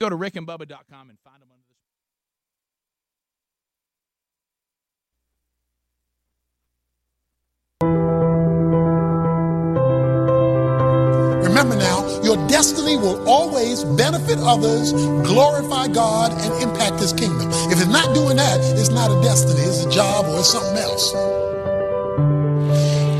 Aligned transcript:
Go 0.00 0.08
to 0.08 0.16
rickandbubba.com 0.16 1.10
and 1.10 1.18
find 1.24 1.42
them 1.42 1.48
under 1.50 1.64
the 1.66 1.74
Remember 11.48 11.74
now, 11.74 12.22
your 12.22 12.36
destiny 12.46 12.96
will 12.96 13.28
always 13.28 13.82
benefit 13.82 14.38
others, 14.38 14.92
glorify 14.92 15.88
God, 15.88 16.30
and 16.30 16.62
impact 16.62 17.00
His 17.00 17.12
kingdom. 17.12 17.48
If 17.72 17.80
it's 17.80 17.86
not 17.88 18.14
doing 18.14 18.36
that, 18.36 18.60
it's 18.78 18.90
not 18.90 19.10
a 19.10 19.20
destiny, 19.20 19.62
it's 19.62 19.84
a 19.84 19.90
job 19.90 20.26
or 20.26 20.38
it's 20.38 20.48
something 20.52 20.76
else. 20.76 21.12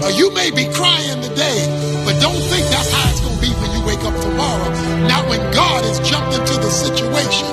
Uh, 0.05 0.13
you 0.15 0.31
may 0.33 0.53
be 0.53 0.73
crying 0.73 1.21
today, 1.23 1.67
but 2.05 2.21
don't 2.21 2.39
think 2.39 2.69
that's 2.71 2.98
wake 3.89 4.05
up 4.05 4.21
tomorrow. 4.21 4.69
Not 5.09 5.27
when 5.31 5.41
God 5.53 5.83
has 5.85 5.99
jumped 6.05 6.37
into 6.37 6.61
the 6.61 6.71
situation. 6.71 7.49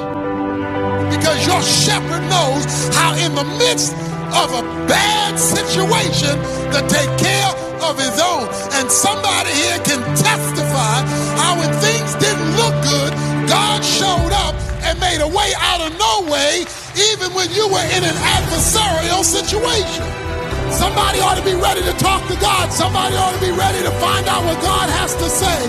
Because 1.16 1.40
your 1.48 1.64
shepherd 1.64 2.24
knows 2.28 2.68
how, 2.92 3.16
in 3.16 3.32
the 3.36 3.48
midst 3.64 3.94
of 4.36 4.52
a 4.52 4.64
bad 4.92 5.40
situation, 5.40 6.36
to 6.76 6.80
take 6.92 7.12
care 7.16 7.52
of 7.88 7.96
his 7.98 8.20
own. 8.20 8.52
And 8.76 8.92
somebody 8.92 9.52
here 9.56 9.80
can 9.88 10.04
testify 10.20 10.96
how, 11.40 11.56
when 11.56 11.72
things 11.80 12.12
didn't 12.20 12.52
look 12.60 12.76
good, 12.84 13.12
God 13.48 13.80
showed 13.86 14.34
up 14.36 14.56
and 14.84 15.00
made 15.00 15.22
a 15.24 15.28
way 15.32 15.54
out 15.58 15.80
of 15.88 15.92
no 15.98 16.28
way, 16.30 16.66
even 17.16 17.32
when 17.34 17.50
you 17.56 17.66
were 17.72 17.88
in 17.96 18.04
an 18.04 18.18
adversarial 18.36 19.24
situation. 19.24 20.25
Somebody 20.76 21.24
ought 21.24 21.40
to 21.40 21.46
be 21.48 21.56
ready 21.56 21.82
to 21.88 21.94
talk 21.96 22.28
to 22.28 22.36
God. 22.44 22.68
Somebody 22.68 23.16
ought 23.16 23.32
to 23.32 23.40
be 23.40 23.52
ready 23.52 23.80
to 23.80 23.92
find 24.04 24.28
out 24.28 24.44
what 24.44 24.60
God 24.62 24.90
has 24.92 25.16
to 25.16 25.28
say 25.32 25.60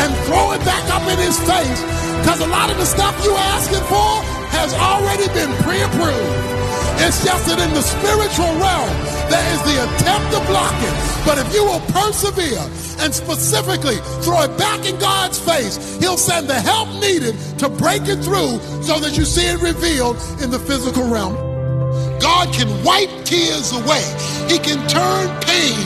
and 0.00 0.08
throw 0.24 0.52
it 0.56 0.64
back 0.64 0.84
up 0.88 1.04
in 1.04 1.20
his 1.20 1.36
face. 1.44 1.80
Because 2.24 2.40
a 2.40 2.48
lot 2.48 2.70
of 2.72 2.78
the 2.80 2.88
stuff 2.88 3.12
you're 3.22 3.36
asking 3.36 3.84
for 3.92 4.24
has 4.56 4.72
already 4.72 5.28
been 5.36 5.52
pre 5.60 5.84
approved. 5.84 6.54
It's 7.04 7.20
just 7.22 7.44
that 7.52 7.60
in 7.60 7.74
the 7.76 7.84
spiritual 7.84 8.48
realm, 8.56 8.88
there 9.28 9.44
is 9.52 9.60
the 9.68 9.84
attempt 9.84 10.32
to 10.32 10.40
block 10.48 10.72
it. 10.80 10.94
But 11.28 11.36
if 11.36 11.52
you 11.52 11.64
will 11.64 11.84
persevere 11.92 12.64
and 13.04 13.12
specifically 13.12 14.00
throw 14.24 14.48
it 14.48 14.56
back 14.56 14.88
in 14.88 14.98
God's 14.98 15.38
face, 15.38 15.76
He'll 16.00 16.16
send 16.16 16.48
the 16.48 16.58
help 16.58 16.88
needed 17.04 17.36
to 17.58 17.68
break 17.68 18.08
it 18.08 18.24
through 18.24 18.56
so 18.80 18.98
that 19.00 19.12
you 19.18 19.26
see 19.26 19.44
it 19.44 19.60
revealed 19.60 20.16
in 20.40 20.50
the 20.50 20.58
physical 20.58 21.04
realm. 21.04 21.53
God 22.20 22.52
can 22.52 22.68
wipe 22.84 23.10
tears 23.24 23.72
away. 23.72 24.04
He 24.48 24.58
can 24.58 24.80
turn 24.88 25.28
pain 25.42 25.78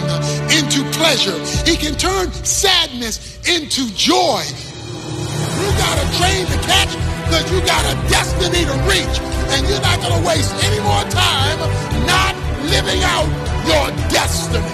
into 0.51 0.84
pleasure. 0.97 1.37
He 1.65 1.77
can 1.77 1.95
turn 1.95 2.33
sadness 2.45 3.39
into 3.48 3.89
joy. 3.95 4.43
You 4.45 5.69
got 5.79 5.97
a 5.99 6.06
train 6.19 6.47
to 6.47 6.59
catch 6.67 6.93
because 7.25 7.51
you 7.53 7.61
got 7.67 7.84
a 7.87 7.95
destiny 8.09 8.65
to 8.65 8.77
reach. 8.89 9.17
And 9.51 9.67
you're 9.69 9.81
not 9.81 10.01
going 10.01 10.21
to 10.21 10.29
waste 10.29 10.53
any 10.65 10.81
more 10.81 11.03
time 11.09 11.59
not 12.06 12.34
living 12.71 13.03
out 13.03 13.29
your 13.67 13.89
destiny. 14.09 14.65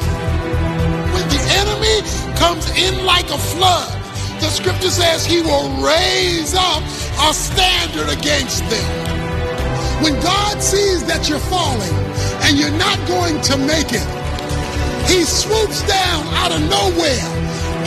When 1.14 1.26
the 1.28 1.42
enemy 1.62 2.02
comes 2.36 2.68
in 2.76 3.04
like 3.04 3.30
a 3.30 3.38
flood, 3.38 3.92
the 4.40 4.50
scripture 4.50 4.90
says 4.90 5.24
he 5.24 5.40
will 5.42 5.70
raise 5.82 6.54
up 6.54 6.82
a 7.20 7.32
standard 7.32 8.08
against 8.18 8.68
them. 8.68 9.13
When 10.04 10.20
God 10.20 10.60
sees 10.62 11.02
that 11.06 11.30
you're 11.30 11.38
falling 11.48 11.96
and 12.44 12.58
you're 12.58 12.76
not 12.76 13.00
going 13.08 13.40
to 13.40 13.56
make 13.56 13.88
it, 13.88 14.04
he 15.08 15.24
swoops 15.24 15.80
down 15.88 16.26
out 16.36 16.52
of 16.52 16.60
nowhere 16.68 17.24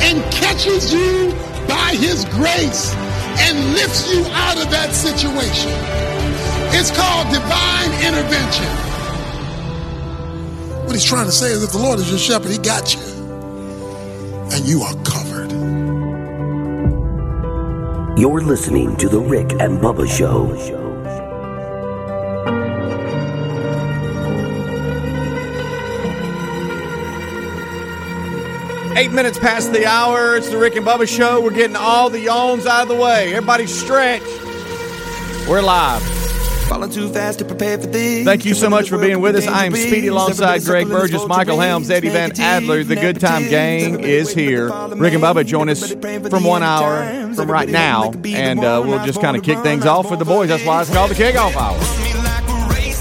and 0.01 0.23
catches 0.33 0.91
you 0.91 1.29
by 1.69 1.93
his 1.93 2.25
grace 2.33 2.95
and 3.45 3.73
lifts 3.73 4.11
you 4.11 4.25
out 4.33 4.57
of 4.57 4.71
that 4.71 4.95
situation. 4.95 5.69
It's 6.73 6.89
called 6.89 7.29
divine 7.29 7.93
intervention. 8.01 8.65
What 10.87 10.93
he's 10.93 11.05
trying 11.05 11.27
to 11.27 11.31
say 11.31 11.51
is 11.51 11.61
if 11.61 11.71
the 11.71 11.77
Lord 11.77 11.99
is 11.99 12.09
your 12.09 12.17
shepherd, 12.17 12.49
he 12.49 12.57
got 12.57 12.95
you. 12.95 13.01
And 14.57 14.65
you 14.65 14.81
are 14.81 14.95
covered. 15.05 15.51
You're 18.17 18.41
listening 18.41 18.95
to 18.95 19.07
The 19.07 19.19
Rick 19.19 19.51
and 19.61 19.77
Bubba 19.77 20.09
Show. 20.09 20.86
Eight 28.97 29.11
minutes 29.11 29.37
past 29.37 29.73
the 29.73 29.85
hour. 29.85 30.35
It's 30.35 30.49
the 30.49 30.57
Rick 30.57 30.75
and 30.75 30.83
Bubba 30.83 31.07
Show. 31.07 31.39
We're 31.39 31.51
getting 31.51 31.75
all 31.75 32.09
the 32.09 32.19
yawns 32.19 32.65
out 32.65 32.81
of 32.81 32.87
the 32.87 32.95
way. 32.95 33.31
Everybody 33.31 33.67
stretch. 33.67 34.23
We're 35.47 35.61
live. 35.61 36.01
Falling 36.67 36.89
too 36.89 37.07
fast 37.09 37.37
to 37.37 37.45
prepare 37.45 37.77
for 37.77 37.85
this. 37.85 38.25
Thank 38.25 38.43
you 38.43 38.55
so 38.55 38.71
much 38.71 38.89
for 38.89 38.97
being 38.97 39.21
with 39.21 39.35
us. 39.35 39.45
I 39.45 39.65
am 39.65 39.75
Speedy 39.75 40.07
alongside 40.07 40.63
Greg 40.63 40.87
Burgess, 40.87 41.27
Michael 41.27 41.59
Helms, 41.59 41.91
Eddie 41.91 42.09
Van 42.09 42.31
Adler. 42.41 42.83
The 42.83 42.95
Good 42.95 43.19
Time 43.19 43.47
Gang 43.47 43.99
is 43.99 44.33
here. 44.33 44.65
Rick 44.65 45.13
and 45.13 45.21
Bubba 45.21 45.45
join 45.45 45.69
us 45.69 45.93
from 45.93 46.43
one 46.43 46.63
hour 46.63 47.35
from 47.35 47.51
right 47.51 47.69
now, 47.69 48.13
and 48.25 48.61
uh, 48.61 48.81
we'll 48.83 49.05
just 49.05 49.21
kind 49.21 49.37
of 49.37 49.43
kick 49.43 49.59
things 49.59 49.85
off 49.85 50.09
with 50.09 50.17
the 50.17 50.25
boys. 50.25 50.49
That's 50.49 50.65
why 50.65 50.81
it's 50.81 50.91
called 50.91 51.11
the 51.11 51.15
kickoff 51.15 51.55
hour. 51.55 52.06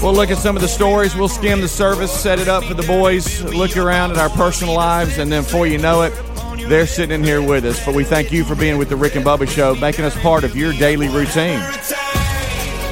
We'll 0.01 0.13
look 0.13 0.29
at 0.29 0.37
some 0.37 0.55
of 0.55 0.61
the 0.61 0.67
stories. 0.67 1.15
We'll 1.15 1.27
skim 1.27 1.59
the 1.59 1.67
service, 1.67 2.11
set 2.11 2.39
it 2.39 2.47
up 2.47 2.63
for 2.63 2.75
the 2.75 2.83
boys, 2.85 3.41
look 3.43 3.75
around 3.75 4.11
at 4.11 4.17
our 4.17 4.29
personal 4.29 4.75
lives, 4.75 5.17
and 5.17 5.31
then 5.31 5.43
before 5.43 5.65
you 5.67 5.79
know 5.79 6.03
it, 6.03 6.13
they're 6.69 6.85
sitting 6.85 7.15
in 7.21 7.23
here 7.23 7.41
with 7.41 7.65
us. 7.65 7.83
But 7.83 7.95
we 7.95 8.03
thank 8.03 8.31
you 8.31 8.43
for 8.43 8.55
being 8.55 8.77
with 8.77 8.89
the 8.89 8.95
Rick 8.95 9.15
and 9.15 9.25
Bubba 9.25 9.47
Show, 9.49 9.73
making 9.75 10.05
us 10.05 10.15
part 10.21 10.43
of 10.43 10.55
your 10.55 10.71
daily 10.73 11.07
routine. 11.07 11.59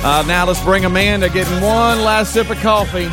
Uh, 0.03 0.23
now 0.27 0.45
let's 0.45 0.63
bring 0.63 0.85
Amanda 0.85 1.29
getting 1.29 1.53
one 1.61 2.01
last 2.03 2.33
sip 2.33 2.49
of 2.49 2.57
coffee 2.57 3.07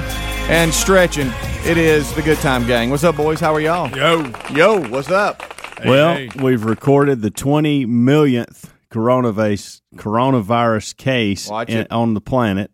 and 0.49 0.73
stretching. 0.73 1.31
It 1.65 1.77
is 1.79 2.13
the 2.15 2.23
Good 2.23 2.39
Time 2.39 2.67
Gang. 2.67 2.91
What's 2.91 3.05
up, 3.05 3.17
boys? 3.17 3.41
How 3.41 3.55
are 3.55 3.61
y'all? 3.61 3.91
Yo. 3.97 4.31
Yo, 4.53 4.89
what's 4.89 5.11
up? 5.11 5.43
well, 5.85 6.15
hey. 6.15 6.29
we've 6.37 6.65
recorded 6.65 7.23
the 7.23 7.31
20 7.31 7.87
millionth 7.87 8.73
coronavirus 8.91 9.81
coronavirus 9.97 10.97
case 10.97 11.51
in- 11.69 11.87
on 11.91 12.15
the 12.15 12.21
planet, 12.21 12.71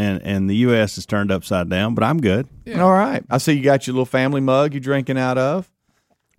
and 0.00 0.22
and 0.22 0.48
the 0.50 0.56
U.S. 0.56 0.96
is 0.98 1.06
turned 1.06 1.30
upside 1.30 1.68
down. 1.68 1.94
But 1.94 2.04
I'm 2.04 2.20
good. 2.20 2.48
All 2.76 2.90
right. 2.92 3.22
I 3.30 3.38
see 3.38 3.52
you 3.52 3.62
got 3.62 3.86
your 3.86 3.94
little 3.94 4.06
family 4.06 4.40
mug 4.40 4.72
you're 4.74 4.80
drinking 4.80 5.18
out 5.18 5.38
of. 5.38 5.70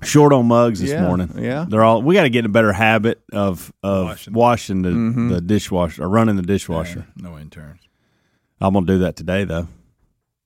Short 0.03 0.33
on 0.33 0.47
mugs 0.47 0.79
this 0.81 0.89
Yeah, 0.89 1.05
morning. 1.05 1.29
yeah. 1.37 1.65
they're 1.69 1.83
all. 1.83 2.01
We 2.01 2.15
got 2.15 2.23
to 2.23 2.29
get 2.31 2.39
in 2.39 2.45
a 2.45 2.49
better 2.49 2.73
habit 2.73 3.21
of 3.31 3.71
of 3.83 4.05
Washing. 4.07 4.33
washing, 4.33 4.81
the, 4.81 4.89
Mm-hmm. 4.89 5.29
the 5.29 5.41
dishwasher 5.41 6.03
or 6.03 6.09
running 6.09 6.37
the 6.37 6.41
dishwasher. 6.41 7.05
No 7.15 7.37
interns. 7.37 7.81
I'm 8.59 8.73
gonna 8.73 8.85
do 8.87 8.97
that 8.99 9.15
today 9.15 9.43
though. 9.43 9.67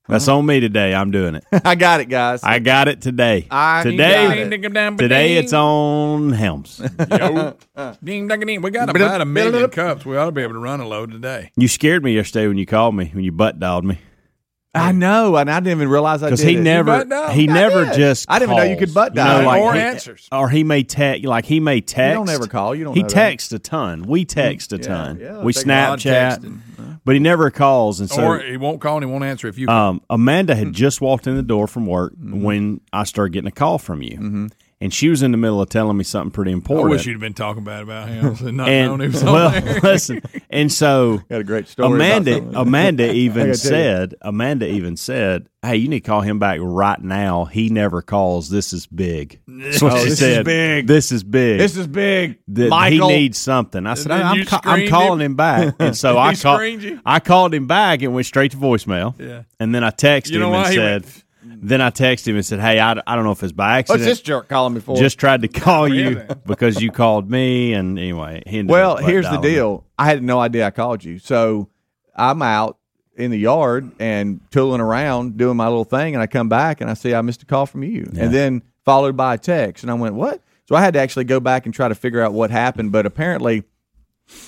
That's 0.07 0.27
on 0.27 0.45
me 0.45 0.59
today. 0.59 0.93
I'm 0.93 1.09
doing 1.11 1.35
it. 1.35 1.43
I 1.65 1.75
got 1.75 1.99
it, 1.99 2.05
guys. 2.05 2.43
I 2.43 2.59
got 2.59 2.87
it 2.87 3.01
today. 3.01 3.47
I 3.49 3.83
got 3.83 3.89
today. 3.89 4.41
it. 4.43 4.97
Today 4.97 5.37
it's 5.37 5.53
on 5.53 6.31
Helms. 6.31 6.79
Yo. 7.11 7.57
ding, 8.03 8.27
ding, 8.27 8.39
ding. 8.41 8.61
We 8.61 8.71
got 8.71 8.89
about 8.89 9.21
a 9.21 9.25
million 9.25 9.69
cups. 9.69 10.05
We 10.05 10.15
ought 10.17 10.25
to 10.25 10.31
be 10.31 10.43
able 10.43 10.53
to 10.53 10.59
run 10.59 10.79
a 10.79 10.87
load 10.87 11.11
today. 11.11 11.51
You 11.55 11.67
scared 11.67 12.03
me 12.03 12.13
yesterday 12.13 12.47
when 12.47 12.57
you 12.57 12.65
called 12.65 12.95
me 12.95 13.11
when 13.13 13.23
you 13.23 13.31
butt 13.31 13.59
dialed 13.59 13.85
me 13.85 13.99
I 14.75 14.91
know, 14.91 15.35
and 15.37 15.49
I 15.49 15.59
didn't 15.59 15.77
even 15.79 15.89
realize 15.89 16.21
I 16.21 16.27
did. 16.27 16.31
because 16.37 16.41
he 16.45 16.55
it. 16.57 16.61
never 16.61 16.85
butt 16.99 17.09
dial? 17.09 17.29
he 17.31 17.49
I 17.49 17.53
never 17.53 17.85
did. 17.85 17.93
just 17.95 18.25
I 18.29 18.39
didn't 18.39 18.51
even 18.53 18.63
know 18.63 18.69
you 18.71 18.77
could 18.77 18.93
butt 18.93 19.11
You 19.13 19.15
dial. 19.15 19.41
know, 19.41 19.47
like 19.47 19.61
Or 19.61 19.73
he- 19.73 19.79
answers. 19.79 20.27
or 20.31 20.49
he 20.49 20.63
may 20.63 20.83
text 20.83 21.25
like 21.25 21.45
he 21.45 21.59
may 21.59 21.81
text. 21.81 22.15
don't 22.15 22.29
ever 22.29 22.47
call. 22.47 22.75
You 22.75 22.83
don't 22.83 22.93
He 22.95 23.01
know 23.01 23.07
that. 23.07 23.13
texts 23.13 23.51
a 23.53 23.59
ton. 23.59 24.03
We 24.03 24.25
text 24.25 24.73
a 24.73 24.77
Yeah, 24.77 24.81
ton. 24.83 25.19
yeah, 25.21 25.41
we 25.41 25.53
take 25.53 25.65
a 25.65 25.69
lot 25.69 25.93
of 25.93 25.99
Snapchat, 26.01 26.39
texting. 26.39 26.99
but 27.05 27.13
he 27.15 27.19
never 27.19 27.49
calls. 27.51 27.99
And 27.99 28.09
so 28.09 28.23
or 28.23 28.39
he 28.39 28.57
won't 28.57 28.81
call 28.81 28.97
and 28.97 29.05
he 29.05 29.11
won't 29.11 29.23
answer 29.23 29.47
if 29.47 29.57
you. 29.57 29.67
um, 29.69 30.01
Amanda 30.09 30.53
Hmm. 30.55 30.59
had 30.65 30.73
just 30.73 31.01
walked 31.01 31.27
in 31.27 31.35
the 31.35 31.43
door 31.43 31.67
from 31.67 31.85
work 31.85 32.13
Mm-hmm. 32.13 32.41
when 32.43 32.81
I 32.93 33.03
started 33.05 33.33
getting 33.33 33.47
a 33.47 33.51
call 33.51 33.77
from 33.77 34.01
you, 34.01 34.49
and 34.81 34.93
she 34.93 35.09
was 35.09 35.21
in 35.23 35.31
the 35.31 35.37
middle 35.37 35.61
of 35.61 35.69
telling 35.69 35.95
me 35.97 36.03
something 36.03 36.31
pretty 36.31 36.51
important. 36.51 36.87
I 36.87 36.89
wish 36.91 37.05
you'd 37.05 37.13
have 37.13 37.21
been 37.21 37.33
talking 37.33 37.63
bad 37.63 37.83
about 37.83 38.09
him. 38.09 38.25
and 38.45 38.57
Not 38.57 38.69
and 38.69 38.87
known 38.91 38.99
he 39.01 39.07
was 39.07 39.23
well, 39.23 39.49
there. 39.51 39.79
listen, 39.83 40.21
and 40.49 40.71
so 40.71 41.17
Got 41.29 41.41
a 41.41 41.43
great 41.43 41.67
story. 41.67 41.93
Amanda. 41.95 42.37
Amanda 42.59 43.11
even 43.13 43.47
gotta 43.47 43.59
tell 43.59 43.69
you. 43.71 43.83
said, 43.83 44.15
Amanda 44.21 44.67
even 44.67 44.97
said, 44.97 45.47
"Hey, 45.61 45.77
you 45.77 45.87
need 45.87 46.01
to 46.01 46.07
call 46.07 46.21
him 46.21 46.39
back 46.39 46.59
right 46.61 47.01
now. 47.01 47.45
He 47.45 47.69
never 47.69 48.01
calls. 48.01 48.49
This 48.49 48.73
is 48.73 48.85
big." 48.87 49.39
That's 49.47 49.81
what 49.81 49.93
Oh, 49.93 49.97
she 49.99 50.09
this 50.09 50.21
is 50.21 50.43
big. 50.43 50.87
This 50.87 51.11
is 51.11 51.23
big. 51.23 51.59
This 51.59 51.77
is 51.77 51.87
big. 51.87 52.39
that 52.49 52.69
Michael. 52.69 53.09
he 53.09 53.15
needs 53.15 53.37
something. 53.37 53.85
I 53.87 53.93
said, 53.93 54.11
then 54.11 54.21
I'm, 54.23 54.45
ca- 54.45 54.61
I'm 54.63 54.87
calling 54.89 55.21
him? 55.21 55.31
him 55.31 55.35
back, 55.35 55.75
and 55.79 55.95
so 55.97 56.17
I 56.17 56.35
called. 56.35 56.61
I 57.05 57.19
called 57.19 57.53
him 57.53 57.65
back 57.67 58.01
and 58.01 58.13
went 58.13 58.27
straight 58.27 58.51
to 58.51 58.57
voicemail. 58.57 59.17
Yeah. 59.19 59.43
and 59.59 59.73
then 59.73 59.83
I 59.83 59.91
texted 59.91 60.31
You 60.31 60.39
know 60.39 60.49
him 60.49 60.55
and? 60.55 60.67
He 60.69 60.75
said, 60.75 61.01
went- 61.03 61.21
then 61.69 61.81
I 61.81 61.89
texted 61.89 62.27
him 62.27 62.35
and 62.35 62.45
said, 62.45 62.59
Hey, 62.59 62.79
I, 62.79 62.91
I 63.07 63.15
don't 63.15 63.23
know 63.23 63.31
if 63.31 63.41
it's 63.43 63.51
by 63.53 63.79
accident. 63.79 64.01
What's 64.01 64.09
this 64.11 64.21
jerk 64.21 64.47
calling 64.47 64.73
me 64.73 64.79
for? 64.79 64.97
Just 64.97 65.17
tried 65.19 65.41
to 65.43 65.47
call 65.65 65.87
you 65.87 66.21
because 66.45 66.81
you 66.81 66.91
called 66.91 67.29
me, 67.29 67.73
and 67.73 67.97
anyway, 67.99 68.43
he 68.45 68.59
ended 68.59 68.71
well, 68.71 68.97
here's 68.97 69.25
the 69.25 69.31
dialing 69.31 69.43
me. 69.49 69.55
deal. 69.55 69.85
I 69.97 70.05
had 70.05 70.23
no 70.23 70.39
idea 70.39 70.65
I 70.67 70.71
called 70.71 71.03
you, 71.03 71.19
so 71.19 71.69
I'm 72.15 72.41
out 72.41 72.77
in 73.15 73.31
the 73.31 73.37
yard 73.39 73.91
and 73.99 74.41
tooling 74.51 74.81
around 74.81 75.37
doing 75.37 75.55
my 75.57 75.67
little 75.67 75.85
thing, 75.85 76.15
and 76.15 76.21
I 76.21 76.27
come 76.27 76.49
back 76.49 76.81
and 76.81 76.89
I 76.89 76.93
see 76.95 77.13
I 77.15 77.21
missed 77.21 77.43
a 77.43 77.45
call 77.45 77.65
from 77.65 77.83
you, 77.83 78.09
Yeah. 78.13 78.25
and 78.25 78.33
then 78.33 78.61
followed 78.83 79.15
by 79.15 79.35
a 79.35 79.37
text, 79.37 79.83
and 79.83 79.91
I 79.91 79.93
went, 79.95 80.15
"What?" 80.15 80.41
So 80.67 80.75
I 80.75 80.81
had 80.81 80.93
to 80.95 80.99
actually 80.99 81.25
go 81.25 81.39
back 81.39 81.65
and 81.65 81.73
try 81.73 81.87
to 81.87 81.95
figure 81.95 82.21
out 82.21 82.33
what 82.33 82.51
happened, 82.51 82.91
but 82.91 83.05
apparently. 83.05 83.63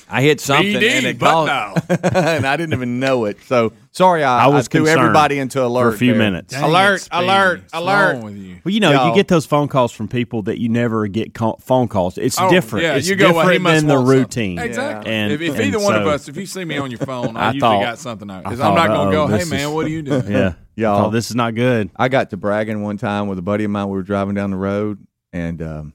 I 0.09 0.21
hit 0.23 0.39
something 0.41 0.73
BD, 0.73 0.89
and 0.89 1.05
it 1.05 1.19
butt 1.19 1.47
caused, 1.47 1.87
dial. 1.87 2.11
and 2.35 2.47
I 2.47 2.57
didn't 2.57 2.73
even 2.73 2.99
know 2.99 3.25
it. 3.25 3.37
So 3.43 3.73
sorry, 3.91 4.23
I, 4.23 4.45
I 4.45 4.47
was 4.47 4.67
threw 4.67 4.87
everybody 4.87 5.37
into 5.37 5.63
alert 5.63 5.91
for 5.91 5.95
a 5.95 5.97
few 5.97 6.13
there. 6.13 6.17
minutes. 6.19 6.53
Dang 6.53 6.63
Alert, 6.63 7.07
alert, 7.11 7.63
alert. 7.73 8.23
with 8.23 8.35
you? 8.37 8.59
Well, 8.63 8.73
you 8.73 8.79
know, 8.79 8.91
Y'all. 8.91 9.09
you 9.09 9.15
get 9.15 9.27
those 9.27 9.45
phone 9.45 9.67
calls 9.67 9.91
from 9.91 10.07
people 10.07 10.41
that 10.43 10.59
you 10.59 10.69
never 10.69 11.07
get 11.07 11.33
call- 11.35 11.57
phone 11.61 11.87
calls. 11.87 12.17
It's 12.17 12.39
Oh, 12.39 12.49
different. 12.49 12.83
Yeah, 12.85 12.95
it's 12.95 13.07
you 13.07 13.15
go. 13.15 13.33
Well, 13.33 13.47
he 13.47 13.57
different 13.57 13.61
must 13.63 13.75
than 13.81 13.87
the 13.87 13.93
want 13.95 14.07
something. 14.07 14.19
routine. 14.55 14.59
Exactly. 14.59 15.11
And- 15.11 15.31
if 15.33 15.41
if 15.41 15.55
and 15.55 15.61
either 15.65 15.79
one 15.79 15.95
of 15.95 16.07
us, 16.07 16.27
if 16.27 16.37
you 16.37 16.45
see 16.47 16.65
me 16.65 16.77
on 16.77 16.89
your 16.89 16.99
phone, 16.99 17.37
I, 17.37 17.39
I 17.39 17.45
usually 17.51 17.59
thought- 17.59 17.83
got 17.83 17.99
something 17.99 18.31
out. 18.31 18.37
I 18.45 18.49
Because 18.49 18.59
I'm 18.61 18.73
not 18.75 18.87
going 18.87 19.09
to 19.09 19.15
go. 19.15 19.27
Hey 19.27 19.37
this 19.39 19.49
man, 19.51 19.73
what 19.73 19.85
are 19.85 19.89
you 19.89 20.01
doing? 20.01 20.31
Yeah, 20.31 20.53
Y'all. 20.75 21.05
Oh, 21.05 21.09
this 21.11 21.29
is 21.29 21.35
not 21.35 21.53
good. 21.53 21.91
I 21.95 22.07
got 22.09 22.31
to 22.31 22.37
bragging 22.37 22.81
one 22.81 22.97
time 22.97 23.27
with 23.27 23.37
a 23.37 23.43
buddy 23.43 23.63
of 23.65 23.71
mine. 23.71 23.87
We 23.89 23.93
were 23.97 24.03
driving 24.03 24.33
down 24.33 24.49
the 24.51 24.57
road, 24.57 25.05
and 25.33 25.61
um, 25.61 25.93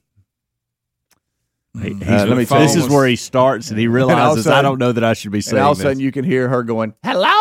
He- 1.80 1.90
Mm. 1.90 2.02
he's- 2.02 2.22
Uh, 2.22 2.26
let 2.26 2.36
me 2.36 2.44
tell 2.44 2.60
this 2.60 2.76
is 2.76 2.88
where 2.88 3.06
he 3.06 3.16
starts, 3.16 3.70
and 3.70 3.78
he 3.78 3.86
all 3.88 3.94
of 3.94 4.00
a 4.02 4.06
realizes 4.06 4.46
I 4.46 4.60
don't 4.62 4.78
know 4.78 4.92
that 4.92 5.04
I 5.04 5.14
should 5.14 5.32
be 5.32 5.40
saying 5.40 5.56
and 5.58 5.64
all 5.64 5.72
of 5.72 5.78
a 5.78 5.82
this. 5.82 5.90
sudden 5.90 6.00
you 6.00 6.12
can 6.12 6.24
hear 6.24 6.48
her 6.48 6.62
going, 6.62 6.92
"Hello, 7.02 7.32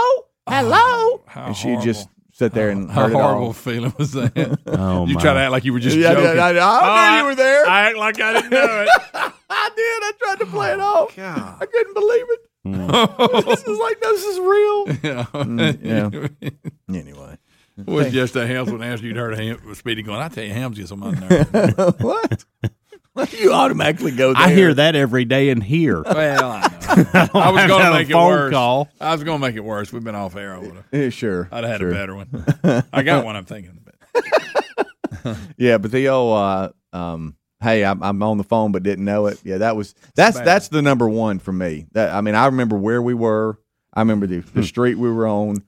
hello," 0.48 1.24
How 1.28 1.48
and 1.48 1.56
she 1.56 1.68
horrible. 1.70 1.84
just 1.84 2.08
sat 2.34 2.54
there 2.54 2.70
and 2.70 2.90
How 2.90 3.02
heard 3.04 3.12
it 3.12 3.14
horrible 3.16 3.48
all. 3.48 3.54
feeling 3.54 3.94
was 3.98 4.12
that? 4.14 4.32
Oh, 4.68 5.06
you 5.06 5.16
my. 5.16 5.22
try 5.22 5.34
to 5.34 5.40
act 5.40 5.52
like 5.52 5.66
you 5.66 5.74
were 5.74 5.80
just 5.80 5.98
Yeah, 5.98 6.14
joking. 6.14 6.36
yeah, 6.38 6.46
I- 6.66 7.10
I 7.10 7.12
knew 7.12 7.18
you 7.20 7.26
were 7.26 7.36
there. 7.36 7.68
I 7.68 7.82
act 7.90 7.98
like 7.98 8.22
I 8.22 8.34
didn't 8.34 8.52
know 8.52 8.82
it. 8.84 8.90
I 9.50 9.70
did. 9.76 10.04
I 10.04 10.12
tried 10.22 10.40
to 10.40 10.46
play 10.46 10.72
it 10.72 10.80
off. 10.80 11.18
I 11.20 11.66
couldn't 11.66 11.94
believe 11.94 12.26
it. 12.30 12.40
Hmm. 12.64 13.48
this 13.50 13.64
is 13.64 13.78
like 13.80 14.00
this 14.00 14.24
is 14.24 14.40
real. 14.40 14.88
yeah. 15.04 15.26
Mm, 15.34 16.40
yeah. 16.42 16.52
Anyway, 16.96 17.38
was 17.86 18.12
just 18.14 18.36
a 18.36 18.46
Helms 18.48 18.72
would 18.72 18.82
ask 18.84 19.04
you'd 19.04 19.18
heard 19.18 19.36
him 19.38 19.74
Speedy 19.76 20.04
going. 20.04 20.20
I 20.22 20.28
tell 20.30 20.44
you, 20.44 20.54
Helms 20.54 20.78
gets 20.78 20.92
on 20.92 21.00
my 21.00 21.12
nerves. 21.12 21.50
what? 22.00 22.46
you 23.40 23.54
automatically 23.54 24.12
go 24.12 24.34
there. 24.34 24.42
I 24.44 24.54
hear 24.54 24.74
that 24.74 24.96
every 24.96 25.26
day 25.26 25.50
in 25.50 25.62
here. 25.62 26.02
well, 26.02 26.52
I 26.52 26.68
know. 26.68 27.30
I 27.40 27.52
was 27.52 27.68
going 27.68 27.82
had 27.82 27.90
to 27.90 27.96
a 27.96 28.00
make 28.00 28.10
it 28.10 28.16
worse. 28.16 28.52
call. 28.52 28.90
I 29.00 29.14
was 29.14 29.24
going 29.24 29.40
to 29.40 29.48
make 29.48 29.56
it 29.56 29.64
worse. 29.64 29.92
We've 29.94 30.04
been 30.04 30.16
off 30.16 30.36
air. 30.36 30.54
I 30.56 30.58
would 30.60 30.74
have. 30.76 30.86
Yeah, 30.92 31.10
sure. 31.10 31.48
I'd 31.52 31.64
have 31.64 31.72
had 31.72 31.80
sure. 31.82 31.90
a 31.90 31.94
better 31.94 32.16
one. 32.16 32.84
I 32.94 33.04
got 33.04 33.24
one. 33.26 33.36
I'm 33.36 33.46
thinking. 33.46 33.80
But 33.84 35.38
Yeah, 35.58 35.78
but 35.78 35.92
the 35.92 36.10
old 36.10 36.38
uh, 36.38 36.70
um, 36.94 37.36
hey, 37.62 37.86
I'm, 37.86 38.02
I'm 38.02 38.22
on 38.24 38.38
the 38.38 38.44
phone 38.44 38.72
but 38.72 38.82
didn't 38.84 39.06
know 39.06 39.28
it. 39.28 39.40
Yeah, 39.44 39.60
that 39.60 39.76
was 39.76 39.94
that's 40.16 40.38
bad. 40.38 40.48
that's 40.48 40.68
the 40.70 40.82
number 40.82 41.08
one 41.08 41.40
for 41.40 41.52
me. 41.54 41.86
That 41.92 42.14
I 42.14 42.22
mean, 42.22 42.36
I 42.36 42.48
remember 42.48 42.76
where 42.78 43.02
we 43.02 43.14
were. 43.14 43.60
I 43.94 44.02
remember 44.02 44.26
the, 44.26 44.40
Hmm. 44.40 44.60
the 44.60 44.66
street 44.66 44.96
we 44.96 45.12
were 45.12 45.28
on 45.28 45.64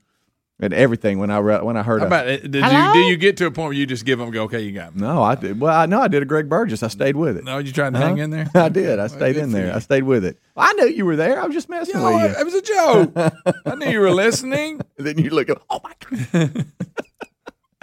and 0.64 0.74
everything 0.74 1.20
when 1.20 1.30
I 1.30 1.38
re- 1.40 1.62
when 1.62 1.76
I 1.78 1.84
heard. 1.84 2.00
how 2.00 2.06
a- 2.06 2.08
about 2.08 2.28
it? 2.28 2.50
Did 2.50 2.64
you, 2.64 2.94
did 2.94 3.08
you 3.10 3.18
get 3.18 3.38
to 3.38 3.46
a 3.46 3.52
point 3.52 3.66
where 3.68 3.74
you 3.74 3.86
just 3.86 4.06
give 4.06 4.18
them 4.20 4.32
go? 4.32 4.44
Okay, 4.44 4.62
you 4.62 4.72
got 4.72 4.96
me. 4.96 5.02
no, 5.02 5.22
I 5.22 5.36
did. 5.36 5.60
Well, 5.60 5.76
I 5.76 5.86
know 5.86 6.02
I 6.02 6.08
did 6.08 6.22
a 6.22 6.26
Greg 6.26 6.48
Burgess. 6.50 6.82
I 6.84 6.88
stayed 6.88 7.16
with 7.16 7.38
it. 7.38 7.44
No, 7.44 7.58
you 7.58 7.72
trying 7.72 7.94
to 7.94 8.00
hang 8.00 8.18
in 8.18 8.30
there. 8.30 8.50
I 8.56 8.70
did. 8.70 9.00
I 9.00 9.08
stayed 9.08 9.34
good 9.34 9.44
in 9.44 9.52
there. 9.52 9.68
you. 9.68 9.74
I 9.74 9.80
stayed 9.80 10.04
with 10.04 10.24
it. 10.26 10.40
I 10.56 10.74
knew 10.74 10.88
you 10.88 11.06
were 11.06 11.16
there. 11.16 11.42
I 11.42 11.46
was 11.46 11.54
just 11.54 11.70
messing 11.70 11.96
No, 12.00 12.06
with 12.16 12.24
it, 12.24 12.32
you. 12.32 12.40
it 12.40 12.44
was 12.46 12.54
a 12.54 12.62
joke. 12.62 13.34
I 13.66 13.76
knew 13.76 13.90
you 13.90 14.00
were 14.00 14.12
listening. 14.12 14.80
And 14.98 15.06
then 15.08 15.18
you 15.18 15.30
look 15.32 15.50
up. 15.50 15.64
Oh 15.70 15.80
my 15.84 15.94
god. 16.32 16.66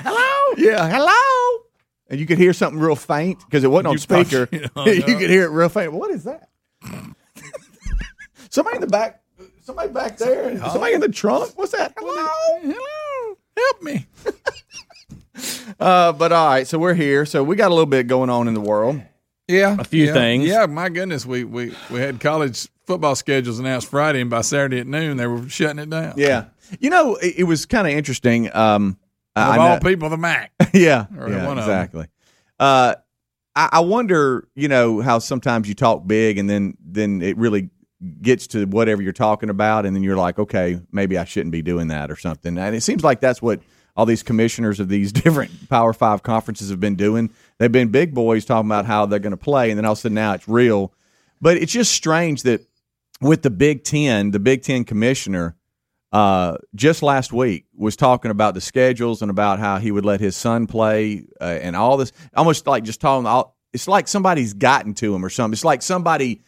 hello. 0.00 0.54
Yeah. 0.56 0.88
Hello. 0.88 1.62
And 2.08 2.18
you 2.18 2.26
could 2.26 2.38
hear 2.38 2.52
something 2.52 2.80
real 2.80 2.96
faint 2.96 3.38
because 3.46 3.62
it 3.62 3.68
wasn't 3.68 3.88
on 3.88 3.92
You 3.94 3.98
thought 4.00 4.26
speaker. 4.26 4.48
you- 4.50 4.68
oh, 4.74 4.86
you 4.88 5.02
could 5.02 5.30
hear 5.30 5.44
it 5.44 5.50
real 5.50 5.68
faint. 5.68 5.92
What 5.92 6.10
is 6.10 6.24
that? 6.24 6.48
somebody 8.50 8.76
in 8.76 8.80
the 8.80 8.86
back. 8.88 9.19
Somebody 9.70 9.92
back 9.92 10.16
there. 10.16 10.58
Somebody 10.58 10.94
in 10.94 11.00
the 11.00 11.08
trunk. 11.08 11.52
What's 11.54 11.70
that? 11.70 11.94
Hello. 11.96 12.58
Hello, 12.60 13.36
help 13.56 13.82
me. 13.82 14.06
Uh, 15.78 16.12
but 16.12 16.32
all 16.32 16.48
right. 16.48 16.66
So 16.66 16.78
we're 16.78 16.92
here. 16.92 17.24
So 17.24 17.42
we 17.42 17.56
got 17.56 17.68
a 17.68 17.74
little 17.74 17.86
bit 17.86 18.06
going 18.06 18.28
on 18.28 18.46
in 18.48 18.52
the 18.52 18.60
world. 18.60 19.00
Yeah, 19.48 19.76
A 19.78 19.84
few 19.84 20.06
yeah. 20.06 20.12
things. 20.12 20.44
Yeah, 20.44 20.66
my 20.66 20.90
goodness, 20.90 21.24
we 21.24 21.44
we 21.44 21.72
we 21.90 21.98
had 22.00 22.20
college 22.20 22.68
football 22.84 23.14
schedules 23.14 23.58
announced 23.58 23.88
Friday, 23.88 24.20
and 24.20 24.28
by 24.28 24.42
Saturday 24.42 24.80
at 24.80 24.86
noon, 24.86 25.16
they 25.16 25.26
were 25.26 25.48
shutting 25.48 25.78
it 25.78 25.88
down. 25.88 26.14
Yeah. 26.18 26.46
You 26.78 26.90
know, 26.90 27.14
it, 27.14 27.36
it 27.38 27.44
was 27.44 27.64
kind 27.64 27.86
of 27.86 27.94
interesting. 27.94 28.54
Um, 28.54 28.98
of 29.34 29.42
I 29.48 29.56
all 29.56 29.68
know- 29.76 29.80
people, 29.80 30.10
the 30.10 30.18
MAC. 30.18 30.52
yeah, 30.74 31.06
yeah, 31.14 31.46
one 31.46 31.56
exactly. 31.56 32.08
Uh, 32.58 32.96
I, 33.56 33.68
I 33.72 33.80
wonder, 33.80 34.46
you 34.54 34.68
know, 34.68 35.00
how 35.00 35.20
sometimes 35.20 35.68
you 35.68 35.74
talk 35.74 36.06
big 36.06 36.36
and 36.36 36.50
then 36.50 36.76
then 36.84 37.22
it 37.22 37.38
really 37.38 37.70
gets 38.22 38.46
to 38.48 38.64
whatever 38.66 39.02
you're 39.02 39.12
talking 39.12 39.50
about, 39.50 39.86
and 39.86 39.94
then 39.94 40.02
you're 40.02 40.16
like, 40.16 40.38
okay, 40.38 40.80
maybe 40.92 41.18
I 41.18 41.24
shouldn't 41.24 41.52
be 41.52 41.62
doing 41.62 41.88
that 41.88 42.10
or 42.10 42.16
something. 42.16 42.56
And 42.56 42.74
it 42.74 42.82
seems 42.82 43.04
like 43.04 43.20
that's 43.20 43.42
what 43.42 43.60
all 43.96 44.06
these 44.06 44.22
commissioners 44.22 44.80
of 44.80 44.88
these 44.88 45.12
different 45.12 45.68
Power 45.68 45.92
Five 45.92 46.22
conferences 46.22 46.70
have 46.70 46.80
been 46.80 46.96
doing. 46.96 47.30
They've 47.58 47.70
been 47.70 47.88
big 47.88 48.14
boys 48.14 48.44
talking 48.44 48.68
about 48.68 48.86
how 48.86 49.06
they're 49.06 49.18
going 49.18 49.32
to 49.32 49.36
play, 49.36 49.70
and 49.70 49.78
then 49.78 49.84
all 49.84 49.92
of 49.92 49.98
a 49.98 50.00
sudden 50.00 50.14
now 50.14 50.34
it's 50.34 50.48
real. 50.48 50.92
But 51.40 51.56
it's 51.56 51.72
just 51.72 51.92
strange 51.92 52.42
that 52.42 52.66
with 53.20 53.42
the 53.42 53.50
Big 53.50 53.84
Ten, 53.84 54.30
the 54.30 54.38
Big 54.38 54.62
Ten 54.62 54.84
commissioner 54.84 55.56
uh, 56.12 56.56
just 56.74 57.02
last 57.02 57.32
week 57.32 57.66
was 57.76 57.96
talking 57.96 58.30
about 58.30 58.54
the 58.54 58.60
schedules 58.60 59.22
and 59.22 59.30
about 59.30 59.58
how 59.58 59.78
he 59.78 59.92
would 59.92 60.04
let 60.04 60.20
his 60.20 60.36
son 60.36 60.66
play 60.66 61.24
uh, 61.40 61.44
and 61.44 61.76
all 61.76 61.96
this. 61.96 62.12
Almost 62.34 62.66
like 62.66 62.84
just 62.84 63.00
talking. 63.00 63.26
All, 63.26 63.56
it's 63.72 63.86
like 63.86 64.08
somebody's 64.08 64.52
gotten 64.54 64.94
to 64.94 65.14
him 65.14 65.24
or 65.24 65.30
something. 65.30 65.52
It's 65.52 65.64
like 65.64 65.82
somebody. 65.82 66.42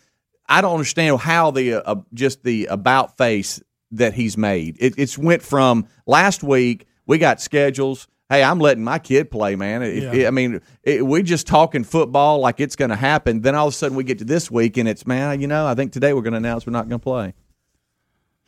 I 0.52 0.60
don't 0.60 0.72
understand 0.72 1.19
how 1.20 1.50
the 1.50 1.75
uh, 1.75 1.96
just 2.12 2.43
the 2.44 2.66
about 2.66 3.16
face 3.16 3.60
that 3.93 4.12
he's 4.14 4.37
made. 4.37 4.76
It, 4.81 4.94
it's 4.99 5.16
went 5.16 5.43
from 5.43 5.87
last 6.06 6.43
week. 6.43 6.87
We 7.06 7.19
got 7.19 7.40
schedules. 7.40 8.06
Hey, 8.28 8.43
I'm 8.43 8.58
letting 8.58 8.82
my 8.84 8.99
kid 8.99 9.31
play, 9.31 9.56
man. 9.56 9.82
If- 9.82 10.26
I 10.26 10.31
mean, 10.31 10.60
it, 10.82 11.04
we 11.06 11.22
just 11.22 11.46
talking 11.46 11.84
football 11.84 12.38
like 12.40 12.60
it's 12.60 12.76
going 12.76 12.88
to 12.90 12.96
happen. 12.96 13.40
Then 13.43 13.54
all 13.54 13.66
of 13.69 13.75
a 13.75 13.76
sudden 13.76 13.96
we 13.96 14.04
get 14.04 14.19
to 14.20 14.25
this 14.25 14.50
week 14.50 14.76
and 14.78 14.88
it's 14.88 15.06
man. 15.06 15.40
You 15.40 15.46
know, 15.49 15.66
I 15.66 15.75
think 15.75 15.93
today 15.93 16.12
we're 16.14 16.22
going 16.22 16.32
to 16.32 16.38
announce 16.38 16.66
we're 16.66 16.72
not 16.72 16.88
going 16.88 17.00
to 17.00 17.04
play. 17.04 17.34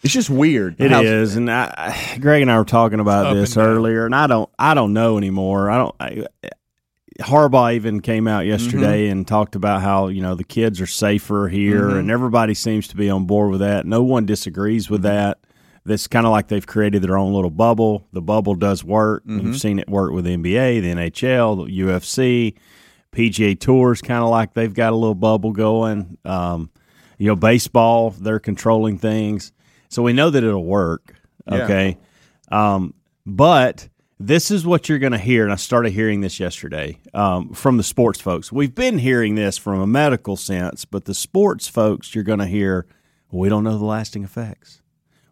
It's 0.02 0.12
just 0.12 0.28
weird. 0.30 0.80
It 0.80 0.90
how- 0.90 1.02
is, 1.02 1.36
and 1.36 1.50
I, 1.50 1.72
I- 2.14 2.18
Greg 2.18 2.42
and 2.42 2.50
I 2.50 2.58
were 2.58 2.64
talking 2.64 3.00
about 3.00 3.34
this 3.34 3.56
and 3.56 3.66
earlier, 3.66 4.04
and 4.06 4.14
I 4.14 4.26
don't, 4.26 4.50
I 4.58 4.74
don't 4.74 4.92
know 4.92 5.16
anymore. 5.18 5.70
I 5.70 5.78
don't. 5.78 5.94
I, 6.00 6.26
Harbaugh 7.20 7.74
even 7.74 8.00
came 8.00 8.26
out 8.26 8.44
yesterday 8.44 9.08
and 9.08 9.26
talked 9.26 9.54
about 9.54 9.82
how 9.82 10.08
you 10.08 10.20
know 10.20 10.34
the 10.34 10.44
kids 10.44 10.80
are 10.80 10.86
safer 10.86 11.48
here, 11.48 11.88
and 11.98 12.10
everybody 12.10 12.54
seems 12.54 12.88
to 12.88 12.96
be 12.96 13.08
on 13.08 13.24
board 13.26 13.50
with 13.52 13.60
that. 13.60 13.86
No 13.86 14.02
one 14.02 14.26
disagrees 14.26 14.90
with 14.90 15.02
that. 15.02 15.38
That's 15.86 16.06
kind 16.08 16.24
of 16.26 16.32
like 16.32 16.48
they've 16.48 16.66
created 16.66 17.02
their 17.02 17.16
own 17.16 17.32
little 17.34 17.50
bubble. 17.50 18.06
The 18.12 18.22
bubble 18.22 18.54
does 18.54 18.82
work. 18.82 19.22
You've 19.44 19.58
seen 19.60 19.78
it 19.78 19.88
work 19.88 20.12
with 20.12 20.24
the 20.24 20.34
NBA, 20.36 20.80
the 20.80 20.92
NHL, 20.94 21.66
the 21.66 21.78
UFC, 21.80 22.54
PGA 23.12 23.58
Tours. 23.60 24.00
Kind 24.02 24.24
of 24.24 24.30
like 24.30 24.54
they've 24.54 24.72
got 24.74 24.92
a 24.92 24.96
little 24.96 25.14
bubble 25.14 25.52
going. 25.52 26.16
Um, 26.24 26.70
you 27.18 27.26
know, 27.28 27.36
baseball, 27.36 28.10
they're 28.10 28.40
controlling 28.40 28.98
things, 28.98 29.52
so 29.88 30.02
we 30.02 30.12
know 30.14 30.30
that 30.30 30.42
it'll 30.42 30.64
work. 30.64 31.14
Okay, 31.48 31.98
um, 32.50 32.94
but 33.26 33.88
this 34.18 34.50
is 34.50 34.64
what 34.66 34.88
you're 34.88 34.98
going 34.98 35.12
to 35.12 35.18
hear, 35.18 35.44
and 35.44 35.52
I 35.52 35.56
started 35.56 35.92
hearing 35.92 36.20
this 36.20 36.38
yesterday 36.38 36.98
um, 37.12 37.50
from 37.52 37.76
the 37.76 37.82
sports 37.82 38.20
folks. 38.20 38.52
We've 38.52 38.74
been 38.74 38.98
hearing 38.98 39.34
this 39.34 39.58
from 39.58 39.80
a 39.80 39.86
medical 39.86 40.36
sense, 40.36 40.84
but 40.84 41.04
the 41.04 41.14
sports 41.14 41.68
folks, 41.68 42.14
you're 42.14 42.24
going 42.24 42.38
to 42.38 42.46
hear, 42.46 42.86
we 43.30 43.48
don't 43.48 43.64
know 43.64 43.76
the 43.76 43.84
lasting 43.84 44.24
effects. 44.24 44.80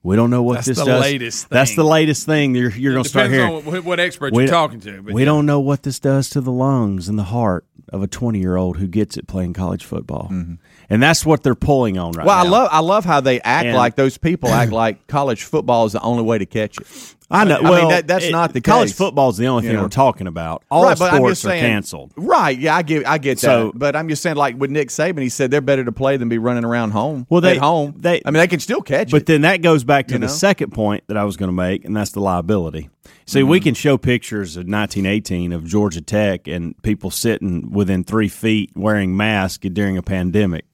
We 0.04 0.16
don't 0.16 0.30
know 0.30 0.42
what 0.42 0.64
this 0.64 0.66
does. 0.66 0.76
That's 0.78 0.78
this 0.78 0.84
the 0.86 0.92
does. 0.92 1.00
latest 1.00 1.46
thing. 1.46 1.56
That's 1.56 1.76
the 1.76 1.84
latest 1.84 2.26
thing 2.26 2.54
you're, 2.56 2.70
you're 2.70 2.92
going 2.92 3.04
to 3.04 3.08
start 3.08 3.30
hearing. 3.30 3.54
on 3.54 3.64
what, 3.64 3.84
what 3.84 4.00
expert 4.00 4.32
We 4.32 4.42
you're 4.42 4.50
talking 4.50 4.80
to. 4.80 5.00
But 5.00 5.14
we 5.14 5.22
yeah. 5.22 5.26
don't 5.26 5.46
know 5.46 5.60
what 5.60 5.84
this 5.84 6.00
does 6.00 6.28
to 6.30 6.40
the 6.40 6.50
lungs 6.50 7.08
and 7.08 7.16
the 7.16 7.24
heart 7.24 7.64
of 7.90 8.02
a 8.02 8.06
20 8.06 8.38
year 8.38 8.56
old 8.56 8.76
who 8.78 8.86
gets 8.86 9.16
it 9.16 9.26
playing 9.26 9.52
college 9.52 9.84
football, 9.84 10.28
mm-hmm. 10.32 10.54
and 10.90 11.02
that's 11.02 11.24
what 11.26 11.42
they're 11.42 11.54
pulling 11.54 11.98
on 11.98 12.12
right 12.12 12.26
now. 12.26 12.26
Well, 12.26 12.46
I 12.46 12.48
love 12.48 12.68
I 12.72 12.80
love 12.80 13.04
how 13.04 13.20
they 13.20 13.40
act 13.40 13.66
And- 13.66 13.76
like 13.76 13.96
those 13.96 14.18
people 14.18 14.48
act 14.50 14.72
like 14.82 15.06
college 15.06 15.44
football 15.44 15.84
is 15.86 15.92
the 15.92 16.00
only 16.00 16.22
way 16.22 16.38
to 16.38 16.46
catch 16.46 16.78
it. 16.78 17.14
I 17.30 17.44
know. 17.44 17.56
I 17.56 17.60
mean, 17.62 17.70
Well, 17.70 17.88
that- 17.88 18.06
that's 18.06 18.26
it- 18.26 18.30
not 18.32 18.52
the 18.52 18.60
college 18.60 18.90
case. 18.90 18.98
football 18.98 19.30
is 19.30 19.38
the 19.38 19.46
only 19.46 19.62
thing 19.62 19.72
know. 19.76 19.82
we're 19.82 19.88
talking 19.88 20.26
about. 20.26 20.64
All 20.70 20.84
right, 20.84 20.98
but 20.98 21.12
I'm 21.12 21.16
sports 21.16 21.40
just 21.40 21.46
are 21.46 21.58
canceled. 21.58 22.12
Right? 22.14 22.58
Yeah, 22.58 22.76
I 22.76 22.82
get 22.82 23.06
I 23.06 23.16
get 23.16 23.38
So- 23.38 23.68
that. 23.72 23.78
But 23.78 23.96
I'm 23.96 24.08
just 24.10 24.22
saying, 24.22 24.36
like 24.36 24.58
with 24.58 24.70
Nick 24.70 24.88
Saban, 24.90 25.22
he 25.22 25.30
said 25.30 25.50
they're 25.50 25.62
better 25.62 25.82
to 25.84 25.92
play 25.92 26.18
than 26.18 26.28
be 26.28 26.36
running 26.36 26.64
around 26.64 26.90
home. 26.90 27.26
Well, 27.30 27.40
they- 27.40 27.52
at 27.52 27.58
home. 27.62 27.94
they- 27.96 28.20
I 28.26 28.30
mean, 28.30 28.40
they 28.40 28.48
can 28.48 28.60
still 28.60 28.82
catch 28.82 29.08
it. 29.08 29.12
But 29.12 29.22
it. 29.22 29.26
then 29.26 29.40
that 29.42 29.62
goes 29.62 29.82
back 29.82 30.08
to 30.08 30.14
the 30.14 30.18
know? 30.20 30.26
second 30.26 30.72
point 30.72 31.04
that 31.06 31.16
I 31.16 31.24
was 31.24 31.38
going 31.38 31.48
to 31.48 31.54
make, 31.56 31.86
and 31.86 31.96
that's 31.96 32.10
the 32.12 32.20
liability. 32.20 32.90
See, 33.26 33.42
we 33.42 33.58
mm-hmm. 33.58 33.64
can 33.64 33.74
show 33.74 33.98
pictures 33.98 34.56
of 34.56 34.62
1918 34.62 35.52
of 35.52 35.64
Georgia 35.64 36.00
Tech 36.00 36.48
and 36.48 36.80
people 36.82 37.10
sitting 37.10 37.70
within 37.70 38.04
three 38.04 38.28
feet 38.28 38.70
wearing 38.74 39.16
masks 39.16 39.66
during 39.68 39.96
a 39.96 40.02
pandemic. 40.02 40.64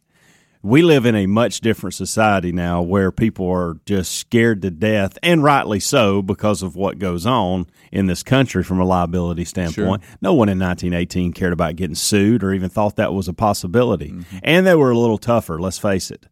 We 0.60 0.82
live 0.82 1.06
in 1.06 1.14
a 1.14 1.26
much 1.26 1.60
different 1.60 1.94
society 1.94 2.50
now 2.50 2.82
where 2.82 3.12
people 3.12 3.48
are 3.48 3.76
just 3.86 4.16
scared 4.16 4.60
to 4.62 4.72
death, 4.72 5.16
and 5.22 5.44
rightly 5.44 5.78
so, 5.78 6.20
because 6.20 6.62
of 6.62 6.74
what 6.74 6.98
goes 6.98 7.26
on 7.26 7.68
in 7.92 8.06
this 8.06 8.24
country 8.24 8.64
from 8.64 8.80
a 8.80 8.84
liability 8.84 9.44
standpoint. 9.44 10.02
No 10.20 10.34
one 10.34 10.48
in 10.48 10.58
1918 10.58 11.32
cared 11.32 11.52
about 11.52 11.76
getting 11.76 11.94
sued 11.94 12.42
or 12.42 12.52
even 12.52 12.68
thought 12.68 12.96
that 12.96 13.14
was 13.14 13.28
a 13.28 13.32
possibility. 13.32 14.10
Mm-hmm. 14.10 14.38
And 14.42 14.66
they 14.66 14.74
were 14.74 14.90
a 14.90 14.98
little 14.98 15.18
tougher, 15.18 15.60
let's 15.60 15.78
face 15.78 16.10
it. 16.10 16.26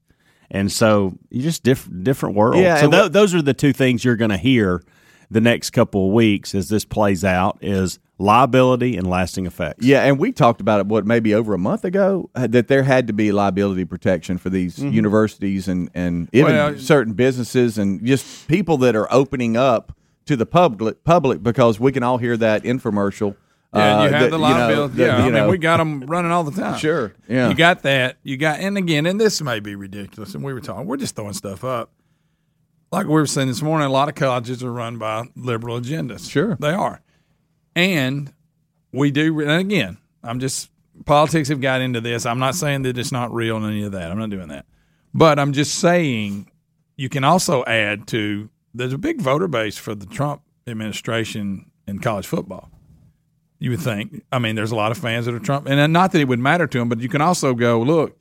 And 0.50 0.72
so 0.72 1.16
you 1.30 1.42
just 1.42 1.62
diff- 1.62 1.88
different 2.02 2.34
world. 2.34 2.60
Yeah, 2.60 2.80
so 2.80 2.88
what- 2.88 3.12
those 3.12 3.32
are 3.34 3.42
the 3.42 3.54
two 3.54 3.72
things 3.72 4.04
you're 4.04 4.16
going 4.16 4.30
to 4.30 4.36
hear 4.36 4.82
the 5.30 5.40
next 5.40 5.70
couple 5.70 6.08
of 6.08 6.12
weeks 6.12 6.54
as 6.54 6.68
this 6.68 6.84
plays 6.84 7.24
out 7.24 7.58
is 7.60 7.98
liability 8.18 8.96
and 8.96 9.08
lasting 9.08 9.46
effects. 9.46 9.84
Yeah, 9.84 10.02
and 10.04 10.18
we 10.18 10.32
talked 10.32 10.60
about 10.60 10.80
it 10.80 10.86
what 10.86 11.06
maybe 11.06 11.34
over 11.34 11.54
a 11.54 11.58
month 11.58 11.84
ago 11.84 12.30
uh, 12.34 12.46
that 12.48 12.68
there 12.68 12.82
had 12.82 13.06
to 13.08 13.12
be 13.12 13.32
liability 13.32 13.84
protection 13.84 14.38
for 14.38 14.50
these 14.50 14.78
universities 14.78 15.68
and 15.68 15.90
and 15.94 16.28
even 16.32 16.54
Well, 16.54 16.78
certain 16.78 17.12
businesses 17.12 17.78
and 17.78 18.04
just 18.04 18.48
people 18.48 18.78
that 18.78 18.96
are 18.96 19.12
opening 19.12 19.56
up 19.56 19.92
to 20.26 20.36
the 20.36 20.46
public 20.46 21.04
public 21.04 21.42
because 21.42 21.78
we 21.78 21.92
can 21.92 22.02
all 22.02 22.18
hear 22.18 22.36
that 22.36 22.62
infomercial. 22.64 23.36
Yeah, 23.74 24.02
and 24.02 24.02
you 24.02 24.16
uh, 24.16 24.20
have 24.20 24.30
that, 24.30 24.36
the 24.36 24.42
you 24.42 24.54
know, 24.54 24.58
liability. 24.58 24.98
yeah, 24.98 25.26
you 25.26 25.36
I 25.36 25.40
mean, 25.40 25.50
we 25.50 25.58
got 25.58 25.76
them 25.76 26.00
running 26.06 26.30
all 26.30 26.44
the 26.44 26.58
time. 26.58 26.78
Sure, 26.78 27.12
yeah. 27.28 27.48
You 27.50 27.54
got 27.54 27.82
that. 27.82 28.16
You 28.22 28.38
got, 28.38 28.60
and 28.60 28.78
again, 28.78 29.04
and 29.04 29.20
this 29.20 29.42
may 29.42 29.60
be 29.60 29.74
ridiculous, 29.74 30.34
and 30.34 30.42
we 30.42 30.54
were 30.54 30.60
talking, 30.60 30.86
we're 30.86 30.96
just 30.96 31.14
throwing 31.14 31.34
stuff 31.34 31.62
up. 31.62 31.90
Like 32.92 33.06
we 33.06 33.12
were 33.12 33.26
saying 33.26 33.48
this 33.48 33.62
morning, 33.62 33.86
a 33.86 33.90
lot 33.90 34.08
of 34.08 34.14
colleges 34.14 34.62
are 34.62 34.72
run 34.72 34.96
by 34.98 35.24
liberal 35.34 35.80
agendas. 35.80 36.30
Sure. 36.30 36.56
They 36.60 36.72
are. 36.72 37.02
And 37.74 38.32
we 38.92 39.10
do, 39.10 39.40
and 39.40 39.50
again, 39.50 39.98
I'm 40.22 40.40
just, 40.40 40.70
politics 41.04 41.48
have 41.48 41.60
got 41.60 41.80
into 41.80 42.00
this. 42.00 42.24
I'm 42.24 42.38
not 42.38 42.54
saying 42.54 42.82
that 42.82 42.96
it's 42.96 43.12
not 43.12 43.34
real 43.34 43.56
and 43.56 43.66
any 43.66 43.84
of 43.84 43.92
that. 43.92 44.10
I'm 44.10 44.18
not 44.18 44.30
doing 44.30 44.48
that. 44.48 44.66
But 45.12 45.38
I'm 45.38 45.52
just 45.52 45.74
saying 45.74 46.50
you 46.96 47.08
can 47.08 47.24
also 47.24 47.64
add 47.64 48.06
to, 48.08 48.48
there's 48.72 48.92
a 48.92 48.98
big 48.98 49.20
voter 49.20 49.48
base 49.48 49.76
for 49.76 49.94
the 49.94 50.06
Trump 50.06 50.42
administration 50.66 51.70
in 51.86 51.98
college 51.98 52.26
football. 52.26 52.70
You 53.58 53.70
would 53.70 53.80
think. 53.80 54.22
I 54.30 54.38
mean, 54.38 54.54
there's 54.54 54.72
a 54.72 54.76
lot 54.76 54.92
of 54.92 54.98
fans 54.98 55.24
that 55.24 55.34
are 55.34 55.38
Trump, 55.38 55.66
and 55.66 55.92
not 55.92 56.12
that 56.12 56.20
it 56.20 56.28
would 56.28 56.38
matter 56.38 56.66
to 56.66 56.78
them, 56.78 56.90
but 56.90 57.00
you 57.00 57.08
can 57.08 57.22
also 57.22 57.54
go 57.54 57.80
look. 57.80 58.18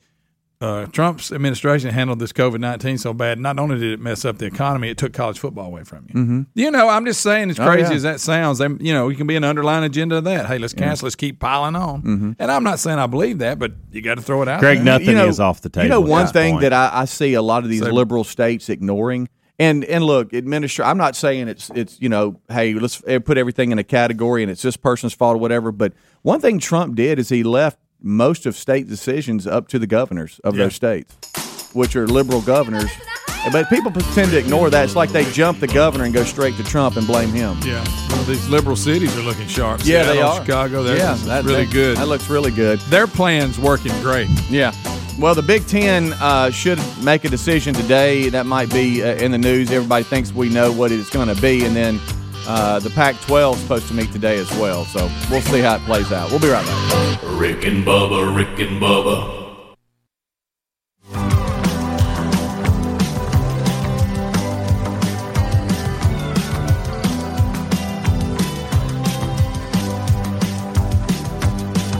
Uh, 0.58 0.86
Trump's 0.86 1.32
administration 1.32 1.90
handled 1.90 2.18
this 2.18 2.32
COVID 2.32 2.60
nineteen 2.60 2.96
so 2.96 3.12
bad. 3.12 3.38
Not 3.38 3.58
only 3.58 3.78
did 3.78 3.92
it 3.92 4.00
mess 4.00 4.24
up 4.24 4.38
the 4.38 4.46
economy, 4.46 4.88
it 4.88 4.96
took 4.96 5.12
college 5.12 5.38
football 5.38 5.66
away 5.66 5.84
from 5.84 6.06
you. 6.08 6.14
Mm-hmm. 6.14 6.42
You 6.54 6.70
know, 6.70 6.88
I'm 6.88 7.04
just 7.04 7.20
saying, 7.20 7.50
as 7.50 7.56
crazy 7.56 7.90
yeah. 7.90 7.96
as 7.96 8.02
that 8.04 8.20
sounds, 8.20 8.56
they, 8.58 8.68
you 8.80 8.94
know, 8.94 9.10
you 9.10 9.16
can 9.16 9.26
be 9.26 9.36
an 9.36 9.44
underlying 9.44 9.84
agenda 9.84 10.16
of 10.16 10.24
that. 10.24 10.46
Hey, 10.46 10.56
let's 10.56 10.72
cancel. 10.72 11.06
Let's 11.06 11.14
keep 11.14 11.40
piling 11.40 11.76
on. 11.76 12.36
And 12.38 12.50
I'm 12.50 12.64
not 12.64 12.78
saying 12.78 12.98
I 12.98 13.06
believe 13.06 13.40
that, 13.40 13.58
but 13.58 13.72
you 13.92 14.00
got 14.00 14.14
to 14.14 14.22
throw 14.22 14.40
it 14.40 14.48
out. 14.48 14.60
Greg, 14.60 14.78
there. 14.78 14.84
nothing 14.84 15.08
you 15.08 15.14
know, 15.14 15.28
is 15.28 15.40
off 15.40 15.60
the 15.60 15.68
table. 15.68 15.84
You 15.84 15.90
know, 15.90 16.00
one 16.00 16.26
thing 16.26 16.54
point. 16.54 16.62
that 16.62 16.72
I, 16.72 16.90
I 17.02 17.04
see 17.04 17.34
a 17.34 17.42
lot 17.42 17.64
of 17.64 17.68
these 17.68 17.82
So- 17.82 17.90
liberal 17.90 18.24
states 18.24 18.70
ignoring, 18.70 19.28
and 19.58 19.84
and 19.84 20.04
look, 20.04 20.32
administer. 20.32 20.84
I'm 20.84 20.98
not 20.98 21.16
saying 21.16 21.48
it's 21.48 21.70
it's 21.74 22.00
you 22.00 22.08
know, 22.08 22.40
hey, 22.48 22.72
let's 22.74 23.02
eh, 23.06 23.18
put 23.18 23.36
everything 23.36 23.72
in 23.72 23.78
a 23.78 23.84
category 23.84 24.42
and 24.42 24.50
it's 24.50 24.62
this 24.62 24.76
person's 24.76 25.12
fault 25.12 25.36
or 25.36 25.38
whatever. 25.38 25.70
But 25.72 25.92
one 26.22 26.40
thing 26.40 26.58
Trump 26.58 26.94
did 26.94 27.18
is 27.18 27.28
he 27.28 27.42
left 27.42 27.78
most 28.02 28.46
of 28.46 28.56
state 28.56 28.88
decisions 28.88 29.46
up 29.46 29.68
to 29.68 29.78
the 29.78 29.86
governors 29.86 30.40
of 30.44 30.56
Yeah. 30.56 30.64
those 30.64 30.74
states, 30.74 31.14
which 31.72 31.96
are 31.96 32.06
liberal 32.06 32.40
governors. 32.42 32.90
But 33.52 33.68
people 33.68 33.92
tend 33.92 34.32
to 34.32 34.38
ignore 34.38 34.70
that. 34.70 34.84
It's 34.84 34.96
like 34.96 35.12
they 35.12 35.24
jump 35.30 35.60
the 35.60 35.68
governor 35.68 36.02
and 36.04 36.12
go 36.12 36.24
straight 36.24 36.56
to 36.56 36.64
Trump 36.64 36.96
and 36.96 37.06
blame 37.06 37.28
him. 37.30 37.56
yeah, 37.64 37.84
well, 38.10 38.24
these 38.24 38.48
liberal 38.48 38.74
cities 38.74 39.16
are 39.16 39.22
looking 39.22 39.46
sharp. 39.46 39.82
Yeah, 39.84 40.02
they 40.02 40.14
Seattle, 40.14 40.32
are. 40.32 40.44
Chicago, 40.44 40.82
they're 40.82 40.96
yeah, 40.96 41.14
that, 41.26 41.44
really 41.44 41.64
that- 41.64 41.72
good. 41.72 41.96
That 41.96 42.08
looks 42.08 42.28
really 42.28 42.50
good. 42.50 42.80
Their 42.90 43.06
plan's 43.06 43.56
working 43.58 43.92
great. 44.02 44.28
Yeah. 44.50 44.72
Well, 45.18 45.34
the 45.36 45.42
Big 45.42 45.66
Ten 45.66 46.12
uh, 46.14 46.50
should 46.50 46.78
make 47.02 47.24
a 47.24 47.28
decision 47.28 47.72
today. 47.72 48.28
That 48.30 48.46
might 48.46 48.68
be 48.70 49.02
uh, 49.02 49.14
in 49.14 49.30
the 49.30 49.38
news. 49.38 49.70
Everybody 49.70 50.04
thinks 50.04 50.32
we 50.32 50.48
know 50.50 50.72
what 50.72 50.90
it's 50.92 51.08
going 51.08 51.28
to 51.34 51.40
be. 51.40 51.64
And 51.64 51.74
then 51.74 52.00
uh, 52.46 52.78
the 52.78 52.90
Pac 52.90 53.20
12 53.22 53.56
is 53.56 53.62
supposed 53.62 53.88
to 53.88 53.94
meet 53.94 54.12
today 54.12 54.38
as 54.38 54.50
well. 54.52 54.84
So 54.84 55.10
we'll 55.30 55.40
see 55.42 55.60
how 55.60 55.76
it 55.76 55.82
plays 55.82 56.12
out. 56.12 56.30
We'll 56.30 56.40
be 56.40 56.48
right 56.48 56.64
back. 56.64 57.22
Rick 57.24 57.64
and 57.64 57.84
Bubba, 57.84 58.34
Rick 58.36 58.58
and 58.60 58.80
Bubba. 58.80 59.36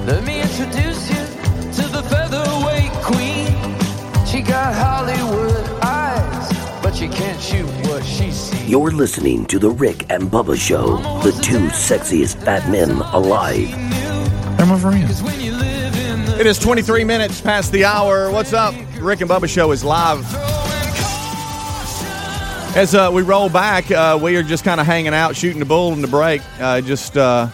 Let 0.06 0.22
me 0.22 0.40
introduce 0.40 1.10
you 1.10 1.16
to 1.82 1.88
the 1.88 2.02
featherweight 2.08 2.92
queen. 3.02 4.24
She 4.24 4.40
got 4.40 4.72
Hollywood 4.72 5.82
eyes, 5.82 6.80
but 6.80 6.94
she 6.94 7.08
can't 7.08 7.40
shoot 7.40 7.64
what 7.64 7.70
she 7.70 7.80
sees. 7.80 7.85
You're 8.10 8.92
listening 8.92 9.46
to 9.46 9.58
The 9.58 9.68
Rick 9.68 10.06
and 10.12 10.30
Bubba 10.30 10.56
Show, 10.56 10.98
the 11.25 11.32
two 11.42 11.58
sexiest 11.70 12.36
fat 12.44 12.70
men 12.70 12.90
alive. 13.00 13.68
I'm 14.60 14.68
my 14.68 14.78
friends. 14.78 15.06
'Cause 15.08 15.22
when 15.25 15.40
you 15.40 15.50
live 15.52 15.96
in 15.96 16.25
the 16.25 16.38
It 16.38 16.46
is 16.46 16.56
23 16.60 17.02
minutes 17.02 17.40
past 17.40 17.72
the 17.72 17.84
hour. 17.84 18.30
What's 18.30 18.52
up? 18.52 18.75
Rick 19.00 19.22
and 19.22 19.28
Bubba 19.30 19.48
Show 19.48 19.72
is 19.72 19.82
live. 19.82 20.25
As 22.76 22.94
uh, 22.94 23.10
we 23.12 23.22
roll 23.22 23.48
back, 23.48 23.90
uh, 23.90 24.16
we 24.22 24.36
are 24.36 24.42
just 24.44 24.62
kind 24.62 24.80
of 24.80 24.86
hanging 24.86 25.12
out, 25.14 25.34
shooting 25.34 25.58
the 25.58 25.64
bull 25.64 25.92
in 25.92 26.00
the 26.00 26.06
break, 26.08 26.42
uh, 26.60 26.80
just 26.82 27.16
uh, 27.16 27.48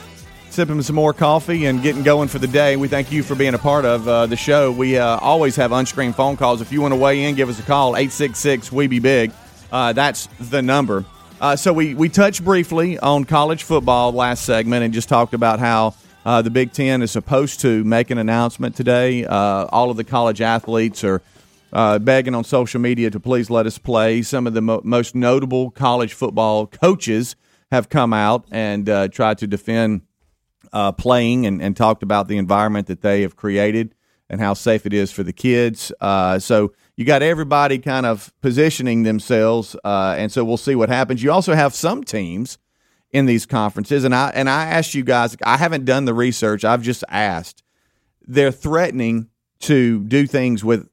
sipping 0.50 0.82
some 0.82 0.96
more 0.96 1.14
coffee 1.14 1.64
and 1.64 1.82
getting 1.82 2.02
going 2.02 2.28
for 2.28 2.38
the 2.38 2.46
day. 2.46 2.76
We 2.76 2.88
thank 2.88 3.10
you 3.10 3.22
for 3.22 3.34
being 3.34 3.54
a 3.54 3.58
part 3.58 3.86
of 3.86 4.06
uh, 4.06 4.26
the 4.26 4.36
show. 4.36 4.70
We 4.70 4.98
uh, 4.98 5.16
always 5.16 5.56
have 5.56 5.72
unscreened 5.72 6.14
phone 6.14 6.36
calls. 6.36 6.60
If 6.60 6.72
you 6.72 6.82
want 6.82 6.92
to 6.92 6.96
weigh 7.00 7.24
in, 7.24 7.36
give 7.36 7.48
us 7.48 7.58
a 7.58 7.62
call, 7.62 7.96
866 7.96 8.70
We 8.70 8.86
Be 8.86 8.98
Big. 8.98 9.32
Uh, 9.72 9.92
that's 9.94 10.28
the 10.38 10.60
number. 10.60 11.04
Uh, 11.40 11.56
so 11.56 11.72
we, 11.72 11.94
we 11.94 12.08
touched 12.08 12.44
briefly 12.44 12.98
on 12.98 13.24
college 13.24 13.64
football 13.64 14.12
last 14.12 14.44
segment 14.44 14.84
and 14.84 14.92
just 14.92 15.08
talked 15.08 15.32
about 15.32 15.58
how 15.58 15.94
uh, 16.26 16.42
the 16.42 16.50
Big 16.50 16.72
Ten 16.72 17.00
is 17.00 17.10
supposed 17.10 17.60
to 17.60 17.82
make 17.82 18.10
an 18.10 18.18
announcement 18.18 18.76
today. 18.76 19.24
Uh, 19.24 19.66
all 19.72 19.90
of 19.90 19.96
the 19.96 20.04
college 20.04 20.42
athletes 20.42 21.02
are 21.02 21.22
uh, 21.72 21.98
begging 21.98 22.34
on 22.34 22.44
social 22.44 22.80
media 22.80 23.10
to 23.10 23.18
please 23.18 23.48
let 23.48 23.66
us 23.66 23.78
play. 23.78 24.20
Some 24.20 24.46
of 24.46 24.52
the 24.52 24.60
mo- 24.60 24.82
most 24.84 25.14
notable 25.14 25.70
college 25.70 26.12
football 26.12 26.66
coaches 26.66 27.34
have 27.72 27.88
come 27.88 28.12
out 28.12 28.44
and 28.52 28.88
uh, 28.88 29.08
tried 29.08 29.38
to 29.38 29.46
defend 29.46 30.02
playing 30.98 31.46
and, 31.46 31.60
and 31.62 31.76
talked 31.76 32.02
about 32.02 32.28
the 32.28 32.36
environment 32.36 32.86
that 32.88 33.00
they 33.00 33.22
have 33.22 33.36
created 33.36 33.94
and 34.32 34.40
how 34.40 34.54
safe 34.54 34.86
it 34.86 34.94
is 34.94 35.12
for 35.12 35.22
the 35.22 35.32
kids. 35.32 35.92
Uh, 36.00 36.38
so 36.38 36.72
you 37.02 37.06
got 37.06 37.20
everybody 37.20 37.78
kind 37.78 38.06
of 38.06 38.32
positioning 38.42 39.02
themselves, 39.02 39.74
uh, 39.84 40.14
and 40.16 40.30
so 40.30 40.44
we'll 40.44 40.56
see 40.56 40.76
what 40.76 40.88
happens. 40.88 41.20
You 41.20 41.32
also 41.32 41.52
have 41.54 41.74
some 41.74 42.04
teams 42.04 42.58
in 43.10 43.26
these 43.26 43.44
conferences, 43.44 44.04
and 44.04 44.14
I 44.14 44.30
and 44.34 44.48
I 44.48 44.66
asked 44.66 44.94
you 44.94 45.02
guys. 45.02 45.36
I 45.44 45.56
haven't 45.56 45.84
done 45.84 46.04
the 46.04 46.14
research. 46.14 46.64
I've 46.64 46.82
just 46.82 47.02
asked. 47.08 47.64
They're 48.24 48.52
threatening 48.52 49.28
to 49.62 50.04
do 50.04 50.28
things 50.28 50.62
with 50.62 50.88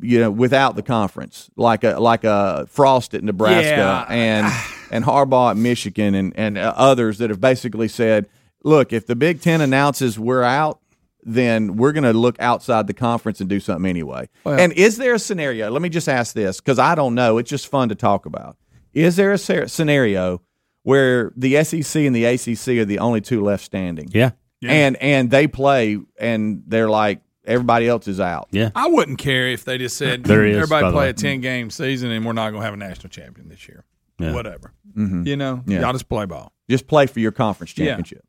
you 0.00 0.18
know 0.18 0.30
without 0.32 0.74
the 0.74 0.82
conference, 0.82 1.48
like 1.54 1.84
a 1.84 2.00
like 2.00 2.24
a 2.24 2.66
Frost 2.68 3.14
at 3.14 3.22
Nebraska 3.22 3.68
Yeah. 3.68 4.06
and 4.08 4.46
and 4.90 5.04
Harbaugh 5.04 5.52
at 5.52 5.56
Michigan 5.56 6.16
and 6.16 6.32
and 6.36 6.58
uh, 6.58 6.74
others 6.76 7.18
that 7.18 7.30
have 7.30 7.40
basically 7.40 7.86
said, 7.86 8.28
look, 8.64 8.92
if 8.92 9.06
the 9.06 9.14
Big 9.14 9.40
Ten 9.40 9.60
announces 9.60 10.18
we're 10.18 10.42
out, 10.42 10.80
then 11.24 11.76
we're 11.76 11.92
going 11.92 12.04
to 12.04 12.12
look 12.12 12.36
outside 12.40 12.86
the 12.86 12.94
conference 12.94 13.40
and 13.40 13.48
do 13.48 13.60
something 13.60 13.88
anyway. 13.88 14.28
and 14.44 14.72
is 14.72 14.96
there 14.96 15.14
a 15.14 15.18
scenario? 15.18 15.70
Let 15.70 15.82
me 15.82 15.88
just 15.88 16.08
ask 16.08 16.34
this 16.34 16.60
because 16.60 16.78
I 16.78 16.94
don't 16.94 17.14
know. 17.14 17.38
It's 17.38 17.50
just 17.50 17.68
fun 17.68 17.88
to 17.90 17.94
talk 17.94 18.26
about. 18.26 18.56
Is 18.92 19.16
there 19.16 19.32
a 19.32 19.36
sce- 19.36 19.70
scenario 19.70 20.42
where 20.82 21.32
the 21.36 21.62
SEC 21.64 22.02
and 22.02 22.14
the 22.14 22.24
ACC 22.24 22.68
are 22.80 22.84
the 22.84 22.98
only 22.98 23.20
two 23.20 23.42
left 23.42 23.64
standing? 23.64 24.08
yeah, 24.12 24.32
And 24.62 24.96
and 24.96 25.30
they 25.30 25.46
play 25.46 25.98
and 26.18 26.62
they're 26.66 26.90
like 26.90 27.20
everybody 27.44 27.88
else 27.88 28.06
is 28.08 28.20
out. 28.20 28.48
yeah. 28.50 28.70
I 28.74 28.88
wouldn't 28.88 29.18
care 29.18 29.48
if 29.48 29.64
they 29.64 29.78
just 29.78 29.96
said 29.96 30.24
There 30.24 30.44
is, 30.44 30.56
everybody 30.56 30.90
play 30.92 31.08
a 31.08 31.12
ten 31.12 31.40
game 31.40 31.70
season 31.70 32.10
and 32.10 32.24
we're 32.26 32.32
not 32.32 32.50
going 32.50 32.60
to 32.60 32.64
have 32.64 32.74
a 32.74 32.76
national 32.76 33.10
champion 33.10 33.48
this 33.48 33.66
year. 33.68 33.84
Yeah. 34.18 34.32
Whatever, 34.34 34.72
mm-hmm. 34.96 35.26
you 35.26 35.36
know, 35.36 35.62
Yeah. 35.66 35.80
y'all 35.80 35.92
just 35.92 36.08
play 36.08 36.26
ball. 36.26 36.52
Just 36.68 36.86
play 36.86 37.06
for 37.06 37.18
your 37.20 37.32
conference 37.32 37.76
Yeah. 37.76 37.86
championship. 37.86 38.24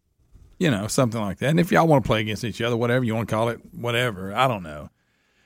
You 0.60 0.72
know, 0.72 0.88
something 0.88 1.19
like 1.19 1.39
that. 1.39 1.50
And 1.50 1.60
if 1.60 1.72
y'all 1.72 1.88
want 1.88 2.03
to 2.03 2.07
play 2.07 2.22
against 2.22 2.43
each 2.43 2.62
other, 2.62 2.77
whatever 2.77 3.03
you 3.03 3.15
want 3.15 3.27
to 3.27 3.36
call 3.36 3.50
it, 3.50 3.60
whatever. 3.74 4.33
I 4.33 4.48
don't 4.48 4.63
know. 4.63 4.89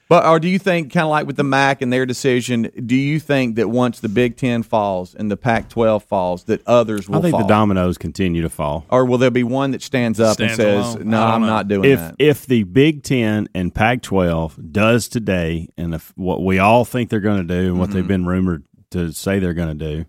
But 0.10 0.26
or 0.26 0.40
do 0.40 0.48
you 0.48 0.58
think 0.58 0.94
kind 0.94 1.04
of 1.04 1.10
like 1.10 1.28
with 1.28 1.36
the 1.36 1.44
MAC 1.44 1.82
and 1.82 1.92
their 1.92 2.06
decision? 2.06 2.72
Do 2.86 2.96
you 2.96 3.20
think 3.20 3.58
that 3.58 3.68
once 3.70 4.00
the 4.00 4.08
Big 4.08 4.38
Ten 4.38 4.64
falls 4.64 5.14
and 5.14 5.30
the 5.30 5.36
Pac-12 5.36 6.04
falls, 6.04 6.46
that 6.46 6.62
others 6.66 7.10
will 7.10 7.18
I 7.20 7.22
think 7.24 7.32
fall? 7.32 7.42
the 7.42 7.48
dominoes 7.48 7.98
continue 7.98 8.42
to 8.42 8.50
fall. 8.50 8.86
or 8.90 9.04
will 9.06 9.18
there 9.18 9.32
be 9.32 9.44
one 9.44 9.72
that 9.72 9.82
stands 9.82 10.18
up 10.22 10.36
Stands 10.36 10.54
and 10.54 10.62
says, 10.62 10.96
alone. 10.96 11.10
"No, 11.10 11.22
I 11.22 11.26
don't 11.26 11.34
I'm 11.34 11.42
know. 11.42 11.48
not 11.48 11.68
doing 11.68 11.92
If 11.92 12.00
that"? 12.00 12.16
if 12.20 12.46
the 12.46 12.64
Big 12.64 13.04
Ten 13.04 13.50
and 13.54 13.76
Pac-12 13.76 14.72
does 14.72 15.10
today, 15.10 15.68
and 15.78 15.94
if 15.94 16.14
what 16.16 16.42
we 16.42 16.58
all 16.58 16.86
think 16.86 17.10
they're 17.10 17.20
going 17.20 17.46
to 17.46 17.54
do, 17.62 17.68
and 17.72 17.78
what 17.80 17.90
Mm-hmm. 17.90 17.98
they've 17.98 18.08
been 18.08 18.26
rumored 18.26 18.64
to 18.92 19.12
say 19.12 19.40
they're 19.40 19.54
going 19.54 19.78
to 19.78 19.96
do, 19.96 20.06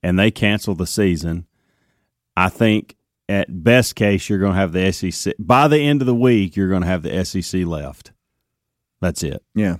and 0.00 0.16
they 0.16 0.30
cancel 0.30 0.76
the 0.76 0.86
season, 0.86 1.46
I 2.36 2.50
think 2.50 2.94
at 3.30 3.62
best 3.62 3.94
case 3.94 4.28
you're 4.28 4.38
going 4.38 4.52
to 4.52 4.58
have 4.58 4.72
the 4.72 4.92
SEC 4.92 5.34
by 5.38 5.68
the 5.68 5.78
end 5.78 6.02
of 6.02 6.06
the 6.06 6.14
week. 6.14 6.56
You're 6.56 6.68
going 6.68 6.82
to 6.82 6.88
have 6.88 7.02
the 7.02 7.24
SEC 7.24 7.64
left. 7.64 8.12
That's 9.00 9.22
it, 9.22 9.42
yeah. 9.54 9.76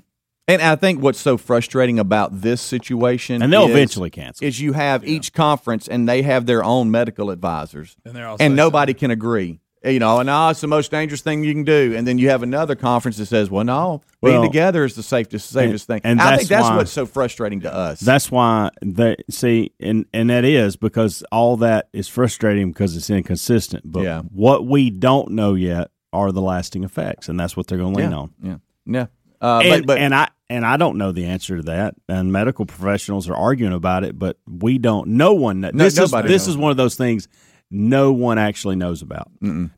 And 0.49 0.61
I 0.63 0.75
think 0.75 1.01
what's 1.03 1.21
so 1.21 1.37
frustrating 1.37 1.99
about 1.99 2.41
this 2.41 2.61
situation, 2.61 3.41
and 3.43 3.53
they'll 3.53 3.65
is- 3.67 3.71
eventually 3.71 4.11
cancel. 4.11 4.47
is 4.47 4.61
you 4.61 4.73
have 4.73 5.07
each 5.07 5.33
conference 5.33 5.87
and 5.87 6.09
they 6.09 6.23
have 6.23 6.47
their 6.47 6.65
own 6.65 6.91
medical 6.91 7.31
advisors, 7.31 7.97
And 8.05 8.17
they're 8.17 8.27
all 8.27 8.37
and 8.41 8.53
say 8.53 8.57
nobody 8.57 8.95
can 8.95 9.11
agree. 9.11 9.61
You 9.83 9.99
know, 9.99 10.19
and 10.21 10.27
no, 10.27 10.51
it's 10.51 10.61
the 10.61 10.67
most 10.67 10.91
dangerous 10.91 11.23
thing 11.23 11.43
you 11.43 11.55
can 11.55 11.65
do. 11.65 11.95
And 11.97 12.07
then 12.07 12.19
you 12.19 12.29
have 12.29 12.43
another 12.43 12.75
conference 12.75 13.17
that 13.17 13.27
says, 13.27 13.49
well, 13.51 13.65
no, 13.65 14.03
being 14.23 14.35
Well, 14.41 14.43
together 14.47 14.85
is 14.85 14.95
the 14.95 15.03
safest, 15.03 15.49
safest 15.49 15.87
thing. 15.87 16.03
and 16.05 16.21
I 16.21 16.31
that's 16.33 16.41
think 16.43 16.49
that's 16.51 16.69
why- 16.69 16.77
what's 16.77 16.91
so 16.93 17.07
frustrating 17.07 17.61
to 17.61 17.75
us. 17.75 17.99
That's 18.01 18.31
why 18.31 18.71
they 18.83 19.17
see, 19.31 19.73
and 19.81 20.05
and 20.13 20.29
that 20.29 20.45
is 20.45 20.77
because 20.77 21.25
all 21.33 21.57
that 21.59 21.89
is 21.95 22.09
frustrating 22.09 22.73
because 22.73 22.95
it's 22.95 23.09
inconsistent. 23.09 23.85
But 23.91 24.03
Yeah. 24.03 24.21
what 24.31 24.67
we 24.67 24.91
don't 24.91 25.31
know 25.31 25.55
yet 25.55 25.89
are 26.13 26.31
the 26.31 26.43
lasting 26.43 26.85
effects, 26.85 27.31
and 27.31 27.41
that's 27.41 27.57
what 27.57 27.67
they're 27.67 27.79
going 27.79 27.95
to 27.95 28.01
lean 28.03 28.11
yeah, 28.11 28.17
on. 28.19 28.31
yeah, 28.43 28.57
yeah. 28.85 29.07
Uh, 29.41 29.61
and, 29.65 29.87
but, 29.87 29.95
but 29.95 29.99
and 29.99 30.15
I 30.15 30.29
and 30.51 30.67
I 30.67 30.77
don't 30.77 30.99
know 30.99 31.13
the 31.13 31.25
answer 31.25 31.57
to 31.57 31.63
that. 31.63 31.95
And 32.07 32.31
medical 32.31 32.67
professionals 32.67 33.31
are 33.31 33.35
arguing 33.37 33.73
about 33.73 34.05
it, 34.05 34.19
but 34.19 34.37
we 34.47 34.77
don't. 34.77 35.09
No 35.09 35.33
one. 35.33 35.61
No- 35.61 35.71
this 35.73 35.97
is 35.97 36.11
this 36.11 36.13
knows. 36.13 36.49
is 36.49 36.57
one 36.59 36.71
of 36.71 36.77
those 36.77 36.97
things 36.97 37.29
no 37.71 38.13
one 38.13 38.39
actually 38.39 38.77
knows 38.77 39.03
about. 39.03 39.31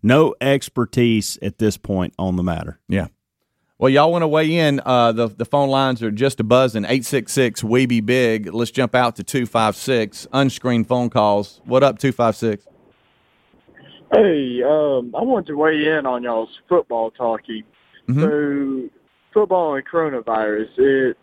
No 0.02 0.34
expertise 0.40 1.38
at 1.42 1.58
this 1.58 1.76
point 1.76 2.14
on 2.18 2.36
the 2.36 2.42
matter. 2.42 2.78
Yeah. 2.88 3.08
Well, 3.78 3.90
y'all 3.90 4.12
want 4.12 4.22
to 4.22 4.28
weigh 4.28 4.56
in? 4.56 4.80
Uh, 4.84 5.10
the 5.12 5.26
the 5.26 5.44
phone 5.44 5.68
lines 5.68 6.02
are 6.04 6.12
just 6.12 6.38
a 6.38 6.44
buzzing. 6.44 6.84
Eight 6.86 7.04
six 7.04 7.32
six. 7.32 7.64
We 7.64 7.86
be 7.86 8.00
big. 8.00 8.54
Let's 8.54 8.70
jump 8.70 8.94
out 8.94 9.16
to 9.16 9.24
two 9.24 9.44
five 9.44 9.74
six. 9.74 10.26
Unscreened 10.32 10.86
phone 10.86 11.10
calls. 11.10 11.60
What 11.64 11.82
up? 11.82 11.98
Two 11.98 12.12
five 12.12 12.36
six. 12.36 12.64
Hey, 14.12 14.62
um, 14.62 15.14
I 15.18 15.22
wanted 15.22 15.46
to 15.48 15.56
weigh 15.56 15.86
in 15.86 16.06
on 16.06 16.22
y'all's 16.22 16.50
football 16.68 17.10
talking. 17.10 17.64
So, 18.20 18.90
football 19.32 19.74
and 19.74 19.86
coronavirus, 19.86 20.68
it's 20.76 21.18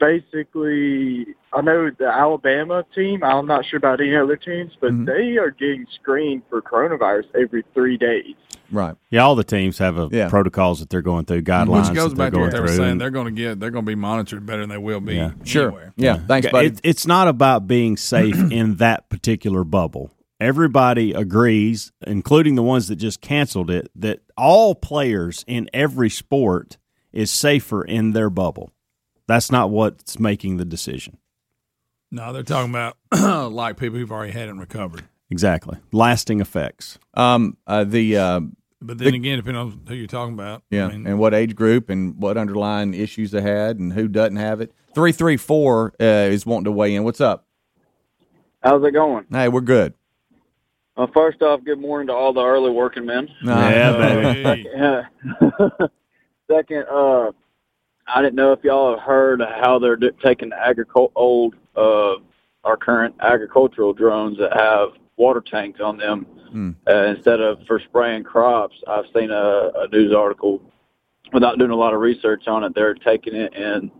basically, 0.00 1.26
I 1.52 1.62
know 1.62 1.90
the 1.98 2.06
Alabama 2.06 2.84
team, 2.94 3.24
I'm 3.24 3.46
not 3.46 3.64
sure 3.64 3.78
about 3.78 4.00
any 4.00 4.14
other 4.14 4.36
teams, 4.36 4.72
but 4.80 4.90
mm-hmm. 4.90 5.06
they 5.06 5.38
are 5.38 5.50
getting 5.50 5.86
screened 5.94 6.42
for 6.50 6.60
coronavirus 6.60 7.24
every 7.40 7.64
three 7.74 7.96
days. 7.96 8.34
Right. 8.70 8.94
Yeah, 9.10 9.24
all 9.24 9.34
the 9.34 9.44
teams 9.44 9.78
have 9.78 9.96
a 9.96 10.08
Yeah. 10.12 10.28
protocols 10.28 10.80
that 10.80 10.90
they're 10.90 11.00
going 11.00 11.24
through, 11.24 11.42
guidelines 11.42 11.88
Which 11.88 11.96
goes 11.96 12.10
that 12.10 12.18
back 12.18 12.32
to 12.32 12.36
they're 12.36 12.44
what 12.44 12.52
going 12.52 12.66
they 12.66 12.70
were 12.70 12.76
saying. 12.76 12.98
They're 12.98 13.10
going 13.10 13.34
to 13.34 13.40
get. 13.40 13.60
They're 13.60 13.70
going 13.70 13.84
to 13.84 13.90
be 13.90 13.94
monitored 13.94 14.44
better 14.44 14.60
than 14.60 14.70
they 14.70 14.78
will 14.78 15.00
be. 15.00 15.14
Yeah. 15.14 15.32
Sure. 15.44 15.68
anywhere. 15.68 15.92
Yeah. 15.96 16.18
Thanks, 16.18 16.50
buddy. 16.50 16.68
It, 16.68 16.80
it's 16.84 17.06
not 17.06 17.28
about 17.28 17.66
being 17.66 17.96
safe 17.96 18.36
in 18.52 18.76
that 18.76 19.08
particular 19.08 19.64
bubble. 19.64 20.12
Everybody 20.40 21.12
agrees, 21.14 21.92
including 22.06 22.54
the 22.54 22.62
ones 22.62 22.88
that 22.88 22.96
just 22.96 23.20
canceled 23.20 23.70
it, 23.70 23.90
that 23.96 24.20
all 24.36 24.74
players 24.74 25.44
in 25.48 25.68
every 25.72 26.10
sport 26.10 26.76
is 27.12 27.30
safer 27.30 27.82
in 27.82 28.12
their 28.12 28.30
bubble. 28.30 28.70
That's 29.26 29.50
not 29.50 29.70
what's 29.70 30.18
making 30.18 30.58
the 30.58 30.64
decision. 30.64 31.18
No, 32.10 32.32
they're 32.32 32.42
talking 32.42 32.70
about 32.70 32.96
like 33.52 33.76
people 33.76 33.98
who've 33.98 34.10
already 34.12 34.32
had 34.32 34.48
it 34.48 34.50
and 34.50 34.60
recovered. 34.60 35.04
Exactly. 35.30 35.78
Lasting 35.92 36.40
effects. 36.40 36.98
um, 37.14 37.56
uh, 37.66 37.84
the 37.84 38.16
uh, 38.16 38.40
But 38.80 38.96
then 38.98 39.14
again, 39.14 39.36
depending 39.38 39.60
on 39.62 39.80
who 39.86 39.94
you're 39.94 40.06
talking 40.06 40.32
about. 40.34 40.62
yeah, 40.70 40.86
I 40.86 40.92
mean, 40.92 41.06
and 41.06 41.18
what 41.18 41.34
age 41.34 41.54
group 41.54 41.90
and 41.90 42.16
what 42.20 42.38
underlying 42.38 42.94
issues 42.94 43.30
they 43.30 43.42
had 43.42 43.78
and 43.78 43.92
who 43.92 44.08
doesn't 44.08 44.36
have 44.36 44.60
it. 44.62 44.72
Three 44.94 45.12
three 45.12 45.36
four 45.36 45.92
uh, 46.00 46.04
is 46.04 46.46
wanting 46.46 46.64
to 46.64 46.72
weigh 46.72 46.94
in. 46.94 47.04
What's 47.04 47.20
up? 47.20 47.44
How's 48.62 48.82
it 48.84 48.92
going? 48.92 49.26
Hey, 49.30 49.48
we're 49.48 49.60
good. 49.60 49.92
Well, 50.96 51.10
first 51.14 51.42
off, 51.42 51.62
good 51.62 51.78
morning 51.78 52.08
to 52.08 52.12
all 52.14 52.32
the 52.32 52.44
early 52.44 52.70
working 52.72 53.04
men. 53.06 53.28
Yeah, 53.44 53.92
baby. 53.92 54.68
hey, 54.74 55.46
Second, 56.50 56.86
uh, 56.90 57.30
I 58.08 58.22
didn't 58.22 58.34
know 58.34 58.52
if 58.52 58.64
y'all 58.64 58.96
have 58.96 59.04
heard 59.06 59.40
how 59.42 59.78
they're 59.78 59.94
d- 59.96 60.10
taking 60.24 60.48
the 60.48 60.56
agricul- 60.56 61.12
old, 61.14 61.54
uh, 61.78 62.16
our 62.64 62.76
current 62.76 63.14
agricultural 63.20 63.92
drones 63.92 64.36
that 64.38 64.52
have 64.54 64.88
water 65.16 65.40
tanks 65.40 65.80
on 65.80 65.96
them 65.96 66.26
Hmm. 66.50 66.70
uh, 66.88 67.04
instead 67.14 67.40
of 67.40 67.58
for 67.66 67.78
spraying 67.78 68.24
crops. 68.24 68.74
I've 68.88 69.04
seen 69.14 69.30
a, 69.30 69.70
a 69.76 69.88
news 69.92 70.14
article 70.14 70.62
without 71.32 71.58
doing 71.58 71.70
a 71.72 71.76
lot 71.76 71.92
of 71.92 72.00
research 72.00 72.48
on 72.48 72.64
it. 72.64 72.74
They're 72.74 72.94
taking 72.94 73.34
it 73.34 73.52
and 73.54 73.90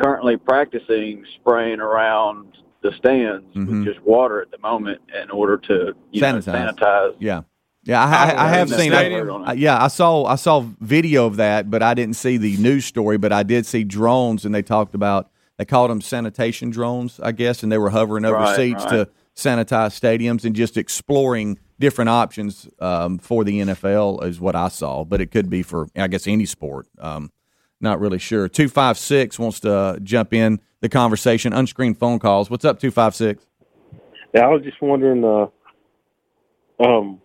currently 0.00 0.36
practicing 0.36 1.24
spraying 1.40 1.80
around 1.80 2.56
the 2.82 2.92
stands 2.92 3.44
Mhm. 3.56 3.66
with 3.66 3.84
just 3.84 4.00
water 4.06 4.40
at 4.40 4.52
the 4.52 4.58
moment 4.58 5.00
in 5.20 5.28
order 5.32 5.56
to 5.56 5.92
you 6.12 6.20
know, 6.20 6.34
Sanitize. 6.38 6.76
sanitize. 6.78 7.14
Yeah. 7.18 7.40
Yeah, 7.82 8.04
I, 8.04 8.30
I, 8.30 8.44
I 8.44 8.48
have 8.50 8.70
seen. 8.70 8.92
I, 8.92 9.52
yeah, 9.54 9.82
I 9.82 9.88
saw 9.88 10.24
I 10.24 10.34
saw 10.36 10.60
video 10.80 11.26
of 11.26 11.36
that, 11.36 11.70
but 11.70 11.82
I 11.82 11.94
didn't 11.94 12.16
see 12.16 12.36
the 12.36 12.56
news 12.58 12.84
story. 12.84 13.16
But 13.16 13.32
I 13.32 13.42
did 13.42 13.64
see 13.66 13.82
drones, 13.82 14.44
and 14.44 14.54
they 14.54 14.62
talked 14.62 14.94
about 14.94 15.30
they 15.58 15.64
called 15.64 15.90
them 15.90 16.00
sanitation 16.00 16.70
drones, 16.70 17.20
I 17.20 17.32
guess, 17.32 17.62
and 17.62 17.70
they 17.70 17.78
were 17.78 17.90
hovering 17.90 18.24
over 18.24 18.36
Right, 18.36 18.56
seats 18.56 18.84
right. 18.84 18.90
to 18.90 19.08
sanitize 19.34 19.98
stadiums 19.98 20.44
and 20.44 20.54
just 20.54 20.76
exploring 20.76 21.58
different 21.78 22.08
options 22.08 22.68
um, 22.80 23.18
for 23.18 23.44
the 23.44 23.60
NFL 23.60 24.24
is 24.24 24.40
what 24.40 24.56
I 24.56 24.68
saw. 24.68 25.04
But 25.04 25.20
it 25.20 25.30
could 25.30 25.50
be 25.50 25.62
for 25.62 25.88
I 25.96 26.06
guess 26.06 26.26
any 26.26 26.46
sport. 26.46 26.86
Um, 26.98 27.30
not 27.80 28.00
really 28.00 28.18
sure. 28.18 28.48
Two 28.48 28.68
five 28.68 28.96
six 28.96 29.38
wants 29.38 29.60
to 29.60 29.98
jump 30.02 30.32
in 30.32 30.60
the 30.80 30.88
conversation. 30.88 31.52
Unscreened 31.52 31.98
phone 31.98 32.18
calls. 32.18 32.50
What's 32.50 32.64
up? 32.64 32.80
Two 32.80 32.90
five 32.90 33.14
six. 33.14 33.44
Yeah, 34.34 34.46
I 34.46 34.48
was 34.48 34.62
just 34.62 34.80
wondering, 34.82 35.24
uh, 35.24 35.46
um, 36.84 37.20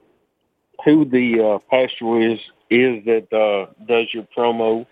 who 0.86 1.06
the 1.06 1.40
uh, 1.40 1.60
pastor 1.70 2.20
is 2.20 2.40
is 2.70 3.06
that 3.06 3.32
uh, 3.32 3.72
does 3.86 4.14
your 4.14 4.28
promo. 4.36 4.86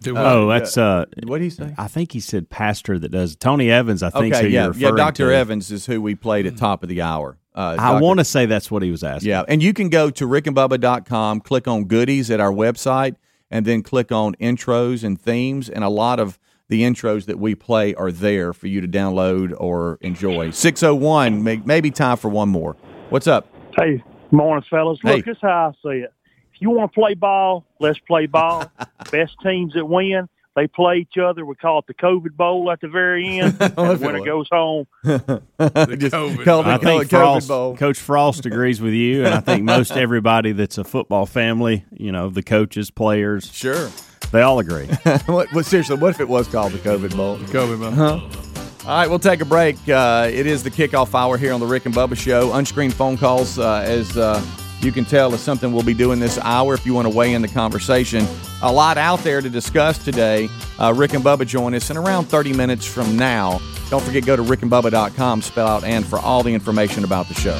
Do 0.00 0.14
what? 0.14 0.26
Oh, 0.26 0.48
that's 0.48 0.76
uh 0.76 1.06
What 1.24 1.38
did 1.38 1.44
he 1.44 1.50
say? 1.50 1.74
I 1.78 1.88
think 1.88 2.12
he 2.12 2.20
said 2.20 2.48
pastor 2.50 2.98
that 2.98 3.10
does 3.10 3.36
Tony 3.36 3.70
Evans, 3.70 4.02
I 4.02 4.10
think 4.10 4.34
Okay, 4.34 4.44
who 4.44 4.48
yeah, 4.50 4.72
you're 4.74 4.90
yeah. 4.90 4.96
Doctor. 4.96 5.32
Evans 5.32 5.70
is 5.70 5.86
who 5.86 6.00
we 6.02 6.14
played 6.14 6.46
at 6.46 6.56
top 6.56 6.82
of 6.82 6.88
the 6.88 7.02
hour. 7.02 7.38
Uh, 7.54 7.76
I 7.78 8.00
want 8.00 8.18
to 8.20 8.24
say 8.24 8.44
that's 8.44 8.70
what 8.70 8.82
he 8.82 8.90
was 8.90 9.02
asking. 9.02 9.30
Yeah, 9.30 9.44
and 9.48 9.62
you 9.62 9.72
can 9.72 9.88
go 9.88 10.10
to 10.10 10.28
rickandbubba.com, 10.28 11.40
click 11.40 11.66
on 11.66 11.84
goodies 11.84 12.30
at 12.30 12.38
our 12.38 12.52
website, 12.52 13.16
and 13.50 13.64
then 13.64 13.82
click 13.82 14.12
on 14.12 14.34
intros 14.34 15.02
and 15.02 15.18
themes. 15.18 15.70
And 15.70 15.82
a 15.82 15.88
lot 15.88 16.20
of 16.20 16.38
the 16.68 16.82
intros 16.82 17.24
that 17.26 17.38
we 17.38 17.54
play 17.54 17.94
are 17.94 18.12
there 18.12 18.52
for 18.52 18.66
you 18.66 18.82
to 18.82 18.88
download 18.88 19.54
or 19.56 19.96
enjoy. 20.02 20.50
601, 20.50 21.42
maybe 21.64 21.90
time 21.90 22.18
for 22.18 22.28
one 22.28 22.50
more. 22.50 22.76
What's 23.08 23.26
up? 23.26 23.48
Hey, 23.78 24.02
morning, 24.32 24.64
fellas. 24.68 24.98
Look, 25.02 25.16
Hey. 25.16 25.22
this 25.22 25.38
how 25.40 25.72
I 25.72 25.88
see 25.88 25.98
it. 26.00 26.12
If 26.56 26.62
you 26.62 26.70
want 26.70 26.90
to 26.90 26.98
play 26.98 27.12
ball, 27.14 27.64
let's 27.80 27.98
play 28.00 28.24
ball. 28.26 28.70
Best 29.12 29.36
teams 29.42 29.74
that 29.74 29.84
win, 29.84 30.26
they 30.54 30.66
play 30.66 30.96
each 30.96 31.18
other. 31.18 31.44
We 31.44 31.54
call 31.54 31.80
it 31.80 31.86
the 31.86 31.92
COVID 31.92 32.34
Bowl 32.34 32.70
at 32.70 32.80
the 32.80 32.88
very 32.88 33.40
end. 33.40 33.58
and 33.60 33.74
the 33.76 33.98
winner 34.00 34.24
goes 34.24 34.48
home. 34.50 34.86
Just 35.04 35.20
COVID 35.60 36.44
call 36.44 36.62
I 36.64 36.76
it 36.76 36.80
think 36.80 37.02
COVID 37.04 37.10
Frost, 37.10 37.48
Bowl. 37.48 37.76
Coach 37.76 37.98
Frost 37.98 38.46
agrees 38.46 38.80
with 38.80 38.94
you, 38.94 39.26
and 39.26 39.34
I 39.34 39.40
think 39.40 39.64
most 39.64 39.92
everybody 39.98 40.52
that's 40.52 40.78
a 40.78 40.84
football 40.84 41.26
family, 41.26 41.84
you 41.92 42.10
know, 42.10 42.30
the 42.30 42.42
coaches, 42.42 42.90
players, 42.90 43.52
Sure. 43.52 43.90
they 44.32 44.40
all 44.40 44.58
agree. 44.58 44.86
what, 45.26 45.52
what, 45.52 45.66
seriously, 45.66 45.96
what 45.98 46.08
if 46.10 46.20
it 46.20 46.28
was 46.28 46.48
called 46.48 46.72
the 46.72 46.78
COVID 46.78 47.14
Bowl? 47.14 47.36
COVID, 47.36 47.78
man. 47.78 47.98
All 48.00 48.96
right, 48.98 49.10
we'll 49.10 49.18
take 49.18 49.42
a 49.42 49.44
break. 49.44 49.76
Uh, 49.86 50.26
it 50.32 50.46
is 50.46 50.62
the 50.62 50.70
kickoff 50.70 51.12
hour 51.14 51.36
here 51.36 51.52
on 51.52 51.60
the 51.60 51.66
Rick 51.66 51.84
and 51.84 51.94
Bubba 51.94 52.16
Show. 52.16 52.54
Unscreened 52.54 52.94
phone 52.94 53.18
calls, 53.18 53.58
uh, 53.58 53.82
as 53.84 54.16
uh, 54.16 54.40
you 54.86 54.92
can 54.92 55.04
tell, 55.04 55.34
is 55.34 55.40
something 55.40 55.72
we'll 55.72 55.82
be 55.82 55.92
doing 55.92 56.20
this 56.20 56.38
hour 56.38 56.72
if 56.72 56.86
you 56.86 56.94
want 56.94 57.06
to 57.10 57.14
weigh 57.14 57.34
in 57.34 57.42
the 57.42 57.48
conversation. 57.48 58.24
A 58.62 58.72
lot 58.72 58.96
out 58.96 59.18
there 59.18 59.42
to 59.42 59.50
discuss 59.50 59.98
today. 59.98 60.48
Uh, 60.78 60.94
Rick 60.96 61.12
and 61.12 61.22
Bubba 61.22 61.46
join 61.46 61.74
us 61.74 61.90
in 61.90 61.96
around 61.96 62.26
30 62.26 62.52
minutes 62.54 62.86
from 62.86 63.16
now. 63.16 63.60
Don't 63.90 64.02
forget, 64.02 64.24
go 64.24 64.36
to 64.36 64.42
rickandbubba.com, 64.42 65.42
spell 65.42 65.66
out 65.66 65.84
and 65.84 66.06
for 66.06 66.18
all 66.20 66.42
the 66.42 66.54
information 66.54 67.04
about 67.04 67.28
the 67.28 67.34
show. 67.34 67.56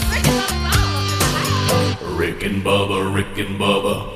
Rick 2.16 2.44
and 2.44 2.62
Bubba, 2.62 3.14
Rick 3.14 3.38
and 3.38 3.60
Bubba. 3.60 4.14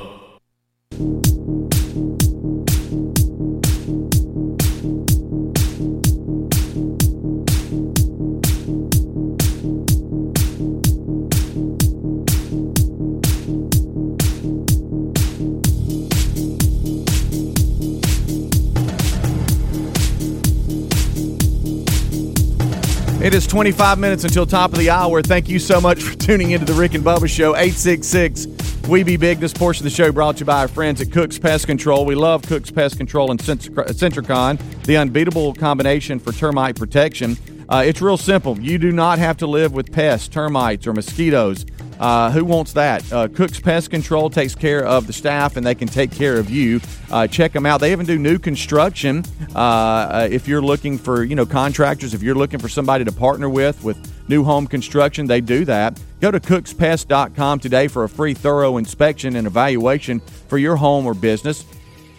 It 23.21 23.35
is 23.35 23.45
25 23.45 23.99
minutes 23.99 24.23
until 24.23 24.47
top 24.47 24.73
of 24.73 24.79
the 24.79 24.89
hour. 24.89 25.21
Thank 25.21 25.47
you 25.47 25.59
so 25.59 25.79
much 25.79 26.01
for 26.01 26.17
tuning 26.17 26.51
into 26.51 26.65
the 26.65 26.73
Rick 26.73 26.95
and 26.95 27.03
Bubba 27.03 27.29
Show. 27.29 27.55
866 27.55 28.47
We 28.87 29.03
Be 29.03 29.15
Big. 29.15 29.39
This 29.39 29.53
portion 29.53 29.85
of 29.85 29.91
the 29.91 29.95
show 29.95 30.11
brought 30.11 30.37
to 30.37 30.39
you 30.39 30.45
by 30.47 30.61
our 30.61 30.67
friends 30.67 31.01
at 31.01 31.11
Cook's 31.11 31.37
Pest 31.37 31.67
Control. 31.67 32.03
We 32.03 32.15
love 32.15 32.41
Cook's 32.41 32.71
Pest 32.71 32.97
Control 32.97 33.29
and 33.29 33.39
Centric- 33.39 33.75
Sentricon, 33.89 34.59
the 34.85 34.97
unbeatable 34.97 35.53
combination 35.53 36.17
for 36.17 36.31
termite 36.31 36.75
protection. 36.77 37.37
Uh, 37.69 37.83
it's 37.85 38.01
real 38.01 38.17
simple. 38.17 38.59
You 38.59 38.79
do 38.79 38.91
not 38.91 39.19
have 39.19 39.37
to 39.37 39.45
live 39.45 39.71
with 39.71 39.91
pests, 39.91 40.27
termites, 40.27 40.87
or 40.87 40.93
mosquitoes. 40.93 41.63
Uh, 42.01 42.31
who 42.31 42.43
wants 42.43 42.73
that? 42.73 43.13
Uh, 43.13 43.27
Cook's 43.27 43.59
Pest 43.59 43.91
Control 43.91 44.31
takes 44.31 44.55
care 44.55 44.83
of 44.83 45.05
the 45.05 45.13
staff, 45.13 45.55
and 45.55 45.63
they 45.63 45.75
can 45.75 45.87
take 45.87 46.11
care 46.11 46.37
of 46.37 46.49
you. 46.49 46.81
Uh, 47.11 47.27
check 47.27 47.53
them 47.53 47.67
out. 47.67 47.79
They 47.79 47.91
even 47.91 48.07
do 48.07 48.17
new 48.17 48.39
construction. 48.39 49.23
Uh, 49.53 49.59
uh, 49.59 50.27
if 50.31 50.47
you're 50.47 50.63
looking 50.63 50.97
for, 50.97 51.23
you 51.23 51.35
know, 51.35 51.45
contractors, 51.45 52.15
if 52.15 52.23
you're 52.23 52.33
looking 52.33 52.59
for 52.59 52.69
somebody 52.69 53.05
to 53.05 53.11
partner 53.11 53.47
with 53.47 53.83
with 53.83 53.97
new 54.27 54.43
home 54.43 54.65
construction, 54.65 55.27
they 55.27 55.41
do 55.41 55.63
that. 55.65 56.01
Go 56.21 56.31
to 56.31 56.39
cookspest.com 56.39 57.59
today 57.59 57.87
for 57.87 58.03
a 58.03 58.09
free, 58.09 58.33
thorough 58.33 58.77
inspection 58.77 59.35
and 59.35 59.45
evaluation 59.45 60.21
for 60.21 60.57
your 60.57 60.77
home 60.77 61.05
or 61.05 61.13
business. 61.13 61.65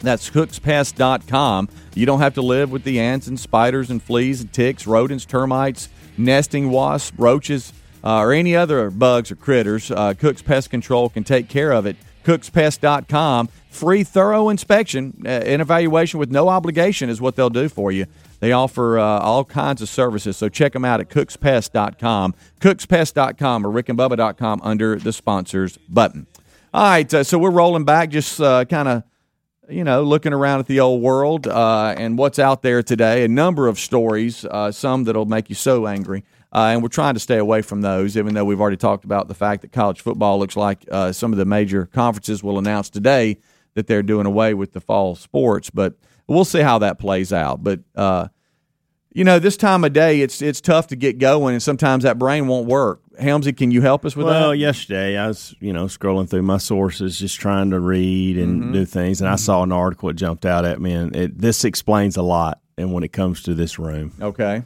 That's 0.01 0.31
cookspest.com. 0.31 1.68
You 1.95 2.07
don't 2.07 2.21
have 2.21 2.35
to 2.35 2.42
live 2.42 2.71
with 2.71 2.85
the 2.85 3.01
ants 3.01 3.27
and 3.27 3.38
spiders 3.38 3.90
and 3.90 4.01
fleas 4.01 4.40
and 4.42 4.53
ticks, 4.53 4.87
rodents, 4.87 5.25
termites, 5.25 5.88
nesting 6.16 6.71
wasps, 6.71 7.16
roaches, 7.18 7.73
uh, 8.04 8.18
or 8.18 8.32
any 8.32 8.54
other 8.56 8.90
bugs 8.90 9.30
or 9.30 9.36
critters. 9.36 9.90
Uh, 9.90 10.14
Cook's 10.14 10.42
Pest 10.42 10.70
Control 10.70 11.08
can 11.08 11.24
take 11.24 11.48
care 11.48 11.72
of 11.72 11.86
it. 11.86 11.96
Cookspest.com. 12.24 13.48
Free, 13.70 14.04
thorough 14.04 14.48
inspection 14.48 15.22
uh, 15.24 15.28
and 15.28 15.62
evaluation 15.62 16.20
with 16.20 16.30
no 16.30 16.48
obligation 16.48 17.08
is 17.08 17.20
what 17.20 17.36
they'll 17.36 17.50
do 17.50 17.68
for 17.68 17.90
you. 17.90 18.06
They 18.40 18.52
offer 18.52 18.98
uh, 18.98 19.20
all 19.20 19.44
kinds 19.44 19.82
of 19.82 19.88
services, 19.88 20.36
so 20.36 20.48
check 20.48 20.72
them 20.72 20.84
out 20.84 21.00
at 21.00 21.08
cookspest.com, 21.08 22.34
cookspest.com, 22.60 23.66
or 23.66 23.82
rickandbubba.com 23.82 24.60
under 24.62 24.96
the 24.96 25.12
sponsors 25.12 25.78
button. 25.88 26.26
All 26.74 26.82
right, 26.82 27.12
uh, 27.14 27.24
so 27.24 27.38
we're 27.38 27.50
rolling 27.50 27.84
back, 27.84 28.10
just 28.10 28.40
uh, 28.40 28.64
kind 28.64 28.88
of 28.88 29.04
you 29.68 29.84
know, 29.84 30.02
looking 30.02 30.32
around 30.32 30.60
at 30.60 30.66
the 30.66 30.80
old 30.80 31.02
world 31.02 31.46
uh, 31.46 31.94
and 31.96 32.18
what's 32.18 32.38
out 32.38 32.62
there 32.62 32.82
today, 32.82 33.24
a 33.24 33.28
number 33.28 33.68
of 33.68 33.78
stories, 33.78 34.44
uh, 34.44 34.72
some 34.72 35.04
that'll 35.04 35.24
make 35.24 35.48
you 35.48 35.54
so 35.54 35.86
angry. 35.86 36.24
Uh, 36.52 36.66
and 36.72 36.82
we're 36.82 36.88
trying 36.88 37.14
to 37.14 37.20
stay 37.20 37.38
away 37.38 37.62
from 37.62 37.80
those, 37.80 38.16
even 38.16 38.34
though 38.34 38.44
we've 38.44 38.60
already 38.60 38.76
talked 38.76 39.04
about 39.04 39.26
the 39.28 39.34
fact 39.34 39.62
that 39.62 39.72
college 39.72 40.00
football 40.02 40.38
looks 40.38 40.56
like 40.56 40.84
uh, 40.90 41.10
some 41.10 41.32
of 41.32 41.38
the 41.38 41.46
major 41.46 41.86
conferences 41.86 42.42
will 42.42 42.58
announce 42.58 42.90
today 42.90 43.38
that 43.74 43.86
they're 43.86 44.02
doing 44.02 44.26
away 44.26 44.52
with 44.52 44.72
the 44.72 44.80
fall 44.80 45.14
sports. 45.14 45.70
But 45.70 45.94
we'll 46.26 46.44
see 46.44 46.60
how 46.60 46.78
that 46.80 46.98
plays 46.98 47.32
out. 47.32 47.64
But 47.64 47.80
uh, 47.96 48.28
you 49.14 49.24
know, 49.24 49.38
this 49.38 49.56
time 49.56 49.84
of 49.84 49.92
day, 49.92 50.20
it's 50.20 50.40
it's 50.42 50.60
tough 50.60 50.86
to 50.88 50.96
get 50.96 51.18
going, 51.18 51.54
and 51.54 51.62
sometimes 51.62 52.04
that 52.04 52.18
brain 52.18 52.48
won't 52.48 52.66
work. 52.66 53.00
Helmsy, 53.20 53.54
can 53.56 53.70
you 53.70 53.82
help 53.82 54.04
us 54.06 54.16
with 54.16 54.26
well, 54.26 54.50
that? 54.50 54.56
yesterday 54.58 55.18
I 55.18 55.28
was, 55.28 55.54
you 55.60 55.72
know, 55.72 55.84
scrolling 55.84 56.28
through 56.28 56.42
my 56.42 56.56
sources, 56.56 57.18
just 57.18 57.38
trying 57.38 57.70
to 57.70 57.80
read 57.80 58.38
and 58.38 58.62
Mhm. 58.62 58.72
do 58.72 58.84
things, 58.86 59.20
and 59.20 59.28
I 59.28 59.36
saw 59.36 59.62
an 59.62 59.72
article 59.72 60.08
that 60.08 60.14
jumped 60.14 60.46
out 60.46 60.64
at 60.64 60.80
me, 60.80 60.92
and 60.92 61.14
it, 61.14 61.38
this 61.38 61.64
explains 61.64 62.16
a 62.16 62.22
lot. 62.22 62.60
And 62.78 62.94
when 62.94 63.04
it 63.04 63.12
comes 63.12 63.42
to 63.42 63.54
this 63.54 63.78
room, 63.78 64.12
Okay. 64.20 64.62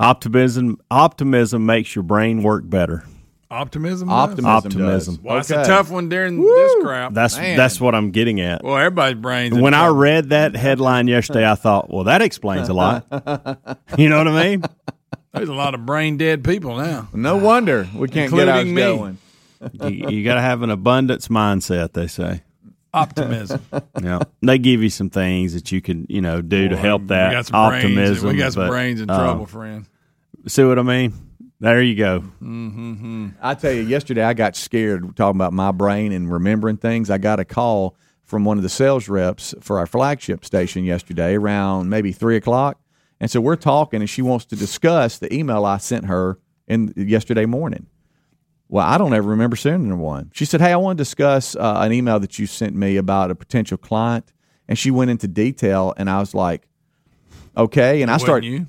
Optimism 0.00 0.80
optimism 0.90 1.66
makes 1.66 1.94
your 1.94 2.02
brain 2.02 2.42
work 2.42 2.68
better. 2.68 3.04
Optimism. 3.48 4.08
Optimism 4.10 4.44
does? 4.44 4.64
Optimism. 4.66 5.18
Well, 5.22 5.36
that's 5.36 5.50
Okay. 5.52 5.62
a 5.62 5.64
tough 5.64 5.88
one 5.90 6.08
during 6.08 6.42
this 6.44 6.74
crap. 6.82 7.14
That's 7.14 7.36
Man. 7.38 7.56
that's 7.56 7.80
what 7.80 7.94
I'm 7.94 8.10
getting 8.10 8.40
at. 8.40 8.64
well, 8.64 8.76
everybody's 8.76 9.20
brains. 9.20 9.54
in 9.56 9.62
when 9.62 9.72
I 9.72 9.84
trouble. 9.84 9.96
read 10.00 10.28
that 10.30 10.56
headline 10.56 11.06
yesterday, 11.06 11.48
I 11.48 11.54
thought, 11.54 11.88
well, 11.88 12.04
that 12.04 12.22
explains 12.22 12.68
a 12.68 12.74
lot. 12.74 13.06
You 13.96 14.08
know 14.08 14.18
what 14.18 14.28
I 14.28 14.44
mean? 14.44 14.64
there's 15.32 15.48
a 15.48 15.54
lot 15.54 15.74
of 15.74 15.86
brain 15.86 16.16
dead 16.16 16.42
people 16.42 16.76
now. 16.76 17.08
No 17.14 17.36
wonder 17.36 17.86
we 17.94 18.08
can't 18.08 18.32
get 18.32 18.48
ours 18.48 18.66
Including 18.66 18.74
me. 18.74 18.82
going. 18.82 19.18
You, 20.00 20.08
you 20.18 20.24
got 20.24 20.34
to 20.34 20.40
have 20.42 20.62
an 20.62 20.70
abundance 20.70 21.28
mindset. 21.28 21.92
They 21.92 22.08
say. 22.08 22.42
Optimism. 22.96 23.62
Yeah, 24.02 24.20
they 24.42 24.58
give 24.58 24.82
you 24.82 24.90
some 24.90 25.10
things 25.10 25.54
that 25.54 25.72
you 25.72 25.80
can, 25.80 26.06
you 26.08 26.20
know, 26.20 26.42
do 26.42 26.68
to 26.68 26.76
help 26.76 27.06
that 27.06 27.30
we 27.30 27.34
got 27.34 27.46
some 27.46 27.68
Brains, 27.70 27.84
optimism. 27.84 28.28
we 28.28 28.36
got 28.36 28.52
some 28.52 28.64
but, 28.64 28.68
brains 28.68 29.00
in 29.00 29.10
uh, 29.10 29.18
trouble, 29.18 29.46
friend. 29.46 29.86
See 30.46 30.62
what 30.64 30.78
I 30.78 30.82
mean? 30.82 31.12
There 31.58 31.80
you 31.80 31.94
go. 31.96 32.20
Mm-hmm. 32.42 33.28
I 33.40 33.54
tell 33.54 33.72
you, 33.72 33.82
yesterday 33.82 34.22
I 34.22 34.34
got 34.34 34.54
scared 34.54 35.16
talking 35.16 35.36
about 35.38 35.52
my 35.52 35.72
brain 35.72 36.12
and 36.12 36.30
remembering 36.30 36.76
things. 36.76 37.10
I 37.10 37.18
got 37.18 37.40
a 37.40 37.44
call 37.44 37.96
from 38.24 38.44
one 38.44 38.58
of 38.58 38.62
the 38.62 38.68
sales 38.68 39.08
reps 39.08 39.54
for 39.60 39.78
our 39.78 39.86
flagship 39.86 40.44
station 40.44 40.84
yesterday 40.84 41.34
around 41.34 41.88
maybe 41.88 42.12
three 42.12 42.36
o'clock, 42.36 42.78
and 43.18 43.30
so 43.30 43.40
we're 43.40 43.56
talking, 43.56 44.00
and 44.00 44.10
she 44.10 44.22
wants 44.22 44.44
to 44.46 44.56
discuss 44.56 45.18
the 45.18 45.32
email 45.34 45.64
I 45.64 45.78
sent 45.78 46.04
her 46.06 46.38
in 46.68 46.92
yesterday 46.96 47.46
morning. 47.46 47.86
Well, 48.68 48.84
I 48.86 48.98
don't 48.98 49.14
ever 49.14 49.30
remember 49.30 49.56
sending 49.56 49.90
her 49.90 49.96
one. 49.96 50.30
She 50.34 50.44
said, 50.44 50.60
"Hey, 50.60 50.72
I 50.72 50.76
want 50.76 50.98
to 50.98 51.00
discuss 51.00 51.54
uh, 51.54 51.78
an 51.80 51.92
email 51.92 52.18
that 52.20 52.38
you 52.38 52.46
sent 52.46 52.74
me 52.74 52.96
about 52.96 53.30
a 53.30 53.34
potential 53.34 53.76
client," 53.76 54.32
and 54.68 54.78
she 54.78 54.90
went 54.90 55.10
into 55.10 55.28
detail, 55.28 55.94
and 55.96 56.10
I 56.10 56.18
was 56.18 56.34
like, 56.34 56.66
"Okay," 57.56 58.02
and 58.02 58.10
I 58.10 58.16
start 58.16 58.44
you? 58.44 58.66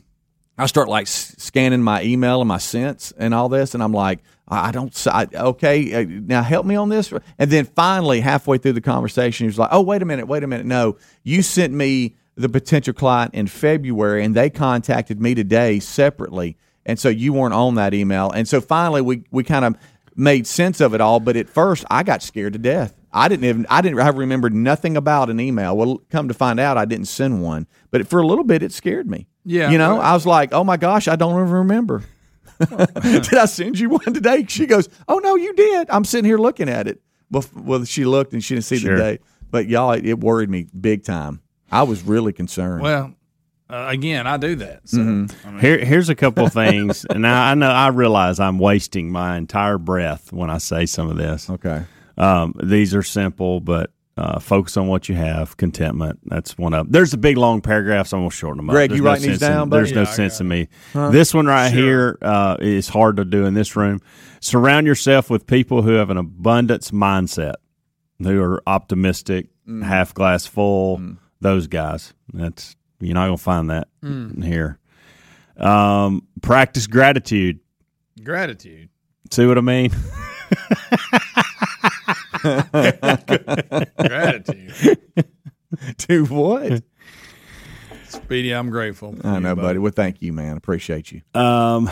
I 0.59 0.65
start 0.65 0.89
like 0.89 1.07
scanning 1.07 1.83
my 1.83 2.01
email 2.03 2.41
and 2.41 2.47
my 2.47 2.57
sense 2.57 3.13
and 3.17 3.33
all 3.33 3.47
this, 3.47 3.75
and 3.75 3.83
I'm 3.83 3.91
like, 3.91 4.19
I 4.47 4.71
don't. 4.71 5.07
I, 5.07 5.27
okay, 5.33 5.93
uh, 5.93 6.05
now 6.07 6.41
help 6.41 6.65
me 6.65 6.75
on 6.75 6.89
this. 6.89 7.13
And 7.37 7.51
then 7.51 7.65
finally, 7.65 8.21
halfway 8.21 8.57
through 8.57 8.73
the 8.73 8.81
conversation, 8.81 9.45
he 9.45 9.47
was 9.47 9.59
like, 9.59 9.69
Oh, 9.71 9.81
wait 9.81 10.01
a 10.01 10.05
minute, 10.05 10.27
wait 10.27 10.43
a 10.43 10.47
minute. 10.47 10.65
No, 10.65 10.97
you 11.23 11.41
sent 11.41 11.73
me 11.73 12.15
the 12.35 12.47
potential 12.49 12.93
client 12.93 13.33
in 13.33 13.47
February, 13.47 14.23
and 14.23 14.35
they 14.35 14.49
contacted 14.49 15.21
me 15.21 15.35
today 15.35 15.79
separately, 15.79 16.55
and 16.87 16.97
so 16.97 17.09
you 17.09 17.33
weren't 17.33 17.53
on 17.53 17.75
that 17.75 17.93
email. 17.93 18.31
And 18.31 18.47
so 18.47 18.59
finally, 18.59 19.01
we 19.01 19.23
we 19.29 19.43
kind 19.43 19.65
of 19.65 19.75
made 20.15 20.47
sense 20.47 20.81
of 20.81 20.95
it 20.95 21.01
all. 21.01 21.19
But 21.19 21.35
at 21.35 21.47
first, 21.47 21.85
I 21.91 22.01
got 22.01 22.23
scared 22.23 22.53
to 22.53 22.59
death. 22.59 22.95
I 23.13 23.27
didn't 23.27 23.45
even 23.45 23.67
I 23.69 23.81
didn't 23.81 23.99
I 23.99 24.09
remembered 24.09 24.55
nothing 24.55 24.97
about 24.97 25.29
an 25.29 25.39
email. 25.39 25.77
Well, 25.77 26.01
come 26.09 26.27
to 26.29 26.33
find 26.33 26.59
out, 26.59 26.77
I 26.77 26.85
didn't 26.85 27.05
send 27.07 27.43
one. 27.43 27.67
But 27.91 28.07
for 28.07 28.19
a 28.19 28.25
little 28.25 28.43
bit, 28.43 28.63
it 28.63 28.71
scared 28.71 29.07
me. 29.07 29.27
Yeah, 29.45 29.69
you 29.69 29.77
know, 29.77 29.95
well- 29.95 30.01
I 30.01 30.13
was 30.13 30.25
like, 30.25 30.53
oh 30.53 30.63
my 30.63 30.77
gosh, 30.77 31.07
I 31.07 31.15
don't 31.15 31.33
even 31.39 31.51
remember. 31.51 32.03
did 32.59 33.33
I 33.35 33.45
send 33.45 33.77
you 33.77 33.89
one 33.89 34.13
today? 34.13 34.45
She 34.47 34.65
goes, 34.65 34.89
oh 35.07 35.19
no, 35.19 35.35
you 35.35 35.53
did. 35.53 35.89
I'm 35.91 36.03
sitting 36.03 36.25
here 36.25 36.39
looking 36.39 36.69
at 36.69 36.87
it. 36.87 37.01
Well, 37.29 37.45
well 37.55 37.85
she 37.85 38.03
looked 38.05 38.33
and 38.33 38.43
she 38.43 38.55
didn't 38.55 38.65
see 38.65 38.77
Sure. 38.79 38.97
the 38.97 39.03
date. 39.03 39.21
But 39.51 39.67
y'all, 39.67 39.91
it, 39.91 40.05
it 40.05 40.19
worried 40.19 40.49
me 40.49 40.67
big 40.79 41.03
time. 41.03 41.41
I 41.71 41.83
was 41.83 42.03
really 42.03 42.33
concerned. 42.33 42.81
Well, 42.81 43.13
uh, 43.69 43.85
again, 43.89 44.27
I 44.27 44.37
do 44.37 44.55
that. 44.55 44.87
So, 44.87 44.97
Mm-hmm. 44.99 45.47
I 45.47 45.51
mean, 45.51 45.59
Here, 45.59 45.77
here's 45.83 46.09
a 46.09 46.15
couple 46.15 46.45
of 46.45 46.53
things, 46.53 47.05
and 47.09 47.25
I, 47.27 47.51
I 47.51 47.53
know 47.55 47.69
I 47.69 47.87
realize 47.89 48.39
I'm 48.39 48.59
wasting 48.59 49.11
my 49.11 49.37
entire 49.37 49.77
breath 49.77 50.31
when 50.31 50.49
I 50.49 50.57
say 50.59 50.85
some 50.85 51.09
of 51.09 51.17
this. 51.17 51.49
okay. 51.49 51.83
Um, 52.17 52.55
these 52.63 52.95
are 52.95 53.03
simple, 53.03 53.59
but 53.59 53.91
uh, 54.17 54.39
focus 54.39 54.75
on 54.77 54.87
what 54.87 55.07
you 55.07 55.13
have. 55.13 55.55
Contentment. 55.57 56.19
That's 56.25 56.57
one 56.57 56.73
of. 56.73 56.91
There's 56.91 57.13
a 57.13 57.17
big 57.17 57.37
long 57.37 57.61
paragraph, 57.61 58.07
so 58.07 58.17
I'm 58.17 58.23
gonna 58.23 58.31
shorten 58.31 58.57
them 58.57 58.69
up. 58.71 58.73
Greg, 58.73 58.89
There's 58.89 58.97
you 58.97 59.03
no 59.03 59.09
writing 59.11 59.29
these 59.29 59.39
sense 59.39 59.51
in- 59.51 59.55
down. 59.57 59.69
There's 59.69 59.91
no 59.91 60.01
Yeah, 60.01 60.09
I 60.09 60.11
sense 60.13 60.33
got 60.35 60.41
in 60.41 60.47
me. 60.47 60.67
This 61.11 61.33
one 61.35 61.45
right 61.45 61.71
here 61.71 62.17
uh, 62.23 62.57
is 62.59 62.87
hard 62.87 63.17
to 63.17 63.25
do 63.25 63.45
in 63.45 63.53
this 63.53 63.75
room. 63.75 64.01
Surround 64.39 64.87
yourself 64.87 65.29
with 65.29 65.45
people 65.45 65.83
who 65.83 65.91
have 65.91 66.09
an 66.09 66.17
abundance 66.17 66.89
mindset, 66.89 67.55
who 68.19 68.41
are 68.41 68.63
optimistic, 68.65 69.49
Mm. 69.67 69.83
half 69.83 70.13
glass 70.15 70.45
full. 70.47 70.99
Those 71.41 71.67
guys. 71.67 72.13
That's 72.33 72.75
you're 72.99 73.13
not 73.15 73.25
gonna 73.25 73.37
find 73.37 73.69
that 73.69 73.87
Mm. 74.03 74.43
here. 74.43 74.79
Um, 75.57 76.27
practice 76.41 76.87
gratitude. 76.87 77.59
gratitude. 78.23 78.89
See 79.31 79.45
what 79.45 79.57
I 79.57 79.61
mean? 79.61 79.91
Gratitude. 83.97 84.73
to 85.97 86.25
what? 86.25 86.83
Speedy, 88.07 88.51
I'm 88.53 88.69
grateful. 88.69 89.13
for 89.15 89.27
I 89.27 89.35
you, 89.35 89.39
know, 89.41 89.55
buddy. 89.55 89.79
Well, 89.79 89.91
thank 89.91 90.21
you, 90.21 90.31
man. 90.33 90.57
Appreciate 90.57 91.11
you. 91.11 91.21
Um, 91.39 91.89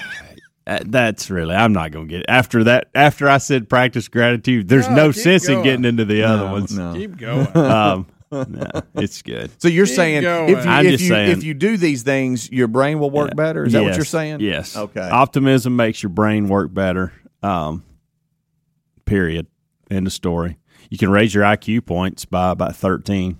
uh, 0.66 0.78
that's 0.86 1.30
really. 1.30 1.54
I'm 1.54 1.72
not 1.72 1.90
gonna 1.90 2.06
get 2.06 2.20
it. 2.20 2.26
after 2.28 2.64
that. 2.64 2.88
After 2.94 3.28
I 3.28 3.38
said 3.38 3.68
practice 3.68 4.08
gratitude, 4.08 4.68
there's 4.68 4.88
No, 4.88 4.94
no 4.96 5.12
keep 5.12 5.22
sense 5.22 5.48
in 5.48 5.62
getting 5.62 5.84
into 5.84 6.04
the 6.04 6.22
other 6.22 6.46
ones. 6.50 6.76
no. 6.76 6.94
Keep 6.94 7.18
going. 7.18 7.54
Um, 7.56 8.06
no, 8.48 8.66
it's 8.94 9.20
good. 9.22 9.50
So 9.60 9.68
you're 9.68 9.86
Keep 9.86 9.94
saying 9.94 10.22
going. 10.22 10.48
if 10.48 10.64
you, 10.64 10.70
I'm 10.70 10.86
if 10.86 10.92
just 10.92 11.02
you 11.04 11.08
saying- 11.10 11.30
if 11.30 11.44
you 11.44 11.54
do 11.54 11.76
these 11.76 12.02
things, 12.02 12.50
your 12.50 12.68
brain 12.68 12.98
will 12.98 13.10
work 13.10 13.36
better. 13.36 13.64
Is 13.64 13.72
that 13.74 13.80
what 13.82 13.88
Yes, 13.88 13.96
you're 13.96 14.04
saying? 14.04 14.40
Yes. 14.40 14.76
Okay. 14.76 15.00
Optimism 15.00 15.76
makes 15.76 16.02
your 16.02 16.10
brain 16.10 16.48
work 16.48 16.72
better. 16.72 17.12
Um, 17.42 17.84
period. 19.04 19.46
End 19.90 20.06
of 20.06 20.12
story. 20.12 20.58
You 20.90 20.98
can 20.98 21.10
raise 21.10 21.34
your 21.34 21.44
IQ 21.44 21.84
points 21.86 22.24
by 22.24 22.50
about 22.50 22.74
13 22.76 23.38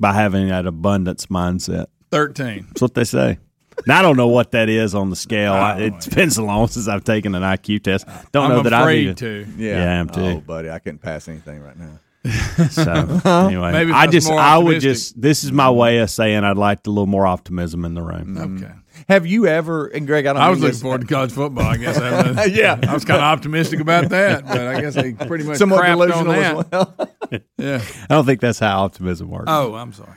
by 0.00 0.12
having 0.12 0.48
that 0.48 0.66
abundance 0.66 1.26
mindset. 1.26 1.86
Thirteen. 2.10 2.66
That's 2.68 2.82
what 2.82 2.94
they 2.94 3.04
say. 3.04 3.38
Now 3.86 3.98
I 3.98 4.02
don't 4.02 4.16
know 4.16 4.28
what 4.28 4.52
that 4.52 4.68
is 4.68 4.94
on 4.94 5.10
the 5.10 5.16
scale. 5.16 5.52
I, 5.52 5.72
I 5.72 5.76
it's 5.80 6.06
been 6.06 6.30
so 6.30 6.44
long 6.44 6.68
since 6.68 6.86
I've 6.86 7.02
taken 7.04 7.34
an 7.34 7.42
IQ 7.42 7.82
test. 7.82 8.06
Don't 8.32 8.44
I'm 8.44 8.50
know 8.56 8.62
that 8.62 8.72
I've 8.72 8.82
afraid 8.82 9.00
even, 9.02 9.14
to. 9.16 9.46
Yeah. 9.56 9.76
Yeah, 9.78 9.90
I 9.90 9.94
am 9.94 10.08
too. 10.08 10.20
Oh, 10.20 10.40
buddy, 10.40 10.70
I 10.70 10.78
couldn't 10.78 11.00
pass 11.00 11.26
anything 11.28 11.60
right 11.60 11.76
now. 11.76 11.98
So 12.70 12.82
uh-huh. 12.90 13.46
anyway, 13.48 13.72
Maybe 13.72 13.92
I 13.92 14.02
I 14.02 14.06
just 14.06 14.28
more 14.28 14.38
I 14.38 14.56
would 14.56 14.80
just 14.80 15.20
this 15.20 15.44
is 15.44 15.52
my 15.52 15.70
way 15.70 15.98
of 15.98 16.08
saying 16.08 16.42
I'd 16.42 16.56
like 16.56 16.86
a 16.86 16.90
little 16.90 17.06
more 17.06 17.26
optimism 17.26 17.84
in 17.84 17.94
the 17.94 18.02
room. 18.02 18.36
Mm-hmm. 18.36 18.64
Okay. 18.64 18.74
Have 19.08 19.26
you 19.26 19.46
ever? 19.46 19.86
And 19.88 20.06
Greg, 20.06 20.24
I 20.24 20.32
don't. 20.32 20.40
I 20.40 20.48
was 20.48 20.60
looking 20.60 20.72
this- 20.72 20.82
forward 20.82 21.02
to 21.02 21.06
college 21.06 21.32
football. 21.32 21.64
I 21.66 21.76
guess. 21.76 21.98
I, 21.98 22.44
Yeah. 22.52 22.78
I 22.88 22.94
was 22.94 23.04
kind 23.04 23.18
of 23.18 23.24
optimistic 23.24 23.80
about 23.80 24.08
that, 24.10 24.46
but 24.46 24.58
I 24.60 24.80
guess 24.80 24.94
they 24.94 25.12
pretty 25.12 25.44
much 25.44 25.58
somewhat 25.58 25.82
crapped 25.84 26.00
on 26.16 26.24
delusional 26.24 26.32
that. 26.32 26.56
as 26.56 26.70
well. 26.70 27.40
Yeah. 27.58 27.82
I 28.08 28.14
don't 28.14 28.24
think 28.24 28.40
that's 28.40 28.58
how 28.58 28.84
optimism 28.84 29.28
works. 29.28 29.46
Oh, 29.48 29.74
I'm 29.74 29.92
sorry. 29.92 30.14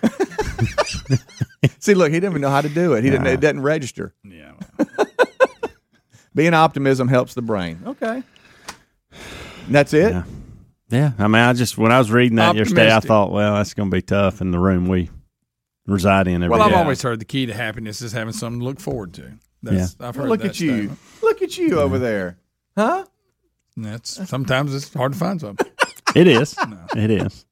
See, 1.80 1.94
look, 1.96 2.10
he 2.12 2.20
didn't 2.20 2.32
even 2.34 2.42
know 2.42 2.50
how 2.50 2.62
to 2.62 2.70
do 2.70 2.94
it. 2.94 3.04
He 3.04 3.10
didn't. 3.10 3.28
It 3.28 3.40
doesn't 3.40 3.62
register. 3.62 4.14
Yeah. 4.24 4.54
Being 6.36 6.54
optimism 6.54 7.08
helps 7.08 7.34
the 7.34 7.42
brain. 7.42 7.82
Okay. 7.86 8.24
That's 9.70 9.94
it. 9.94 10.12
Yeah. 10.14 10.24
Yeah, 10.90 11.12
I 11.20 11.28
mean, 11.28 11.42
I 11.42 11.54
just 11.54 11.78
when 11.78 11.92
I 11.92 11.98
was 12.00 12.12
reading 12.12 12.38
that 12.38 12.56
yesterday, 12.56 12.94
I 12.96 13.00
thought, 13.02 13.32
well, 13.32 13.56
that's 13.56 13.74
going 13.74 13.90
to 13.92 13.96
be 13.96 14.02
tough 14.02 14.40
in 14.42 14.52
the 14.52 14.60
room 14.60 14.88
we 14.88 15.10
reside 15.86 16.28
in 16.28 16.44
every 16.44 16.50
Well, 16.50 16.62
I've 16.62 16.72
day. 16.72 16.78
always 16.78 17.02
heard 17.02 17.20
the 17.20 17.26
key 17.26 17.46
to 17.46 17.54
happiness 17.54 18.02
is 18.02 18.14
having 18.14 18.34
something 18.34 18.60
to 18.60 18.66
look 18.66 18.80
forward 18.80 19.14
to. 19.16 19.34
That's, 19.64 19.98
I've 20.00 20.16
heard 20.16 20.30
Look 20.30 20.42
that 20.42 20.50
at 20.50 20.60
you. 20.60 20.96
Look 21.22 21.42
at 21.42 21.58
you 21.58 21.80
over 21.80 22.00
there. 22.00 22.38
Huh? 22.78 23.06
That's 23.76 24.30
sometimes 24.30 24.74
it's 24.74 24.94
hard 24.94 25.14
to 25.14 25.18
find 25.18 25.42
something. 25.42 25.68
It 26.16 26.26
is. 26.28 26.56
It 26.96 27.12
is. 27.12 27.46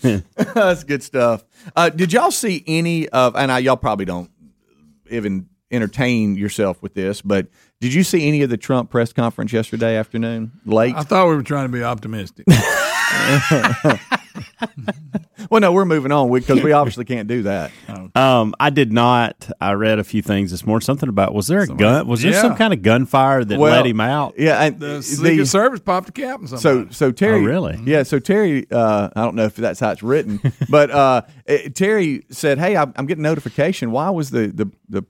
That's 0.36 0.84
good 0.84 1.02
stuff. 1.02 1.44
Uh, 1.76 1.90
did 1.90 2.12
y'all 2.12 2.30
see 2.30 2.62
any 2.66 3.08
of? 3.08 3.36
And 3.36 3.50
I, 3.52 3.58
y'all 3.58 3.76
probably 3.76 4.04
don't 4.04 4.30
even 5.10 5.48
entertain 5.70 6.36
yourself 6.36 6.82
with 6.82 6.94
this, 6.94 7.20
but 7.20 7.48
did 7.82 7.92
you 7.92 8.04
see 8.04 8.28
any 8.28 8.42
of 8.42 8.48
the 8.48 8.56
Trump 8.56 8.90
press 8.90 9.12
conference 9.12 9.52
yesterday 9.52 9.96
afternoon? 9.96 10.52
Late. 10.64 10.94
I 10.94 11.02
thought 11.02 11.28
we 11.28 11.34
were 11.34 11.42
trying 11.42 11.66
to 11.66 11.72
be 11.72 11.82
optimistic. 11.82 12.46
well, 15.50 15.60
no, 15.60 15.72
we're 15.72 15.84
moving 15.84 16.12
on 16.12 16.32
because 16.32 16.62
we 16.62 16.70
obviously 16.70 17.04
can't 17.04 17.26
do 17.26 17.42
that. 17.42 17.72
Um, 18.14 18.54
I 18.60 18.70
did 18.70 18.92
not. 18.92 19.50
I 19.60 19.72
read 19.72 19.98
a 19.98 20.04
few 20.04 20.22
things 20.22 20.52
this 20.52 20.64
morning. 20.64 20.84
Something 20.84 21.08
about 21.08 21.34
was 21.34 21.48
there 21.48 21.62
a 21.62 21.66
gun? 21.66 22.06
Was 22.06 22.22
there 22.22 22.30
yeah. 22.30 22.40
some 22.40 22.54
kind 22.54 22.72
of 22.72 22.82
gunfire 22.82 23.44
that 23.44 23.58
Well, 23.58 23.72
let 23.72 23.84
him 23.84 24.00
out? 24.00 24.34
Yeah, 24.38 24.62
and 24.62 24.78
The 24.78 24.86
the- 24.86 25.02
Secret 25.02 25.46
Service 25.46 25.80
popped 25.80 26.10
a 26.10 26.12
cap 26.12 26.38
So 26.46 26.58
something. 26.58 26.92
so 26.92 27.10
Terry, 27.10 27.40
Oh, 27.40 27.44
really? 27.44 27.80
Yeah, 27.84 28.04
so 28.04 28.20
Terry, 28.20 28.64
uh, 28.70 29.08
I 29.16 29.24
don't 29.24 29.34
know 29.34 29.46
if 29.46 29.56
that's 29.56 29.80
how 29.80 29.90
it's 29.90 30.04
written, 30.04 30.40
but 30.70 30.92
uh, 30.92 31.22
Terry 31.74 32.26
said, 32.30 32.60
"Hey, 32.60 32.76
I'm, 32.76 32.92
I'm 32.94 33.06
getting 33.06 33.24
notification. 33.24 33.90
Why 33.90 34.08
was 34.10 34.30
the 34.30 34.46
the 34.46 34.70
the, 34.88 35.02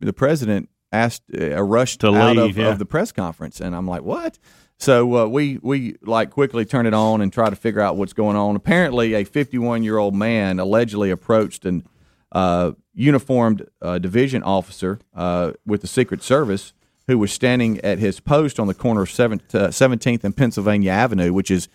the 0.00 0.12
president 0.12 0.68
asked 0.92 1.22
uh, 1.38 1.62
rushed 1.62 2.00
To 2.00 2.08
out 2.14 2.36
leave, 2.36 2.50
of, 2.50 2.58
yeah. 2.58 2.68
of 2.68 2.78
the 2.78 2.86
press 2.86 3.12
conference?" 3.12 3.60
And 3.60 3.74
I'm 3.74 3.86
like, 3.86 4.02
"What?" 4.02 4.38
So 4.78 5.14
uh, 5.16 5.26
we 5.26 5.58
we 5.62 5.96
like 6.02 6.30
quickly 6.30 6.64
turn 6.64 6.86
it 6.86 6.94
on 6.94 7.20
and 7.20 7.32
try 7.32 7.50
to 7.50 7.56
figure 7.56 7.80
out 7.80 7.96
what's 7.96 8.12
going 8.12 8.36
on. 8.36 8.56
Apparently, 8.56 9.14
a 9.14 9.24
51 9.24 9.82
year 9.82 9.98
old 9.98 10.14
man 10.14 10.58
allegedly 10.58 11.10
approached 11.10 11.64
an 11.64 11.86
uh, 12.32 12.72
uniformed 12.94 13.66
uh, 13.82 13.98
division 13.98 14.42
officer 14.42 14.98
uh, 15.14 15.52
with 15.66 15.80
the 15.82 15.86
Secret 15.86 16.22
Service 16.22 16.72
who 17.06 17.18
was 17.18 17.32
standing 17.32 17.80
at 17.80 17.98
his 17.98 18.20
post 18.20 18.60
on 18.60 18.68
the 18.68 18.74
corner 18.74 19.02
of 19.02 19.08
7th, 19.08 19.52
uh, 19.52 19.68
17th 19.68 20.22
and 20.22 20.36
Pennsylvania 20.36 20.92
Avenue, 20.92 21.32
which 21.32 21.50
is 21.50 21.68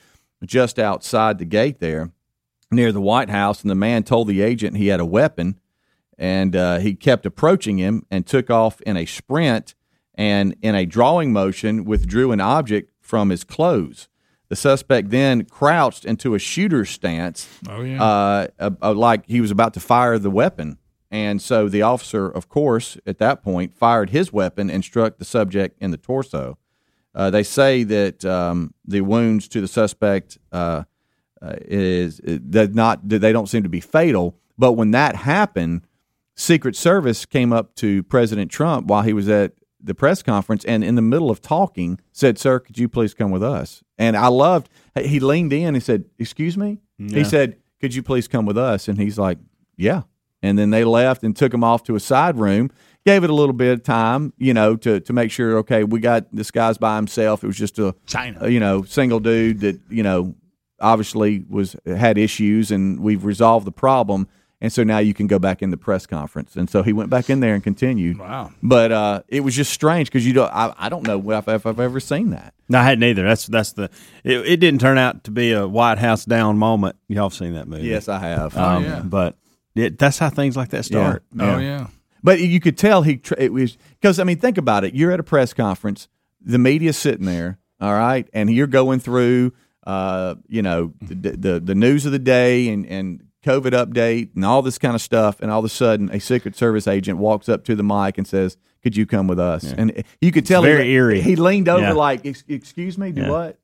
just 0.46 0.80
outside 0.80 1.40
the 1.40 1.46
gate 1.46 1.80
there 1.80 2.12
near 2.72 2.94
the 2.94 3.02
White 3.02 3.30
House. 3.30 3.62
And 3.62 3.70
the 3.70 3.76
man 3.76 4.04
told 4.04 4.30
the 4.30 4.42
agent 4.42 4.78
he 4.78 4.88
had 4.88 5.02
a 5.02 5.06
weapon, 5.06 5.60
and 6.18 6.56
uh, 6.56 6.78
he 6.80 6.96
kept 6.96 7.26
approaching 7.26 7.78
him 7.78 8.06
and 8.10 8.26
took 8.26 8.50
off 8.50 8.82
in 8.82 8.98
a 8.98 9.06
sprint 9.06 9.76
and 10.16 10.56
in 10.62 10.76
a 10.76 10.86
drawing 10.86 11.34
motion 11.34 11.84
withdrew 11.86 12.32
an 12.32 12.40
object 12.42 12.92
from 13.02 13.30
his 13.30 13.44
clothes. 13.44 14.08
The 14.48 14.56
suspect 14.56 15.10
then 15.10 15.46
crouched 15.46 16.06
into 16.06 16.36
a 16.36 16.40
shooter's 16.40 16.90
stance, 16.90 17.48
Oh, 17.68 17.82
yeah. 17.82 18.02
uh, 18.02 18.48
uh, 18.60 18.70
uh, 18.82 18.94
like 18.94 19.26
he 19.28 19.42
was 19.42 19.52
about 19.52 19.74
to 19.74 19.80
fire 19.80 20.18
the 20.20 20.30
weapon. 20.30 20.78
And 21.12 21.42
so 21.42 21.68
the 21.70 21.82
officer, 21.82 22.28
of 22.30 22.48
course, 22.50 22.98
at 23.06 23.18
that 23.20 23.42
point, 23.44 23.74
fired 23.74 24.12
his 24.12 24.32
weapon 24.32 24.70
and 24.70 24.84
struck 24.84 25.18
the 25.18 25.26
subject 25.26 25.78
in 25.82 25.92
the 25.92 25.98
torso. 25.98 26.58
Uh, 27.14 27.30
they 27.30 27.44
say 27.44 27.84
that 27.84 28.24
um, 28.26 28.74
the 28.86 29.02
wounds 29.02 29.48
to 29.50 29.62
the 29.62 29.68
suspect 29.68 30.38
uh, 30.52 30.84
uh, 31.42 31.56
is 31.62 32.20
that 32.26 32.76
not 32.76 33.08
they 33.08 33.32
don't 33.32 33.48
seem 33.48 33.64
to 33.64 33.70
be 33.70 33.80
fatal. 33.80 34.38
But 34.58 34.74
when 34.74 34.92
that 34.92 35.16
happened, 35.16 35.82
Secret 36.36 36.76
Service 36.76 37.26
came 37.26 37.54
up 37.54 37.76
to 37.76 38.04
President 38.04 38.52
Trump 38.52 38.88
while 38.88 39.04
he 39.04 39.14
was 39.14 39.30
at 39.30 39.54
the 39.82 39.96
press 39.96 40.24
conference 40.24 40.66
and 40.66 40.84
in 40.84 40.96
the 40.96 41.02
middle 41.02 41.30
of 41.30 41.42
talking 41.42 42.00
said, 42.12 42.38
"Sir, 42.38 42.60
could 42.60 42.78
you 42.78 42.90
please 42.90 43.14
come 43.14 43.32
with 43.32 43.44
us?" 43.44 43.84
And 43.98 44.18
I 44.18 44.28
loved 44.28 44.70
he 45.00 45.20
leaned 45.20 45.54
in 45.54 45.76
and 45.76 45.84
said, 45.84 46.06
"Excuse 46.18 46.58
me." 46.58 46.80
Yeah. 46.98 47.20
He 47.20 47.24
said, 47.24 47.58
"Could 47.80 47.94
you 47.94 48.04
please 48.04 48.28
come 48.28 48.46
with 48.46 48.58
us?" 48.58 48.88
And 48.88 48.98
he's 48.98 49.18
like, 49.18 49.38
"Yeah." 49.78 50.04
And 50.42 50.60
then 50.60 50.70
they 50.70 50.84
left 50.84 51.24
and 51.24 51.36
took 51.36 51.54
him 51.54 51.64
off 51.64 51.84
to 51.84 51.96
a 51.96 52.00
side 52.00 52.38
room. 52.38 52.70
Gave 53.06 53.24
it 53.24 53.30
a 53.30 53.34
little 53.34 53.54
bit 53.54 53.74
of 53.74 53.84
time, 53.84 54.34
you 54.38 54.54
know, 54.54 54.76
to 54.78 55.00
to 55.00 55.14
make 55.14 55.32
sure. 55.32 55.58
Okay, 55.60 55.84
we 55.84 56.00
got 56.00 56.26
this 56.36 56.52
guy's 56.52 56.78
by 56.78 56.96
himself. 56.96 57.44
It 57.44 57.48
was 57.48 57.58
just 57.58 57.80
a 57.80 57.96
China. 58.08 58.40
a, 58.42 58.50
you 58.50 58.60
know, 58.60 58.84
single 58.84 59.20
dude 59.20 59.60
that 59.62 59.80
you 59.90 60.04
know 60.04 60.36
obviously 60.80 61.46
was 61.48 61.76
had 61.86 62.18
issues, 62.18 62.72
and 62.72 63.00
we've 63.00 63.24
resolved 63.24 63.66
the 63.66 63.72
problem. 63.72 64.28
And 64.62 64.72
so 64.72 64.84
now 64.84 65.00
you 65.00 65.14
can 65.14 65.28
go 65.28 65.38
back 65.38 65.62
in 65.62 65.70
the 65.70 65.78
press 65.78 66.08
conference. 66.08 66.56
And 66.56 66.70
so 66.70 66.82
he 66.82 66.94
went 66.94 67.10
back 67.10 67.30
in 67.30 67.40
there 67.40 67.54
and 67.54 67.64
continued. 67.64 68.18
Wow. 68.18 68.52
But 68.64 68.92
uh, 68.92 69.22
it 69.28 69.42
was 69.42 69.56
just 69.56 69.72
strange 69.72 70.08
because 70.08 70.26
you 70.26 70.34
don't. 70.34 70.52
I, 70.52 70.74
I 70.78 70.90
don't 70.90 71.06
know 71.06 71.32
if, 71.32 71.48
if 71.48 71.66
I've 71.66 71.80
ever 71.80 72.00
seen 72.00 72.30
that. 72.32 72.54
No, 72.70 72.80
I 72.80 72.84
hadn't 72.84 73.04
either. 73.04 73.24
That's 73.24 73.48
that's 73.48 73.74
the. 73.74 73.90
It, 74.24 74.40
it 74.48 74.58
didn't 74.58 74.80
turn 74.82 74.98
out 74.98 75.26
to 75.26 75.32
be 75.32 75.52
a 75.52 75.68
White 75.68 75.98
House 75.98 76.26
down 76.26 76.58
moment. 76.58 76.96
Y'all 77.08 77.30
seen 77.30 77.54
that 77.54 77.68
movie? 77.68 77.88
Yes, 77.88 78.08
I 78.08 78.20
have. 78.20 78.56
Um, 78.58 78.84
yeah. 78.84 79.02
But 79.04 79.36
it, 79.76 80.00
that's 80.00 80.18
how 80.18 80.30
things 80.30 80.56
like 80.56 80.70
that 80.70 80.86
start. 80.86 81.24
oh, 81.40 81.58
yeah. 81.58 81.88
But 82.24 82.40
you 82.40 82.60
could 82.60 82.78
tell 82.78 83.04
he 83.04 83.18
tr- 83.18 83.36
it 83.38 83.54
was 83.54 83.78
because 84.02 84.20
I 84.20 84.24
mean 84.24 84.40
think 84.40 84.58
about 84.58 84.84
it. 84.84 84.96
You're 84.96 85.12
at 85.12 85.20
a 85.20 85.24
press 85.24 85.54
conference, 85.54 86.08
the 86.42 86.58
media's 86.58 86.98
sitting 86.98 87.28
there, 87.28 87.60
all 87.80 87.94
right, 87.94 88.28
and 88.34 88.50
you're 88.52 88.66
going 88.66 89.00
through, 89.00 89.54
uh, 89.86 90.34
you 90.48 90.64
know, 90.64 90.94
the, 91.02 91.32
the 91.32 91.60
the 91.60 91.76
news 91.76 92.08
of 92.08 92.14
the 92.14 92.20
day 92.20 92.70
and 92.70 92.88
and 92.88 93.25
COVID 93.46 93.72
update 93.72 94.30
and 94.36 94.44
all 94.44 94.62
this 94.62 94.78
kind 94.78 94.96
of 94.96 95.02
stuff, 95.02 95.40
and 95.40 95.52
all 95.52 95.60
of 95.60 95.66
a 95.66 95.70
sudden 95.70 96.10
a 96.10 96.20
Secret 96.20 96.56
Service 96.56 96.88
agent 96.88 97.20
walks 97.20 97.48
up 97.48 97.64
to 97.66 97.76
the 97.76 97.84
mic 97.84 98.18
and 98.18 98.26
says, 98.28 98.58
"Could 98.84 98.98
you 98.98 99.06
come 99.06 99.28
with 99.28 99.40
us?" 99.40 99.64
And 99.72 100.04
you 100.22 100.32
could 100.32 100.46
tell 100.46 100.62
very 100.62 100.86
he, 100.86 100.94
eerie. 100.94 101.22
He 101.22 101.36
leaned 101.36 101.70
over 101.70 101.82
Yeah. 101.82 101.94
like, 101.94 102.26
"Excuse 102.26 102.98
me, 102.98 103.12
do 103.12 103.22
Yeah. 103.22 103.30
what? 103.30 103.60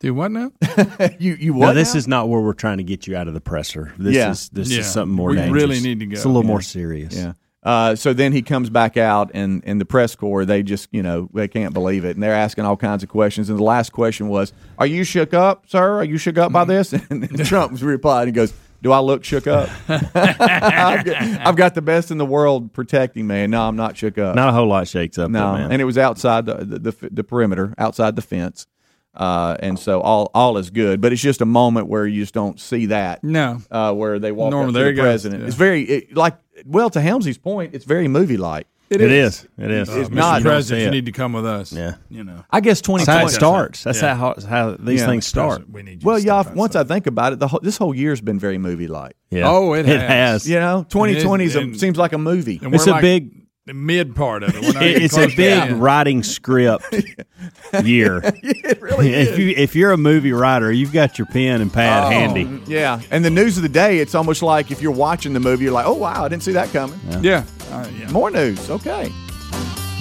Do 0.00 0.14
what 0.14 0.30
now? 0.30 0.50
you 1.18 1.34
you 1.34 1.52
No, 1.52 1.58
what?" 1.58 1.72
this 1.74 1.94
now? 1.94 1.98
is 1.98 2.08
not 2.08 2.28
where 2.28 2.40
we're 2.40 2.54
trying 2.54 2.78
to 2.78 2.84
get 2.84 3.06
you 3.06 3.16
out 3.16 3.28
of 3.28 3.34
the 3.34 3.40
presser. 3.40 3.92
This 3.98 4.14
Yeah. 4.16 4.30
is 4.30 4.48
this 4.48 4.70
Yeah. 4.72 4.80
is 4.80 4.86
something 4.86 5.14
more 5.14 5.30
We 5.30 5.36
dangerous. 5.36 5.62
really 5.62 5.80
need 5.80 6.00
to 6.00 6.06
go. 6.06 6.12
It's 6.14 6.24
a 6.24 6.28
little 6.28 6.42
Yeah. 6.42 6.48
more 6.48 6.62
serious. 6.62 7.14
Yeah. 7.14 7.32
Uh, 7.62 7.94
so 7.94 8.14
then 8.14 8.32
he 8.32 8.40
comes 8.40 8.70
back 8.70 8.96
out, 8.96 9.30
and, 9.34 9.62
and 9.66 9.78
the 9.78 9.84
press 9.84 10.16
corps, 10.16 10.46
they 10.46 10.62
just, 10.62 10.88
you 10.92 11.02
know, 11.02 11.28
they 11.34 11.46
can't 11.46 11.74
believe 11.74 12.06
it. 12.06 12.16
And 12.16 12.22
they're 12.22 12.32
asking 12.32 12.64
all 12.64 12.78
kinds 12.78 13.02
of 13.02 13.10
questions. 13.10 13.50
And 13.50 13.58
the 13.58 13.62
last 13.62 13.92
question 13.92 14.28
was, 14.28 14.54
Are 14.78 14.86
you 14.86 15.04
shook 15.04 15.34
up, 15.34 15.64
sir? 15.68 15.96
Are 15.98 16.04
you 16.04 16.16
shook 16.16 16.38
up 16.38 16.52
by 16.52 16.64
this? 16.64 16.94
And, 17.10 17.24
and 17.30 17.44
Trump 17.44 17.78
replied 17.82 18.28
and 18.28 18.34
goes, 18.34 18.54
Do 18.82 18.92
I 18.92 19.00
look 19.00 19.24
shook 19.24 19.46
up? 19.46 19.68
I've, 19.88 21.04
got, 21.04 21.16
I've 21.16 21.56
got 21.56 21.74
the 21.74 21.82
best 21.82 22.10
in 22.10 22.18
the 22.18 22.26
world 22.26 22.72
protecting 22.72 23.26
me. 23.26 23.42
And 23.42 23.50
no, 23.50 23.62
I'm 23.62 23.76
not 23.76 23.96
shook 23.96 24.18
up. 24.18 24.34
Not 24.34 24.48
a 24.48 24.52
whole 24.52 24.68
lot 24.68 24.88
shakes 24.88 25.18
up. 25.18 25.30
no. 25.30 25.52
though, 25.52 25.58
man. 25.58 25.72
And 25.72 25.82
it 25.82 25.84
was 25.84 25.98
outside 25.98 26.46
the, 26.46 26.54
the, 26.54 26.78
the, 26.78 27.08
the 27.10 27.24
perimeter, 27.24 27.74
outside 27.78 28.16
the 28.16 28.22
fence. 28.22 28.66
Uh, 29.14 29.56
and 29.58 29.76
so 29.78 30.00
all 30.00 30.30
all 30.34 30.56
is 30.56 30.70
good, 30.70 31.00
but 31.00 31.12
it's 31.12 31.20
just 31.20 31.40
a 31.40 31.44
moment 31.44 31.88
where 31.88 32.06
you 32.06 32.22
just 32.22 32.32
don't 32.32 32.60
see 32.60 32.86
that. 32.86 33.24
No. 33.24 33.60
uh, 33.70 33.92
where 33.92 34.20
they 34.20 34.30
walk 34.30 34.52
Normal, 34.52 34.68
up 34.68 34.74
to 34.74 34.78
there 34.78 34.94
the 34.94 35.02
president. 35.02 35.40
yeah. 35.42 35.46
It's 35.48 35.56
very 35.56 35.82
it, 35.82 36.16
like 36.16 36.38
well 36.64 36.90
to 36.90 37.00
Helmsley's 37.00 37.36
point. 37.36 37.74
It's 37.74 37.84
very 37.84 38.06
movie 38.06 38.36
like. 38.36 38.68
It 38.90 39.12
is. 39.12 39.46
It 39.56 39.70
is. 39.70 39.88
It's 39.88 40.08
Mr. 40.08 40.12
not- 40.12 40.42
President, 40.42 40.80
see 40.80 40.84
you 40.84 40.90
need 40.90 41.06
to 41.06 41.12
come 41.12 41.32
with 41.32 41.46
us. 41.46 41.72
Yeah. 41.72 41.94
You 42.08 42.24
know. 42.24 42.44
I 42.50 42.60
guess 42.60 42.80
twenty 42.80 43.04
That's 43.04 43.18
how 43.20 43.26
it 43.26 43.30
starts. 43.30 43.84
That's 43.84 44.02
Yeah. 44.02 44.14
how 44.14 44.34
how 44.48 44.76
these 44.78 45.00
Yeah. 45.00 45.06
things 45.06 45.26
start. 45.26 45.70
We 45.70 45.82
need 45.82 46.02
you 46.02 46.06
Well, 46.06 46.18
y'all. 46.18 46.42
step 46.42 46.56
Once 46.56 46.74
I 46.76 46.84
think 46.84 47.06
about 47.06 47.32
it, 47.32 47.38
the 47.38 47.48
whole, 47.48 47.60
this 47.62 47.76
whole 47.78 47.94
year's 47.94 48.20
been 48.20 48.38
very 48.38 48.58
movie 48.58 48.88
like. 48.88 49.14
Yeah. 49.30 49.48
Oh, 49.48 49.72
it 49.74 49.88
it 49.88 50.00
has. 50.00 50.08
has. 50.42 50.48
You 50.48 50.58
know, 50.60 50.84
twenty 50.88 51.20
twenty 51.22 51.48
seems 51.48 51.96
like 51.96 52.12
a 52.12 52.18
movie. 52.18 52.58
And 52.62 52.74
It's 52.74 52.86
a 52.86 52.90
like 52.90 53.02
big. 53.02 53.30
The 53.70 53.74
mid 53.74 54.16
part 54.16 54.42
of 54.42 54.50
it. 54.56 54.62
We're 54.62 54.72
not 54.72 54.82
it- 54.82 54.90
even 54.90 55.02
It's 55.04 55.16
a 55.16 55.26
big 55.28 55.36
the 55.36 55.50
end. 55.50 55.80
writing 55.82 56.24
script 56.24 56.92
year. 57.84 58.20
it 58.24 58.82
really 58.82 59.14
if 59.14 59.38
you 59.38 59.50
if 59.56 59.76
you're 59.76 59.92
a 59.92 59.96
movie 59.96 60.32
writer, 60.32 60.72
you've 60.72 60.92
got 60.92 61.18
your 61.18 61.26
pen 61.26 61.60
and 61.60 61.72
pad 61.72 62.04
Oh. 62.04 62.10
handy. 62.10 62.60
Yeah, 62.66 63.00
and 63.12 63.24
the 63.24 63.30
news 63.30 63.56
of 63.56 63.62
the 63.62 63.68
day, 63.68 63.98
it's 63.98 64.16
almost 64.16 64.42
like 64.42 64.72
if 64.72 64.82
you're 64.82 64.90
watching 64.90 65.34
the 65.34 65.40
movie, 65.40 65.64
you're 65.64 65.72
like, 65.72 65.86
"Oh 65.86 65.94
wow, 65.94 66.24
I 66.24 66.28
didn't 66.28 66.42
see 66.42 66.50
that 66.52 66.72
coming." 66.72 66.98
Yeah. 67.22 67.44
Uh, 67.70 67.86
yeah. 67.96 68.10
More 68.10 68.30
news, 68.32 68.68
okay. 68.70 69.12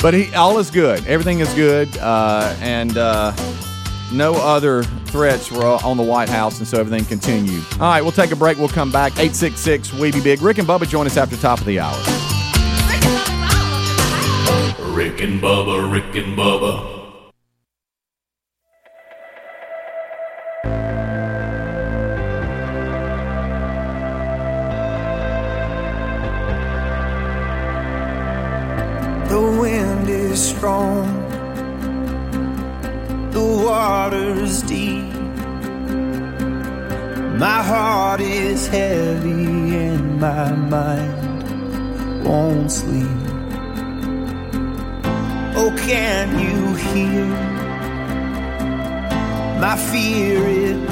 But 0.01 0.15
he, 0.15 0.33
all 0.33 0.57
is 0.57 0.71
good. 0.71 1.05
Everything 1.05 1.39
is 1.39 1.53
good, 1.53 1.95
uh, 1.99 2.55
and 2.61 2.97
uh, 2.97 3.33
no 4.11 4.33
other 4.33 4.81
threats 5.11 5.51
were 5.51 5.63
on 5.83 5.97
the 5.97 6.03
White 6.03 6.29
House, 6.29 6.57
and 6.57 6.67
so 6.67 6.79
everything 6.79 7.05
continued. 7.05 7.63
All 7.73 7.79
right, 7.81 8.01
we'll 8.01 8.11
take 8.13 8.31
a 8.31 8.35
break. 8.35 8.57
We'll 8.57 8.67
come 8.69 8.91
back. 8.91 9.19
Eight 9.19 9.35
six 9.35 9.59
six, 9.59 9.93
we 9.93 10.11
be 10.11 10.21
big. 10.21 10.41
Rick 10.41 10.57
and 10.57 10.67
Bubba 10.67 10.87
join 10.89 11.05
us 11.05 11.17
after 11.17 11.37
top 11.37 11.59
of 11.59 11.65
the 11.67 11.79
hour. 11.79 11.95
Rick 14.95 15.21
and 15.21 15.39
Bubba, 15.39 15.91
Rick 15.91 16.15
and 16.15 16.37
Bubba. 16.37 16.97
The 29.29 29.41
wind 29.61 30.09
is 30.09 30.49
strong, 30.49 31.05
the 33.31 33.45
water's 33.65 34.63
deep. 34.63 35.13
My 37.39 37.61
heart 37.63 38.21
is 38.21 38.67
heavy 38.67 39.77
and 39.77 40.19
my 40.19 40.51
mind 40.51 42.25
won't 42.25 42.71
sleep. 42.71 43.18
Oh, 45.71 45.77
can 45.77 46.39
you 46.39 46.73
hear 46.75 47.25
My 49.59 49.77
fear 49.77 50.47
it 50.47 50.89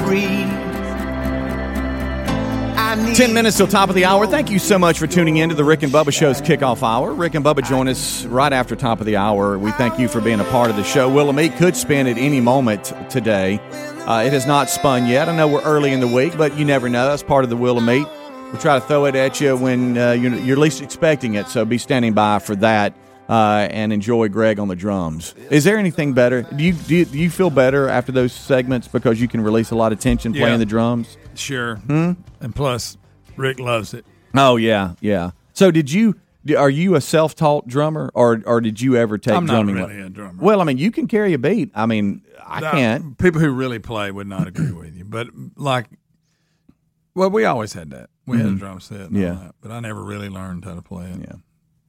need 3.04 3.16
10 3.16 3.34
minutes 3.34 3.56
till 3.56 3.66
top 3.66 3.88
of 3.88 3.96
the 3.96 4.04
hour. 4.04 4.26
Thank 4.26 4.50
you 4.50 4.58
so 4.60 4.78
much 4.78 4.98
for 4.98 5.06
tuning 5.06 5.38
in 5.38 5.48
to 5.48 5.54
the 5.54 5.64
Rick 5.64 5.82
and 5.82 5.92
Bubba 5.92 6.12
Show's 6.12 6.40
kickoff 6.40 6.82
hour. 6.82 7.12
Rick 7.12 7.34
and 7.34 7.44
Bubba 7.44 7.66
join 7.66 7.88
us 7.88 8.24
right 8.26 8.52
after 8.52 8.76
top 8.76 9.00
of 9.00 9.06
the 9.06 9.16
hour. 9.16 9.58
We 9.58 9.72
thank 9.72 9.98
you 9.98 10.06
for 10.06 10.20
being 10.20 10.38
a 10.40 10.44
part 10.44 10.70
of 10.70 10.76
the 10.76 10.84
show. 10.84 11.12
Willamette 11.12 11.56
could 11.56 11.76
spin 11.76 12.06
at 12.06 12.16
any 12.16 12.40
moment 12.40 12.92
today. 13.10 13.58
Uh, 14.06 14.22
it 14.24 14.32
has 14.32 14.46
not 14.46 14.70
spun 14.70 15.06
yet. 15.06 15.28
I 15.28 15.36
know 15.36 15.48
we're 15.48 15.62
early 15.62 15.92
in 15.92 16.00
the 16.00 16.06
week, 16.06 16.36
but 16.38 16.56
you 16.56 16.64
never 16.64 16.88
know. 16.88 17.08
That's 17.08 17.22
part 17.22 17.42
of 17.42 17.50
the 17.50 17.56
Willamette. 17.56 18.08
We 18.52 18.58
try 18.58 18.78
to 18.78 18.84
throw 18.86 19.06
it 19.06 19.14
at 19.14 19.40
you 19.40 19.56
when 19.56 19.98
uh, 19.98 20.12
you're, 20.12 20.34
you're 20.36 20.56
least 20.56 20.80
expecting 20.80 21.34
it, 21.34 21.48
so 21.48 21.64
be 21.64 21.78
standing 21.78 22.14
by 22.14 22.38
for 22.38 22.54
that. 22.56 22.94
Uh, 23.28 23.68
and 23.70 23.92
enjoy 23.92 24.26
Greg 24.28 24.58
on 24.58 24.68
the 24.68 24.74
drums. 24.76 25.34
Is 25.50 25.64
there 25.64 25.76
anything 25.76 26.14
better? 26.14 26.42
Do 26.42 26.64
you, 26.64 26.72
do 26.72 26.96
you 26.96 27.04
do 27.04 27.18
you 27.18 27.28
feel 27.28 27.50
better 27.50 27.86
after 27.86 28.10
those 28.10 28.32
segments 28.32 28.88
because 28.88 29.20
you 29.20 29.28
can 29.28 29.42
release 29.42 29.70
a 29.70 29.74
lot 29.74 29.92
of 29.92 30.00
tension 30.00 30.32
playing 30.32 30.52
Yeah. 30.52 30.56
the 30.56 30.64
drums? 30.64 31.18
Sure. 31.34 31.76
Hmm? 31.76 32.12
And 32.40 32.54
plus, 32.54 32.96
Rick 33.36 33.58
loves 33.60 33.92
it. 33.92 34.06
Oh 34.34 34.56
yeah, 34.56 34.94
yeah. 35.02 35.32
So 35.52 35.70
did 35.70 35.90
you? 35.92 36.14
Are 36.56 36.70
you 36.70 36.94
a 36.94 37.00
self-taught 37.02 37.68
drummer, 37.68 38.10
or 38.14 38.40
or 38.46 38.62
did 38.62 38.80
you 38.80 38.96
ever 38.96 39.18
take 39.18 39.34
I'm 39.34 39.44
not 39.44 39.52
drumming? 39.64 39.74
really 39.74 40.00
a 40.00 40.08
drummer. 40.08 40.42
Well, 40.42 40.62
I 40.62 40.64
mean, 40.64 40.78
you 40.78 40.90
can 40.90 41.06
carry 41.06 41.34
a 41.34 41.38
beat. 41.38 41.70
I 41.74 41.84
mean, 41.84 42.22
I 42.42 42.60
can't. 42.62 43.18
People 43.18 43.42
who 43.42 43.50
really 43.50 43.78
play 43.78 44.10
would 44.10 44.26
not 44.28 44.46
agree 44.48 44.72
with 44.72 44.96
you, 44.96 45.04
but 45.04 45.26
like, 45.56 45.86
well, 47.14 47.28
we 47.30 47.44
always 47.44 47.74
had 47.74 47.90
that. 47.90 48.08
We 48.26 48.38
had 48.38 48.46
a 48.46 48.50
Mhm. 48.50 48.58
drum 48.58 48.80
set, 48.80 49.00
and 49.10 49.16
Yeah. 49.16 49.28
all 49.30 49.34
that, 49.36 49.54
but 49.60 49.70
I 49.70 49.80
never 49.80 50.02
really 50.02 50.28
learned 50.30 50.64
how 50.64 50.74
to 50.74 50.82
play 50.82 51.10
it. 51.10 51.18
Yeah, 51.20 51.36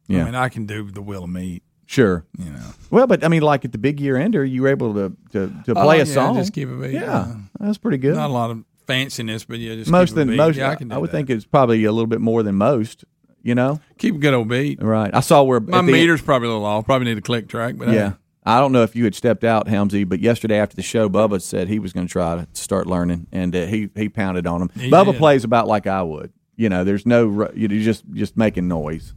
Yeah. 0.09 0.23
I 0.23 0.25
mean, 0.25 0.35
I 0.35 0.49
can 0.49 0.65
do 0.65 0.89
the 0.91 1.01
wheel 1.01 1.23
of 1.23 1.29
meat. 1.29 1.63
Sure. 1.85 2.25
You 2.37 2.51
know. 2.51 2.69
Well, 2.91 3.07
but 3.07 3.23
I 3.23 3.29
mean, 3.29 3.41
like 3.41 3.63
at 3.65 3.71
the 3.71 3.77
Big 3.77 3.99
Year 3.99 4.17
Ender, 4.17 4.43
you 4.45 4.61
were 4.63 4.67
able 4.67 4.93
to 4.95 5.15
to, 5.31 5.47
to 5.65 5.71
Oh, 5.75 5.83
play 5.83 5.97
yeah, 5.97 6.03
a 6.03 6.05
song. 6.05 6.35
just 6.35 6.53
keep 6.53 6.69
a 6.69 6.73
beat, 6.75 6.91
Yeah, 6.91 7.01
yeah. 7.01 7.35
that's 7.59 7.77
pretty 7.77 7.97
good. 7.97 8.15
Not 8.15 8.29
a 8.29 8.33
lot 8.33 8.51
of 8.51 8.63
fanciness, 8.87 9.45
but 9.47 9.59
yeah, 9.59 9.75
just 9.75 9.89
most 9.89 10.13
than 10.15 10.27
beat. 10.29 10.35
most. 10.37 10.57
Yeah, 10.57 10.69
I 10.71 10.75
can 10.75 10.89
do 10.89 10.99
would 10.99 11.09
that. 11.09 11.11
think 11.15 11.29
it's 11.29 11.45
probably 11.45 11.83
a 11.85 11.91
little 11.91 12.07
bit 12.07 12.21
more 12.21 12.43
than 12.43 12.55
most. 12.55 13.05
You 13.41 13.55
know, 13.55 13.79
keep 13.97 14.15
a 14.15 14.17
good 14.17 14.33
old 14.33 14.49
beat. 14.49 14.83
Right. 14.83 15.09
I 15.13 15.21
saw 15.21 15.43
where 15.43 15.61
My 15.61 15.81
meter's 15.81 16.21
probably 16.21 16.49
a 16.49 16.51
little 16.51 16.65
off. 16.65 16.85
Probably 16.85 17.05
need 17.05 17.17
a 17.17 17.21
click 17.21 17.47
track, 17.47 17.75
but 17.77 17.87
yeah. 17.87 18.13
I 18.45 18.59
don't 18.59 18.71
know 18.73 18.83
if 18.83 18.95
you 18.95 19.03
had 19.05 19.15
stepped 19.15 19.43
out, 19.43 19.67
Helmsy, 19.67 20.07
but 20.07 20.19
yesterday 20.19 20.57
after 20.59 20.75
the 20.75 20.81
show, 20.81 21.07
Bubba 21.07 21.41
said 21.41 21.67
he 21.69 21.77
was 21.79 21.93
going 21.93 22.07
to 22.07 22.11
try 22.11 22.35
to 22.35 22.47
start 22.53 22.85
learning, 22.87 23.27
and 23.31 23.55
uh, 23.55 23.65
he 23.65 23.89
he 23.95 24.09
pounded 24.09 24.45
on 24.45 24.61
him. 24.63 24.69
He 24.75 24.91
Bubba 24.91 25.11
did. 25.13 25.17
plays 25.19 25.43
about 25.45 25.67
like 25.67 25.87
I 25.87 26.03
would. 26.03 26.33
You 26.57 26.67
know, 26.67 26.83
there's 26.83 27.05
no 27.05 27.49
you're 27.55 27.69
just 27.69 28.03
just 28.13 28.35
making 28.37 28.67
noise. 28.67 29.13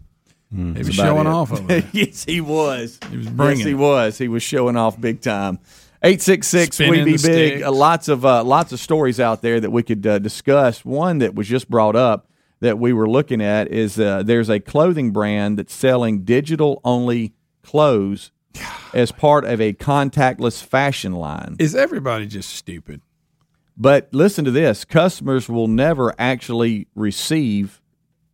He 0.54 0.72
was 0.78 0.94
showing 0.94 1.26
it. 1.26 1.30
off 1.30 1.52
over 1.52 1.62
there. 1.66 1.88
yes, 1.92 2.24
he 2.24 2.40
was. 2.40 2.98
He 3.10 3.16
was 3.16 3.28
bringing 3.28 3.58
Yes, 3.58 3.66
he 3.66 3.74
was. 3.74 4.18
He 4.18 4.28
was 4.28 4.42
showing 4.42 4.76
off 4.76 5.00
big 5.00 5.20
time. 5.22 5.58
Eight 6.02 6.20
six 6.20 6.48
six. 6.48 6.78
We 6.78 6.90
be 7.04 7.12
big. 7.12 7.18
sticks. 7.20 7.64
Uh, 7.64 7.70
lots 7.72 8.08
of 8.08 8.24
uh, 8.26 8.42
lots 8.44 8.72
of 8.72 8.80
stories 8.80 9.20
out 9.20 9.40
there 9.40 9.60
that 9.60 9.70
we 9.70 9.82
could 9.82 10.06
uh, 10.06 10.18
discuss. 10.18 10.84
One 10.84 11.18
that 11.18 11.34
was 11.34 11.46
just 11.48 11.70
brought 11.70 11.96
up 11.96 12.28
that 12.60 12.78
we 12.78 12.92
were 12.92 13.08
looking 13.08 13.40
at 13.40 13.68
is 13.68 13.98
uh, 13.98 14.22
there's 14.24 14.50
a 14.50 14.60
clothing 14.60 15.10
brand 15.12 15.58
that's 15.58 15.74
selling 15.74 16.24
digital 16.24 16.80
only 16.84 17.34
clothes 17.62 18.30
as 18.94 19.12
part 19.12 19.44
of 19.44 19.60
a 19.60 19.72
contactless 19.72 20.62
fashion 20.62 21.12
line. 21.12 21.56
Is 21.58 21.74
everybody 21.74 22.26
just 22.26 22.50
stupid? 22.50 23.00
But 23.76 24.08
listen 24.12 24.44
to 24.44 24.50
this: 24.50 24.84
customers 24.84 25.48
will 25.48 25.68
never 25.68 26.12
actually 26.18 26.88
receive 26.94 27.80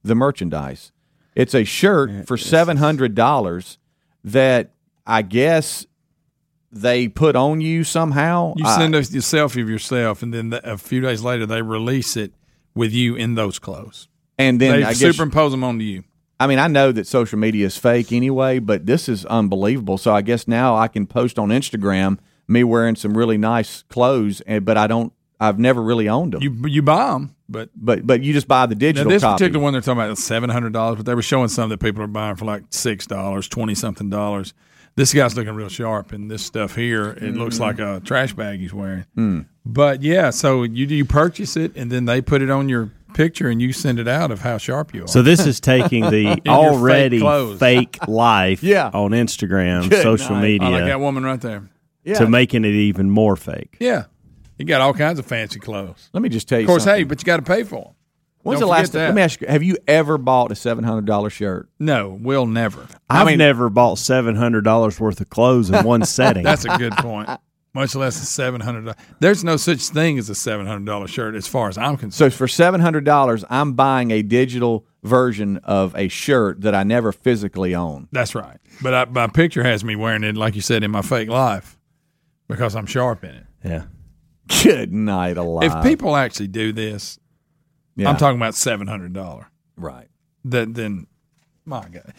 the 0.03 0.15
merchandise. 0.15 0.91
It's 1.38 1.55
a 1.55 1.64
shirt 1.64 2.27
for 2.27 2.37
seven 2.37 2.77
hundred 2.77 3.14
dollars 3.14 3.79
that 4.24 4.72
I 5.07 5.22
guess 5.22 5.87
they 6.70 7.09
put 7.09 7.37
on 7.37 7.61
you 7.61 7.85
somehow. 7.85 8.55
You 8.57 8.66
send 8.66 8.94
us 8.94 9.09
a 9.14 9.18
selfie 9.18 9.62
of 9.62 9.70
yourself, 9.70 10.22
and 10.22 10.35
then 10.35 10.51
the, 10.51 10.70
a 10.72 10.77
few 10.77 11.01
days 11.01 11.22
later 11.22 11.46
they 11.46 11.62
release 11.62 12.16
it 12.16 12.33
with 12.74 12.92
you 12.92 13.14
in 13.14 13.35
those 13.37 13.59
clothes. 13.59 14.09
and 14.37 14.61
then 14.61 14.81
they 14.81 14.85
I 14.85 14.94
guess 14.94 15.16
superimpose 15.16 15.53
them 15.53 15.64
onto 15.64 15.85
you. 15.85 16.05
I 16.40 16.46
mean, 16.46 16.59
I 16.59 16.68
know 16.68 16.92
that 16.92 17.07
social 17.07 17.38
media 17.38 17.66
is 17.66 17.77
fake 17.77 18.12
anyway, 18.12 18.59
but 18.61 18.87
this 18.87 19.09
is 19.09 19.24
unbelievable. 19.27 19.98
So 19.98 20.12
I 20.14 20.22
guess 20.22 20.46
now 20.46 20.77
I 20.77 20.87
can 20.87 21.07
post 21.07 21.38
on 21.38 21.48
Instagram 21.48 22.18
me 22.46 22.62
wearing 22.64 22.94
some 22.96 23.16
really 23.16 23.38
nice 23.38 23.83
clothes, 23.85 24.40
and 24.42 24.64
but 24.64 24.77
I 24.77 24.87
don't. 24.87 25.12
I've 25.40 25.59
never 25.59 25.83
really 25.83 26.09
owned 26.09 26.33
them. 26.35 26.42
You 26.42 26.55
you 26.66 26.83
buy 26.83 27.12
them, 27.12 27.35
but 27.48 27.70
but 27.77 28.07
but 28.07 28.22
you 28.22 28.33
just 28.33 28.48
buy 28.48 28.66
the 28.66 28.74
now 28.74 28.79
digital 28.81 29.11
this 29.11 29.22
copy. 29.22 29.38
particular 29.44 29.62
one 29.62 29.72
they're 29.72 29.83
talking 29.83 30.01
about 30.01 30.11
is 30.11 30.24
seven 30.24 30.51
hundred 30.51 30.72
dollars, 30.72 30.96
but 30.96 31.07
they 31.07 31.14
were 31.14 31.22
showing 31.22 31.48
some 31.48 31.68
that 31.70 31.79
people 31.79 32.03
are 32.03 32.07
buying 32.09 32.37
for 32.37 32.44
like 32.44 32.64
six 32.70 33.07
dollars, 33.07 33.48
twenty 33.48 33.74
something 33.74 34.11
dollars. 34.11 34.53
This 34.96 35.14
guy's 35.14 35.37
looking 35.37 35.55
real 35.55 35.68
sharp, 35.68 36.11
and 36.12 36.29
this 36.29 36.42
stuff 36.44 36.74
here 36.74 37.11
it 37.11 37.35
looks 37.37 37.59
Mhm. 37.59 37.61
like 37.61 37.79
a 37.79 38.01
trash 38.05 38.33
bag 38.35 38.59
he's 38.59 38.74
wearing. 38.74 39.05
Hmm. 39.14 39.40
But 39.64 40.03
yeah, 40.03 40.31
so 40.31 40.64
you 40.64 40.87
you 40.87 41.05
purchase 41.05 41.57
it, 41.57 41.72
and 41.77 41.92
then 41.92 42.05
they 42.07 42.20
put 42.20 42.42
it 42.42 42.51
on 42.51 42.68
your 42.68 42.90
picture, 43.14 43.48
and 43.48 43.62
you 43.62 43.72
send 43.72 44.01
it 44.01 44.09
out 44.09 44.33
of 44.33 44.40
how 44.40 44.59
sharp 44.59 44.92
you 44.92 45.05
are. 45.05 45.07
So 45.09 45.22
this 45.22 45.46
is 45.46 45.61
taking 45.61 46.11
the 46.11 46.42
already 46.48 47.20
fake, 47.20 47.59
fake 47.59 47.98
life 48.09 48.62
Yeah. 48.62 48.90
on 48.92 49.12
Instagram, 49.12 49.88
Good 49.88 50.03
social 50.03 50.35
night. 50.35 50.42
media, 50.42 50.66
I 50.68 50.70
like 50.72 50.85
that 50.87 51.01
woman 51.01 51.22
right 51.22 51.40
there. 51.40 51.62
to 52.14 52.27
making 52.29 52.64
it 52.64 52.74
even 52.74 53.09
more 53.11 53.37
fake. 53.37 53.77
Yeah, 53.79 54.05
you 54.59 54.64
got 54.64 54.81
all 54.81 54.92
kinds 54.92 55.18
of 55.18 55.27
fancy 55.27 55.59
clothes. 55.59 56.11
Let 56.12 56.23
me 56.23 56.29
just 56.29 56.49
tell 56.49 56.59
you. 56.59 56.64
Of 56.64 56.68
course, 56.68 56.85
something. 56.85 57.01
hey, 57.01 57.05
but 57.05 57.21
you 57.21 57.25
got 57.25 57.37
to 57.37 57.42
pay 57.42 57.62
for 57.62 57.85
them. 57.85 57.94
When's 58.42 58.61
Don't 58.61 58.68
the 58.68 58.73
last? 58.73 58.92
forget 58.92 59.09
Let 59.09 59.14
me 59.14 59.23
ask 59.23 59.40
you: 59.40 59.47
Have 59.49 59.62
you 59.62 59.77
ever 59.87 60.16
bought 60.16 60.53
a 60.53 60.55
seven 60.55 60.85
hundred 60.85 61.07
dollar 61.07 61.31
shirt? 61.31 61.68
No, 61.79 62.18
we'll 62.21 62.47
never. 62.47 62.87
I've 63.11 63.37
never 63.37 63.68
bought 63.68 63.99
seven 63.99 64.37
hundred 64.37 64.64
dollars 64.64 64.99
worth 65.01 65.21
of 65.21 65.29
clothes 65.29 65.71
in 65.71 65.85
one 65.85 66.05
setting. 66.07 66.44
That's 66.44 66.64
a 66.64 66.77
good 66.79 66.94
point. 66.97 67.29
Much 67.75 67.94
less 67.94 68.21
a 68.23 68.25
seven 68.25 68.61
hundred. 68.61 68.94
There's 69.21 69.44
no 69.44 69.57
such 69.57 69.88
thing 69.88 70.18
as 70.18 70.31
a 70.31 70.35
seven 70.35 70.66
hundred 70.66 70.87
dollar 70.87 71.07
shirt, 71.09 71.35
as 71.35 71.47
far 71.47 71.68
as 71.68 71.77
I'm 71.77 71.97
concerned. 71.97 72.33
So 72.33 72.37
for 72.37 72.49
seven 72.49 72.81
hundred 72.81 73.05
dollars, 73.05 73.44
I'm 73.51 73.75
buying 73.75 74.11
a 74.11 74.23
digital 74.23 74.87
version 75.03 75.59
of 75.59 75.94
a 75.94 76.09
shirt 76.09 76.62
that 76.62 76.75
I 76.75 76.85
never 76.85 77.12
physically 77.12 77.75
own. 77.75 78.09
That's 78.12 78.35
right. 78.35 78.59
But 78.83 78.94
I, 78.94 79.05
my 79.07 79.27
picture 79.27 79.62
has 79.62 79.85
me 79.85 79.97
wearing 79.97 80.25
it, 80.25 80.37
like 80.37 80.55
you 80.55 80.61
said, 80.62 80.83
in 80.83 80.90
my 80.90 81.03
fake 81.03 81.29
life, 81.29 81.79
because 82.49 82.75
I'm 82.75 82.87
sharp 82.87 83.25
in 83.25 83.31
it. 83.35 83.47
Yeah. 83.64 83.85
Good 84.63 84.93
night, 84.93 85.37
alive. 85.37 85.73
If 85.77 85.83
people 85.83 86.17
actually 86.17 86.49
do 86.49 86.73
this, 86.73 87.19
Yeah. 87.97 88.09
I'm 88.11 88.17
talking 88.17 88.39
about 88.39 88.55
seven 88.55 88.87
hundred 88.87 89.13
dollar. 89.13 89.51
Right. 89.77 90.09
That 90.45 90.75
then, 90.75 91.07
my 91.65 91.87
God, 91.89 92.15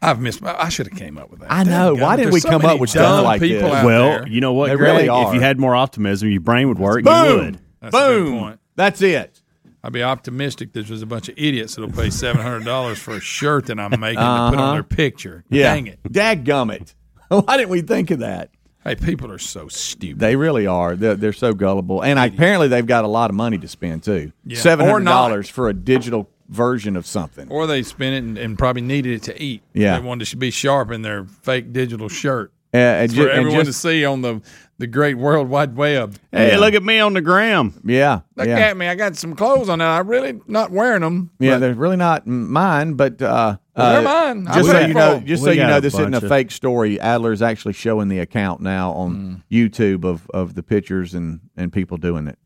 I've 0.00 0.20
missed. 0.20 0.42
I 0.44 0.68
should 0.68 0.88
have 0.88 0.98
came 0.98 1.18
up 1.18 1.30
with 1.30 1.40
that. 1.40 1.52
I 1.52 1.64
know. 1.64 1.94
Dadgummit, 1.96 2.00
Why 2.00 2.16
didn't 2.16 2.32
we 2.32 2.40
so 2.40 2.48
come 2.50 2.64
up 2.64 2.78
with 2.80 2.92
dumb 2.92 3.02
stuff 3.02 3.24
like 3.24 3.40
people 3.40 3.68
this? 3.70 3.84
well, 3.84 4.02
there. 4.10 4.28
you 4.28 4.40
know 4.40 4.52
what, 4.52 4.70
They 4.70 4.76
Greg? 4.76 5.06
really 5.08 5.22
If 5.28 5.34
you 5.34 5.40
had 5.40 5.58
more 5.58 5.74
optimism, 5.76 6.30
your 6.30 6.40
brain 6.40 6.68
would 6.68 6.78
work. 6.78 6.98
You 6.98 7.02
Boom. 7.04 7.36
would. 7.44 7.58
That's 7.80 7.92
Boom. 7.96 8.38
point. 8.38 8.60
That's 8.76 9.02
it. 9.02 9.42
I'd 9.84 9.92
be 9.92 10.02
optimistic 10.02 10.72
that 10.72 10.86
there's 10.88 11.02
a 11.02 11.06
bunch 11.06 11.28
of 11.28 11.34
idiots 11.38 11.76
that'll 11.76 11.90
pay 11.92 12.10
seven 12.10 12.42
hundred 12.42 12.64
dollars 12.64 12.98
for 12.98 13.14
a 13.14 13.20
shirt 13.20 13.66
that 13.66 13.78
I'm 13.78 13.90
making 14.00 14.16
to 14.18 14.22
put 14.22 14.24
Uh-huh. 14.58 14.62
on 14.62 14.74
their 14.74 14.82
picture. 14.82 15.44
Yeah. 15.50 15.74
Dang 15.74 15.86
it! 15.86 16.02
Dadgummit. 16.04 16.94
Why 17.28 17.56
didn't 17.56 17.68
we 17.70 17.82
think 17.82 18.10
of 18.10 18.20
that? 18.20 18.50
Hey, 18.84 18.94
people 18.94 19.30
are 19.32 19.38
so 19.38 19.68
stupid. 19.68 20.20
They 20.20 20.36
really 20.36 20.66
are. 20.66 20.96
They're, 20.96 21.16
they're 21.16 21.32
so 21.32 21.52
gullible, 21.52 22.02
and 22.02 22.18
apparently 22.18 22.68
they've 22.68 22.86
got 22.86 23.04
a 23.04 23.08
lot 23.08 23.28
of 23.30 23.36
money 23.36 23.58
to 23.58 23.68
spend 23.68 24.04
too. 24.04 24.32
Yeah. 24.44 24.58
Seven 24.58 24.86
hundred 24.86 25.04
dollars 25.04 25.48
for 25.48 25.68
a 25.68 25.74
digital 25.74 26.30
version 26.48 26.96
of 26.96 27.06
something. 27.06 27.48
Or 27.50 27.66
they 27.66 27.82
spent 27.82 28.14
it 28.14 28.26
and, 28.26 28.38
and 28.38 28.58
probably 28.58 28.82
needed 28.82 29.14
it 29.14 29.22
to 29.24 29.42
eat. 29.42 29.62
Yeah. 29.74 29.98
They 29.98 30.06
wanted 30.06 30.26
to 30.28 30.36
be 30.36 30.50
sharp 30.50 30.90
in 30.90 31.02
their 31.02 31.24
fake 31.24 31.72
digital 31.72 32.08
shirt. 32.08 32.52
Uh, 32.74 32.76
and 32.76 33.10
for 33.10 33.16
ju- 33.16 33.22
and 33.30 33.38
everyone 33.38 33.64
just- 33.64 33.80
to 33.82 33.88
see 33.88 34.04
on 34.04 34.20
the, 34.22 34.42
the 34.76 34.86
great 34.86 35.16
world 35.16 35.48
wide 35.48 35.74
web. 35.74 36.16
Hey, 36.30 36.52
Yeah. 36.52 36.58
look 36.58 36.74
at 36.74 36.82
me 36.82 36.98
on 37.00 37.14
the 37.14 37.20
gram. 37.22 37.80
Yeah, 37.84 38.20
Look 38.36 38.46
yeah. 38.46 38.58
at 38.58 38.76
me. 38.76 38.86
I 38.88 38.94
got 38.94 39.16
some 39.16 39.34
clothes 39.34 39.68
on 39.70 39.78
now. 39.78 39.98
I'm 39.98 40.06
really 40.06 40.38
not 40.46 40.70
wearing 40.70 41.00
them. 41.00 41.30
Yeah, 41.38 41.52
but 41.54 41.58
they're 41.60 41.74
really 41.74 41.96
not 41.96 42.26
mine, 42.26 42.92
but 42.94 43.20
uh, 43.22 43.56
Well, 43.74 43.90
they're 43.90 43.98
uh, 44.00 44.34
mine. 44.34 44.46
I 44.48 44.54
Just 44.56 44.70
so 44.70 44.78
you 44.80 44.88
for 44.92 44.98
know, 44.98 45.14
'em. 45.16 45.26
just 45.26 45.42
We 45.42 45.46
so 45.48 45.52
you 45.52 45.62
know, 45.66 45.80
this 45.80 45.94
isn't 45.94 46.14
a 46.14 46.20
fake 46.28 46.50
story. 46.50 47.00
Adler's 47.00 47.40
actually 47.42 47.72
showing 47.72 48.08
the 48.08 48.18
account 48.18 48.60
now 48.60 48.92
on 48.92 49.14
Mm. 49.16 49.42
YouTube 49.50 50.04
of, 50.04 50.28
of 50.34 50.54
the 50.54 50.62
pictures 50.62 51.14
and, 51.14 51.40
and 51.56 51.72
people 51.72 51.96
doing 51.96 52.26
it. 52.28 52.38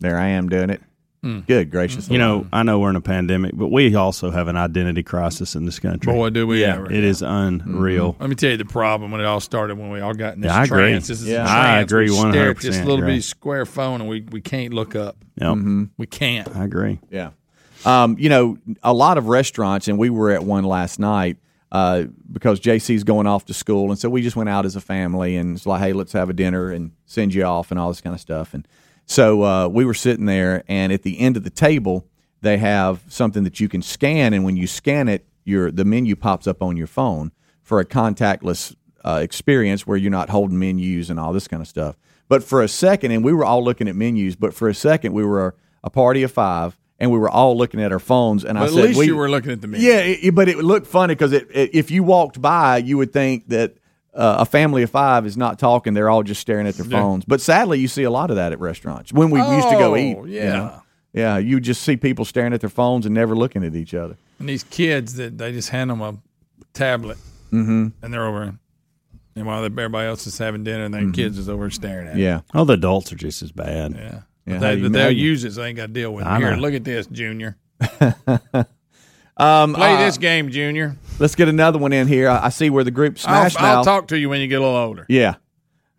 There 0.00 0.16
I 0.18 0.28
am 0.28 0.48
doing 0.48 0.70
it. 0.70 0.80
Mm. 1.24 1.46
Good 1.48 1.70
gracious, 1.72 2.08
You 2.08 2.18
know, 2.18 2.46
I 2.52 2.62
know 2.62 2.78
we're 2.78 2.90
in 2.90 2.96
a 2.96 3.00
pandemic, 3.00 3.50
but 3.54 3.68
we 3.72 3.92
also 3.96 4.30
have 4.30 4.46
an 4.46 4.56
identity 4.56 5.02
crisis 5.02 5.56
in 5.56 5.64
this 5.64 5.80
country. 5.80 6.12
Boy, 6.12 6.30
do 6.30 6.46
we 6.46 6.60
yeah, 6.60 6.76
ever. 6.76 6.92
It 6.92 7.02
is 7.02 7.22
unreal. 7.22 8.14
Let 8.20 8.28
me 8.28 8.36
tell 8.36 8.50
you 8.50 8.56
the 8.56 8.64
problem 8.64 9.10
when 9.10 9.20
it 9.20 9.24
all 9.24 9.40
started 9.40 9.76
when 9.78 9.90
we 9.90 9.98
all 10.00 10.14
got 10.14 10.34
in 10.34 10.42
this 10.42 10.50
Yeah, 10.50 10.58
I 10.60 10.64
agree. 10.64 10.78
trance. 10.90 11.08
This 11.08 11.20
is 11.22 11.26
Yeah. 11.28 11.40
a 11.40 11.48
I 11.48 11.62
trance. 11.62 11.90
agree 11.92 12.10
We 12.10 12.16
stare 12.16 12.50
at 12.50 12.58
this 12.58 12.78
little 12.78 13.00
right. 13.00 13.06
bitty 13.08 13.20
square 13.22 13.66
phone 13.66 14.00
and 14.00 14.08
we, 14.08 14.20
we 14.30 14.40
can't 14.40 14.72
look 14.72 14.94
up. 14.94 15.16
Yep. 15.40 15.58
We 15.96 16.06
can't. 16.06 16.54
I 16.56 16.64
agree. 16.64 17.00
Yeah. 17.10 17.30
Um, 17.84 18.16
you 18.18 18.28
know, 18.28 18.58
a 18.82 18.92
lot 18.92 19.18
of 19.18 19.26
restaurants, 19.28 19.86
and 19.88 19.98
we 19.98 20.10
were 20.10 20.30
at 20.30 20.42
one 20.44 20.64
last 20.64 20.98
night 20.98 21.36
uh, 21.72 22.04
because 22.30 22.60
JC's 22.60 23.04
going 23.04 23.26
off 23.26 23.44
to 23.46 23.54
school. 23.54 23.90
And 23.90 23.98
so 23.98 24.08
we 24.08 24.22
just 24.22 24.36
went 24.36 24.48
out 24.48 24.64
as 24.66 24.74
a 24.76 24.80
family 24.80 25.36
and 25.36 25.56
it's 25.56 25.66
like, 25.66 25.80
hey, 25.80 25.92
let's 25.92 26.12
have 26.12 26.30
a 26.30 26.32
dinner 26.32 26.70
and 26.70 26.92
send 27.06 27.34
you 27.34 27.42
off 27.44 27.70
and 27.70 27.78
all 27.78 27.88
this 27.88 28.00
kind 28.00 28.14
of 28.14 28.20
stuff. 28.20 28.54
And 28.54 28.66
so 29.08 29.42
uh, 29.42 29.68
we 29.68 29.86
were 29.86 29.94
sitting 29.94 30.26
there, 30.26 30.62
and 30.68 30.92
at 30.92 31.02
the 31.02 31.18
end 31.18 31.38
of 31.38 31.42
the 31.42 31.50
table, 31.50 32.06
they 32.42 32.58
have 32.58 33.02
something 33.08 33.42
that 33.44 33.58
you 33.58 33.68
can 33.68 33.80
scan. 33.80 34.34
And 34.34 34.44
when 34.44 34.56
you 34.56 34.66
scan 34.66 35.08
it, 35.08 35.26
your 35.44 35.70
the 35.70 35.84
menu 35.84 36.14
pops 36.14 36.46
up 36.46 36.62
on 36.62 36.76
your 36.76 36.86
phone 36.86 37.32
for 37.62 37.80
a 37.80 37.86
contactless 37.86 38.76
uh, 39.04 39.20
experience 39.22 39.86
where 39.86 39.96
you're 39.96 40.10
not 40.10 40.28
holding 40.28 40.58
menus 40.58 41.08
and 41.08 41.18
all 41.18 41.32
this 41.32 41.48
kind 41.48 41.62
of 41.62 41.66
stuff. 41.66 41.96
But 42.28 42.44
for 42.44 42.62
a 42.62 42.68
second, 42.68 43.12
and 43.12 43.24
we 43.24 43.32
were 43.32 43.46
all 43.46 43.64
looking 43.64 43.88
at 43.88 43.96
menus, 43.96 44.36
but 44.36 44.52
for 44.52 44.68
a 44.68 44.74
second, 44.74 45.14
we 45.14 45.24
were 45.24 45.54
a, 45.82 45.90
party 45.90 46.22
of 46.22 46.30
five. 46.30 46.78
And 47.00 47.12
we 47.12 47.18
were 47.18 47.30
all 47.30 47.56
looking 47.56 47.80
at 47.80 47.92
our 47.92 48.00
phones, 48.00 48.44
and 48.44 48.58
I 48.58 48.62
But 48.62 48.70
at 48.70 48.74
said, 48.74 48.84
least 48.86 48.98
we, 48.98 49.06
you 49.06 49.16
were 49.16 49.30
looking 49.30 49.52
at 49.52 49.60
the 49.60 49.68
menu. 49.68 49.88
Yeah, 49.88 50.00
it, 50.00 50.34
but 50.34 50.48
it 50.48 50.58
looked 50.58 50.88
funny 50.88 51.14
because 51.14 51.32
if 51.32 51.92
you 51.92 52.02
walked 52.02 52.42
by, 52.42 52.78
you 52.78 52.98
would 52.98 53.12
think 53.12 53.46
that 53.50 53.76
uh, 54.18 54.36
a 54.40 54.44
family 54.44 54.82
of 54.82 54.90
five 54.90 55.24
is 55.24 55.36
not 55.36 55.58
talking; 55.58 55.94
they're 55.94 56.10
all 56.10 56.22
just 56.22 56.40
staring 56.40 56.66
at 56.66 56.74
their 56.74 56.84
Yeah. 56.86 56.98
phones. 57.00 57.24
But 57.24 57.40
sadly, 57.40 57.78
you 57.78 57.88
see 57.88 58.02
a 58.02 58.10
lot 58.10 58.28
of 58.30 58.36
that 58.36 58.52
at 58.52 58.60
restaurants 58.60 59.12
when 59.12 59.30
we 59.30 59.40
used 59.40 59.68
to 59.70 59.76
go 59.76 59.92
Oh, 59.92 59.96
eat. 59.96 60.16
you 60.18 60.26
yeah. 60.26 60.52
know? 60.52 60.82
yeah, 61.14 61.38
you 61.38 61.60
just 61.60 61.82
see 61.82 61.96
people 61.96 62.24
staring 62.24 62.52
at 62.52 62.60
their 62.60 62.68
phones 62.70 63.06
and 63.06 63.14
never 63.14 63.34
looking 63.34 63.64
at 63.64 63.74
each 63.74 63.94
other. 63.94 64.16
And 64.38 64.48
these 64.48 64.64
kids 64.64 65.14
that 65.14 65.38
they 65.38 65.52
just 65.52 65.70
hand 65.70 65.88
them 65.90 66.00
a 66.02 66.16
tablet 66.74 67.16
Mm-hmm. 67.52 67.88
and 68.02 68.12
they're 68.14 68.26
over, 68.26 68.54
and 69.36 69.46
while 69.46 69.64
everybody 69.64 70.06
else 70.06 70.26
is 70.26 70.36
having 70.36 70.64
dinner, 70.64 70.84
and 70.84 70.92
their 70.92 71.10
kids 71.12 71.38
is 71.38 71.48
over 71.48 71.70
staring 71.70 72.08
at. 72.08 72.16
it. 72.16 72.20
Yeah. 72.20 72.40
Oh, 72.54 72.64
the 72.64 72.74
adults 72.74 73.10
are 73.12 73.16
just 73.16 73.40
as 73.42 73.52
bad. 73.52 73.92
Yeah. 73.94 74.20
Yeah, 74.46 74.54
But 74.54 74.60
they, 74.60 74.74
you- 74.76 74.88
but 74.90 74.98
how 74.98 75.04
they'll 75.08 75.16
use 75.16 75.44
it, 75.44 75.52
so 75.52 75.60
they 75.62 75.68
ain't 75.68 75.76
got 75.76 75.86
to 75.86 75.92
deal 75.92 76.12
with 76.12 76.26
it. 76.26 76.36
Here, 76.38 76.56
look 76.56 76.74
at 76.74 76.84
this, 76.84 77.06
Junior. 77.06 77.56
Um, 79.40 79.74
Play 79.74 79.94
uh, 79.94 79.98
this 80.04 80.18
game, 80.18 80.50
Junior. 80.50 80.96
Let's 81.18 81.34
get 81.34 81.48
another 81.48 81.78
one 81.78 81.92
in 81.92 82.06
here. 82.08 82.28
I, 82.28 82.46
I 82.46 82.48
see 82.50 82.70
where 82.70 82.84
the 82.84 82.90
group 82.90 83.14
I'll, 83.26 83.50
Smash 83.50 83.56
I'll 83.56 83.84
talk 83.84 84.08
to 84.08 84.18
you 84.18 84.28
when 84.28 84.40
you 84.40 84.46
get 84.46 84.56
a 84.60 84.62
little 84.62 84.76
older. 84.76 85.06
Yeah. 85.08 85.34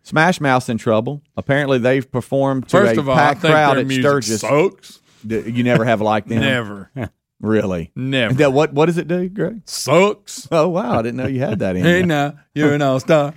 Smash 0.02 0.40
Mouth's 0.40 0.68
in 0.68 0.78
trouble. 0.78 1.22
Apparently, 1.36 1.78
they've 1.78 2.10
performed 2.10 2.68
to 2.68 2.78
First 2.78 2.96
a 2.96 3.00
of 3.00 3.08
all, 3.08 3.14
I 3.14 3.18
packed 3.18 3.42
think 3.42 3.52
crowd 3.52 3.74
their 3.74 3.80
at 3.82 3.86
music 3.86 4.02
Sturgis. 4.04 4.40
sucks. 4.40 5.00
D- 5.26 5.50
You 5.50 5.62
never 5.62 5.84
have 5.84 6.00
liked 6.00 6.28
them? 6.28 6.40
Never. 6.40 6.90
Really? 7.42 7.90
Never. 7.96 8.34
That- 8.34 8.52
what, 8.52 8.74
what 8.74 8.84
does 8.84 8.98
it 8.98 9.08
do, 9.08 9.26
Greg? 9.30 9.62
Sucks. 9.64 10.46
Oh, 10.52 10.68
wow. 10.68 10.98
I 10.98 11.00
didn't 11.02 11.16
know 11.16 11.26
you 11.26 11.40
had 11.40 11.60
that 11.60 11.74
in 11.74 11.82
Hey 11.84 11.98
there. 12.00 12.06
now, 12.06 12.34
you're 12.54 12.74
an 12.74 12.82
all 12.82 13.00
star. 13.00 13.32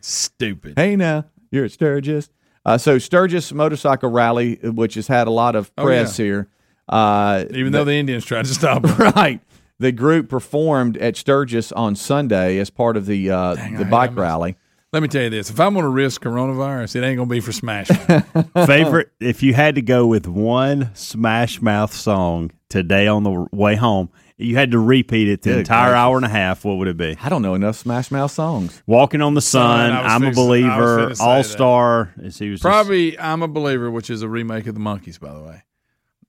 Stupid. 0.00 0.74
Hey, 0.76 0.96
now, 0.96 1.24
you're 1.52 1.64
at 1.64 1.70
Sturgis. 1.70 2.30
Uh, 2.64 2.78
so, 2.78 2.98
Sturgis 2.98 3.52
Motorcycle 3.52 4.10
Rally, 4.10 4.56
which 4.56 4.94
has 4.94 5.06
had 5.06 5.28
a 5.28 5.30
lot 5.30 5.54
of 5.54 5.70
Oh, 5.78 5.84
press 5.84 6.16
here. 6.16 6.48
Uh, 6.88 7.44
Even 7.50 7.70
though 7.72 7.84
the 7.84 7.92
Indians 7.94 8.24
tried 8.24 8.46
to 8.46 8.54
stop 8.54 8.82
right. 8.98 9.40
The 9.80 9.92
group 9.92 10.28
performed 10.28 10.96
at 10.96 11.16
Sturgis 11.16 11.70
on 11.72 11.94
Sunday 11.94 12.58
as 12.58 12.68
part 12.70 12.96
of 12.96 13.06
the 13.06 13.30
uh, 13.30 13.54
the 13.54 13.84
I- 13.86 13.90
bike 13.90 14.16
rally. 14.16 14.56
Let 14.92 15.02
me 15.02 15.08
tell 15.08 15.22
you 15.22 15.30
this: 15.30 15.50
if 15.50 15.60
I'm 15.60 15.74
going 15.74 15.82
to 15.84 15.88
risk 15.90 16.22
coronavirus, 16.22 16.96
it 16.96 17.04
ain't 17.04 17.16
going 17.18 17.28
to 17.28 17.32
be 17.32 17.40
for 17.40 17.52
Smash. 17.52 17.90
Mouth. 18.08 18.50
Favorite, 18.66 19.10
if 19.20 19.42
you 19.42 19.52
had 19.52 19.74
to 19.74 19.82
go 19.82 20.06
with 20.06 20.26
one 20.26 20.90
Smash 20.94 21.60
Mouth 21.60 21.92
song 21.92 22.50
today 22.70 23.06
on 23.06 23.22
the 23.22 23.46
way 23.52 23.76
home, 23.76 24.08
you 24.38 24.56
had 24.56 24.70
to 24.70 24.78
repeat 24.78 25.28
it 25.28 25.42
the 25.42 25.50
Good 25.50 25.58
entire 25.58 25.88
gracious. 25.90 25.96
hour 25.98 26.16
and 26.16 26.24
a 26.24 26.30
half, 26.30 26.64
what 26.64 26.78
would 26.78 26.88
it 26.88 26.96
be? 26.96 27.18
I 27.22 27.28
don't 27.28 27.42
know 27.42 27.54
enough 27.54 27.76
Smash 27.76 28.10
Mouth 28.10 28.30
songs. 28.30 28.82
Walking 28.86 29.20
on 29.20 29.34
the 29.34 29.42
Sun, 29.42 29.90
I 29.92 30.02
was 30.04 30.12
I'm 30.12 30.22
a 30.22 30.26
fixing- 30.28 30.42
I 30.42 30.46
Believer, 30.46 31.12
All. 31.20 31.44
Star. 31.44 32.14
He 32.16 32.24
was 32.24 32.38
just- 32.38 32.62
Probably, 32.62 33.18
I'm 33.18 33.42
a 33.42 33.48
believer, 33.48 33.90
which 33.90 34.08
is 34.08 34.22
a 34.22 34.28
remake 34.28 34.66
of 34.66 34.74
the 34.74 34.80
Monkees, 34.80 35.20
by 35.20 35.34
the 35.34 35.42
way. 35.42 35.64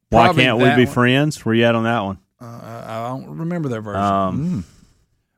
Why 0.10 0.26
probably 0.26 0.44
can't 0.44 0.58
we 0.58 0.70
be 0.76 0.84
one. 0.86 0.94
friends? 0.94 1.46
Were 1.46 1.54
you 1.54 1.64
at 1.64 1.76
on 1.76 1.84
that 1.86 2.02
one? 2.02 2.18
Uh, 2.42 2.46
I 2.46 3.06
I 3.06 3.08
don't 3.10 3.38
remember 3.38 3.70
that 3.70 3.82
version. 3.82 4.02
Um, 4.02 4.66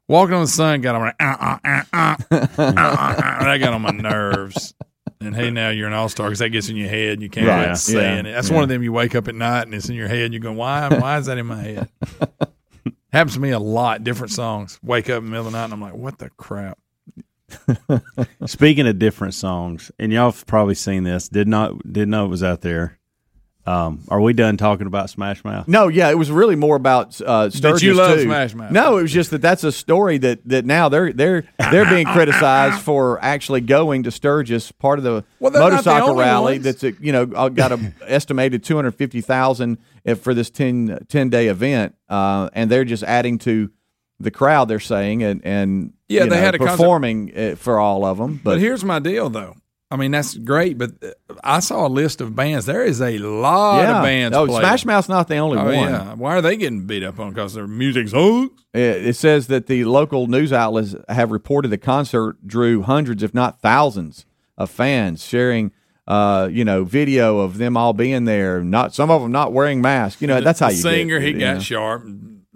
Walking 0.07 0.35
on 0.35 0.41
the 0.41 0.47
Sun 0.47 0.81
got 0.81 0.95
on 0.95 1.01
my 1.01 1.13
uh, 1.19 1.37
uh, 1.39 1.57
uh, 1.63 1.83
uh, 1.93 2.15
uh, 2.31 2.41
uh, 2.57 2.61
uh, 2.77 3.43
that 3.45 3.57
got 3.59 3.73
on 3.73 3.81
my 3.81 3.91
nerves. 3.91 4.73
And 5.21 5.35
hey, 5.35 5.51
now 5.51 5.69
you're 5.69 5.87
an 5.87 5.93
all 5.93 6.09
star 6.09 6.27
because 6.27 6.39
that 6.39 6.49
gets 6.49 6.67
in 6.69 6.75
your 6.75 6.89
head 6.89 7.13
and 7.13 7.21
you 7.21 7.29
can't 7.29 7.47
Right. 7.47 7.77
saying 7.77 8.25
Yeah. 8.25 8.31
it. 8.31 8.33
That's 8.35 8.49
Yeah. 8.49 8.55
one 8.55 8.63
of 8.63 8.69
them 8.69 8.83
you 8.83 8.91
wake 8.91 9.15
up 9.15 9.27
at 9.27 9.35
night 9.35 9.63
and 9.63 9.73
it's 9.73 9.87
in 9.87 9.95
your 9.95 10.07
head 10.07 10.23
and 10.25 10.33
you're 10.33 10.41
going, 10.41 10.57
why? 10.57 10.89
Why 10.89 11.17
is 11.19 11.27
that 11.27 11.37
in 11.37 11.45
my 11.45 11.61
head? 11.61 11.89
Happens 13.13 13.35
to 13.35 13.39
me 13.39 13.51
a 13.51 13.59
lot. 13.59 14.03
Different 14.03 14.31
songs. 14.33 14.79
Wake 14.83 15.09
up 15.09 15.19
in 15.19 15.25
the 15.25 15.31
middle 15.31 15.45
of 15.47 15.53
the 15.53 15.57
night 15.59 15.65
and 15.65 15.73
I'm 15.73 15.81
like, 15.81 15.93
what 15.93 16.17
the 16.17 16.29
crap? 16.31 16.77
Speaking 18.47 18.87
of 18.87 18.97
different 18.99 19.33
songs, 19.33 19.91
and 19.99 20.11
y'all 20.11 20.31
have 20.31 20.45
probably 20.47 20.75
seen 20.75 21.03
this. 21.03 21.27
Did 21.29 21.47
not 21.47 21.91
did 21.91 22.07
know 22.09 22.25
it 22.25 22.29
was 22.29 22.43
out 22.43 22.61
there. 22.61 22.97
Um, 23.65 24.03
are 24.07 24.19
we 24.19 24.33
done 24.33 24.57
talking 24.57 24.87
about 24.87 25.09
Smash 25.11 25.43
Mouth? 25.43 25.67
No, 25.67 25.87
yeah, 25.87 26.09
it 26.09 26.17
was 26.17 26.31
really 26.31 26.55
more 26.55 26.75
about 26.75 27.21
uh, 27.21 27.49
Sturgis 27.51 27.83
you 27.83 27.93
love 27.93 28.17
too. 28.17 28.23
Smash 28.23 28.55
Mouth. 28.55 28.71
No, 28.71 28.97
it 28.97 29.03
was 29.03 29.11
just 29.11 29.29
that 29.31 29.41
that's 29.41 29.63
a 29.63 29.71
story 29.71 30.17
that 30.17 30.39
that 30.47 30.65
now 30.65 30.89
they're 30.89 31.13
they're 31.13 31.43
they're 31.71 31.87
being 31.89 32.05
criticized 32.13 32.81
for 32.81 33.23
actually 33.23 33.61
going 33.61 34.03
to 34.03 34.11
Sturgis, 34.11 34.71
part 34.71 34.97
of 34.97 35.03
the 35.03 35.23
Well, 35.39 35.51
they're 35.51 35.61
the 35.61 35.69
motorcycle 35.69 36.15
rally. 36.15 36.53
ones. 36.53 36.63
That's 36.63 36.83
a, 36.83 36.93
you 36.99 37.11
know 37.11 37.23
uh, 37.35 37.49
got 37.49 37.71
a 37.71 37.93
estimated 38.07 38.63
two 38.63 38.75
hundred 38.75 38.93
fifty 38.95 39.21
thousand 39.21 39.77
for 40.21 40.33
this 40.33 40.49
10, 40.49 41.05
10 41.09 41.29
day 41.29 41.47
event, 41.47 41.93
uh, 42.09 42.49
and 42.53 42.71
they're 42.71 42.83
just 42.83 43.03
adding 43.03 43.37
to 43.37 43.69
the 44.19 44.31
crowd. 44.31 44.67
They're 44.69 44.79
saying 44.79 45.21
and 45.21 45.39
and 45.45 45.93
Yeah, 46.07 46.23
you 46.23 46.29
they 46.31 46.35
know, 46.37 46.41
had 46.41 46.55
a 46.55 46.57
concert- 46.57 46.77
performing 46.77 47.31
uh, 47.37 47.55
for 47.55 47.79
all 47.79 48.03
of 48.05 48.17
them. 48.17 48.41
But 48.43 48.53
But, 48.53 48.59
here's 48.59 48.83
my 48.83 48.97
deal, 48.97 49.29
though. 49.29 49.55
I 49.91 49.97
mean, 49.97 50.11
that's 50.11 50.37
great, 50.37 50.77
but 50.77 50.91
uh, 51.03 51.09
I 51.43 51.59
saw 51.59 51.85
a 51.85 51.89
list 51.89 52.21
of 52.21 52.33
bands. 52.35 52.65
There 52.65 52.83
is 52.83 53.01
a 53.01 53.17
lot 53.17 53.81
yeah, 53.81 53.97
of 53.97 54.03
bands. 54.03 54.37
oh. 54.37 54.47
Smash 54.47 54.85
Mouth's 54.85 55.09
not 55.09 55.27
the 55.27 55.35
only 55.37 55.57
Oh, 55.57 55.65
one. 55.65 55.73
yeah. 55.75 56.13
Why 56.13 56.37
are 56.37 56.41
they 56.41 56.55
getting 56.55 56.87
beat 56.87 57.03
up 57.03 57.19
on? 57.19 57.29
Because 57.33 57.53
their 57.55 57.67
music 57.67 58.07
sucks? 58.07 58.53
It 58.73 59.17
says 59.17 59.47
that 59.47 59.67
the 59.67 59.83
local 59.83 60.27
news 60.27 60.53
outlets 60.53 60.95
have 61.09 61.29
reported 61.29 61.67
the 61.67 61.77
concert 61.77 62.37
drew 62.47 62.83
hundreds, 62.83 63.21
if 63.21 63.33
not 63.33 63.59
thousands, 63.61 64.25
of 64.57 64.69
fans 64.69 65.25
sharing, 65.25 65.71
uh, 66.07 66.47
you 66.49 66.63
know, 66.63 66.85
video 66.85 67.39
of 67.39 67.57
them 67.57 67.75
all 67.75 67.91
being 67.91 68.23
there. 68.23 68.63
Not 68.63 68.93
some 68.95 69.11
of 69.11 69.21
them 69.21 69.31
not 69.33 69.51
wearing 69.51 69.81
masks. 69.81 70.21
You 70.21 70.27
know, 70.29 70.39
that's 70.39 70.61
how 70.61 70.69
you 70.69 70.77
singer. 70.77 71.19
He 71.19 71.31
you 71.31 71.39
got 71.39 71.55
know. 71.55 71.59
sharp. 71.59 72.07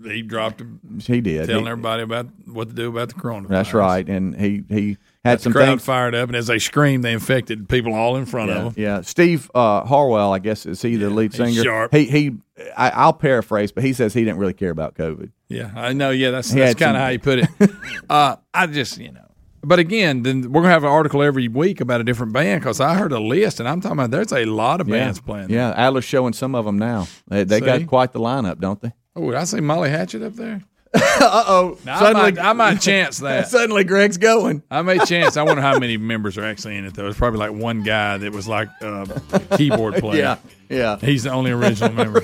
He 0.05 0.21
dropped, 0.21 0.61
He 1.01 1.19
did. 1.19 1.47
telling 1.47 1.65
He- 1.65 1.71
everybody 1.71 2.03
about 2.03 2.27
what 2.45 2.69
to 2.69 2.75
do 2.75 2.89
about 2.89 3.07
the 3.09 3.15
coronavirus. 3.15 3.47
that's 3.49 3.73
right, 3.73 4.07
and 4.07 4.35
he 4.39 4.63
he 4.69 4.97
had 5.25 5.41
some 5.41 5.51
crowd 5.53 5.65
things. 5.67 5.83
fired 5.85 6.15
up, 6.15 6.29
and 6.29 6.35
as 6.35 6.47
they 6.47 6.59
screamed, 6.59 7.03
they 7.03 7.13
infected 7.13 7.67
people 7.67 7.93
all 7.93 8.15
in 8.15 8.25
front 8.25 8.49
Yeah, 8.49 8.57
of 8.57 8.63
them. 8.75 8.83
yeah. 8.83 9.01
Steve 9.01 9.49
uh, 9.53 9.83
Harwell, 9.85 10.31
I 10.33 10.39
guess 10.39 10.65
is 10.65 10.81
he 10.81 10.95
the 10.95 11.09
lead 11.09 11.33
he's 11.33 11.37
singer? 11.37 11.63
sharp. 11.63 11.93
He 11.93 12.05
he. 12.05 12.31
I, 12.77 12.89
I'll 12.91 13.11
paraphrase, 13.13 13.71
but 13.73 13.83
he 13.83 13.91
says 13.91 14.13
he 14.13 14.23
didn't 14.23 14.37
really 14.39 14.53
care 14.53 14.69
about 14.71 14.95
COVID. 14.95 15.31
Yeah, 15.49 15.71
I 15.75 15.91
know. 15.93 16.11
Yeah, 16.11 16.31
that's 16.31 16.51
He 16.51 16.59
that's 16.59 16.75
kind 16.79 16.95
of 16.95 17.03
how 17.03 17.09
you 17.09 17.19
put 17.19 17.39
it. 17.39 17.49
uh, 18.09 18.37
I 18.53 18.67
just, 18.67 18.97
you 18.97 19.11
know. 19.11 19.21
But 19.61 19.79
again, 19.79 20.21
then 20.23 20.51
we're 20.51 20.61
gonna 20.61 20.73
have 20.73 20.83
an 20.83 20.89
article 20.91 21.21
every 21.23 21.47
week 21.47 21.81
about 21.81 21.99
a 21.99 22.03
different 22.03 22.31
band 22.33 22.61
because 22.61 22.79
I 22.79 22.93
heard 22.93 23.11
a 23.11 23.19
list, 23.19 23.59
and 23.59 23.67
I'm 23.67 23.81
talking 23.81 23.97
about 23.97 24.11
there's 24.11 24.31
a 24.31 24.45
lot 24.45 24.79
of 24.79 24.87
bands 24.87 25.17
yeah. 25.19 25.25
playing. 25.25 25.49
Yeah, 25.49 25.73
Adler's 25.75 26.05
showing 26.05 26.33
some 26.33 26.53
of 26.55 26.65
them 26.65 26.77
now. 26.77 27.07
They, 27.27 27.43
they 27.43 27.59
got 27.59 27.85
quite 27.87 28.11
the 28.13 28.19
lineup, 28.19 28.59
don't 28.59 28.79
they? 28.79 28.93
Oh, 29.15 29.33
I 29.33 29.43
see 29.45 29.59
Molly 29.61 29.89
Hatchet 29.89 30.21
up 30.21 30.33
there? 30.35 30.61
Uh 30.95 31.43
oh! 31.47 31.77
I, 31.87 32.13
might, 32.13 32.39
I 32.39 32.53
might 32.53 32.75
chance 32.81 33.19
that. 33.19 33.47
Suddenly, 33.47 33.83
Greg's 33.83 34.17
going. 34.17 34.63
I 34.71 34.81
may 34.81 34.97
chance. 34.99 35.35
I 35.37 35.43
wonder 35.43 35.61
how 35.61 35.77
many 35.79 35.97
members 35.97 36.37
are 36.37 36.43
actually 36.45 36.77
in 36.77 36.85
it. 36.85 36.93
Though 36.93 37.07
it's 37.07 37.17
probably 37.17 37.39
like 37.39 37.51
one 37.51 37.83
guy 37.83 38.17
that 38.17 38.31
was 38.31 38.47
like 38.47 38.69
uh, 38.81 39.05
a 39.33 39.57
keyboard 39.57 39.95
player. 39.99 40.19
Yeah, 40.21 40.37
yeah. 40.69 40.97
He's 40.97 41.23
the 41.23 41.31
only 41.31 41.51
original 41.51 41.91
member. 41.93 42.23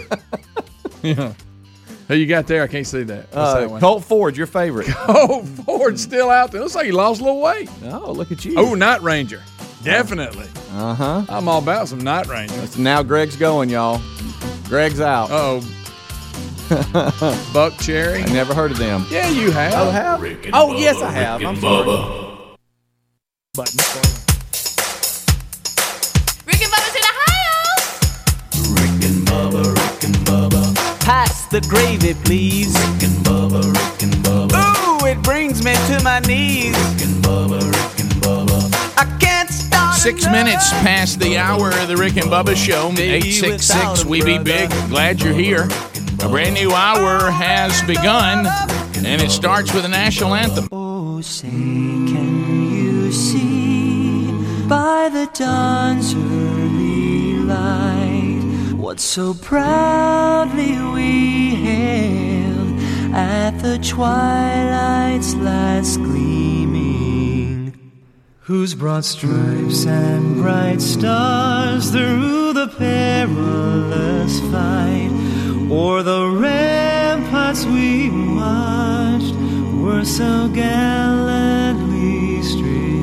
yeah. 1.01 1.33
Who 2.07 2.15
you 2.15 2.25
got 2.27 2.47
there? 2.47 2.63
I 2.63 2.67
can't 2.67 2.85
see 2.85 3.03
that. 3.03 3.33
What's 3.33 3.53
that 3.53 3.63
Uh, 3.63 3.69
one? 3.69 3.79
Colt 3.81 4.03
Ford, 4.03 4.35
your 4.35 4.47
favorite. 4.47 4.87
Oh, 5.07 5.43
Ford's 5.65 6.01
still 6.01 6.29
out 6.29 6.51
there. 6.51 6.61
Looks 6.61 6.75
like 6.75 6.85
he 6.85 6.91
lost 6.91 7.21
a 7.21 7.23
little 7.23 7.41
weight. 7.41 7.69
Oh, 7.85 8.11
look 8.11 8.31
at 8.31 8.43
you. 8.43 8.55
Oh, 8.57 8.73
Night 8.75 9.01
Ranger. 9.01 9.41
Definitely. 9.83 10.47
Uh 10.73 10.93
huh. 10.93 11.25
I'm 11.29 11.47
all 11.47 11.59
about 11.59 11.87
some 11.87 11.99
Night 11.99 12.27
Ranger. 12.27 12.53
Now 12.77 13.01
Greg's 13.01 13.35
going, 13.37 13.69
y'all. 13.69 14.01
Greg's 14.65 14.99
out. 15.01 15.29
Oh, 15.31 15.61
Buckcherry. 17.51 18.23
I 18.23 18.31
never 18.31 18.53
heard 18.53 18.71
of 18.71 18.77
them. 18.77 19.05
Yeah, 19.09 19.27
you 19.29 19.51
have. 19.51 19.73
Oh, 19.73 19.91
have? 19.91 20.21
Rick 20.21 20.45
and 20.45 20.55
Oh, 20.55 20.67
Bubba, 20.69 20.79
yes, 20.79 21.01
I 21.01 21.11
have. 21.11 21.39
Rick 21.41 21.47
I'm 21.47 21.53
and 21.55 21.61
sorry. 21.61 21.85
Bubba. 21.85 22.55
Button. 23.53 23.77
Rick 26.47 26.61
and 26.61 26.71
Bubba's 26.71 26.95
in 26.95 27.03
Ohio. 27.11 27.57
Rick 28.79 29.03
and 29.03 29.27
Bubba, 29.27 29.63
Rick 29.75 30.03
and 30.05 30.15
Bubba. 30.25 30.75
Pass 31.01 31.45
the 31.47 31.59
gravy, 31.59 32.13
please. 32.23 32.73
Rick 32.73 33.03
and 33.03 33.17
Bubba, 33.25 33.63
Rick 33.73 34.03
and 34.03 34.13
Bubba. 34.23 35.01
Ooh, 35.03 35.05
it 35.07 35.21
brings 35.23 35.65
me 35.65 35.73
to 35.73 35.99
my 36.05 36.19
knees. 36.19 36.73
Rick 36.77 37.01
and 37.05 37.21
Bubba, 37.21 37.59
Rick 37.59 37.99
and 37.99 38.11
Bubba. 38.23 38.97
I 38.97 39.03
can't 39.19 39.49
start. 39.49 39.95
Six 39.95 40.25
minutes 40.27 40.69
past 40.71 41.19
the 41.19 41.37
hour 41.37 41.71
of 41.71 41.89
the 41.89 41.97
Rick 41.97 42.15
and 42.15 42.27
Bubba 42.31 42.55
Show. 42.55 42.91
866 42.97 44.05
We 44.05 44.23
Be. 44.23 44.37
Big. 44.37 44.69
Glad 44.87 45.19
you're 45.21 45.33
here. 45.33 45.67
A 46.23 46.29
brand 46.29 46.53
new 46.53 46.71
hour 46.71 47.31
has 47.31 47.81
begun, 47.81 48.45
and 48.95 49.21
it 49.21 49.31
starts 49.31 49.73
with 49.73 49.85
a 49.85 49.87
national 49.87 50.35
anthem. 50.35 50.67
Oh, 50.71 51.19
say, 51.21 51.49
can 51.49 52.71
you 52.71 53.11
see 53.11 54.27
by 54.67 55.09
the 55.09 55.27
dawn's 55.33 56.13
early 56.13 57.37
light 57.37 58.73
what 58.75 58.99
so 58.99 59.33
proudly 59.33 60.79
we 60.93 61.55
hailed 61.55 62.79
at 63.15 63.57
the 63.63 63.79
twilight's 63.79 65.33
last 65.33 65.97
gleaming? 65.97 67.73
Whose 68.41 68.75
broad 68.75 69.05
stripes 69.05 69.87
and 69.87 70.35
bright 70.35 70.81
stars 70.81 71.89
through 71.89 72.53
the 72.53 72.67
perilous 72.67 74.39
fight 74.51 75.30
Mm. 75.71 75.77
O'er 75.77 76.03
the 76.03 76.27
ramparts 76.29 77.65
we 77.65 78.09
watched 78.35 79.33
were 79.81 80.03
so 80.05 80.49
gallantly 80.49 82.41
streaming. 82.43 82.95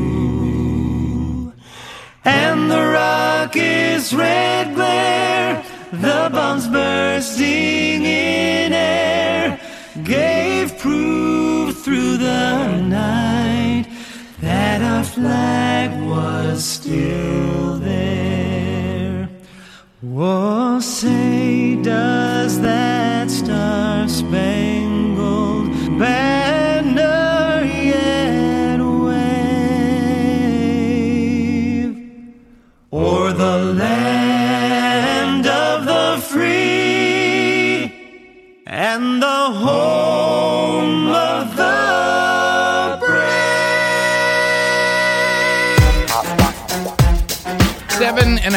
And 2.25 2.71
the 2.71 2.83
rocket's 2.93 4.12
red 4.12 4.75
glare, 4.75 5.64
the 5.93 6.29
bombs 6.31 6.69
bursting 6.69 8.05
in 8.05 8.73
air, 8.75 9.59
gave 10.05 10.79
proof 10.79 11.83
through 11.83 12.19
the 12.19 12.81
night 12.83 13.87
that 14.41 14.83
our 14.83 15.05
flag 15.05 15.91
was 16.07 16.64
still 16.64 17.79
there. 17.79 18.47
Oh, 20.01 20.78
say, 20.78 21.74
does 21.74 22.61
that 22.61 23.28
star 23.28 24.07
spangled 24.07 25.70
banner 25.99 27.64
yet 27.66 28.78
wave? 28.78 29.18
O'er 32.92 33.32
the 33.32 33.59
land 33.74 35.44
of 35.49 35.84
the 35.84 36.20
free 36.24 37.92
and 38.66 39.20
the 39.20 39.26
home 39.26 39.88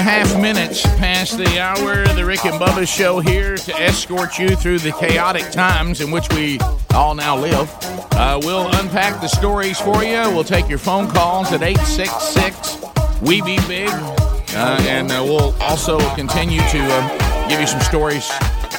a 0.01 0.03
half 0.03 0.41
minutes 0.41 0.81
past 0.97 1.37
the 1.37 1.59
hour. 1.59 2.01
Of 2.01 2.15
the 2.15 2.25
Rick 2.25 2.45
and 2.45 2.59
Bubba 2.59 2.87
show 2.87 3.19
here 3.19 3.55
to 3.55 3.73
escort 3.75 4.39
you 4.39 4.55
through 4.55 4.79
the 4.79 4.91
chaotic 4.93 5.51
times 5.51 6.01
in 6.01 6.09
which 6.09 6.27
we 6.33 6.57
all 6.91 7.13
now 7.13 7.37
live. 7.37 7.71
Uh, 8.13 8.39
we'll 8.41 8.67
unpack 8.77 9.21
the 9.21 9.27
stories 9.27 9.79
for 9.79 10.03
you. 10.03 10.21
We'll 10.33 10.43
take 10.43 10.67
your 10.67 10.79
phone 10.79 11.07
calls 11.07 11.51
at 11.51 11.61
866 11.61 13.21
We 13.21 13.43
Be 13.43 13.59
Big. 13.67 13.89
Uh, 13.89 14.79
and 14.87 15.11
uh, 15.11 15.23
we'll 15.23 15.53
also 15.61 15.99
continue 16.15 16.61
to 16.61 16.79
uh, 16.81 17.47
give 17.47 17.59
you 17.59 17.67
some 17.67 17.81
stories 17.81 18.27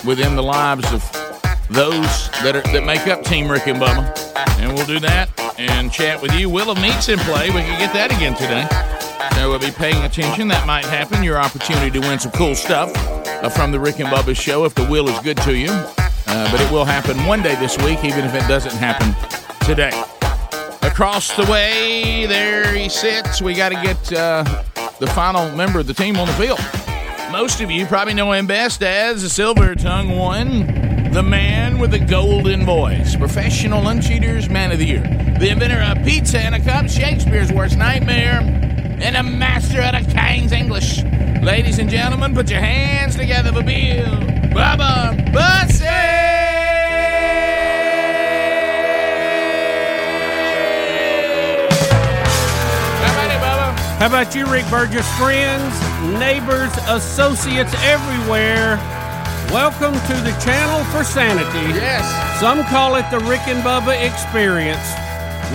within 0.05 0.35
the 0.35 0.43
lives 0.43 0.93
of 0.93 1.03
those 1.71 2.31
that 2.43 2.57
are 2.57 2.73
that 2.73 2.85
make 2.85 3.07
up 3.07 3.23
Team 3.23 3.49
Rick 3.49 3.69
and 3.69 3.79
Bubba. 3.81 4.13
And 4.59 4.75
we'll 4.75 4.87
do 4.87 4.99
that 4.99 5.31
and 5.57 5.93
chat 5.93 6.21
with 6.21 6.35
you. 6.35 6.51
Wheel 6.51 6.71
of 6.71 6.81
Meats 6.81 7.09
in 7.09 7.21
play. 7.21 7.51
We 7.51 7.61
can 7.61 7.79
get 7.79 7.93
that 7.93 8.11
again 8.11 8.35
today. 8.35 8.67
So 9.35 9.51
we'll 9.51 9.59
be 9.59 9.71
paying 9.71 10.03
attention. 10.05 10.49
That 10.49 10.67
might 10.67 10.85
happen. 10.85 11.23
Your 11.23 11.39
opportunity 11.39 11.91
to 11.91 12.01
win 12.01 12.19
some 12.19 12.33
cool 12.33 12.55
stuff 12.55 12.93
uh, 12.97 13.49
from 13.49 13.73
the 13.73 13.81
Rick 13.81 14.01
and 14.01 14.09
Bubba 14.09 14.37
show 14.37 14.65
if 14.65 14.75
the 14.75 14.87
will 14.87 15.09
is 15.09 15.19
good 15.21 15.37
to 15.39 15.57
you. 15.57 15.71
Uh, 15.71 16.51
but 16.51 16.61
it 16.61 16.71
will 16.71 16.85
happen 16.85 17.17
one 17.27 17.43
day 17.43 17.55
this 17.57 17.77
week, 17.79 18.05
even 18.05 18.25
if 18.25 18.35
it 18.35 18.47
doesn't 18.49 18.75
happen 18.75 19.15
today. 19.67 19.91
Across 20.83 21.37
the 21.37 21.51
way, 21.51 22.27
there 22.27 22.75
he 22.75 22.89
sits. 22.89 23.43
We 23.43 23.55
got 23.55 23.71
to 23.71 23.75
get 23.77 24.13
uh, 24.13 24.45
the 24.99 25.07
final 25.09 25.51
member 25.57 25.81
of 25.81 25.87
the 25.87 25.95
team 25.95 26.17
on 26.17 26.27
the 26.27 26.35
field. 26.35 26.61
Most 27.33 27.61
of 27.61 27.71
you 27.71 27.87
probably 27.87 28.15
know 28.15 28.31
him 28.33 28.47
best 28.47 28.83
as 28.83 29.23
the 29.23 29.29
Silver 29.29 29.75
Tongue 29.75 30.17
One, 30.19 31.11
the 31.13 31.23
man 31.23 31.79
with 31.79 31.91
the 31.91 31.99
golden 31.99 32.65
voice, 32.65 33.17
professional 33.17 33.83
lunch 33.83 34.11
eaters, 34.11 34.51
man 34.51 34.71
of 34.71 34.79
the 34.79 34.87
year, 34.87 35.03
the 35.39 35.49
inventor 35.49 35.81
of 35.81 36.05
pizza 36.05 36.39
and 36.39 36.55
a 36.55 36.61
cup, 36.61 36.89
Shakespeare's 36.89 37.51
worst 37.51 37.79
nightmare, 37.79 38.62
and 39.03 39.17
a 39.17 39.23
master 39.23 39.81
at 39.81 39.95
a 39.95 40.05
King's 40.05 40.53
English. 40.53 41.03
Ladies 41.43 41.79
and 41.81 41.91
gentlemen, 41.91 42.35
put 42.35 42.49
your 42.49 42.61
hands 42.61 43.17
together 43.17 43.53
for 43.53 43.63
Bill 43.63 44.07
Bubba 44.55 45.33
Bussey. 45.33 45.87
How 53.99 54.09
about 54.09 54.35
you, 54.35 54.47
Rick 54.47 54.69
Burgess? 54.69 55.09
Friends, 55.17 55.75
neighbors, 56.19 56.73
associates 56.89 57.73
everywhere. 57.85 58.77
Welcome 59.53 59.95
to 59.95 60.15
the 60.23 60.35
channel 60.45 60.83
for 60.91 61.05
sanity. 61.05 61.79
Yes. 61.79 62.41
Some 62.41 62.65
call 62.65 62.97
it 62.97 63.09
the 63.13 63.21
Rick 63.21 63.47
and 63.47 63.63
Bubba 63.63 63.95
experience. 64.05 64.83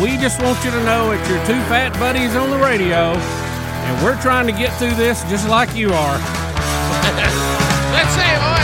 We 0.02 0.16
just 0.18 0.40
want 0.44 0.64
you 0.64 0.70
to 0.70 0.84
know 0.84 1.12
it's 1.12 1.28
your 1.28 1.40
two 1.48 1.58
fat 1.66 1.92
buddies 1.98 2.36
on 2.36 2.52
the 2.52 2.60
radio, 2.60 3.18
and 3.18 4.06
we're 4.06 4.22
trying 4.22 4.46
to 4.46 4.54
get 4.54 4.72
through 4.78 4.94
this 4.94 5.24
just 5.24 5.50
like 5.50 5.74
you 5.76 5.90
are. 5.90 6.18
Let's 7.98 8.14
say 8.14 8.57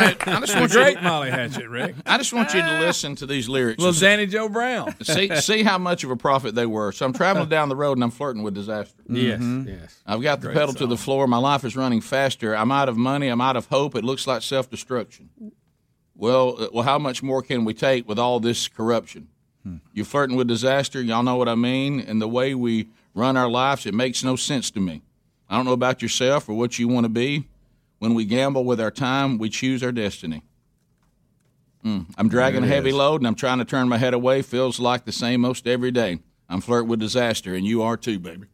right, 0.00 0.28
I 0.28 0.40
just 0.40 0.52
The 0.54 0.60
want 0.60 0.72
great 0.72 0.96
you. 0.96 1.02
Molly 1.02 1.30
Hatchet, 1.30 1.68
Rick. 1.68 1.94
I 2.06 2.18
just 2.18 2.32
want 2.32 2.52
you 2.54 2.60
to 2.62 2.80
listen 2.80 3.14
to 3.16 3.26
these 3.26 3.48
lyrics. 3.48 3.78
Little 3.82 3.98
Danny 4.00 4.26
Joe 4.26 4.48
Brown. 4.48 4.94
see 5.02 5.34
see 5.36 5.62
how 5.62 5.78
much 5.78 6.04
of 6.04 6.10
a 6.10 6.16
prophet 6.16 6.54
they 6.54 6.66
were. 6.66 6.92
So 6.92 7.06
I'm 7.06 7.12
traveling 7.12 7.48
down 7.56 7.68
the 7.68 7.76
road 7.76 7.96
and 7.96 8.04
I'm 8.04 8.10
flirting 8.10 8.42
with 8.42 8.54
disaster. 8.54 9.02
Yes, 9.08 9.40
Mhm. 9.40 9.66
yes. 9.68 10.00
I've 10.06 10.22
got 10.22 10.40
the 10.40 10.48
Great 10.48 10.56
pedal 10.56 10.74
to 10.74 10.86
the 10.86 10.96
floor. 10.96 11.26
My 11.26 11.38
life 11.38 11.64
is 11.64 11.76
running 11.76 12.00
faster. 12.00 12.54
I'm 12.56 12.72
out 12.72 12.88
of 12.88 12.96
money. 12.96 13.28
I'm 13.28 13.40
out 13.40 13.56
of 13.56 13.66
hope. 13.66 13.94
It 13.94 14.04
looks 14.04 14.26
like 14.26 14.42
self 14.42 14.68
destruction. 14.70 15.30
Well, 16.14 16.56
uh, 16.62 16.68
well, 16.72 16.84
how 16.84 16.98
much 16.98 17.22
more 17.22 17.42
can 17.42 17.64
we 17.64 17.74
take 17.74 18.06
with 18.08 18.18
all 18.18 18.40
this 18.40 18.68
corruption? 18.68 19.28
You're 19.92 20.06
flirting 20.06 20.36
with 20.36 20.48
disaster. 20.48 21.02
Y'all 21.02 21.22
know 21.22 21.36
what 21.36 21.48
I 21.48 21.54
mean. 21.54 22.00
And 22.00 22.20
the 22.20 22.26
way 22.26 22.54
we 22.54 22.88
run 23.14 23.36
our 23.36 23.48
lives, 23.48 23.84
it 23.84 23.92
makes 23.92 24.24
no 24.24 24.34
sense 24.34 24.70
to 24.72 24.80
me. 24.80 25.02
I 25.50 25.56
don't 25.56 25.66
know 25.66 25.72
about 25.74 26.00
yourself 26.00 26.48
or 26.48 26.54
what 26.54 26.78
you 26.78 26.88
want 26.88 27.04
to 27.04 27.10
be. 27.10 27.46
When 28.00 28.14
we 28.14 28.24
gamble 28.24 28.64
with 28.64 28.80
our 28.80 28.90
time, 28.90 29.38
we 29.38 29.48
choose 29.50 29.82
our 29.82 29.92
destiny. 29.92 30.42
Mm. 31.84 32.06
I'm 32.18 32.28
dragging 32.28 32.64
a 32.64 32.66
heavy 32.66 32.88
is. 32.90 32.94
load 32.96 33.20
and 33.20 33.26
I'm 33.28 33.34
trying 33.34 33.58
to 33.58 33.64
turn 33.64 33.88
my 33.88 33.98
head 33.98 34.14
away. 34.14 34.42
Feels 34.42 34.80
like 34.80 35.04
the 35.04 35.12
same 35.12 35.42
most 35.42 35.66
every 35.68 35.90
day. 35.90 36.18
I'm 36.48 36.60
flirting 36.60 36.88
with 36.88 36.98
disaster, 36.98 37.54
and 37.54 37.64
you 37.64 37.82
are 37.82 37.96
too, 37.96 38.18
baby. 38.18 38.46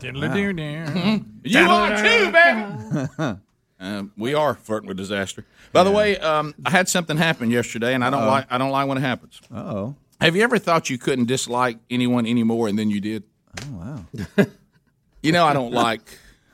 Diddle-a-doo-doo. 0.00 1.24
You 1.44 1.58
are 1.60 1.96
too, 1.96 2.32
baby. 2.32 3.38
Uh, 3.82 4.02
we 4.14 4.34
are 4.34 4.54
flirting 4.56 4.86
with 4.88 4.98
disaster. 4.98 5.42
By 5.72 5.84
the 5.84 5.90
way, 5.90 6.18
um, 6.18 6.54
I 6.66 6.70
had 6.70 6.86
something 6.86 7.16
happen 7.16 7.50
yesterday, 7.50 7.94
and 7.94 8.04
I 8.04 8.10
don't 8.10 8.24
Uh-oh. 8.24 8.28
like. 8.28 8.46
I 8.50 8.58
don't 8.58 8.70
like 8.72 8.86
when 8.86 8.98
it 8.98 9.00
happens. 9.00 9.40
oh. 9.50 9.94
Have 10.20 10.36
you 10.36 10.42
ever 10.42 10.58
thought 10.58 10.90
you 10.90 10.98
couldn't 10.98 11.24
dislike 11.28 11.78
anyone 11.88 12.26
anymore, 12.26 12.68
and 12.68 12.78
then 12.78 12.90
you 12.90 13.00
did? 13.00 13.22
Oh 13.62 14.04
wow. 14.36 14.44
You 15.22 15.32
know, 15.32 15.46
I 15.46 15.54
don't 15.54 15.72
like. 15.86 16.02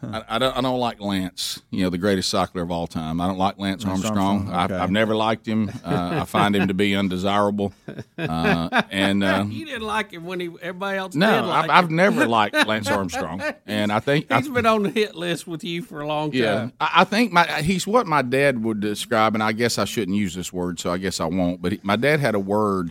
I, 0.02 0.22
I 0.28 0.38
don't. 0.38 0.56
I 0.56 0.60
don't 0.60 0.78
like 0.78 1.00
Lance. 1.00 1.62
You 1.70 1.84
know, 1.84 1.90
the 1.90 1.98
greatest 1.98 2.28
cycler 2.28 2.62
of 2.62 2.70
all 2.70 2.86
time. 2.86 3.20
I 3.20 3.26
don't 3.26 3.38
like 3.38 3.58
Lance, 3.58 3.84
Lance 3.84 4.04
Armstrong. 4.04 4.18
Armstrong, 4.48 4.54
I've, 4.54 4.70
okay. 4.70 4.80
I've 4.82 4.90
never 4.90 5.16
liked 5.16 5.46
him. 5.46 5.70
Uh, 5.84 6.18
I 6.20 6.24
find 6.26 6.54
him 6.54 6.68
to 6.68 6.74
be 6.74 6.94
undesirable. 6.94 7.72
Uh, 8.18 8.82
and 8.90 9.24
uh, 9.24 9.44
you 9.48 9.64
didn't 9.64 9.82
like 9.86 10.12
him 10.12 10.24
when 10.26 10.40
he 10.40 10.50
everybody 10.62 10.98
else 10.98 11.14
no, 11.14 11.40
did 11.40 11.46
like 11.48 11.64
I've, 11.64 11.84
I've 11.84 11.90
him. 11.90 11.96
never 11.96 12.26
liked 12.38 12.54
Lance 12.66 12.88
Armstrong, 12.88 13.42
and 13.66 13.90
I 13.92 14.00
think 14.00 14.30
I, 14.30 14.38
He's 14.38 14.48
been 14.48 14.66
on 14.66 14.82
the 14.84 14.90
hit 14.90 15.14
list 15.14 15.46
with 15.46 15.64
you 15.64 15.82
for 15.82 16.00
a 16.00 16.06
long 16.06 16.30
time. 16.30 16.40
Yeah, 16.40 16.68
I, 16.80 16.90
I 16.96 17.04
think 17.04 17.32
my 17.32 17.62
he's 17.62 17.86
what 17.86 18.06
my 18.06 18.22
dad 18.22 18.62
would 18.62 18.80
describe, 18.80 19.34
and 19.34 19.42
I 19.42 19.52
guess 19.52 19.78
I 19.78 19.84
shouldn't 19.86 20.16
use 20.16 20.34
this 20.34 20.52
word, 20.52 20.78
so 20.78 20.90
I 20.92 20.98
guess 20.98 21.20
I 21.20 21.26
won't. 21.26 21.62
But 21.62 21.72
he, 21.72 21.80
my 21.82 21.96
dad 21.96 22.20
had 22.20 22.34
a 22.34 22.40
word, 22.40 22.90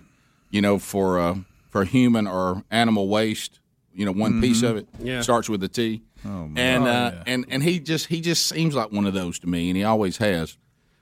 you 0.49 0.62
know, 0.62 0.80
for 0.80 1.20
uh, 1.20 1.36
for 1.70 1.86
human 1.86 2.26
or 2.28 2.64
animal 2.72 3.08
waste. 3.08 3.60
you 3.93 4.06
know, 4.06 4.12
one 4.12 4.41
piece 4.41 4.62
Mhm. 4.62 4.70
of 4.72 4.76
it 4.78 4.88
Yeah. 5.01 5.22
starts 5.22 5.47
with 5.47 5.64
a 5.64 5.70
T. 5.70 6.01
Oh, 6.26 6.48
my- 6.48 6.60
and 6.62 6.84
Oh, 6.84 6.88
uh, 6.88 7.12
yeah. 7.14 7.24
and 7.28 7.46
and 7.50 7.64
he 7.64 7.80
just 7.80 8.08
he 8.08 8.22
just 8.22 8.46
seems 8.48 8.74
like 8.76 8.92
one 8.92 9.06
of 9.06 9.14
those 9.14 9.40
to 9.40 9.48
me, 9.48 9.70
and 9.70 9.78
he 9.78 9.84
always 9.84 10.18
has. 10.18 10.58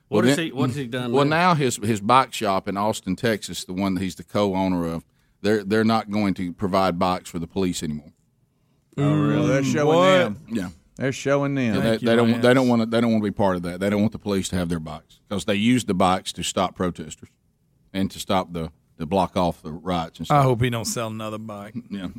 What 0.09 0.19
Well, 0.19 0.27
has 0.27 0.35
then- 0.37 0.45
he- 0.47 0.51
what 0.51 0.67
has 0.69 0.75
he 0.75 0.85
done 0.87 1.11
Well, 1.11 1.25
now? 1.25 1.53
now 1.53 1.55
his 1.55 1.77
his 1.77 2.01
bike 2.01 2.33
shop 2.33 2.67
in 2.67 2.77
Austin, 2.77 3.15
Texas, 3.15 3.63
the 3.63 3.73
one 3.73 3.93
that 3.95 4.01
he's 4.01 4.15
the 4.15 4.23
co-owner 4.23 4.85
of, 4.85 5.05
they're 5.41 5.63
they're 5.63 5.83
not 5.83 6.11
going 6.11 6.33
to 6.35 6.53
provide 6.53 6.99
bikes 6.99 7.29
for 7.29 7.39
the 7.39 7.47
police 7.47 7.81
anymore. 7.81 8.11
Oh, 8.97 9.13
really? 9.15 9.47
They're 9.47 9.63
showing 9.63 9.87
What? 9.97 10.17
them. 10.17 10.37
Yeah. 10.51 10.69
They're 10.97 11.11
showing 11.11 11.55
them. 11.55 11.81
they, 11.81 11.97
they 11.97 12.15
don't. 12.15 12.41
They 12.41 12.53
don't 12.53 12.67
want 12.67 12.83
to. 12.83 12.85
They 12.85 13.01
don't 13.01 13.11
want 13.11 13.23
to 13.23 13.31
be 13.31 13.33
part 13.35 13.55
of 13.55 13.63
that. 13.63 13.79
They 13.79 13.89
don't 13.89 14.01
want 14.01 14.11
the 14.11 14.19
police 14.19 14.49
to 14.49 14.55
have 14.57 14.69
their 14.69 14.79
bikes 14.79 15.19
because 15.27 15.45
they 15.45 15.55
use 15.55 15.85
the 15.85 15.95
bikes 15.95 16.31
to 16.33 16.43
stop 16.43 16.75
protesters 16.75 17.29
and 17.91 18.11
to 18.11 18.19
stop 18.19 18.53
the 18.53 18.71
to 18.99 19.07
block 19.07 19.35
off 19.35 19.63
the 19.63 19.71
riots 19.71 20.19
and 20.19 20.27
stuff. 20.27 20.37
I 20.37 20.43
hope 20.43 20.61
he 20.61 20.69
don't 20.69 20.85
sell 20.85 21.07
another 21.07 21.39
bike. 21.39 21.73
Yeah. 21.89 22.09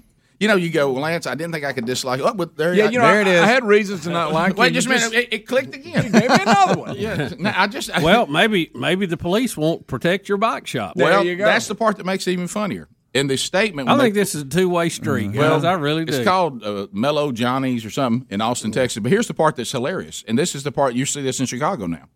You 0.41 0.49
know, 0.49 0.57
you 0.57 0.71
go, 0.71 0.93
well, 0.93 1.03
Lance. 1.03 1.27
I 1.27 1.35
didn't 1.35 1.53
think 1.53 1.65
I 1.65 1.73
could 1.73 1.87
dislike. 1.87 2.21
Oh, 2.21 2.35
but 2.35 2.57
there, 2.57 2.75
Yeah, 2.75 2.87
I- 2.87 2.91
you 2.91 2.99
know, 2.99 3.05
I, 3.05 3.21
I 3.21 3.47
had 3.47 3.65
reasons 3.65 4.03
to 4.03 4.11
not 4.11 4.33
like 4.33 4.57
Wait 4.57 4.69
him. 4.69 4.75
just 4.75 4.87
a 4.87 4.91
minute. 4.91 5.13
It, 5.15 5.29
it 5.33 5.47
clicked 5.47 5.75
again. 5.75 6.05
You 6.07 6.11
gave 6.11 6.29
me 6.29 6.37
another 6.43 6.81
one. 6.81 6.97
yeah. 6.99 7.31
No, 7.39 7.53
I 7.55 7.67
just. 7.69 7.89
well, 8.03 8.27
maybe 8.27 8.71
maybe 8.75 9.07
the 9.07 9.17
police 9.17 9.57
won't 9.57 9.87
protect 9.87 10.29
your 10.29 10.39
bike 10.39 10.67
shop. 10.67 10.95
well, 10.97 11.25
that's 11.37 11.69
the 11.69 11.75
part 11.75 11.97
that 11.99 12.05
makes 12.07 12.27
it 12.27 12.33
even 12.33 12.49
funnier. 12.49 12.89
In 13.15 13.29
the 13.29 13.37
statement, 13.37 13.89
I 13.89 13.97
think 13.97 14.15
they- 14.15 14.21
this 14.21 14.35
is 14.35 14.43
a 14.43 14.47
two 14.47 14.69
way 14.69 14.89
street. 14.89 15.31
Well, 15.37 15.57
guys. 15.61 15.65
I 15.65 15.75
really 15.75 16.05
do. 16.05 16.13
It's 16.15 16.25
called 16.25 16.65
uh, 16.65 16.89
Mellow 16.93 17.31
Johnny's 17.31 17.85
or 17.85 17.91
something 17.91 18.27
in 18.29 18.41
Austin, 18.41 18.73
Texas. 18.73 19.01
But 19.01 19.13
here's 19.13 19.29
the 19.29 19.35
part 19.35 19.55
that's 19.55 19.71
hilarious, 19.71 20.25
and 20.27 20.37
this 20.37 20.57
is 20.57 20.65
the 20.65 20.73
part 20.73 20.95
you 20.95 21.07
see 21.07 21.23
this 21.23 21.39
in 21.39 21.47
Chicago 21.47 21.87
now. 21.87 22.09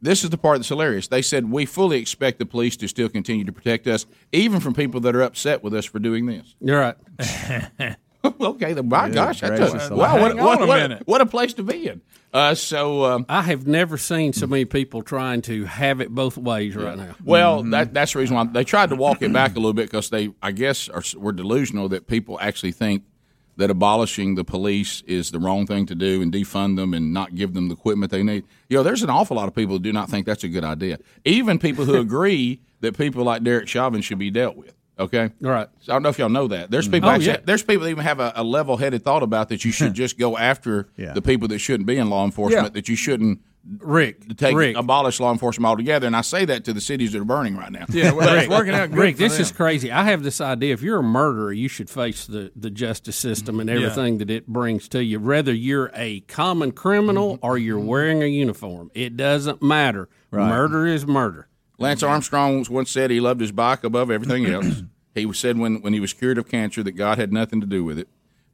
This 0.00 0.24
is 0.24 0.30
the 0.30 0.38
part 0.38 0.58
that's 0.58 0.68
hilarious. 0.68 1.08
They 1.08 1.22
said 1.22 1.50
we 1.50 1.66
fully 1.66 1.98
expect 1.98 2.38
the 2.38 2.46
police 2.46 2.76
to 2.78 2.88
still 2.88 3.08
continue 3.08 3.44
to 3.44 3.52
protect 3.52 3.86
us, 3.86 4.06
even 4.32 4.60
from 4.60 4.74
people 4.74 5.00
that 5.00 5.16
are 5.16 5.22
upset 5.22 5.62
with 5.62 5.74
us 5.74 5.84
for 5.84 5.98
doing 5.98 6.26
this. 6.26 6.54
You're 6.60 6.78
right. 6.78 6.96
okay, 8.40 8.72
then 8.72 8.88
my 8.88 9.06
Good 9.06 9.14
gosh, 9.14 9.40
that's 9.40 9.58
gracious 9.58 9.90
a, 9.90 9.96
wow, 9.96 10.20
what, 10.20 10.32
alive. 10.32 10.44
what, 10.44 10.56
on 10.58 10.62
a 10.62 10.66
what, 10.66 10.80
minute. 10.80 11.02
what 11.06 11.20
a 11.20 11.26
place 11.26 11.54
to 11.54 11.62
be 11.62 11.88
in. 11.88 12.00
Uh, 12.32 12.54
so 12.54 13.04
um, 13.04 13.26
I 13.28 13.42
have 13.42 13.66
never 13.66 13.96
seen 13.96 14.32
so 14.32 14.46
many 14.46 14.66
people 14.66 15.02
trying 15.02 15.40
to 15.42 15.64
have 15.64 16.00
it 16.00 16.10
both 16.10 16.36
ways 16.36 16.76
right 16.76 16.96
now. 16.96 17.14
Well, 17.24 17.62
that 17.64 17.94
that's 17.94 18.12
the 18.12 18.18
reason 18.18 18.36
why 18.36 18.44
they 18.44 18.64
tried 18.64 18.90
to 18.90 18.96
walk 18.96 19.22
it 19.22 19.32
back 19.32 19.52
a 19.52 19.54
little 19.54 19.72
bit 19.72 19.86
because 19.86 20.10
they, 20.10 20.30
I 20.42 20.52
guess, 20.52 20.88
are 20.90 21.02
were 21.16 21.32
delusional 21.32 21.88
that 21.88 22.06
people 22.06 22.38
actually 22.40 22.72
think 22.72 23.04
that 23.58 23.70
abolishing 23.70 24.36
the 24.36 24.44
police 24.44 25.02
is 25.02 25.32
the 25.32 25.38
wrong 25.38 25.66
thing 25.66 25.84
to 25.84 25.94
do 25.94 26.22
and 26.22 26.32
defund 26.32 26.76
them 26.76 26.94
and 26.94 27.12
not 27.12 27.34
give 27.34 27.54
them 27.54 27.68
the 27.68 27.74
equipment 27.74 28.10
they 28.10 28.22
need. 28.22 28.44
You 28.68 28.78
know, 28.78 28.82
there's 28.84 29.02
an 29.02 29.10
awful 29.10 29.36
lot 29.36 29.48
of 29.48 29.54
people 29.54 29.74
who 29.74 29.80
do 29.80 29.92
not 29.92 30.08
think 30.08 30.26
that's 30.26 30.44
a 30.44 30.48
good 30.48 30.64
idea. 30.64 30.98
Even 31.24 31.58
people 31.58 31.84
who 31.84 31.96
agree 32.00 32.60
that 32.80 32.96
people 32.96 33.24
like 33.24 33.42
Derek 33.42 33.68
Chauvin 33.68 34.00
should 34.00 34.18
be 34.18 34.30
dealt 34.30 34.56
with. 34.56 34.74
Okay, 34.96 35.30
right. 35.40 35.68
So 35.80 35.92
I 35.92 35.96
don't 35.96 36.02
know 36.02 36.08
if 36.08 36.18
y'all 36.18 36.28
know 36.28 36.48
that. 36.48 36.70
There's 36.70 36.88
mm. 36.88 36.92
people. 36.92 37.08
Oh, 37.08 37.12
actually, 37.12 37.32
yeah. 37.32 37.40
There's 37.44 37.62
people 37.62 37.84
that 37.84 37.90
even 37.90 38.04
have 38.04 38.18
a, 38.18 38.32
a 38.34 38.42
level-headed 38.42 39.04
thought 39.04 39.22
about 39.22 39.48
that 39.50 39.64
you 39.64 39.70
should 39.70 39.94
just 40.02 40.18
go 40.18 40.36
after 40.36 40.88
Yeah. 40.96 41.12
the 41.12 41.22
people 41.22 41.46
that 41.48 41.58
shouldn't 41.58 41.86
be 41.86 41.96
in 41.98 42.10
law 42.10 42.24
enforcement. 42.24 42.64
Yeah. 42.64 42.70
That 42.70 42.88
you 42.88 42.96
shouldn't 42.96 43.40
Rick 43.78 44.28
to 44.28 44.34
take 44.34 44.56
Rick. 44.56 44.76
abolish 44.76 45.20
law 45.20 45.30
enforcement 45.30 45.66
altogether. 45.66 46.06
And 46.06 46.16
I 46.16 46.22
say 46.22 46.44
that 46.46 46.64
to 46.64 46.72
the 46.72 46.80
cities 46.80 47.12
that 47.12 47.20
are 47.20 47.24
burning 47.24 47.56
right 47.56 47.70
now. 47.70 47.84
Yeah, 47.90 48.12
well, 48.12 48.32
Rick, 48.34 48.44
it's 48.44 48.50
working 48.50 48.74
out. 48.74 48.90
Rick, 48.90 49.16
this 49.16 49.38
is 49.38 49.52
crazy. 49.52 49.92
I 49.92 50.04
have 50.04 50.22
this 50.22 50.40
idea: 50.40 50.72
if 50.72 50.82
you're 50.82 51.00
a 51.00 51.02
murderer, 51.02 51.52
you 51.52 51.68
should 51.68 51.90
face 51.90 52.26
the, 52.26 52.50
the 52.56 52.70
justice 52.70 53.16
system 53.16 53.60
and 53.60 53.68
mm-hmm. 53.68 53.80
Yeah. 53.80 53.86
everything 53.86 54.18
that 54.18 54.30
it 54.30 54.46
brings 54.46 54.88
to 54.90 55.02
you. 55.02 55.20
Whether 55.20 55.52
you're 55.52 55.90
a 55.94 56.20
common 56.20 56.72
criminal 56.72 57.36
mm-hmm. 57.36 57.46
or 57.46 57.58
you're 57.58 57.78
mm-hmm. 57.78 57.88
wearing 57.88 58.22
a 58.22 58.26
uniform, 58.26 58.90
it 58.94 59.16
doesn't 59.16 59.62
matter. 59.62 60.08
Right. 60.30 60.48
Murder 60.48 60.86
is 60.86 61.06
murder. 61.06 61.48
Lance 61.78 62.02
Armstrong 62.02 62.66
once 62.68 62.90
said 62.90 63.10
he 63.10 63.20
loved 63.20 63.40
his 63.40 63.52
bike 63.52 63.84
above 63.84 64.10
everything 64.10 64.46
else. 64.52 64.82
he 65.14 65.32
said 65.32 65.58
when, 65.58 65.80
when 65.80 65.92
he 65.92 66.00
was 66.00 66.12
cured 66.12 66.38
of 66.38 66.48
cancer 66.48 66.82
that 66.82 66.92
God 66.92 67.18
had 67.18 67.32
nothing 67.32 67.60
to 67.60 67.66
do 67.66 67.84
with 67.84 67.98
it. 67.98 68.08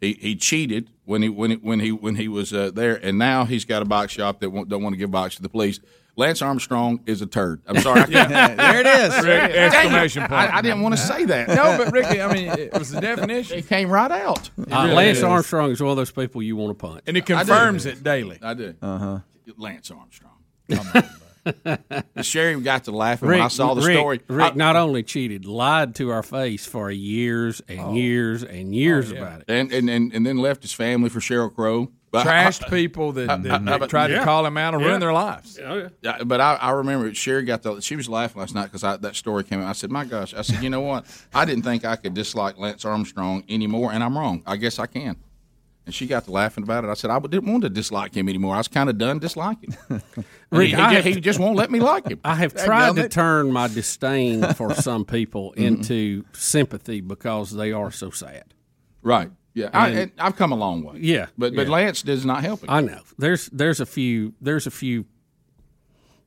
He, 0.05 0.12
he 0.20 0.36
cheated 0.36 0.90
when 1.07 1.22
he 1.22 1.28
when 1.28 1.50
he, 1.50 1.57
when 1.57 1.80
he 1.80 1.90
when 1.92 2.16
he 2.16 2.28
was 2.28 2.52
uh, 2.52 2.70
there, 2.70 2.94
and 2.96 3.18
now 3.18 3.44
he's 3.46 3.64
got 3.64 3.80
a 3.80 3.86
box 3.86 4.12
shop 4.12 4.40
that 4.40 4.50
won't, 4.50 4.68
don't 4.68 4.82
want 4.82 4.92
to 4.92 4.98
give 4.98 5.11
box 5.11 5.36
to 5.36 5.42
the 5.42 5.48
police. 5.48 5.80
Lance 6.16 6.42
Armstrong 6.42 7.00
is 7.07 7.22
a 7.22 7.26
turd. 7.26 7.61
I'm 7.66 7.80
sorry. 7.80 8.02
I 8.02 8.05
Yeah, 8.11 8.55
there 8.55 8.80
it 8.80 8.86
is. 8.86 9.24
Dang 9.24 9.50
it. 9.50 9.57
Exclamation 9.57 10.22
point. 10.22 10.32
I, 10.32 10.59
I 10.59 10.62
didn't 10.62 10.82
want 10.82 10.94
to 10.94 11.00
say 11.00 11.24
that. 11.24 11.48
No, 11.48 11.76
but 11.76 11.92
Ricky, 11.92 12.20
I 12.20 12.32
mean, 12.32 12.48
it 12.48 12.72
was 12.72 12.90
the 12.90 13.00
definition. 13.00 13.59
It 13.59 13.66
came 13.66 13.88
right 13.90 14.12
out. 14.12 14.50
Uh, 14.59 14.62
really 14.68 14.94
Lance 14.94 15.18
is. 15.18 15.24
Armstrong 15.24 15.70
is 15.72 15.80
one 15.80 15.90
of 15.90 15.96
those 15.96 16.12
people 16.12 16.40
you 16.42 16.55
want 16.57 16.78
to 16.78 16.86
punch, 16.86 17.00
And 17.07 17.16
it 17.16 17.26
confirms 17.26 17.86
it 17.86 18.05
daily. 18.05 18.38
I 18.42 18.55
do. 18.55 18.74
Uh 18.80 18.98
huh. 18.98 19.18
Lance 19.57 19.90
Armstrong. 19.90 20.30
Sherry 22.22 22.61
got 22.61 22.84
to 22.84 22.92
laughing 22.92 23.28
when 23.28 23.40
I 23.40 23.49
saw 23.49 23.74
the 23.74 23.82
Rick, 23.82 23.97
story. 23.97 24.20
Rick 24.28 24.53
I- 24.53 24.57
not 24.57 24.76
only 24.76 25.03
cheated, 25.03 25.45
lied 25.47 25.95
to 25.97 26.11
our 26.11 26.22
face 26.22 26.66
for 26.66 26.90
years 26.90 27.61
and 27.68 27.80
Oh. 27.80 27.95
years 27.95 28.42
and 28.42 28.74
years 28.74 29.12
oh, 29.12 29.16
about 29.16 29.40
it. 29.40 29.45
and, 29.49 29.72
and 29.72 29.90
and 29.90 30.12
and 30.12 30.24
then 30.26 30.38
left 30.38 30.62
his 30.62 30.72
family 30.72 31.09
for 31.11 31.20
Sheryl 31.20 31.55
Crow. 31.55 31.90
But 32.11 32.26
Trashed 32.28 32.64
I- 32.66 32.68
people 32.68 33.11
that, 33.12 33.28
I- 33.28 33.36
that 33.38 33.68
I- 33.68 33.84
I- 33.84 33.86
tried 33.88 34.09
to 34.09 34.22
call 34.22 34.47
him 34.47 34.57
out 34.57 34.72
and 34.74 34.82
Yeah. 34.82 34.88
ruin 34.88 35.01
their 35.01 35.12
lives. 35.12 35.59
Oh, 35.64 35.90
yeah, 36.01 36.22
but 36.24 36.40
I, 36.40 36.55
I 36.55 36.70
remember 36.70 37.12
Sherry 37.12 37.42
got 37.42 37.62
the. 37.62 37.80
She 37.80 37.97
was 37.97 38.09
laughing 38.09 38.38
last 38.40 38.55
night 38.55 38.70
because 38.70 38.82
that 39.01 39.16
story 39.16 39.42
came 39.42 39.61
out. 39.61 39.68
I 39.68 39.72
said, 39.72 39.90
"My 39.90 40.05
gosh!" 40.05 40.32
I 40.32 40.42
said, 40.42 40.62
"You 40.62 40.70
know 40.70 40.80
what? 40.80 41.07
I 41.34 41.45
didn't 41.45 41.64
think 41.64 41.84
I 41.84 41.97
could 41.97 42.14
dislike 42.14 42.57
Lance 42.57 42.84
Armstrong 42.84 43.42
anymore, 43.49 43.92
and 43.92 44.03
I'm 44.05 44.16
wrong. 44.16 44.42
I 44.47 44.57
guess 44.57 44.78
I 44.78 44.86
can." 44.86 45.16
And 45.87 45.95
she 45.95 46.07
got 46.07 46.24
to 46.24 46.30
laughing 46.30 46.64
about 46.64 46.85
it. 46.85 46.89
I 46.89 46.95
said, 46.95 47.11
"I 47.11 47.18
didn't 47.18 47.51
want 47.51 47.62
to 47.64 47.68
dislike 47.68 48.14
him 48.16 48.28
anymore. 48.28 48.55
I 48.55 48.59
was 48.59 48.68
kind 48.68 48.89
of 48.89 48.97
done 48.99 49.18
disliking." 49.18 49.76
And 49.91 50.61
Rick, 50.61 50.68
he, 50.70 50.76
he, 50.76 50.80
I 50.80 50.95
just, 50.95 51.07
he 51.09 51.20
just 51.20 51.39
won't 51.41 51.57
let 51.57 51.70
me 51.70 51.80
like 51.80 52.07
him. 52.09 52.20
I 52.24 52.37
have 52.37 52.55
tried 52.55 52.95
to 52.97 53.09
turn 53.09 53.51
my 53.53 53.66
disdain 53.68 54.43
for 54.55 54.72
some 54.89 55.05
people 55.05 55.51
Mm-hmm. 55.57 55.64
into 55.66 56.24
sympathy 56.32 57.01
because 57.01 57.51
they 57.51 57.72
are 57.72 57.91
so 57.91 58.11
sad. 58.11 58.55
Right. 59.03 59.30
Yeah. 59.53 59.70
I, 59.72 59.89
And- 59.89 59.99
and 59.99 60.12
I've 60.18 60.37
come 60.37 60.53
a 60.53 60.57
long 60.57 60.85
way. 60.85 60.99
Yeah, 61.01 61.26
But 61.37 61.55
but 61.57 61.66
yeah. 61.66 61.72
Lance 61.72 62.03
does 62.03 62.24
not 62.24 62.43
help 62.45 62.62
it. 62.62 62.70
I 62.70 62.80
know. 62.80 63.01
There's 63.18 63.47
there's 63.47 63.80
a 63.80 63.87
few 63.87 64.35
there's 64.41 64.66
a 64.66 64.70
few 64.70 65.05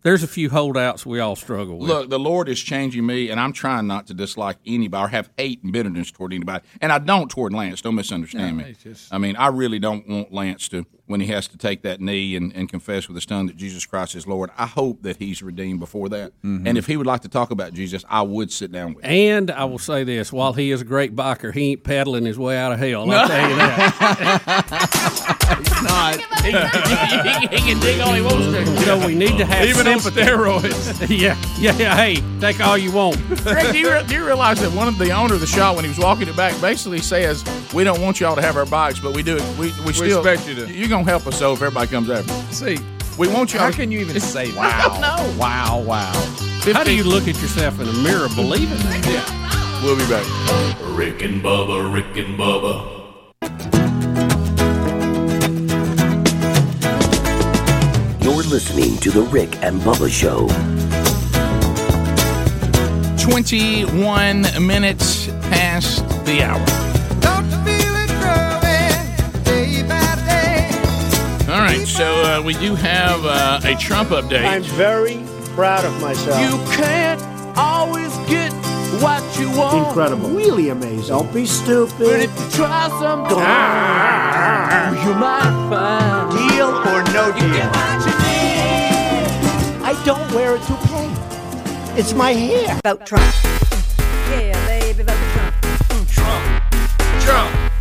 there's 0.04 0.24
a 0.24 0.28
few 0.28 0.50
holdouts 0.50 1.06
we 1.06 1.20
all 1.20 1.36
struggle 1.36 1.80
with. 1.80 1.90
Look, 1.90 2.10
the 2.10 2.20
Lord 2.20 2.48
is 2.50 2.60
changing 2.62 3.06
me, 3.06 3.30
and 3.30 3.40
I'm 3.40 3.52
trying 3.54 3.88
not 3.88 4.08
to 4.08 4.14
dislike 4.14 4.58
anybody 4.66 5.04
or 5.06 5.08
have 5.10 5.30
hate 5.38 5.62
and 5.64 5.72
bitterness 5.74 6.12
toward 6.12 6.34
anybody. 6.34 6.64
And 6.82 6.92
I 6.92 7.00
don't 7.00 7.30
toward 7.30 7.52
Lance. 7.54 7.82
Don't 7.82 7.96
misunderstand 7.96 8.58
No, 8.58 8.64
me. 8.66 8.76
just- 8.82 9.14
I 9.14 9.18
mean, 9.18 9.36
I 9.36 9.48
really 9.48 9.80
don't 9.80 10.08
want 10.08 10.32
Lance 10.32 10.68
to, 10.70 10.86
when 11.08 11.20
he 11.22 11.28
has 11.28 11.48
to 11.50 11.58
take 11.58 11.82
that 11.84 12.00
knee 12.02 12.36
and, 12.36 12.54
and 12.56 12.70
confess 12.70 13.08
with 13.08 13.16
his 13.16 13.26
tongue 13.26 13.48
that 13.48 13.56
Jesus 13.58 13.86
Christ 13.86 14.16
is 14.16 14.28
Lord. 14.28 14.50
I 14.58 14.66
hope 14.66 15.04
that 15.04 15.18
he's 15.18 15.42
redeemed 15.42 15.80
before 15.80 16.10
that. 16.10 16.32
Mhm. 16.44 16.68
And 16.68 16.78
if 16.78 16.86
he 16.88 16.96
would 16.98 17.08
like 17.08 17.22
to 17.22 17.30
talk 17.30 17.52
about 17.52 17.74
Jesus, 17.74 18.04
I 18.10 18.22
would 18.22 18.52
sit 18.52 18.72
down 18.72 18.94
with 18.94 19.04
him. 19.06 19.12
And 19.12 19.52
I 19.52 19.66
will 19.66 19.80
say 19.80 20.04
this: 20.04 20.32
while 20.34 20.54
he 20.54 20.72
is 20.72 20.82
a 20.82 20.86
great 20.86 21.16
biker, 21.16 21.54
he 21.54 21.72
ain't 21.72 21.84
pedaling 21.84 22.26
his 22.26 22.38
way 22.38 22.58
out 22.58 22.72
of 22.72 22.80
hell. 22.80 23.10
I'll 23.12 23.28
tell 23.28 23.50
you 23.50 23.56
that. 23.56 25.34
not. 25.84 26.16
he, 26.42 26.52
he- 26.52 27.48
he 27.58 27.62
can 27.74 27.80
dig 27.80 28.00
all 28.02 28.14
he 28.14 28.22
wants 28.22 28.46
to. 28.48 28.64
You 28.80 28.86
know, 28.86 29.06
we 29.06 29.16
need 29.16 29.38
to 29.38 29.46
have 29.46 29.66
Even 29.66 29.88
on 29.88 30.00
sympathy. 30.00 30.30
steroids. 30.30 31.10
yeah, 31.22 31.36
yeah, 31.60 31.76
yeah. 31.78 31.96
Hey, 31.96 32.22
take 32.40 32.60
all 32.60 32.78
you 32.78 32.92
want. 32.92 33.18
Greg, 33.44 33.72
do 33.72 33.80
you, 33.80 33.92
re- 33.92 34.04
do 34.08 34.16
you 34.16 34.26
realize 34.26 34.60
that 34.62 34.72
one 34.74 34.88
of 34.88 34.98
the 34.98 35.12
owner 35.12 35.34
of 35.36 35.40
the 35.40 35.48
shop, 35.48 35.76
when 35.76 35.86
he 35.86 35.90
was 35.90 36.00
walking 36.00 36.28
it 36.28 36.36
back, 36.36 36.60
basically 36.62 37.00
says, 37.00 37.44
"We 37.74 37.84
don't 37.84 38.02
want 38.02 38.20
y'all 38.20 38.36
to 38.36 38.42
have 38.42 38.58
our 38.58 38.66
bikes, 38.66 39.00
but 39.00 39.14
we 39.14 39.24
do 39.24 39.38
it. 39.38 39.58
We, 39.58 39.74
we 39.86 39.94
still 39.94 40.20
expect 40.26 40.48
you 40.48 40.56
to." 40.66 40.72
You're 40.74 40.90
gonna 40.90 41.04
help 41.06 41.28
us, 41.28 41.38
so 41.40 41.54
if 41.54 41.62
everybody 41.62 41.88
comes 41.90 42.10
after. 42.10 42.32
us. 42.32 42.58
See, 42.58 42.78
We 43.18 43.28
want 43.28 43.54
y'all. 43.54 43.64
how 43.64 43.72
can 43.72 43.92
you 43.92 44.00
even 44.00 44.20
say 44.20 44.52
that? 44.52 44.60
I 44.86 44.88
don't 44.88 45.02
know. 45.02 45.40
Wow, 45.40 45.82
wow. 45.86 46.12
How 46.74 46.84
do 46.84 46.94
you 46.96 47.04
look 47.04 47.24
at 47.28 47.40
yourself 47.42 47.80
in 47.80 47.86
the 47.88 47.94
mirror 47.94 48.28
believing 48.36 48.78
that? 48.78 49.06
Yeah. 49.06 49.84
We'll 49.84 49.96
be 49.96 50.08
back. 50.10 50.26
Rick 50.98 51.22
and 51.22 51.42
Bubba, 51.42 51.94
Rick 51.94 52.18
and 52.18 52.38
Bubba. 52.38 52.97
Listening 58.50 58.96
to 58.98 59.12
The 59.12 59.24
Rick 59.24 59.62
and 59.62 59.82
Bubba 59.82 60.10
Show. 60.10 60.48
21 63.22 64.66
minutes 64.66 65.28
past 65.50 66.08
the 66.26 66.44
hour. 66.44 66.66
Growing, 68.20 69.44
day 69.44 69.84
by 69.84 70.16
day. 70.26 71.52
All 71.52 71.60
right, 71.60 71.86
so 71.86 72.06
uh, 72.06 72.42
we 72.42 72.54
do 72.54 72.76
have 72.76 73.26
uh, 73.26 73.60
a 73.64 73.76
Trump 73.76 74.10
update. 74.10 74.46
I'm 74.46 74.64
very 74.64 75.22
proud 75.56 75.84
of 75.84 76.00
myself. 76.02 76.40
You 76.40 76.58
can't 76.78 77.22
always 77.58 78.16
get 78.30 78.47
what 79.38 79.54
you 79.54 79.60
want. 79.60 79.88
Incredible. 79.88 80.30
Really 80.30 80.70
amazing. 80.70 81.08
Don't 81.08 81.34
be 81.34 81.46
stupid. 81.46 81.98
But 82.00 82.20
if 82.22 82.40
you 82.40 82.50
try 82.52 82.90
something, 83.00 83.38
you 85.06 85.14
might 85.16 85.68
find 85.70 86.32
Deal 86.32 86.68
or 86.70 87.04
no 87.14 87.28
you 87.28 87.54
get 87.54 87.72
deal? 87.72 87.72
what 87.72 88.06
you 88.06 88.14
need. 88.18 89.84
I 89.84 90.02
don't 90.06 90.32
wear 90.34 90.56
a 90.56 90.60
toupee. 90.60 92.00
It's 92.00 92.14
my 92.14 92.32
hair. 92.32 92.80
Vote 92.84 93.06
Trump. 93.06 93.26
Yeah, 94.30 94.68
baby, 94.68 95.04
vote 95.04 95.16
Trump. 95.34 95.56
Trump, 96.10 96.72
Trump, 97.22 97.72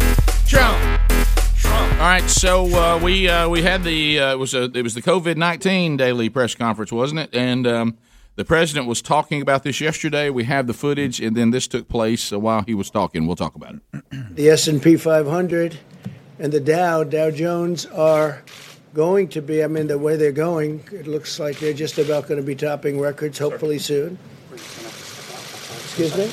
Trump. 0.47 1.93
All 1.95 2.07
right, 2.07 2.29
so 2.29 2.67
uh, 2.75 2.99
we 3.03 3.29
uh, 3.29 3.49
we 3.49 3.63
had 3.63 3.83
the 3.83 4.19
uh, 4.21 4.33
it 4.33 4.39
was 4.39 4.55
a 4.55 4.65
it 4.65 4.83
was 4.83 4.95
the 4.95 5.03
COVID 5.03 5.37
nineteen 5.37 5.97
daily 5.97 6.29
press 6.29 6.55
conference, 6.55 6.93
wasn't 6.93 7.21
it? 7.21 7.35
And 7.35 7.67
um, 7.67 7.97
The 8.37 8.45
president 8.45 8.87
was 8.87 9.01
talking 9.01 9.41
about 9.41 9.63
this 9.63 9.81
yesterday. 9.81 10.29
We 10.29 10.45
have 10.45 10.67
the 10.67 10.75
footage, 10.75 11.21
and 11.21 11.35
then 11.35 11.53
this 11.53 11.67
took 11.67 11.89
place 11.89 12.33
uh, 12.33 12.39
while 12.39 12.63
he 12.63 12.75
was 12.75 12.91
talking. 12.91 13.27
We'll 13.27 13.35
talk 13.35 13.55
about 13.55 13.77
it. 13.77 14.37
the 14.37 14.51
S&P 14.51 14.97
500 14.97 15.79
and 16.39 16.53
the 16.53 16.61
Dow, 16.61 17.03
Dow 17.03 17.31
Jones 17.31 17.87
are 17.87 18.43
going 18.93 19.29
to 19.29 19.41
be, 19.41 19.65
I 19.65 19.69
mean, 19.69 19.87
the 19.87 19.97
way 19.97 20.17
they're 20.17 20.33
going, 20.33 20.85
it 20.93 21.07
looks 21.07 21.41
like 21.41 21.59
they're 21.61 21.73
just 21.73 21.97
about 21.97 22.29
going 22.29 22.39
to 22.39 22.47
be 22.47 22.55
topping 22.55 23.01
records 23.01 23.39
hopefully 23.39 23.79
soon. 23.79 24.19
Excuse 24.53 26.15
me? 26.15 26.27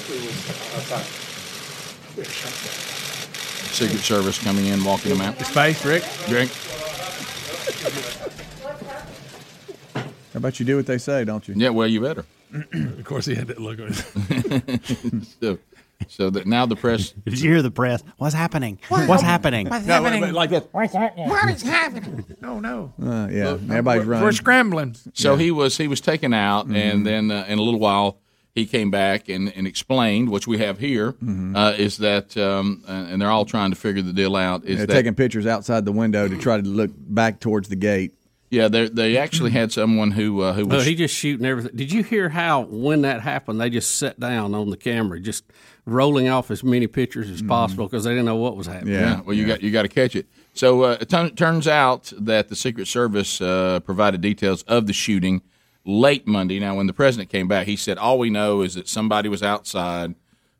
Secret 3.71 4.01
Service 4.01 4.43
coming 4.43 4.65
in, 4.65 4.83
walking 4.83 5.11
them 5.11 5.21
out. 5.21 5.39
Space, 5.39 5.85
Rick. 5.85 6.03
Rick. 6.29 6.49
How 10.33 10.37
about 10.39 10.59
you 10.59 10.65
do 10.65 10.75
what 10.77 10.85
they 10.87 10.97
say, 10.97 11.23
don't 11.25 11.47
you? 11.47 11.53
Yeah, 11.57 11.69
well, 11.69 11.87
you 11.87 12.01
better. 12.01 12.25
of 12.73 13.03
course, 13.05 13.25
he 13.25 13.35
had 13.35 13.47
that 13.47 13.59
look 13.59 13.79
on 13.79 13.87
his 13.87 15.35
so, 15.41 15.57
so 16.07 16.29
that 16.29 16.45
now 16.45 16.65
the 16.65 16.75
press. 16.75 17.09
Did 17.25 17.39
you 17.39 17.51
hear 17.51 17.61
the 17.61 17.71
press? 17.71 18.03
What's 18.17 18.35
happening? 18.35 18.79
What? 18.89 19.07
What's 19.07 19.23
happening? 19.23 19.67
What's 19.69 19.85
No, 19.85 20.03
happening? 20.03 20.33
like 20.33 20.49
this. 20.49 20.63
What's 20.71 20.93
happening? 20.93 21.29
What 21.29 21.49
is 21.49 21.61
happening? 21.61 22.25
Oh 22.43 22.59
no! 22.59 22.93
Uh, 23.01 23.27
yeah, 23.31 23.51
everybody's 23.53 24.05
running. 24.05 24.23
We're 24.25 24.31
scrambling. 24.33 24.95
So 25.13 25.35
he 25.37 25.49
was 25.49 25.77
he 25.77 25.87
was 25.87 26.01
taken 26.01 26.33
out, 26.33 26.65
Mm-hmm. 26.65 26.75
and 26.75 27.05
then 27.07 27.31
uh, 27.31 27.45
in 27.47 27.57
a 27.57 27.61
little 27.61 27.79
while 27.79 28.17
he 28.53 28.65
came 28.67 28.91
back 28.91 29.29
and, 29.29 29.51
and 29.55 29.65
explained, 29.65 30.29
which 30.29 30.45
we 30.45 30.57
have 30.59 30.77
here, 30.77 31.13
Mm-hmm. 31.13 31.55
uh, 31.55 31.71
is 31.71 31.97
that, 31.97 32.37
um, 32.37 32.83
uh, 32.87 32.91
and 32.91 33.19
they're 33.19 33.31
all 33.31 33.45
trying 33.45 33.71
to 33.71 33.75
figure 33.75 34.03
the 34.03 34.13
deal 34.13 34.35
out. 34.35 34.63
Is 34.65 34.77
They're 34.77 34.85
that 34.87 34.93
taking 34.93 35.15
pictures 35.15 35.47
outside 35.47 35.85
the 35.85 35.91
window 35.91 36.27
to 36.27 36.37
try 36.37 36.57
to 36.57 36.63
look 36.67 36.91
back 36.95 37.39
towards 37.39 37.69
the 37.69 37.75
gate. 37.75 38.13
Yeah, 38.53 38.67
they 38.67 38.87
they 38.87 39.17
actually 39.17 39.49
had 39.49 39.71
someone 39.71 40.11
who 40.11 40.41
uh, 40.41 40.53
who 40.53 40.67
Well, 40.67 40.77
was 40.77 40.85
he 40.85 40.93
just 40.93 41.15
shooting 41.15 41.43
everything. 41.43 41.75
Did 41.75 41.91
you 41.91 42.03
hear 42.03 42.29
how 42.29 42.61
when 42.61 43.01
that 43.01 43.21
happened, 43.21 43.59
they 43.59 43.71
just 43.71 43.95
sat 43.95 44.19
down 44.19 44.53
on 44.53 44.69
the 44.69 44.77
camera, 44.77 45.19
just 45.19 45.43
rolling 45.85 46.29
off 46.29 46.51
as 46.51 46.63
many 46.63 46.85
pictures 46.85 47.31
as 47.31 47.41
possible 47.41 47.87
because 47.87 48.03
they 48.03 48.11
didn't 48.11 48.25
know 48.25 48.35
what 48.35 48.55
was 48.55 48.67
happening. 48.67 48.93
Yeah, 48.93 49.21
well, 49.21 49.35
you 49.35 49.47
got 49.47 49.63
you 49.63 49.71
got 49.71 49.81
to 49.81 49.89
catch 49.89 50.15
it. 50.15 50.27
So 50.53 50.83
uh, 50.83 50.97
it 51.01 51.09
turn- 51.09 51.35
turns 51.35 51.67
out 51.67 52.13
that 52.15 52.49
the 52.49 52.55
Secret 52.55 52.87
Service 52.87 53.41
uh, 53.41 53.79
provided 53.79 54.21
details 54.21 54.61
of 54.63 54.85
the 54.85 54.93
shooting 54.93 55.41
late 55.83 56.27
Monday. 56.27 56.59
Now, 56.59 56.75
when 56.75 56.85
the 56.85 56.93
president 56.93 57.31
came 57.31 57.47
back, 57.47 57.65
he 57.65 57.75
said 57.75 57.97
all 57.97 58.19
we 58.19 58.29
know 58.29 58.61
is 58.61 58.75
that 58.75 58.87
somebody 58.87 59.29
was 59.29 59.41
outside 59.41 60.13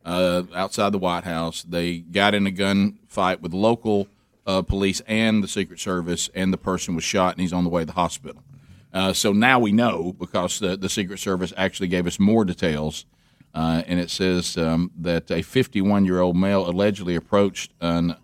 uh, 0.04 0.44
outside 0.56 0.94
the 0.94 0.98
White 0.98 1.26
House. 1.26 1.62
They 1.62 2.00
got 2.00 2.34
in 2.34 2.48
a 2.48 2.52
gunfight 2.52 3.42
with 3.42 3.54
local 3.54 4.08
uh, 4.46 4.62
police 4.62 5.02
and 5.08 5.44
the 5.44 5.48
Secret 5.48 5.80
Service, 5.80 6.30
and 6.34 6.52
the 6.52 6.58
person 6.58 6.96
was 6.96 7.04
shot, 7.04 7.34
and 7.34 7.42
he's 7.42 7.54
on 7.54 7.64
the 7.64 7.70
way 7.70 7.82
to 7.82 7.88
the 7.88 7.94
hospital. 7.94 8.42
Uh, 8.94 9.12
so 9.12 9.34
now 9.34 9.60
we 9.60 9.72
know 9.72 10.14
because 10.20 10.60
the, 10.60 10.78
the 10.78 10.90
Secret 10.90 11.20
Service 11.20 11.52
actually 11.58 11.88
gave 11.88 12.06
us 12.06 12.20
more 12.20 12.46
details. 12.46 13.06
Uh, 13.56 13.84
and 13.86 14.00
it 14.00 14.10
says 14.10 14.58
um, 14.58 14.92
that 14.98 15.30
a 15.30 15.42
51 15.42 16.06
year 16.06 16.20
old 16.20 16.36
male 16.36 16.68
allegedly 16.68 17.16
approached 17.16 17.72
an 17.82 18.16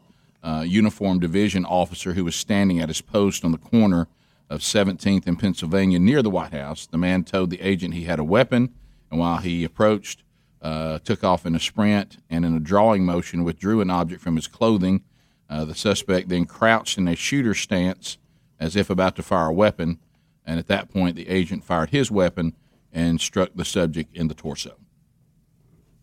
uh, 0.43 0.63
uniformed 0.65 1.21
division 1.21 1.65
officer 1.65 2.13
who 2.13 2.23
was 2.23 2.35
standing 2.35 2.79
at 2.79 2.87
his 2.87 3.01
post 3.01 3.43
on 3.43 3.51
the 3.51 3.57
corner 3.57 4.07
of 4.49 4.61
17th 4.61 5.27
and 5.27 5.37
Pennsylvania 5.37 5.99
near 5.99 6.21
the 6.21 6.29
White 6.29 6.53
House. 6.53 6.87
The 6.87 6.97
man 6.97 7.23
told 7.23 7.49
the 7.49 7.61
agent 7.61 7.93
he 7.93 8.05
had 8.05 8.19
a 8.19 8.23
weapon, 8.23 8.73
and 9.11 9.19
while 9.19 9.37
he 9.37 9.63
approached, 9.63 10.23
uh, 10.61 10.99
took 10.99 11.23
off 11.23 11.45
in 11.45 11.55
a 11.55 11.59
sprint 11.59 12.17
and 12.29 12.43
in 12.43 12.55
a 12.55 12.59
drawing 12.59 13.05
motion 13.05 13.43
withdrew 13.43 13.81
an 13.81 13.89
object 13.89 14.21
from 14.21 14.35
his 14.35 14.47
clothing. 14.47 15.03
Uh, 15.49 15.65
the 15.65 15.73
suspect 15.75 16.29
then 16.29 16.45
crouched 16.45 16.97
in 16.97 17.07
a 17.07 17.15
shooter 17.15 17.53
stance 17.55 18.17
as 18.59 18.75
if 18.75 18.89
about 18.89 19.15
to 19.15 19.23
fire 19.23 19.47
a 19.47 19.53
weapon, 19.53 19.97
and 20.45 20.59
at 20.59 20.67
that 20.67 20.89
point, 20.91 21.15
the 21.15 21.27
agent 21.27 21.63
fired 21.63 21.89
his 21.89 22.11
weapon 22.11 22.53
and 22.93 23.19
struck 23.19 23.49
the 23.55 23.65
subject 23.65 24.15
in 24.15 24.27
the 24.27 24.33
torso. 24.35 24.75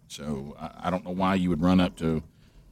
So 0.09 0.57
I, 0.59 0.71
I 0.85 0.91
don't 0.91 1.05
know 1.05 1.11
why 1.13 1.35
you 1.35 1.49
would 1.51 1.61
run 1.63 1.81
up 1.81 1.97
to 1.97 2.23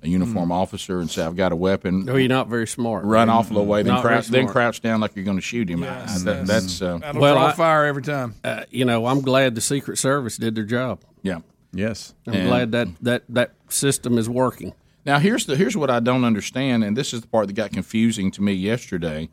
a 0.03 0.09
uniform 0.09 0.53
officer 0.53 1.01
and 1.01 1.11
say, 1.11 1.23
"I've 1.25 1.37
got 1.37 1.53
a 1.53 1.57
weapon." 1.57 2.05
No, 2.05 2.17
you're 2.17 2.29
not 2.29 2.49
very 2.49 2.67
smart. 2.67 3.05
Run 3.05 3.29
off 3.29 3.51
a 3.51 3.55
little 3.55 3.67
way, 3.67 3.83
then 3.83 3.95
Not 3.95 4.03
crouch, 4.03 4.27
then 4.29 4.47
crouch 4.47 4.81
down 4.83 5.01
like 5.01 5.17
you're 5.17 5.25
going 5.25 5.39
to 5.39 5.43
shoot 5.43 5.69
him. 5.69 5.83
I- 5.83 6.05
I- 6.05 6.19
that- 6.19 6.47
that's 6.47 6.83
uh, 6.83 6.99
well, 7.15 7.39
I- 7.39 7.53
fire 7.53 7.85
every 7.87 8.03
time. 8.03 8.35
Uh, 8.45 8.65
you 8.71 8.85
know, 8.85 9.07
I'm 9.07 9.21
glad 9.21 9.55
the 9.55 9.61
Secret 9.61 9.99
Service 9.99 10.37
did 10.37 10.55
their 10.55 10.65
job. 10.65 11.01
Yeah. 11.23 11.39
Yes. 11.73 12.15
I'm 12.27 12.35
And- 12.35 12.49
glad 12.49 12.73
that, 12.73 12.89
that 13.03 13.23
that 13.31 13.53
system 13.69 14.19
is 14.19 14.29
working. 14.29 14.75
Now 15.05 15.19
here's 15.19 15.47
the 15.47 15.57
here's 15.57 15.77
what 15.77 15.91
I 15.91 16.01
don't 16.01 16.25
understand, 16.25 16.83
and 16.85 16.97
this 16.97 17.13
is 17.13 17.21
the 17.21 17.27
part 17.27 17.47
that 17.49 17.53
got 17.55 17.73
confusing 17.73 18.31
to 18.33 18.43
me 18.43 18.53
yesterday. 18.53 19.29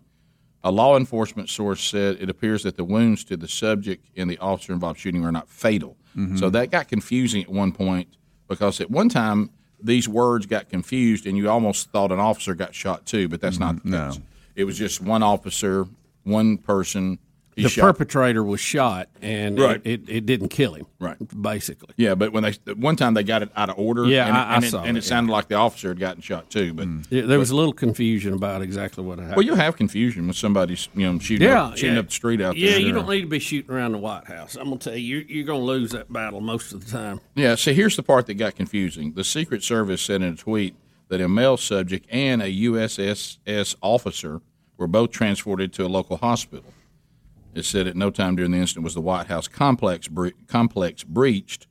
A 0.63 0.71
law 0.71 0.95
enforcement 0.97 1.49
source 1.49 1.83
said 1.83 2.17
it 2.19 2.29
appears 2.29 2.63
that 2.63 2.77
the 2.77 2.83
wounds 2.83 3.23
to 3.25 3.37
the 3.37 3.47
subject 3.47 4.05
and 4.15 4.29
the 4.29 4.37
officer 4.37 4.73
involved 4.73 4.99
shooting 4.99 5.25
are 5.25 5.31
not 5.31 5.49
fatal. 5.49 5.97
Mhm. 6.15 6.37
So 6.37 6.49
that 6.51 6.69
got 6.69 6.87
confusing 6.87 7.41
at 7.41 7.49
one 7.49 7.71
point 7.71 8.09
because 8.47 8.79
at 8.79 8.91
one 8.91 9.09
time 9.09 9.49
these 9.81 10.07
words 10.07 10.45
got 10.45 10.69
confused 10.69 11.25
and 11.25 11.35
you 11.35 11.49
almost 11.49 11.89
thought 11.91 12.11
an 12.11 12.19
officer 12.19 12.53
got 12.53 12.75
shot 12.75 13.05
too, 13.07 13.27
but 13.27 13.41
that's 13.41 13.57
not 13.59 13.83
the 13.83 13.89
case. 14.11 14.19
It 14.55 14.65
was 14.65 14.77
just 14.77 15.01
one 15.01 15.23
officer, 15.23 15.87
one 16.23 16.57
person. 16.57 17.17
He 17.55 17.63
the 17.63 17.69
shot. 17.69 17.81
perpetrator 17.81 18.43
was 18.43 18.61
shot, 18.61 19.09
and 19.21 19.59
Right. 19.59 19.81
it, 19.83 20.03
it, 20.07 20.09
it 20.09 20.25
didn't 20.25 20.47
kill 20.49 20.73
him. 20.73 20.85
Right. 20.99 21.17
Basically. 21.41 21.93
Yeah, 21.97 22.15
but 22.15 22.31
when 22.31 22.43
they 22.43 22.53
one 22.73 22.95
time 22.95 23.13
they 23.13 23.23
got 23.23 23.41
it 23.43 23.49
out 23.57 23.69
of 23.69 23.77
order. 23.77 24.05
Yeah, 24.05 24.27
and, 24.27 24.37
I- 24.37 24.43
I 24.51 24.55
and 24.55 24.63
it, 24.63 24.69
saw 24.71 24.83
and 24.83 24.95
it, 24.97 25.01
it 25.01 25.03
sounded 25.03 25.31
like 25.33 25.49
the 25.49 25.55
officer 25.55 25.89
had 25.89 25.99
gotten 25.99 26.21
shot 26.21 26.49
too. 26.49 26.73
But 26.73 26.87
Yeah, 27.09 27.23
there 27.23 27.39
was 27.39 27.51
a 27.51 27.55
little 27.55 27.73
confusion 27.73 28.33
about 28.33 28.61
exactly 28.61 29.03
what 29.03 29.19
happened. 29.19 29.35
Well, 29.35 29.45
you 29.45 29.55
have 29.55 29.75
confusion 29.75 30.25
when 30.27 30.33
somebody's 30.33 30.87
you 30.95 31.11
know 31.11 31.19
shooting 31.19 31.47
yeah, 31.47 31.63
up, 31.65 31.77
shooting 31.77 31.97
up 31.97 32.05
the 32.05 32.11
street 32.13 32.39
out 32.39 32.55
there. 32.55 32.63
Yeah, 32.63 32.77
you 32.77 32.93
don't 32.93 33.09
need 33.09 33.21
to 33.21 33.27
be 33.27 33.39
shooting 33.39 33.69
around 33.75 33.91
the 33.91 33.97
White 33.97 34.27
House. 34.27 34.55
I'm 34.55 34.65
gonna 34.65 34.77
tell 34.77 34.95
you, 34.95 35.17
you're, 35.17 35.27
you're 35.27 35.45
gonna 35.45 35.59
lose 35.65 35.91
that 35.91 36.11
battle 36.11 36.39
most 36.39 36.71
of 36.71 36.85
the 36.85 36.91
time. 36.91 37.19
Yeah, 37.35 37.55
see, 37.55 37.73
here's 37.73 37.97
the 37.97 38.03
part 38.03 38.27
that 38.27 38.35
got 38.35 38.55
confusing. 38.55 39.11
The 39.13 39.23
Secret 39.25 39.61
Service 39.63 40.01
said 40.01 40.21
in 40.21 40.33
a 40.33 40.37
tweet 40.37 40.75
that 41.09 41.19
a 41.19 41.27
male 41.27 41.57
subject 41.57 42.05
and 42.09 42.41
a 42.41 42.47
USSS 42.49 43.75
officer 43.81 44.41
were 44.77 44.87
both 44.87 45.11
transported 45.11 45.73
to 45.73 45.85
a 45.85 45.87
local 45.89 46.17
hospital. 46.17 46.63
It 47.53 47.65
said 47.65 47.87
at 47.87 47.95
no 47.95 48.09
time 48.09 48.35
during 48.35 48.51
the 48.51 48.57
incident 48.57 48.83
was 48.83 48.93
the 48.93 49.01
White 49.01 49.27
House 49.27 49.47
complex 49.47 50.07
bre- 50.07 50.29
complex 50.47 51.03
breached. 51.03 51.67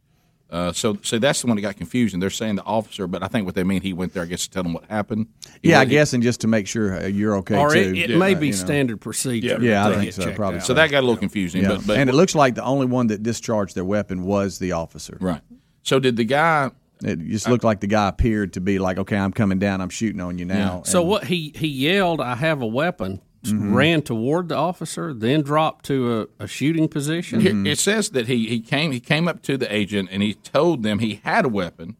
Uh, 0.50 0.72
so, 0.72 0.98
so 1.02 1.16
that's 1.16 1.40
the 1.42 1.46
one 1.46 1.54
that 1.56 1.62
got 1.62 1.76
confusing. 1.76 2.18
They're 2.18 2.28
saying 2.28 2.56
the 2.56 2.64
officer, 2.64 3.06
but 3.06 3.22
I 3.22 3.28
think 3.28 3.46
what 3.46 3.54
they 3.54 3.62
mean 3.62 3.82
he 3.82 3.92
went 3.92 4.14
there, 4.14 4.24
I 4.24 4.26
guess, 4.26 4.42
to 4.42 4.50
tell 4.50 4.64
them 4.64 4.72
what 4.72 4.84
happened. 4.86 5.28
He 5.62 5.70
Yeah, 5.70 5.76
I 5.76 5.80
went- 5.82 5.90
guess, 5.90 6.12
and 6.12 6.22
just 6.24 6.40
to 6.40 6.48
make 6.48 6.66
sure 6.66 7.00
uh, 7.00 7.06
you're 7.06 7.36
okay 7.36 7.56
Or 7.56 7.70
too. 7.72 7.78
it, 7.78 8.10
it 8.10 8.18
may 8.18 8.34
be 8.34 8.48
you 8.48 8.52
know. 8.52 8.58
standard 8.58 9.00
procedure. 9.00 9.58
Yeah, 9.60 9.70
Yeah, 9.70 9.86
I 9.86 9.88
to 9.90 9.94
think 9.94 10.04
get 10.06 10.14
so. 10.14 10.24
checked 10.24 10.36
Probably 10.36 10.58
out. 10.58 10.66
So 10.66 10.74
that 10.74 10.90
got 10.90 10.98
a 10.98 11.06
little 11.06 11.16
confusing. 11.16 11.62
Yeah. 11.62 11.68
But, 11.76 11.86
but 11.86 11.98
and 11.98 12.10
it 12.10 12.14
looks 12.14 12.34
like 12.34 12.56
the 12.56 12.64
only 12.64 12.86
one 12.86 13.06
that 13.08 13.22
discharged 13.22 13.76
their 13.76 13.84
weapon 13.84 14.24
was 14.24 14.58
the 14.58 14.72
officer. 14.72 15.16
Right. 15.20 15.40
So 15.84 16.00
did 16.00 16.16
the 16.16 16.24
guy? 16.24 16.72
It 17.02 17.20
just 17.20 17.48
looked 17.48 17.62
like 17.64 17.78
the 17.80 17.86
guy 17.86 18.08
appeared 18.08 18.52
to 18.54 18.60
be 18.60 18.78
like, 18.80 18.98
"Okay, 18.98 19.16
I'm 19.16 19.32
coming 19.32 19.58
down. 19.58 19.80
I'm 19.80 19.88
shooting 19.88 20.20
on 20.20 20.36
you 20.36 20.44
now." 20.44 20.82
So 20.84 21.00
And- 21.00 21.08
what 21.08 21.24
he 21.24 21.52
he 21.56 21.68
yelled, 21.68 22.20
"I 22.20 22.34
have 22.34 22.60
a 22.60 22.66
weapon." 22.66 23.20
Mhm. 23.44 23.74
Ran 23.74 24.02
toward 24.02 24.48
the 24.50 24.56
officer, 24.56 25.14
then 25.14 25.40
dropped 25.42 25.86
to 25.86 26.28
a, 26.38 26.44
a 26.44 26.46
shooting 26.46 26.88
position. 26.88 27.40
Here- 27.40 27.66
It 27.66 27.78
says 27.78 28.10
that 28.10 28.26
he, 28.26 28.46
he 28.46 28.60
came 28.60 28.92
he 28.92 29.00
came 29.00 29.26
up 29.28 29.40
to 29.42 29.56
the 29.56 29.72
agent 29.74 30.10
and 30.12 30.22
he 30.22 30.34
told 30.34 30.82
them 30.82 30.98
he 30.98 31.20
had 31.24 31.46
a 31.46 31.48
weapon, 31.48 31.96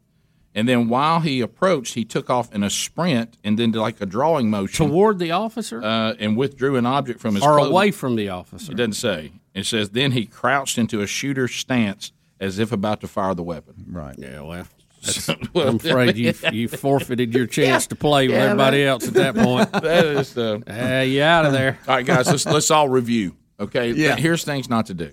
and 0.55 0.69
then 0.69 0.89
while 0.91 1.21
he 1.21 1.41
approached, 1.41 1.95
he 1.95 2.05
took 2.05 2.29
off 2.29 2.55
in 2.55 2.63
a 2.63 2.69
sprint 2.69 3.39
and 3.43 3.59
then 3.59 3.71
did 3.71 3.79
like 3.81 4.01
a 4.03 4.07
drawing 4.07 4.51
motion 4.51 4.89
toward 4.89 5.19
the 5.19 5.31
officer 5.31 5.83
uh, 5.83 6.13
and 6.19 6.37
withdrew 6.37 6.77
an 6.77 6.85
object 6.85 7.21
from 7.21 7.35
his 7.37 7.43
or 7.43 7.55
clothing. 7.55 7.73
away 7.73 7.91
from 7.91 8.17
the 8.17 8.29
officer. 8.29 8.73
It 8.73 8.77
doesn't 8.77 8.93
say. 8.95 9.33
It 9.55 9.65
says 9.65 9.91
then 9.91 10.13
he 10.13 10.27
crouched 10.27 10.77
into 10.77 11.01
a 11.01 11.07
shooter 11.07 11.49
stance 11.49 12.13
as 12.39 12.59
if 12.59 12.71
about 12.71 13.01
to 13.01 13.09
fire 13.09 13.35
the 13.35 13.43
weapon. 13.43 13.87
Right. 13.91 14.15
Yeah. 14.19 14.43
Well. 14.43 14.67
Well, 15.55 15.69
I'm 15.69 15.77
afraid 15.85 16.17
you 16.17 16.35
you 16.53 16.69
forfeited 16.69 17.35
your 17.35 17.47
chance 17.47 17.87
to 17.89 17.97
play 17.97 18.29
with 18.29 18.37
Yeah, 18.37 18.45
everybody 18.45 18.83
that- 18.83 18.89
else 18.89 19.09
at 19.09 19.15
that 19.15 19.35
point. 19.35 19.73
that 19.83 20.05
is 20.07 20.35
the. 20.35 20.63
Uh, 20.69 21.03
you 21.03 21.23
out 21.23 21.47
of 21.47 21.53
there. 21.53 21.79
All 21.89 21.97
right, 21.97 22.07
guys, 22.07 22.27
let's 22.29 22.47
let's 22.47 22.71
all 22.71 22.89
review. 22.89 23.37
Okay, 23.59 23.91
Yeah. 23.93 24.17
Here's 24.17 24.45
things 24.45 24.69
not 24.69 24.87
to 24.87 24.95
do. 24.95 25.11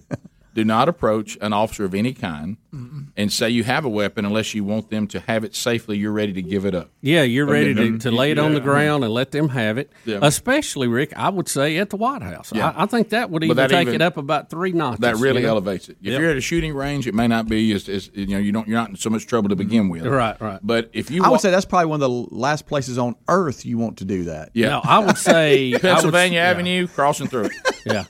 Do 0.57 0.65
not 0.65 0.89
approach 0.89 1.37
an 1.39 1.53
officer 1.53 1.85
of 1.85 1.93
any 1.93 2.13
kind 2.13 2.57
and 3.15 3.31
say 3.31 3.47
you 3.51 3.63
have 3.63 3.85
a 3.85 3.89
weapon 3.89 4.25
unless 4.25 4.55
you 4.55 4.63
want 4.63 4.89
them 4.89 5.05
to 5.09 5.19
have 5.19 5.43
it 5.43 5.53
safely. 5.55 5.99
You're 5.99 6.11
ready 6.11 6.33
to 6.33 6.41
give 6.41 6.65
it 6.65 6.73
up. 6.73 6.89
Yeah, 6.99 7.21
you're 7.21 7.45
ready 7.45 7.75
to, 7.75 7.99
to 7.99 8.09
lay 8.09 8.31
it 8.31 8.39
on 8.39 8.55
the 8.55 8.59
ground 8.59 9.03
and 9.03 9.13
let 9.13 9.29
them 9.29 9.49
have 9.49 9.77
it. 9.77 9.91
Yeah. 10.03 10.17
Especially, 10.23 10.87
Rick, 10.87 11.13
I 11.15 11.29
would 11.29 11.47
say 11.47 11.77
at 11.77 11.91
the 11.91 11.95
White 11.95 12.23
House. 12.23 12.51
Yeah. 12.51 12.69
I, 12.75 12.83
I 12.83 12.85
think 12.87 13.09
that 13.09 13.29
would 13.29 13.43
even 13.43 13.55
that 13.55 13.69
take 13.69 13.83
even- 13.83 13.93
it 13.93 14.01
up 14.01 14.17
about 14.17 14.49
three 14.49 14.71
notches. 14.71 15.01
That 15.01 15.17
really 15.17 15.41
you 15.41 15.45
know? 15.45 15.51
elevates 15.51 15.89
it. 15.89 15.97
If 16.01 16.07
Yep. 16.13 16.21
you're 16.21 16.29
at 16.31 16.37
a 16.37 16.41
shooting 16.41 16.73
range, 16.73 17.05
it 17.05 17.13
may 17.13 17.27
not 17.27 17.47
be 17.47 17.71
as, 17.73 17.87
as 17.87 18.09
you 18.15 18.25
know 18.25 18.39
you 18.39 18.51
don't 18.51 18.67
you're 18.67 18.79
not 18.79 18.89
in 18.89 18.95
so 18.95 19.11
much 19.11 19.27
trouble 19.27 19.49
to 19.49 19.55
begin 19.55 19.89
with. 19.89 20.07
Right, 20.07 20.41
right. 20.41 20.59
But 20.63 20.89
if 20.91 21.11
you 21.11 21.23
I 21.23 21.29
would 21.29 21.39
say 21.39 21.51
that's 21.51 21.65
probably 21.65 21.85
one 21.91 22.01
of 22.01 22.09
the 22.09 22.35
last 22.35 22.65
places 22.65 22.97
on 22.97 23.15
earth 23.27 23.63
you 23.63 23.77
want 23.77 23.97
to 23.99 24.05
do 24.05 24.23
that. 24.23 24.49
Yeah. 24.53 24.69
No, 24.69 24.81
I 24.83 24.97
would 24.99 25.19
say 25.19 25.67
I 25.69 25.73
would- 25.73 25.81
Pennsylvania 25.81 26.39
yeah. 26.39 26.49
Avenue, 26.49 26.87
crossing 26.87 27.27
through 27.27 27.45
it. 27.45 27.51
Yeah. 27.85 28.05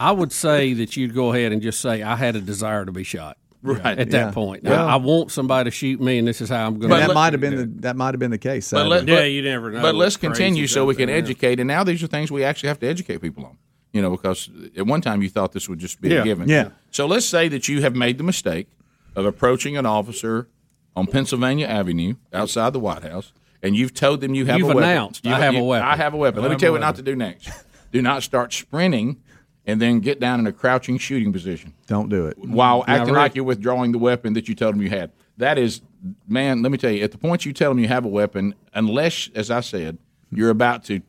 I 0.00 0.12
would 0.12 0.32
say 0.32 0.72
that 0.74 0.96
you'd 0.96 1.14
go 1.14 1.32
ahead 1.32 1.52
and 1.52 1.60
just 1.60 1.80
say, 1.80 2.02
I 2.02 2.16
had 2.16 2.34
a 2.34 2.40
desire 2.40 2.84
to 2.86 2.92
be 2.92 3.04
shot. 3.04 3.36
Right. 3.62 3.84
At 3.98 3.98
Yeah. 4.10 4.24
that 4.26 4.34
point. 4.34 4.64
Yeah. 4.64 4.82
I, 4.82 4.94
I 4.94 4.96
want 4.96 5.30
somebody 5.30 5.68
to 5.70 5.76
shoot 5.76 6.00
me, 6.00 6.16
and 6.18 6.26
this 6.26 6.40
is 6.40 6.48
how 6.48 6.66
I'm 6.66 6.78
going 6.78 6.90
to 6.90 7.06
that 7.06 7.14
might 7.14 7.34
have 7.34 7.40
been 7.42 7.56
the, 7.56 7.66
that 7.82 7.94
might 7.96 8.14
have 8.14 8.18
been 8.18 8.30
the 8.30 8.38
case. 8.38 8.70
But 8.70 8.78
sadly. 8.78 8.90
let, 8.90 9.06
yeah, 9.08 9.24
you 9.24 9.42
never 9.42 9.70
know. 9.70 9.82
But 9.82 9.94
let's 9.94 10.16
continue 10.16 10.66
so 10.66 10.86
we 10.86 10.94
can 10.94 11.08
there 11.08 11.16
is. 11.16 11.24
educate. 11.24 11.60
And 11.60 11.68
now 11.68 11.84
these 11.84 12.02
are 12.02 12.06
things 12.06 12.32
we 12.32 12.42
actually 12.42 12.68
have 12.68 12.80
to 12.80 12.86
educate 12.88 13.20
people 13.20 13.44
on. 13.44 13.58
You 13.92 14.00
know, 14.00 14.10
because 14.10 14.48
at 14.76 14.86
one 14.86 15.02
time 15.02 15.20
you 15.20 15.28
thought 15.28 15.52
this 15.52 15.68
would 15.68 15.78
just 15.78 16.00
be 16.00 16.08
Yeah. 16.08 16.20
a 16.22 16.24
given. 16.24 16.48
Yeah. 16.48 16.70
So 16.90 17.04
let's 17.06 17.26
say 17.26 17.48
that 17.48 17.68
you 17.68 17.82
have 17.82 17.94
made 17.94 18.16
the 18.16 18.24
mistake 18.24 18.68
of 19.14 19.26
approaching 19.26 19.76
an 19.76 19.84
officer 19.84 20.48
on 20.96 21.06
Pennsylvania 21.06 21.66
Avenue 21.66 22.14
outside 22.32 22.72
the 22.72 22.80
White 22.80 23.02
House, 23.02 23.32
and 23.62 23.76
you've 23.76 23.92
told 23.92 24.22
them 24.22 24.34
you 24.34 24.46
have 24.46 24.58
You've 24.60 24.70
a 24.70 24.74
weapon. 24.74 24.84
announced, 24.84 25.26
"I 25.26 25.38
have 25.38 25.54
a 25.54 25.62
weapon." 25.62 25.86
I 25.86 25.96
have 25.96 26.14
a 26.14 26.16
weapon. 26.16 26.38
I 26.40 26.42
Let 26.44 26.50
me 26.52 26.56
tell 26.56 26.68
you 26.68 26.72
what 26.72 26.80
not 26.80 26.96
to 26.96 27.02
do 27.02 27.14
next. 27.14 27.50
do 27.92 28.00
not 28.00 28.22
start 28.22 28.52
sprinting 28.54 29.18
and 29.66 29.80
then 29.80 30.00
get 30.00 30.18
down 30.20 30.40
in 30.40 30.46
a 30.46 30.52
crouching 30.52 30.98
shooting 30.98 31.32
position 31.32 31.74
Don't 31.86 32.08
do 32.08 32.26
it. 32.26 32.38
while 32.38 32.78
Now, 32.86 32.94
acting 32.94 33.14
Rick- 33.14 33.20
like 33.20 33.34
you're 33.34 33.44
withdrawing 33.44 33.92
the 33.92 33.98
weapon 33.98 34.32
that 34.34 34.48
you 34.48 34.54
told 34.54 34.74
them 34.74 34.82
you 34.82 34.88
had. 34.90 35.12
That 35.36 35.58
is, 35.58 35.80
man. 36.28 36.62
Let 36.62 36.72
me 36.72 36.78
tell 36.78 36.90
you, 36.90 37.02
at 37.04 37.12
the 37.12 37.18
point 37.18 37.46
you 37.46 37.52
tell 37.52 37.70
them 37.70 37.78
you 37.78 37.88
have 37.88 38.04
a 38.04 38.08
weapon, 38.08 38.54
unless, 38.74 39.28
as 39.34 39.50
I 39.50 39.60
said, 39.60 39.98
you're 40.30 40.50
about 40.50 40.84
to 40.84 41.00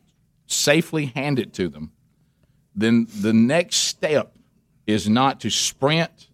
safely 0.46 1.06
hand 1.06 1.38
it 1.38 1.52
to 1.54 1.68
them, 1.68 1.92
then 2.74 3.06
the 3.20 3.32
next 3.32 3.76
step 3.76 4.34
is 4.86 5.08
not 5.08 5.40
to 5.40 5.50
sprint, 5.50 6.28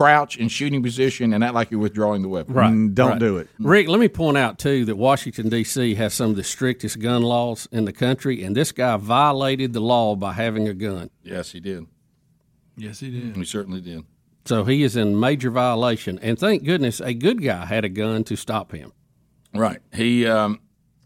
crouch 0.00 0.38
in 0.38 0.48
shooting 0.48 0.82
position, 0.82 1.34
and 1.34 1.44
act 1.44 1.52
like 1.52 1.70
you're 1.70 1.78
withdrawing 1.78 2.22
the 2.22 2.28
weapon. 2.28 2.54
Right. 2.54 2.94
don't 2.94 3.10
right. 3.10 3.18
do 3.18 3.36
it. 3.36 3.48
Rick, 3.58 3.86
let 3.86 4.00
me 4.00 4.08
point 4.08 4.38
out, 4.38 4.58
too, 4.58 4.86
that 4.86 4.96
Washington, 4.96 5.50
D.C. 5.50 5.94
has 5.96 6.14
some 6.14 6.30
of 6.30 6.36
the 6.36 6.42
strictest 6.42 7.00
gun 7.00 7.20
laws 7.20 7.68
in 7.70 7.84
the 7.84 7.92
country, 7.92 8.42
and 8.42 8.56
this 8.56 8.72
guy 8.72 8.96
violated 8.96 9.74
the 9.74 9.80
law 9.80 10.16
by 10.16 10.32
having 10.32 10.66
a 10.66 10.72
gun. 10.72 11.10
Yes, 11.22 11.52
he 11.52 11.60
did. 11.60 11.84
Yes, 12.78 13.00
he 13.00 13.10
did. 13.10 13.36
He 13.36 13.44
certainly 13.44 13.82
did. 13.82 14.04
So 14.46 14.64
he 14.64 14.84
is 14.84 14.96
in 14.96 15.20
major 15.20 15.50
violation. 15.50 16.18
And 16.20 16.38
thank 16.38 16.64
goodness 16.64 17.00
a 17.00 17.12
good 17.12 17.42
guy 17.42 17.66
had 17.66 17.84
a 17.84 17.90
gun 17.90 18.24
to 18.24 18.36
stop 18.36 18.72
him. 18.72 18.94
Right. 19.52 19.80
He 19.92 20.26
um, 20.26 20.60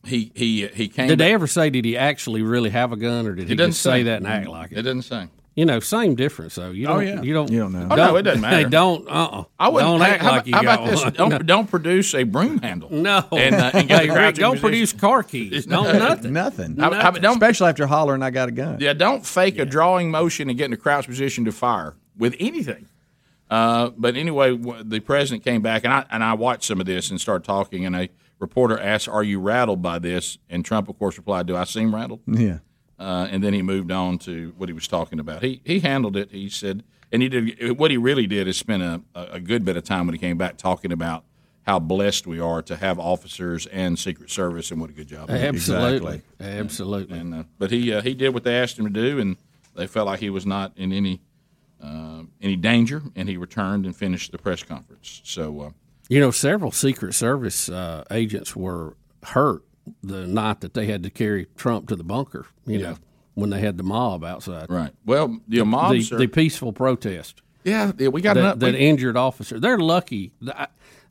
he 0.05 0.31
he 0.37 0.69
he 0.69 0.87
came. 0.87 1.09
Did 1.09 1.19
back- 1.19 1.27
they 1.27 1.35
ever 1.35 1.49
say, 1.49 1.69
did 1.69 1.85
he 1.85 1.97
actually 1.97 2.43
really 2.43 2.71
have 2.71 2.93
a 2.93 2.97
gun, 2.97 3.27
or 3.27 3.35
did 3.35 3.49
he 3.49 3.55
It 3.55 3.57
doesn't 3.57 3.73
just 3.73 3.83
say 3.83 4.05
that 4.05 4.19
and 4.19 4.27
act 4.29 4.47
like 4.47 4.71
it? 4.71 4.79
It 4.79 4.83
doesn't 4.83 5.03
say. 5.03 5.27
You 5.57 5.65
know, 5.65 5.79
same 5.79 6.17
difference, 6.17 6.57
though. 6.57 6.71
You 6.73 6.89
Oh, 6.89 6.95
don't, 6.95 7.07
yeah. 7.07 7.23
You 7.23 7.33
don't, 7.33 7.51
You 7.53 7.61
don't 7.61 7.73
know. 7.73 7.87
Oh, 7.91 7.95
no, 7.95 8.17
it 8.17 8.23
doesn't 8.23 8.41
matter. 8.41 8.57
They 8.65 8.69
don't, 8.69 9.09
uh-uh. 9.09 9.45
I 9.59 9.69
wouldn't. 9.69 9.89
Don't 9.89 10.01
hey, 10.01 10.15
act 10.15 10.23
how, 10.23 10.31
like 10.33 10.47
you 10.49 10.55
how 10.55 10.61
about 10.63 10.79
got 10.81 10.91
this? 10.91 11.05
one. 11.05 11.13
Don't 11.13 11.29
No. 11.31 11.39
don't 11.39 11.71
produce 11.71 12.13
a 12.15 12.25
broom 12.25 12.59
handle. 12.59 12.91
No. 12.93 13.25
and, 13.31 13.55
uh, 13.55 13.71
and 13.73 13.89
Hey, 13.89 14.11
Rick, 14.11 14.35
don't 14.35 14.55
position. 14.55 14.61
produce 14.61 14.93
car 14.93 15.23
keys. 15.23 15.67
Don't 15.75 15.97
nothing. 15.99 16.33
Nothing. 16.33 16.77
How- 16.77 16.93
how 16.93 17.09
about- 17.11 17.23
don't 17.23 17.35
Especially 17.37 17.69
after 17.69 17.87
hollering, 17.87 18.23
I 18.23 18.31
got 18.31 18.49
a 18.49 18.53
gun. 18.53 18.79
Yeah, 18.81 18.95
don't 18.95 19.25
fake 19.25 19.59
a 19.61 19.65
drawing 19.65 20.11
motion 20.11 20.49
and 20.49 20.59
get 20.59 20.65
in 20.67 20.73
a 20.73 20.77
crouch 20.77 21.07
position 21.07 21.45
to 21.45 21.53
fire 21.53 21.95
with 22.19 22.35
anything. 22.41 22.87
Uh, 23.49 23.91
but 23.97 24.17
anyway, 24.17 24.57
the 24.83 24.99
president 25.01 25.45
came 25.45 25.63
back, 25.63 25.85
and 25.85 25.93
I 25.93 26.05
and 26.11 26.25
I 26.25 26.33
watched 26.35 26.65
some 26.65 26.81
of 26.81 26.87
this 26.87 27.11
and 27.11 27.21
started 27.21 27.45
talking. 27.45 27.85
And 27.87 27.95
a 27.95 28.09
reporter 28.41 28.77
asked, 28.81 29.07
"Are 29.09 29.23
you 29.23 29.39
rattled 29.39 29.83
by 29.83 29.99
this?" 30.01 30.39
And 30.51 30.65
Trump, 30.65 30.89
of 30.89 30.99
course, 30.99 31.17
replied, 31.19 31.47
"Do 31.47 31.55
I 31.55 31.63
seem 31.65 31.95
rattled?" 31.95 32.21
Yeah. 32.27 32.59
Uh, 32.99 33.27
and 33.31 33.43
then 33.43 33.53
he 33.53 33.63
moved 33.63 33.91
on 33.91 34.19
to 34.19 34.55
what 34.57 34.69
he 34.69 34.73
was 34.73 34.87
talking 34.87 35.19
about. 35.19 35.43
He 35.43 35.61
he 35.65 35.81
handled 35.81 36.17
it. 36.17 36.31
He 36.31 36.49
said, 36.49 36.85
and 37.11 37.23
he 37.23 37.29
did 37.29 37.79
what 37.79 37.91
he 37.91 37.97
really 37.97 38.27
did 38.27 38.47
is 38.47 38.57
spend 38.57 38.83
a, 38.83 39.03
a 39.15 39.41
good 39.41 39.65
bit 39.65 39.77
of 39.77 39.85
time 39.85 40.07
when 40.07 40.15
he 40.15 40.19
came 40.19 40.39
back 40.39 40.57
talking 40.57 40.93
about 40.93 41.25
how 41.67 41.79
blessed 41.79 42.27
we 42.27 42.39
are 42.39 42.63
to 42.63 42.77
have 42.77 42.99
officers 42.99 43.67
and 43.67 43.99
Secret 43.99 44.31
Service 44.31 44.71
and 44.71 44.81
what 44.81 44.91
a 44.91 44.93
good 44.93 45.09
job. 45.09 45.29
they 45.29 45.39
did. 45.39 45.55
Absolutely. 45.55 46.23
Absolutely. 46.39 47.19
And 47.19 47.35
uh, 47.35 47.45
but 47.59 47.71
he 47.71 47.93
uh, 47.93 48.03
he 48.03 48.15
did 48.15 48.31
what 48.35 48.45
they 48.45 48.55
asked 48.57 48.79
him 48.79 48.85
to 48.85 48.91
do, 48.93 49.19
and 49.19 49.37
they 49.75 49.87
felt 49.87 50.07
like 50.07 50.21
he 50.21 50.31
was 50.31 50.47
not 50.47 50.73
in 50.77 50.93
any 50.93 51.21
uh, 51.83 52.23
any 52.41 52.57
danger, 52.57 53.03
and 53.17 53.29
he 53.29 53.37
returned 53.37 53.87
and 53.87 53.97
finished 53.97 54.33
the 54.33 54.39
press 54.39 54.63
conference. 54.63 55.21
So 55.25 55.61
uh, 55.61 55.71
You 56.09 56.21
know, 56.21 56.31
several 56.31 56.71
Secret 56.71 57.15
Service 57.15 57.69
uh, 57.69 58.05
agents 58.11 58.55
were 58.55 58.97
hurt 59.25 59.65
the 60.03 60.27
night 60.27 60.61
that 60.61 60.75
they 60.75 60.87
had 60.87 61.03
to 61.03 61.11
carry 61.11 61.47
Trump 61.57 61.89
to 61.89 61.97
the 61.97 62.05
bunker. 62.05 62.47
You 62.67 62.79
Yeah. 62.79 62.91
know, 62.91 62.97
when 63.35 63.51
they 63.51 63.61
had 63.61 63.77
the 63.77 63.83
mob 63.83 64.25
outside. 64.25 64.71
Right. 64.71 64.93
Well, 65.05 65.41
the 65.49 65.59
the, 65.59 65.65
mobs 65.65 66.11
the, 66.11 66.17
the 66.19 66.27
peaceful 66.29 66.73
protest. 66.73 67.43
Yeah, 67.65 67.93
yeah, 67.99 68.09
we 68.09 68.21
got 68.21 68.35
that, 68.35 68.41
enough- 68.41 68.59
that 68.61 68.75
we- 68.75 68.81
injured 68.81 69.17
officer. 69.17 69.59
They're 69.59 69.79
lucky. 69.79 70.33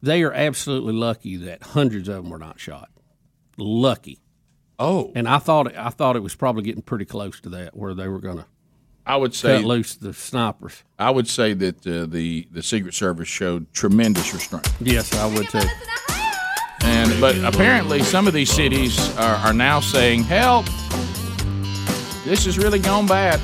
They 0.01 0.21
are 0.23 0.33
absolutely 0.33 0.93
lucky 0.93 1.35
that 1.37 1.63
hundreds 1.63 2.07
of 2.07 2.15
them 2.23 2.29
were 2.29 2.37
not 2.37 2.59
shot. 2.59 2.89
Lucky. 3.57 4.19
Oh, 4.79 5.11
and 5.15 5.27
I 5.27 5.37
thought 5.37 5.75
I 5.77 5.89
thought 5.89 6.15
it 6.15 6.23
was 6.23 6.35
probably 6.35 6.63
getting 6.63 6.81
pretty 6.81 7.05
close 7.05 7.39
to 7.41 7.49
that, 7.49 7.75
where 7.75 7.93
they 7.93 8.07
were 8.07 8.19
going 8.19 8.37
to 8.37 8.45
I 9.05 9.17
would 9.17 9.33
say 9.35 9.57
cut 9.57 9.65
loose 9.65 9.95
the 9.95 10.13
snipers. 10.13 10.83
I 10.97 11.11
would 11.11 11.27
say 11.27 11.53
that 11.53 11.85
uh, 11.87 12.05
the 12.05 12.47
the 12.51 12.63
Secret 12.63 12.93
Service 12.93 13.27
showed 13.27 13.71
tremendous 13.73 14.33
restraint. 14.33 14.67
Yes, 14.79 15.13
I 15.13 15.25
would 15.27 15.47
too. 15.49 15.59
And 16.85 17.19
but 17.21 17.37
apparently, 17.43 18.01
some 18.03 18.27
of 18.27 18.33
these 18.33 18.51
cities 18.51 18.97
are, 19.17 19.35
are 19.37 19.53
now 19.53 19.79
saying, 19.79 20.23
"Help! 20.23 20.65
This 22.25 22.45
has 22.45 22.57
really 22.57 22.79
gone 22.79 23.07
bad." 23.07 23.39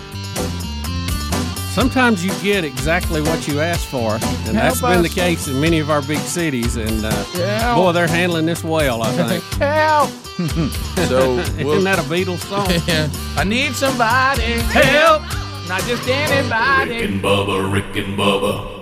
Sometimes 1.73 2.25
you 2.25 2.31
get 2.41 2.65
exactly 2.65 3.21
what 3.21 3.47
you 3.47 3.61
asked 3.61 3.87
for, 3.87 4.13
and 4.15 4.57
that's 4.57 4.79
Help 4.81 4.93
been 4.93 5.03
the 5.03 5.07
case 5.09 5.47
in 5.47 5.61
many 5.61 5.79
of 5.79 5.89
our 5.89 6.01
big 6.01 6.17
cities. 6.19 6.75
And 6.75 7.05
uh, 7.05 7.75
boy, 7.75 7.91
they're 7.93 8.07
handling 8.07 8.45
this 8.47 8.63
well, 8.63 9.01
I 9.03 9.11
think. 9.13 9.43
Help! 9.59 10.09
so 11.07 11.35
we'll- 11.63 11.71
Isn't 11.73 11.83
that 11.85 11.99
a 11.99 12.01
Beatles 12.03 12.39
song? 12.39 12.67
I 13.37 13.43
need 13.45 13.73
somebody 13.75 14.41
help, 14.71 15.21
not 15.69 15.81
just 15.83 16.07
anybody. 16.07 17.01
Rick 17.01 17.09
and 17.11 17.21
Bubba, 17.21 17.71
Rick 17.71 17.95
and 18.05 18.17
Bubba. 18.17 18.78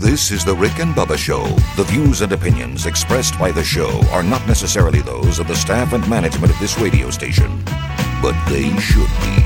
This 0.00 0.30
is 0.30 0.46
the 0.46 0.54
Rick 0.54 0.78
and 0.78 0.94
Bubba 0.94 1.18
Show. 1.18 1.44
The 1.76 1.84
views 1.84 2.22
and 2.22 2.32
opinions 2.32 2.86
expressed 2.86 3.38
by 3.38 3.52
the 3.52 3.62
show 3.62 4.00
are 4.12 4.22
not 4.22 4.44
necessarily 4.46 5.02
those 5.02 5.38
of 5.38 5.46
the 5.46 5.54
staff 5.54 5.92
and 5.92 6.08
management 6.08 6.50
of 6.50 6.58
this 6.58 6.78
radio 6.78 7.10
station, 7.10 7.62
but 8.22 8.32
they 8.48 8.74
should 8.78 9.10
be. 9.20 9.44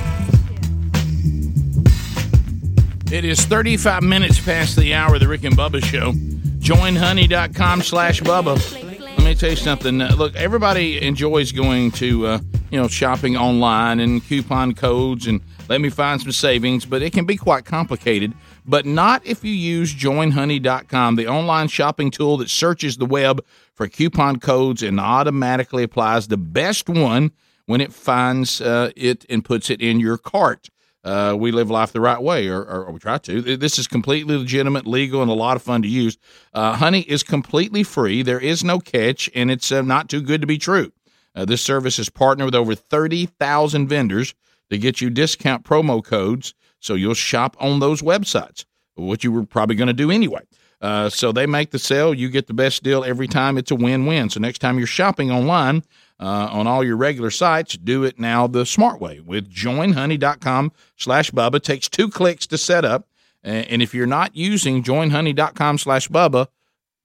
It 3.13 3.25
is 3.25 3.45
35 3.45 4.05
minutes 4.05 4.39
past 4.39 4.77
the 4.77 4.95
hour 4.95 5.15
of 5.15 5.21
the 5.21 5.27
Rick 5.27 5.43
and 5.43 5.57
Bubba 5.57 5.83
show. 5.85 6.13
Joinhoney.com 6.13 7.83
slash 7.83 8.21
Bubba. 8.21 8.55
Let 9.01 9.25
me 9.25 9.35
tell 9.35 9.51
you 9.51 9.57
something. 9.57 10.01
Uh, 10.01 10.15
Look, 10.17 10.37
everybody 10.37 11.05
enjoys 11.05 11.51
going 11.51 11.91
to, 11.93 12.29
uh, 12.29 12.39
you 12.71 12.81
know, 12.81 12.87
shopping 12.87 13.37
online 13.37 13.99
and 13.99 14.25
coupon 14.25 14.73
codes 14.75 15.27
and 15.27 15.41
let 15.69 15.81
me 15.81 15.89
find 15.89 16.21
some 16.21 16.31
savings, 16.31 16.85
but 16.85 17.03
it 17.03 17.13
can 17.13 17.25
be 17.25 17.37
quite 17.37 17.65
complicated. 17.65 18.35
But 18.65 18.87
not 18.87 19.25
if 19.27 19.45
you 19.45 19.53
use 19.53 19.95
joinhoney.com, 19.95 21.17
the 21.17 21.29
online 21.29 21.69
shopping 21.69 22.11
tool 22.11 22.39
that 22.39 22.49
searches 22.49 22.97
the 22.97 23.07
web 23.07 23.45
for 23.75 23.89
coupon 23.89 24.41
codes 24.41 24.83
and 24.83 24.99
automatically 24.99 25.83
applies 25.83 26.29
the 26.29 26.37
best 26.37 26.89
one 26.89 27.33
when 27.67 27.81
it 27.81 27.93
finds 27.93 28.61
uh, 28.61 28.91
it 28.97 29.27
and 29.29 29.45
puts 29.45 29.71
it 29.71 29.81
in 29.81 30.01
your 30.01 30.17
cart. 30.17 30.71
Uh, 31.03 31.37
we 31.39 31.53
live 31.53 31.71
life 31.71 31.93
the 31.93 32.01
right 32.01 32.23
way, 32.23 32.49
or, 32.49 32.65
or, 32.65 32.91
we 32.91 32.99
try 32.99 33.19
to. 33.19 33.59
This 33.59 33.79
is 33.79 33.87
completely 33.87 34.39
legitimate, 34.39 34.87
legal, 34.87 35.21
and 35.21 35.31
a 35.31 35.35
lot 35.35 35.55
of 35.55 35.63
fun 35.63 35.83
to 35.83 35.89
use. 35.89 36.17
Uh, 36.55 36.73
honey 36.77 37.03
is 37.03 37.23
completely 37.23 37.83
free. 37.83 38.23
There 38.23 38.41
is 38.41 38.65
no 38.65 38.79
catch, 38.79 39.29
and 39.35 39.51
it's 39.51 39.71
uh, 39.71 39.83
not 39.83 40.09
too 40.09 40.23
good 40.23 40.41
to 40.41 40.47
be 40.47 40.57
true. 40.57 40.93
Uh, 41.35 41.45
this 41.45 41.61
service 41.61 41.99
is 41.99 42.09
partnered 42.09 42.47
with 42.47 42.55
over 42.55 42.75
30,000 42.75 43.87
vendors 43.87 44.35
to 44.71 44.79
get 44.79 45.03
you 45.03 45.11
discount 45.11 45.63
promo 45.63 46.03
codes 46.03 46.55
so 46.85 46.95
you'll 46.95 47.15
shop 47.15 47.57
on 47.59 47.81
those 47.81 48.03
websites, 48.03 48.67
what 48.95 49.25
you 49.25 49.33
were 49.33 49.47
probably 49.47 49.75
going 49.75 49.89
to 49.89 49.95
do 49.95 50.11
anyway. 50.11 50.43
Uh, 50.83 51.09
so 51.09 51.33
they 51.33 51.47
make 51.47 51.71
the 51.71 51.79
sale. 51.79 52.13
You 52.13 52.29
get 52.29 52.47
the 52.47 52.53
best 52.53 52.83
deal 52.83 53.05
every 53.05 53.27
time. 53.27 53.57
It's 53.57 53.71
a 53.71 53.75
win-win. 53.75 54.29
So 54.29 54.39
next 54.39 54.59
time 54.59 54.77
you're 54.77 54.87
shopping 54.87 55.31
online 55.31 55.83
uh, 56.21 56.49
on 56.53 56.67
all 56.67 56.85
your 56.85 56.99
regular 56.99 57.31
sites, 57.31 57.79
do 57.79 58.05
it 58.05 58.19
now 58.19 58.47
the 58.47 58.67
smart 58.67 59.01
way 59.01 59.21
with 59.21 59.51
joinhoney.com 59.51 60.73
slash 60.97 61.31
Bubba. 61.31 61.63
takes 61.63 61.89
two 61.89 62.11
clicks 62.11 62.47
to 62.49 62.59
set 62.59 62.85
up. 62.85 63.09
And 63.43 63.83
if 63.83 63.95
you're 63.95 64.07
not 64.07 64.37
using 64.37 64.83
joinhoney.com 64.83 65.79
slash 65.79 66.09
Bubba, 66.09 66.49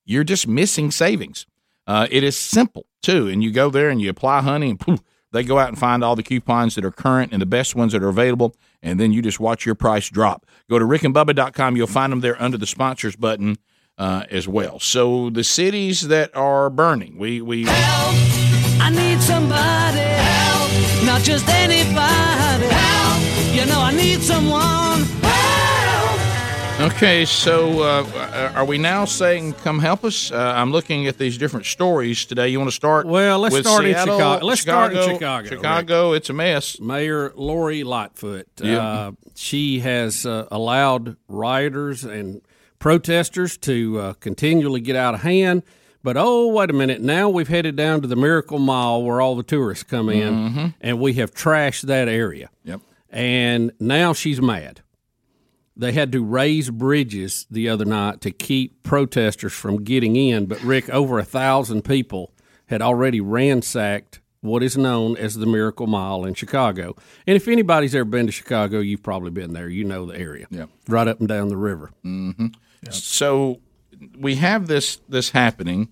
you're 0.03 0.25
just 0.25 0.45
missing 0.45 0.91
savings. 0.91 1.45
Uh, 1.88 2.07
it 2.11 2.23
is 2.23 2.36
simple 2.36 2.86
too, 3.01 3.27
and 3.27 3.43
you 3.43 3.51
go 3.51 3.69
there 3.69 3.89
and 3.89 4.01
you 4.01 4.09
apply 4.09 4.41
honey, 4.41 4.71
and 4.71 4.80
poof, 4.80 5.01
they 5.32 5.43
go 5.43 5.59
out 5.59 5.69
and 5.69 5.77
find 5.77 6.03
all 6.03 6.15
the 6.15 6.23
coupons 6.23 6.75
that 6.75 6.86
are 6.86 6.91
current 6.91 7.32
and 7.32 7.41
the 7.41 7.45
best 7.45 7.75
ones 7.75 7.93
that 7.93 8.03
are 8.03 8.09
available, 8.09 8.55
and 8.82 8.99
then 8.99 9.11
you 9.11 9.21
just 9.21 9.39
watch 9.39 9.65
your 9.65 9.75
price 9.75 10.09
drop. 10.09 10.45
Go 10.69 10.80
to 10.80 10.86
rickandbubba.com; 10.86 11.75
you'll 11.75 11.88
find 11.88 12.11
them 12.11 12.21
there 12.21 12.41
under 12.41 12.57
the 12.57 12.67
sponsors 12.67 13.15
button 13.15 13.57
uh, 13.97 14.23
as 14.30 14.47
well. 14.47 14.80
So 14.80 15.30
the 15.30 15.43
cities 15.43 16.07
that 16.07 16.36
are 16.36 16.69
burning, 16.69 17.17
we 17.17 17.41
we 17.41 17.65
help. 17.65 18.15
I 18.82 18.89
need 18.89 19.21
somebody 19.21 19.99
help, 19.99 21.05
not 21.05 21.21
just 21.21 21.47
anybody 21.49 22.67
help. 22.67 23.55
You 23.55 23.65
know 23.65 23.82
I 23.82 23.93
need 23.95 24.21
someone. 24.21 25.18
Okay, 26.80 27.25
so 27.25 27.82
uh, 27.82 28.51
are 28.55 28.63
we 28.63 28.77
now 28.77 29.03
saying, 29.03 29.51
"Come 29.53 29.80
help 29.80 30.05
us"? 30.05 30.32
Uh, 30.32 30.38
I'm 30.55 30.71
looking 30.71 31.07
at 31.07 31.17
these 31.17 31.38
different 31.38 31.65
stories 31.65 32.23
today. 32.25 32.47
You 32.47 32.57
want 32.57 32.69
to 32.69 32.75
start? 32.75 33.05
Well, 33.05 33.38
let's 33.39 33.59
start 33.59 33.84
in 33.84 33.95
Chicago. 33.95 34.45
Let's 34.45 34.61
start 34.61 34.93
in 34.93 35.03
Chicago, 35.15 35.49
Chicago, 35.49 36.13
it's 36.13 36.30
a 36.30 36.34
mess. 36.34 36.80
Mayor 36.80 37.34
Lori 37.36 37.84
Lightfoot. 37.84 38.47
Yeah. 38.61 38.77
Uh, 38.82 39.11
she 39.36 39.80
has 39.82 40.25
uh, 40.25 40.47
allowed 40.51 41.17
rioters 41.27 42.05
and 42.05 42.41
protesters 42.80 43.57
to 43.57 43.99
uh, 43.99 44.13
continually 44.13 44.80
get 44.80 44.95
out 44.95 45.13
of 45.13 45.19
hand. 45.21 45.63
But 46.01 46.15
oh, 46.17 46.47
wait 46.47 46.69
a 46.69 46.73
minute! 46.73 47.01
Now 47.01 47.27
we've 47.27 47.49
headed 47.49 47.75
down 47.75 47.99
to 48.03 48.07
the 48.07 48.15
Miracle 48.15 48.57
Mile 48.57 49.03
where 49.03 49.19
all 49.19 49.36
the 49.36 49.43
tourists 49.43 49.84
come 49.84 50.07
in, 50.07 50.34
Mhm. 50.34 50.73
and 50.80 50.97
we 51.01 51.13
have 51.15 51.34
trashed 51.34 51.82
that 51.88 52.07
area. 52.07 52.49
Yep. 52.63 52.80
And 53.09 53.73
now 53.82 54.13
she's 54.13 54.41
mad. 54.41 54.80
They 55.80 55.93
had 55.93 56.11
to 56.11 56.23
raise 56.23 56.69
bridges 56.69 57.47
the 57.49 57.69
other 57.69 57.86
night 57.86 58.19
to 58.21 58.32
keep 58.32 58.84
protesters 58.84 59.53
from 59.53 59.86
getting 59.86 60.17
in. 60.17 60.45
But 60.45 60.61
Rick, 60.61 60.89
over 60.89 61.17
a 61.19 61.23
thousand 61.23 61.84
people 61.84 62.34
had 62.65 62.82
already 62.82 63.21
ransacked 63.21 64.19
what 64.41 64.61
is 64.61 64.77
known 64.77 65.15
as 65.15 65.36
the 65.36 65.45
Miracle 65.45 65.88
Mile 65.88 66.25
in 66.25 66.34
Chicago. 66.34 66.95
And 67.25 67.38
if 67.38 67.47
anybody's 67.47 67.95
ever 67.95 68.03
been 68.03 68.25
to 68.25 68.32
Chicago, 68.32 68.80
you've 68.80 69.03
probably 69.03 69.32
been 69.32 69.53
there. 69.53 69.69
You 69.69 69.86
know 69.86 70.05
the 70.05 70.19
area. 70.19 70.47
Yeah. 70.49 70.65
Right 70.89 71.07
up 71.07 71.19
and 71.19 71.30
down 71.30 71.47
the 71.47 71.57
river. 71.57 71.91
hmm 72.03 72.47
So 72.89 73.61
we 74.17 74.36
have 74.36 74.67
this 74.67 74.99
this 75.07 75.30
happening. 75.30 75.89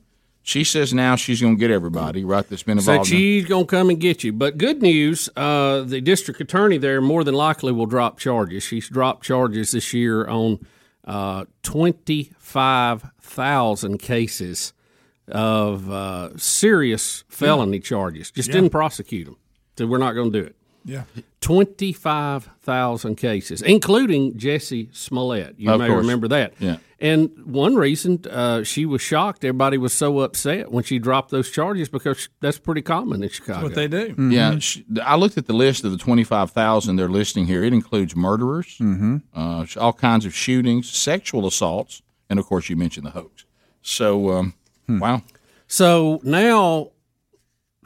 She 0.47 0.63
says 0.63 0.93
now 0.93 1.17
she's 1.17 1.41
going 1.41 1.57
to 1.57 1.59
get 1.59 1.71
everybody 1.71 2.23
right 2.23 2.47
that's 2.47 2.63
been 2.63 2.77
involved. 2.77 3.11
in- 3.11 3.17
she's 3.17 3.43
going 3.45 3.65
to 3.65 3.69
come 3.69 3.89
and 3.89 3.99
get 3.99 4.23
you. 4.23 4.31
But 4.31 4.57
good 4.57 4.81
news, 4.81 5.27
uh, 5.35 5.81
the 5.81 5.99
district 5.99 6.39
attorney 6.39 6.77
there 6.77 7.01
more 7.01 7.25
than 7.25 7.35
likely 7.35 7.73
will 7.73 7.85
drop 7.85 8.17
charges. 8.17 8.63
She's 8.63 8.87
dropped 8.87 9.25
charges 9.25 9.71
this 9.71 9.93
year 9.93 10.25
on 10.25 10.65
uh, 11.03 11.43
25,000 11.63 13.97
cases 13.97 14.73
of 15.27 15.89
uh, 15.91 16.37
serious 16.37 17.23
felony 17.27 17.79
charges. 17.79 18.31
Just 18.31 18.49
Yeah. 18.49 18.53
didn't 18.55 18.69
prosecute 18.71 19.25
them. 19.25 19.37
So 19.77 19.85
we're 19.87 19.97
not 19.97 20.13
going 20.13 20.31
to 20.31 20.41
do 20.41 20.45
it. 20.47 20.55
Yeah. 20.87 21.03
25,000 21.41 23.15
cases, 23.15 23.61
including 23.61 24.33
Jussie 24.33 24.93
Smollett. 24.95 25.55
You 25.57 25.71
Of 25.71 25.79
may 25.79 25.87
course. 25.87 26.01
remember 26.01 26.27
that. 26.29 26.53
Yeah. 26.59 26.77
And 26.99 27.29
one 27.45 27.75
reason 27.75 28.23
uh, 28.29 28.63
she 28.63 28.85
was 28.85 29.01
shocked, 29.01 29.43
everybody 29.43 29.77
was 29.77 29.93
so 29.93 30.19
upset 30.21 30.71
when 30.71 30.83
she 30.83 30.97
dropped 30.97 31.29
those 31.29 31.51
charges 31.51 31.89
because 31.89 32.27
that's 32.41 32.57
pretty 32.57 32.81
common 32.81 33.21
in 33.21 33.29
Chicago. 33.29 33.63
what 33.63 33.75
they 33.75 33.87
do. 33.87 34.15
Yeah, 34.31 34.57
sh 34.59 34.79
I 35.03 35.15
looked 35.15 35.37
at 35.37 35.45
the 35.45 35.53
list 35.53 35.83
of 35.83 35.91
the 35.91 35.97
twenty 35.97 36.23
five 36.23 36.49
thousand 36.51 36.95
they're 36.95 37.07
listing 37.07 37.45
here. 37.45 37.63
It 37.63 37.71
includes 37.73 38.15
murderers, 38.15 38.77
Mhm. 38.79 39.21
uh, 39.35 39.65
all 39.79 39.93
kinds 39.93 40.25
of 40.25 40.33
shootings, 40.33 40.89
sexual 40.89 41.45
assaults, 41.45 42.01
and 42.31 42.39
of 42.39 42.45
course 42.47 42.67
you 42.67 42.75
mentioned 42.75 43.05
the 43.05 43.11
hoax. 43.11 43.45
So, 43.83 44.31
um, 44.31 44.53
wow. 44.89 45.21
So 45.67 46.19
now 46.23 46.91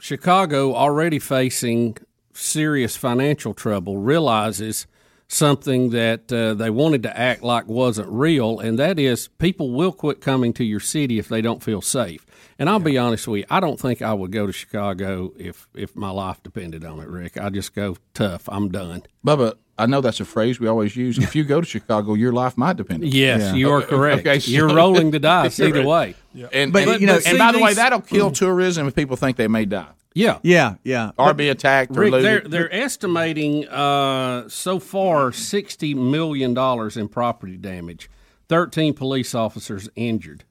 Chicago, 0.00 0.74
already 0.74 1.18
facing 1.18 1.98
serious 2.32 2.96
financial 2.96 3.54
trouble, 3.54 3.98
realizes 3.98 4.86
something 5.28 5.90
that 5.90 6.30
uh, 6.32 6.54
they 6.54 6.70
wanted 6.70 7.02
to 7.02 7.18
act 7.18 7.42
like 7.42 7.66
wasn't 7.66 8.08
real, 8.08 8.60
and 8.60 8.78
that 8.78 8.98
is 8.98 9.28
people 9.38 9.70
will 9.72 9.92
quit 9.92 10.20
coming 10.20 10.52
to 10.52 10.64
your 10.64 10.80
city 10.80 11.18
if 11.18 11.28
they 11.28 11.40
don't 11.40 11.62
feel 11.62 11.80
safe. 11.80 12.26
And 12.62 12.70
I'll 12.70 12.78
be 12.78 12.96
honest 12.96 13.26
with 13.26 13.40
you, 13.40 13.46
I 13.50 13.58
don't 13.58 13.80
think 13.80 14.02
I 14.02 14.14
would 14.14 14.30
go 14.30 14.46
to 14.46 14.52
Chicago 14.52 15.32
if 15.36 15.66
if 15.74 15.96
my 15.96 16.10
life 16.10 16.40
depended 16.44 16.84
on 16.84 17.00
it, 17.00 17.08
Rick. 17.08 17.36
I 17.36 17.50
just 17.50 17.74
go 17.74 17.96
tough. 18.14 18.48
I'm 18.48 18.68
done. 18.68 19.02
Bubba, 19.26 19.54
I 19.76 19.86
know 19.86 20.00
that's 20.00 20.20
a 20.20 20.24
phrase 20.24 20.60
we 20.60 20.68
always 20.68 20.94
use. 20.94 21.18
If 21.18 21.34
you 21.34 21.42
go 21.42 21.60
to 21.60 21.66
Chicago, 21.66 22.14
your 22.14 22.30
life 22.30 22.56
might 22.56 22.76
depend 22.76 23.02
on 23.02 23.08
it. 23.08 23.14
Yes, 23.14 23.52
you 23.56 23.68
are 23.72 23.82
correct. 23.82 24.20
okay, 24.20 24.38
so- 24.38 24.52
You're 24.52 24.72
rolling 24.72 25.10
the 25.10 25.18
dice 25.18 25.58
either 25.68 25.84
way. 25.84 26.14
And, 26.52 26.72
But, 26.72 26.86
and, 26.86 27.00
you 27.00 27.08
know- 27.08 27.14
and 27.14 27.24
see, 27.24 27.36
by 27.36 27.50
the 27.50 27.58
way, 27.58 27.74
that'll 27.74 28.00
kill 28.00 28.30
tourism 28.30 28.86
if 28.86 28.94
people 28.94 29.16
think 29.16 29.36
they 29.38 29.48
may 29.48 29.64
die. 29.64 29.88
Yeah. 30.14 30.38
Yeah, 30.44 30.76
yeah. 30.84 31.10
Or 31.18 31.34
be 31.34 31.48
attacked 31.48 31.96
or 31.96 32.00
Rick, 32.02 32.12
looted. 32.12 32.24
they're 32.26 32.48
they're 32.48 32.72
estimating 32.72 33.66
uh, 33.66 34.48
so 34.48 34.78
far 34.78 35.32
sixty 35.32 35.94
million 35.94 36.54
dollars 36.54 36.96
in 36.96 37.08
property 37.08 37.56
damage. 37.56 38.08
Thirteen 38.48 38.94
police 38.94 39.34
officers 39.34 39.88
injured, 39.96 40.44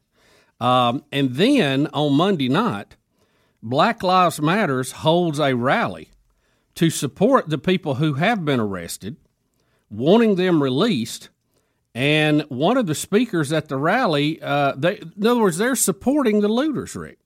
um, 0.62 1.04
and 1.12 1.34
then 1.36 1.88
on 1.88 2.14
Monday 2.14 2.48
night, 2.48 2.96
Black 3.64 4.04
Lives 4.04 4.40
Matters 4.40 4.92
holds 4.92 5.40
a 5.40 5.56
rally 5.56 6.10
to 6.76 6.92
support 6.92 7.50
the 7.50 7.58
people 7.58 7.96
who 7.96 8.14
have 8.14 8.46
been 8.46 8.60
arrested, 8.60 9.18
wanting 9.90 10.36
them 10.36 10.62
released. 10.62 11.30
And 11.96 12.44
one 12.44 12.78
of 12.78 12.86
the 12.86 12.94
speakers 12.94 13.52
at 13.52 13.70
the 13.70 13.76
rally, 13.76 14.40
uh, 14.40 14.74
they, 14.78 14.98
in 14.98 15.28
other 15.28 15.42
words, 15.42 15.58
they're 15.58 15.76
supporting 15.76 16.42
the 16.42 16.48
looters, 16.48 16.96
Rick. 16.96 17.18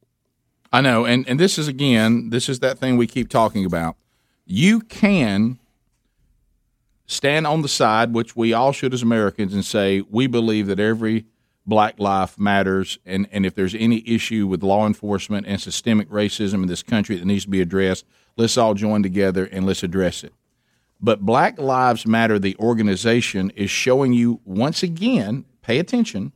I 0.72 0.80
know, 0.82 1.06
and 1.06 1.28
and 1.28 1.40
this 1.40 1.58
is 1.58 1.68
again, 1.68 2.30
this 2.30 2.50
is 2.50 2.60
that 2.60 2.80
thing 2.80 2.98
we 2.98 3.06
keep 3.06 3.30
talking 3.30 3.66
about. 3.66 3.98
You 4.46 4.80
can 4.80 5.60
stand 7.06 7.46
on 7.46 7.62
the 7.62 7.68
side, 7.68 8.14
which 8.14 8.36
we 8.36 8.54
all 8.54 8.72
should 8.72 8.94
as 8.94 9.04
Americans, 9.04 9.54
and 9.54 9.64
say 9.64 10.02
we 10.10 10.26
believe 10.28 10.68
that 10.68 10.80
every 10.80 11.26
black 11.66 12.00
life 12.00 12.38
matters, 12.40 13.00
and 13.06 13.28
and 13.32 13.46
if 13.46 13.56
there's 13.56 13.76
any 13.76 14.08
issue 14.08 14.48
with 14.48 14.64
law 14.64 14.86
enforcement 14.86 15.48
and 15.48 15.60
systemic 15.60 16.10
racism 16.10 16.56
in 16.56 16.68
this 16.68 16.84
country 16.84 17.16
that 17.16 17.26
needs 17.26 17.46
to 17.46 17.50
be 17.50 17.62
addressed, 17.62 18.06
let's 18.38 18.58
all 18.58 18.74
join 18.74 19.04
together 19.04 19.46
and 19.46 19.66
let's 19.66 19.84
address 19.84 20.24
it. 20.24 20.34
But 21.02 21.22
Black 21.22 21.60
Lives 21.60 22.08
Matter, 22.08 22.40
the 22.40 22.56
organization, 22.58 23.52
is 23.52 23.70
showing 23.70 24.14
you 24.14 24.42
once 24.46 24.82
again, 24.82 25.46
pay 25.62 25.80
attention, 25.80 26.32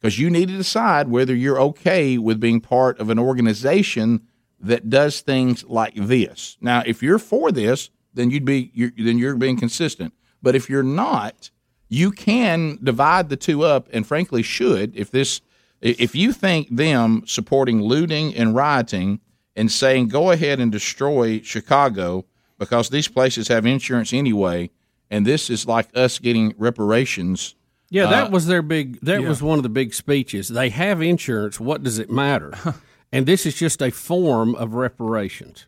because 0.00 0.18
you 0.18 0.28
need 0.28 0.48
to 0.48 0.56
decide 0.56 1.08
whether 1.08 1.34
you're 1.34 1.60
okay 1.60 2.18
with 2.18 2.40
being 2.40 2.60
part 2.60 2.98
of 2.98 3.08
an 3.10 3.18
organization 3.18 4.26
that 4.60 4.90
does 4.90 5.20
things 5.20 5.64
like 5.64 5.94
this. 5.94 6.56
Now, 6.60 6.82
if 6.84 7.02
you're 7.02 7.18
for 7.18 7.52
this, 7.52 7.90
then 8.12 8.30
you'd 8.30 8.44
be 8.44 8.70
you're, 8.74 8.92
then 8.96 9.18
you're 9.18 9.36
being 9.36 9.58
consistent. 9.58 10.12
But 10.42 10.54
if 10.54 10.68
you're 10.68 10.82
not, 10.82 11.50
you 11.94 12.10
can 12.10 12.78
divide 12.82 13.28
the 13.28 13.36
two 13.36 13.62
up, 13.62 13.88
and 13.92 14.06
frankly, 14.06 14.42
should 14.42 14.96
if 14.96 15.10
this 15.10 15.40
if 15.80 16.14
you 16.14 16.32
think 16.32 16.68
them 16.74 17.22
supporting 17.26 17.82
looting 17.82 18.34
and 18.34 18.54
rioting 18.54 19.20
and 19.54 19.70
saying 19.70 20.08
go 20.08 20.30
ahead 20.30 20.58
and 20.58 20.72
destroy 20.72 21.40
Chicago 21.40 22.24
because 22.58 22.88
these 22.88 23.06
places 23.06 23.48
have 23.48 23.64
insurance 23.64 24.12
anyway, 24.12 24.70
and 25.10 25.24
this 25.24 25.48
is 25.48 25.66
like 25.66 25.88
us 25.94 26.18
getting 26.18 26.54
reparations. 26.58 27.54
Yeah, 27.90 28.06
that 28.06 28.28
uh, 28.28 28.30
was 28.30 28.46
their 28.46 28.62
big. 28.62 28.98
That 29.02 29.22
yeah. 29.22 29.28
was 29.28 29.40
one 29.40 29.58
of 29.58 29.62
the 29.62 29.68
big 29.68 29.94
speeches. 29.94 30.48
They 30.48 30.70
have 30.70 31.00
insurance. 31.00 31.60
What 31.60 31.84
does 31.84 32.00
it 32.00 32.10
matter? 32.10 32.54
and 33.12 33.24
this 33.24 33.46
is 33.46 33.54
just 33.54 33.80
a 33.80 33.90
form 33.90 34.56
of 34.56 34.74
reparations 34.74 35.66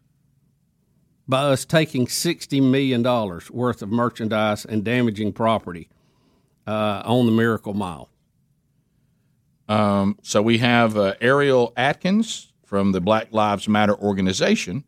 by 1.28 1.42
us 1.42 1.64
taking 1.64 2.08
sixty 2.08 2.60
million 2.60 3.02
dollars 3.02 3.48
worth 3.50 3.80
of 3.80 3.90
merchandise 3.90 4.64
and 4.64 4.82
damaging 4.82 5.32
property 5.32 5.88
uh, 6.66 7.02
on 7.04 7.26
the 7.26 7.32
Miracle 7.32 7.74
Mile. 7.74 8.08
Um, 9.68 10.18
so 10.22 10.42
we 10.42 10.58
have 10.58 10.96
uh, 10.96 11.14
Ariel 11.20 11.72
Atkins 11.76 12.52
from 12.64 12.92
the 12.92 13.00
Black 13.00 13.28
Lives 13.32 13.68
Matter 13.68 13.94
organization, 13.96 14.84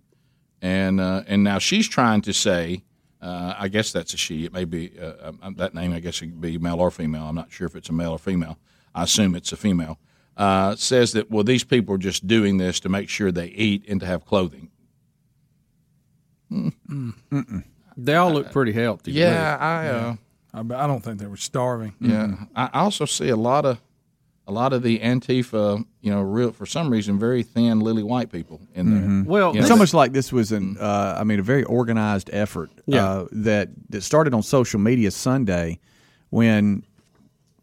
and 0.62 1.00
uh, 1.00 1.22
and 1.26 1.42
now 1.42 1.58
she's 1.58 1.88
trying 1.88 2.22
to 2.22 2.32
say, 2.32 2.84
uh, 3.20 3.54
I 3.58 3.68
guess 3.68 3.92
that's 3.92 4.14
a 4.14 4.16
she. 4.16 4.44
It 4.44 4.52
may 4.52 4.64
be 4.64 4.92
uh, 5.00 5.32
um, 5.42 5.54
that 5.56 5.74
name. 5.74 5.92
I 5.92 6.00
guess 6.00 6.22
it 6.22 6.26
could 6.26 6.40
be 6.40 6.58
male 6.58 6.80
or 6.80 6.90
female. 6.90 7.24
I'm 7.24 7.34
not 7.34 7.50
sure 7.50 7.66
if 7.66 7.74
it's 7.74 7.88
a 7.88 7.92
male 7.92 8.12
or 8.12 8.18
female. 8.18 8.58
I 8.94 9.04
assume 9.04 9.34
it's 9.34 9.52
a 9.52 9.56
female. 9.56 9.98
Uh, 10.36 10.76
says 10.76 11.12
that 11.12 11.30
well, 11.30 11.42
these 11.42 11.64
people 11.64 11.94
are 11.96 11.98
just 11.98 12.28
doing 12.28 12.58
this 12.58 12.78
to 12.80 12.88
make 12.88 13.08
sure 13.08 13.32
they 13.32 13.48
eat 13.48 13.84
and 13.88 13.98
to 14.00 14.06
have 14.06 14.24
clothing. 14.24 14.70
They 17.96 18.14
all 18.14 18.32
look 18.32 18.52
pretty 18.52 18.72
healthy. 18.72 19.12
Yeah, 19.12 19.56
me. 19.58 19.64
I. 19.64 20.18
Uh, 20.59 20.74
I, 20.74 20.84
I 20.84 20.86
don't 20.86 21.02
think 21.02 21.18
they 21.18 21.26
were 21.26 21.36
starving. 21.36 21.94
Yeah, 22.00 22.34
I 22.56 22.70
I 22.72 22.80
also 22.80 23.04
see 23.04 23.28
a 23.28 23.36
lot 23.36 23.64
of 23.64 23.80
a 24.46 24.52
lot 24.52 24.72
of 24.72 24.82
the 24.82 24.98
Antifa, 25.00 25.84
you 26.00 26.11
know, 26.11 26.22
real 26.22 26.52
for 26.52 26.64
some 26.66 26.88
reason 26.90 27.18
very 27.18 27.42
thin, 27.42 27.80
lily 27.80 28.02
white 28.02 28.32
people 28.32 28.61
in 28.74 28.90
there. 28.94 29.02
Mhm. 29.09 29.24
You 29.26 29.30
know, 29.38 29.52
it's 29.52 29.70
almost 29.70 29.92
like 29.92 30.12
this 30.14 30.32
was 30.32 30.52
an, 30.52 30.78
uh, 30.80 31.18
I 31.20 31.24
mean, 31.24 31.38
a 31.38 31.42
very 31.42 31.64
organized 31.64 32.30
effort 32.32 32.70
Yeah. 32.86 33.04
uh, 33.04 33.26
that 33.32 33.68
that 33.90 34.02
started 34.02 34.32
on 34.32 34.42
social 34.42 34.80
media 34.80 35.11
Sunday 35.11 35.78
when 36.30 36.82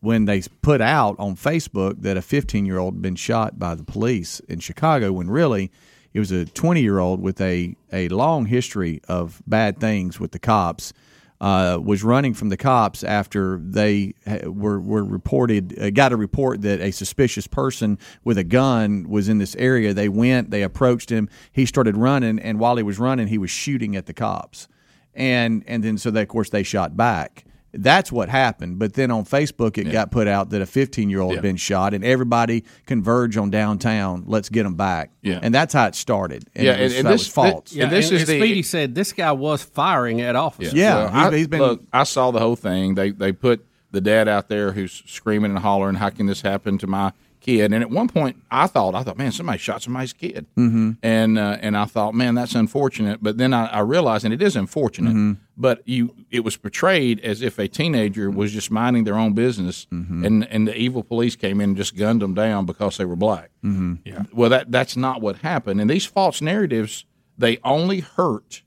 when 0.01 0.25
they 0.25 0.41
put 0.61 0.81
out 0.81 1.15
on 1.17 1.35
Facebook 1.35 2.01
that 2.03 2.17
a 2.17 2.21
15 2.21 2.65
year 2.67 2.77
old 2.77 2.93
had 2.95 3.01
been 3.01 3.15
shot 3.15 3.57
by 3.57 3.73
the 3.73 3.83
police 3.83 4.39
in 4.47 4.59
Chicago, 4.59 5.11
when 5.11 5.27
really 5.29 5.71
it 6.13 6.19
was 6.19 6.31
a 6.31 6.45
20 6.45 6.81
year 6.81 6.99
old 6.99 7.19
with 7.19 7.41
a 7.41 7.75
a 7.91 8.07
long 8.09 8.45
history 8.45 9.01
of 9.07 9.41
bad 9.47 9.79
things 9.79 10.19
with 10.19 10.31
the 10.31 10.39
cops. 10.39 10.93
Uh, 11.41 11.77
was 11.83 12.01
running 12.01 12.33
from 12.33 12.47
the 12.47 12.55
cops 12.55 13.03
after 13.03 13.59
they 13.61 14.13
were 14.45 14.79
were 14.79 15.03
reported 15.03 15.77
uh, 15.77 15.89
got 15.89 16.13
a 16.13 16.15
report 16.15 16.61
that 16.61 16.79
a 16.79 16.91
suspicious 16.91 17.45
person 17.45 17.99
with 18.23 18.37
a 18.37 18.43
gun 18.43 19.09
was 19.09 19.27
in 19.27 19.37
this 19.37 19.53
area. 19.57 19.93
They 19.93 20.07
went, 20.07 20.49
they 20.49 20.63
approached 20.63 21.09
him. 21.09 21.27
He 21.51 21.65
started 21.65 21.97
running, 21.97 22.39
and 22.39 22.57
while 22.57 22.77
he 22.77 22.83
was 22.83 22.99
running, 22.99 23.27
he 23.27 23.37
was 23.37 23.51
shooting 23.51 23.97
at 23.97 24.05
the 24.05 24.13
cops, 24.13 24.69
and 25.13 25.61
and 25.67 25.83
then 25.83 25.97
so 25.97 26.09
they, 26.09 26.21
of 26.21 26.29
course 26.29 26.49
they 26.49 26.63
shot 26.63 26.95
back. 26.95 27.43
That's 27.77 28.11
what 28.11 28.29
happened. 28.29 28.79
But 28.79 28.93
then 28.93 29.11
on 29.11 29.25
Facebook, 29.25 29.77
it 29.77 29.91
got 29.91 30.11
put 30.11 30.27
out 30.27 30.49
that 30.51 30.61
a 30.61 30.65
15 30.65 31.09
year 31.09 31.21
old 31.21 31.31
Yeah. 31.31 31.35
had 31.37 31.41
been 31.43 31.57
shot, 31.57 31.93
and 31.93 32.03
everybody 32.03 32.63
converged 32.85 33.37
on 33.37 33.49
downtown. 33.49 34.23
Let's 34.27 34.49
get 34.49 34.65
him 34.65 34.75
back. 34.75 35.11
Yeah. 35.21 35.39
and 35.41 35.53
that's 35.53 35.73
how 35.73 35.87
it 35.87 35.95
started. 35.95 36.45
And 36.55 36.65
Yeah, 36.65 36.73
it 36.73 36.83
was, 36.83 36.91
and- 36.93 36.99
and 37.07 37.13
this- 37.13 37.21
was 37.21 37.27
false. 37.27 37.73
Yeah, 37.73 37.85
and, 37.85 37.93
and 37.93 38.03
CPD 38.03 38.61
said 38.63 38.95
this 38.95 39.11
guy 39.13 39.31
was 39.31 39.63
firing 39.63 40.21
at 40.21 40.35
officers. 40.35 40.73
Well, 40.75 41.09
I, 41.13 41.29
look, 41.57 41.81
I 41.91 42.03
saw 42.03 42.31
the 42.31 42.39
whole 42.39 42.55
thing. 42.55 42.95
They 42.95 43.11
they 43.11 43.31
put 43.31 43.65
the 43.91 44.01
dad 44.01 44.27
out 44.27 44.49
there 44.49 44.71
who's 44.73 45.03
screaming 45.05 45.51
and 45.51 45.59
hollering, 45.59 45.95
"How 45.95 46.09
can 46.09 46.25
this 46.25 46.41
happen 46.41 46.77
to 46.79 46.87
my 46.87 47.11
kid?" 47.45 47.71
And 47.73 47.81
at 47.83 47.89
one 47.89 48.07
point, 48.07 48.35
I 48.49 48.67
thought, 48.67 48.95
I 48.95 49.03
thought, 49.03 49.17
man, 49.17 49.31
somebody 49.31 49.59
shot 49.59 49.81
somebody's 49.83 50.13
kid, 50.13 50.45
Mm-hmm. 50.57 50.91
and 51.03 51.37
uh, 51.39 51.57
and 51.61 51.77
I 51.77 51.85
thought, 51.85 52.13
man, 52.15 52.35
that's 52.35 52.55
unfortunate. 52.55 53.21
But 53.21 53.37
then 53.37 53.53
I, 53.53 53.67
I 53.67 53.79
realized, 53.79 54.25
and 54.25 54.33
it 54.33 54.41
is 54.41 54.55
unfortunate, 54.55 55.11
Mm-hmm. 55.13 55.33
but 55.55 55.81
you, 55.87 56.15
it 56.31 56.43
was 56.43 56.57
portrayed 56.57 57.19
as 57.21 57.41
if 57.41 57.59
a 57.59 57.67
teenager 57.67 58.29
was 58.31 58.51
just 58.51 58.69
minding 58.71 59.03
their 59.05 59.17
own 59.17 59.33
business, 59.33 59.87
Mm-hmm. 59.91 60.25
and 60.25 60.47
and 60.51 60.67
the 60.67 60.75
evil 60.75 61.03
police 61.03 61.35
came 61.35 61.61
in 61.61 61.69
and 61.71 61.77
just 61.77 61.95
gunned 61.95 62.21
them 62.21 62.33
down 62.33 62.65
because 62.65 62.97
they 62.97 63.05
were 63.05 63.15
black. 63.15 63.51
Mm-hmm. 63.63 63.93
Yeah. 64.05 64.23
Well, 64.33 64.49
that 64.49 64.71
that's 64.71 64.97
not 64.97 65.21
what 65.21 65.37
happened. 65.37 65.79
And 65.81 65.89
these 65.89 66.05
false 66.05 66.41
narratives, 66.41 67.05
they 67.37 67.57
only 67.63 67.99
hurt 67.99 68.63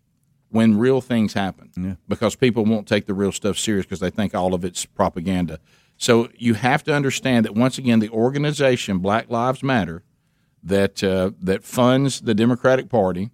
when 0.50 0.78
real 0.78 1.02
things 1.02 1.34
happen 1.34 1.98
because 2.08 2.34
people 2.34 2.64
won't 2.64 2.88
take 2.88 3.04
the 3.04 3.12
real 3.12 3.32
stuff 3.32 3.58
serious 3.58 3.84
because 3.84 4.00
they 4.00 4.08
think 4.08 4.34
all 4.34 4.54
of 4.54 4.64
it's 4.64 4.86
propaganda. 4.86 5.58
So 5.98 6.28
you 6.36 6.54
have 6.54 6.84
to 6.84 6.94
understand 6.94 7.44
that 7.44 7.54
once 7.54 7.76
again, 7.76 7.98
the 7.98 8.08
organization 8.08 8.98
Black 8.98 9.28
Lives 9.28 9.62
Matter 9.64 10.04
that 10.62 11.02
uh, 11.02 11.32
that 11.40 11.64
funds 11.64 12.20
the 12.20 12.34
Democratic 12.34 12.88
Party, 12.88 13.30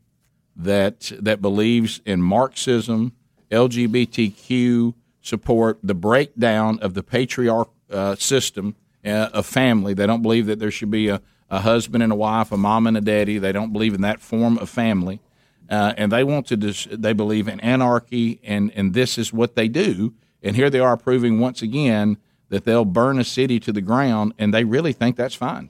that 0.57 1.13
that 1.21 1.43
believes 1.43 2.01
in 2.07 2.23
Marxism, 2.23 3.13
LGBTQ 3.51 4.95
support, 5.21 5.79
the 5.83 5.95
breakdown 5.95 6.79
of 6.81 6.95
the 6.95 7.03
patriarch 7.03 7.69
uh, 7.91 8.15
system 8.17 8.77
uh, 9.05 9.29
of 9.33 9.45
family. 9.45 9.93
They 9.93 10.07
don't 10.07 10.23
believe 10.23 10.47
that 10.47 10.59
there 10.59 10.71
should 10.71 10.91
be 10.91 11.09
a, 11.09 11.21
a 11.51 11.61
husband 11.61 12.03
and 12.03 12.13
a 12.13 12.17
wife, 12.17 12.51
a 12.51 12.57
mom 12.57 12.87
and 12.87 12.97
a 12.97 13.01
daddy. 13.03 13.39
They 13.39 13.53
don't 13.53 13.73
believe 13.73 13.95
in 13.95 14.01
that 14.01 14.21
form 14.21 14.57
of 14.57 14.71
family, 14.71 15.21
uh, 15.69 15.93
and 15.99 16.11
they 16.11 16.25
want 16.25 16.47
to. 16.47 16.57
Dis- 16.57 16.89
they 16.91 17.13
believe 17.13 17.47
in 17.47 17.61
anarchy, 17.61 18.41
and 18.43 18.73
and 18.75 18.95
this 18.95 19.19
is 19.19 19.35
what 19.35 19.55
they 19.55 19.69
do. 19.69 20.15
And 20.43 20.57
here 20.57 20.71
they 20.71 20.81
are 20.81 20.97
proving 20.97 21.41
once 21.41 21.61
again 21.63 22.19
that 22.55 22.65
they'll 22.65 22.85
burn 22.85 23.19
a 23.19 23.25
city 23.25 23.59
to 23.59 23.73
the 23.73 23.81
ground, 23.81 24.33
and 24.39 24.55
they 24.55 24.63
really 24.63 24.93
think 24.93 25.17
that's 25.17 25.35
fine. 25.35 25.69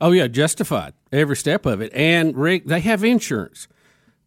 Oh 0.00 0.12
yeah, 0.12 0.28
justified 0.28 0.92
every 1.12 1.36
step 1.36 1.66
of 1.66 1.80
it. 1.80 1.92
And 1.92 2.36
Rick, 2.36 2.66
they 2.66 2.80
have 2.80 3.02
insurance, 3.02 3.66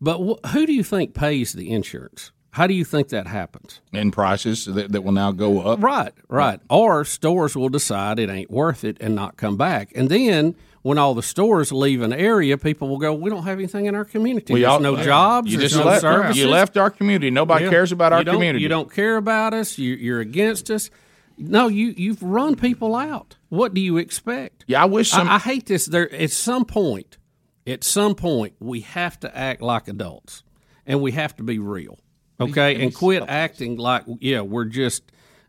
but 0.01 0.17
wh- 0.19 0.49
who 0.49 0.65
do 0.65 0.73
you 0.73 0.83
think 0.83 1.13
pays 1.13 1.53
the 1.53 1.71
insurance? 1.71 2.31
How 2.51 2.67
do 2.67 2.73
you 2.73 2.83
think 2.83 3.09
that 3.09 3.27
happens? 3.27 3.79
And 3.93 4.11
prices 4.11 4.65
that, 4.65 4.91
that 4.91 5.01
will 5.03 5.11
now 5.11 5.31
go 5.31 5.61
up. 5.61 5.81
Right, 5.81 6.11
right. 6.27 6.59
Or 6.69 7.05
stores 7.05 7.55
will 7.55 7.69
decide 7.69 8.17
it 8.19 8.29
ain't 8.31 8.49
worth 8.49 8.83
it 8.83 8.97
and 8.99 9.13
not 9.15 9.37
come 9.37 9.55
back. 9.57 9.91
And 9.95 10.09
then 10.09 10.55
when 10.81 10.97
all 10.97 11.13
the 11.13 11.21
stores 11.21 11.71
leave 11.71 12.01
an 12.01 12.13
area, 12.13 12.57
people 12.57 12.87
will 12.87 12.97
go, 12.97 13.13
"We 13.13 13.29
don't 13.29 13.43
have 13.43 13.59
anything 13.59 13.85
in 13.85 13.93
our 13.93 14.05
community. 14.05 14.53
We 14.53 14.61
there's 14.61 14.71
all- 14.71 14.79
no 14.79 14.95
jobs. 15.03 15.51
You 15.51 15.59
there's 15.59 15.71
just 15.73 15.83
no 15.83 15.89
left. 15.91 16.01
services. 16.01 16.37
You 16.37 16.49
left 16.49 16.75
our 16.77 16.89
community. 16.89 17.29
Nobody 17.29 17.65
Yeah. 17.65 17.71
cares 17.71 17.91
about 17.91 18.11
our 18.13 18.19
You 18.19 18.25
community. 18.25 18.63
You 18.63 18.69
don't 18.69 18.91
care 18.91 19.17
about 19.17 19.53
us. 19.53 19.77
You, 19.77 19.93
you're 19.95 20.21
against 20.21 20.71
us. 20.71 20.89
No, 21.37 21.67
you 21.67 21.93
you've 21.95 22.23
run 22.23 22.55
people 22.55 22.95
out. 22.95 23.37
What 23.49 23.73
do 23.73 23.81
you 23.81 23.97
expect? 23.97 24.65
Yeah, 24.67 24.81
I 24.81 24.85
wish 24.85 25.09
some. 25.11 25.27
I, 25.27 25.35
I 25.35 25.39
hate 25.39 25.65
this. 25.67 25.85
There 25.85 26.11
at 26.13 26.31
some 26.31 26.65
point, 26.65 27.17
at 27.65 27.83
some 27.83 28.15
point, 28.15 28.55
we 28.59 28.81
have 28.81 29.19
to 29.21 29.37
act 29.37 29.61
like 29.61 29.87
adults, 29.87 30.43
and 30.85 31.01
we 31.01 31.11
have 31.11 31.35
to 31.37 31.43
be 31.43 31.59
real, 31.59 31.99
okay, 32.41 32.81
and 32.81 32.93
quit 32.93 33.23
acting 33.27 33.77
like 33.77 34.03
yeah 34.19 34.41
we're 34.41 34.65
just 34.65 35.03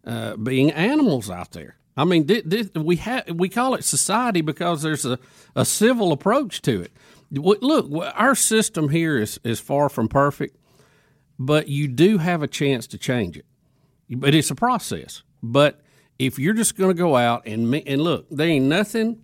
uh, 0.07 0.37
being 0.37 0.71
animals 0.73 1.31
out 1.31 1.53
there. 1.53 1.77
I 1.97 2.05
mean, 2.05 2.27
thi- 2.29 2.43
thi- 2.43 2.79
we 2.79 2.97
have 2.97 3.29
we 3.31 3.49
call 3.49 3.75
it 3.75 3.83
society 3.85 4.41
because 4.43 4.83
there's 4.83 5.05
a, 5.07 5.19
a 5.57 5.65
civil 5.65 6.13
approach 6.13 6.61
to 6.63 6.83
it. 6.83 6.93
Look, 7.31 7.91
our 8.15 8.35
system 8.35 8.91
here 8.91 9.17
is 9.19 9.41
is 9.43 9.59
far 9.59 9.89
from 9.89 10.09
perfect, 10.09 10.57
but 11.39 11.69
you 11.69 11.89
do 11.89 12.19
have 12.19 12.43
a 12.43 12.47
chance 12.47 12.87
to 12.89 12.99
change 12.99 13.37
it. 13.37 13.47
But 14.11 14.35
it's 14.35 14.51
a 14.51 14.55
process. 14.55 15.23
But 15.43 15.81
if 16.19 16.39
you're 16.39 16.55
just 16.55 16.77
going 16.77 16.91
to 16.91 17.01
go 17.01 17.17
out 17.17 17.47
and 17.47 17.75
and 17.75 18.03
look, 18.03 18.27
there 18.31 18.49
ain't 18.49 18.67
nothing 18.67 19.23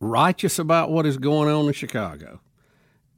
righteous 0.00 0.58
about 0.58 0.90
what 0.90 1.06
is 1.06 1.18
going 1.18 1.48
on 1.48 1.66
in 1.66 1.72
Chicago, 1.72 2.40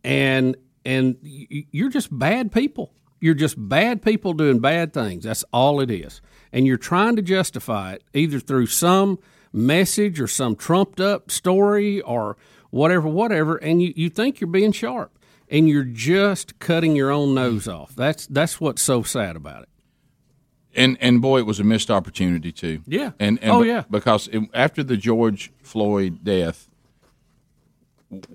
and 0.02 0.56
and 0.84 1.16
you're 1.22 1.90
just 1.90 2.16
bad 2.16 2.52
people. 2.52 2.92
You're 3.20 3.34
just 3.34 3.54
bad 3.56 4.02
people 4.02 4.32
doing 4.32 4.58
bad 4.58 4.92
things. 4.92 5.24
That's 5.24 5.44
all 5.52 5.80
it 5.80 5.92
is. 5.92 6.20
And 6.52 6.66
you're 6.66 6.76
trying 6.76 7.14
to 7.16 7.22
justify 7.22 7.92
it 7.92 8.04
either 8.12 8.40
through 8.40 8.66
some 8.66 9.20
message 9.52 10.20
or 10.20 10.26
some 10.26 10.56
trumped 10.56 11.00
up 11.00 11.30
story 11.30 12.00
or 12.00 12.36
whatever, 12.70 13.06
whatever. 13.06 13.56
And 13.56 13.80
you, 13.80 13.92
you 13.94 14.10
think 14.10 14.40
you're 14.40 14.50
being 14.50 14.72
sharp 14.72 15.16
and 15.48 15.68
you're 15.68 15.84
just 15.84 16.58
cutting 16.58 16.96
your 16.96 17.12
own 17.12 17.34
nose 17.34 17.68
off. 17.68 17.94
That's 17.94 18.26
that's 18.26 18.60
what's 18.60 18.82
so 18.82 19.04
sad 19.04 19.36
about 19.36 19.62
it. 19.62 19.68
And 20.74 20.96
and 21.00 21.20
boy, 21.22 21.38
it 21.38 21.46
was 21.46 21.60
a 21.60 21.64
missed 21.64 21.90
opportunity 21.90 22.52
too. 22.52 22.82
Yeah. 22.86 23.12
And, 23.18 23.38
and 23.42 23.50
Oh, 23.52 23.62
yeah. 23.62 23.84
Because 23.90 24.28
it, 24.28 24.42
after 24.54 24.82
the 24.82 24.96
George 24.96 25.52
Floyd 25.62 26.24
death, 26.24 26.68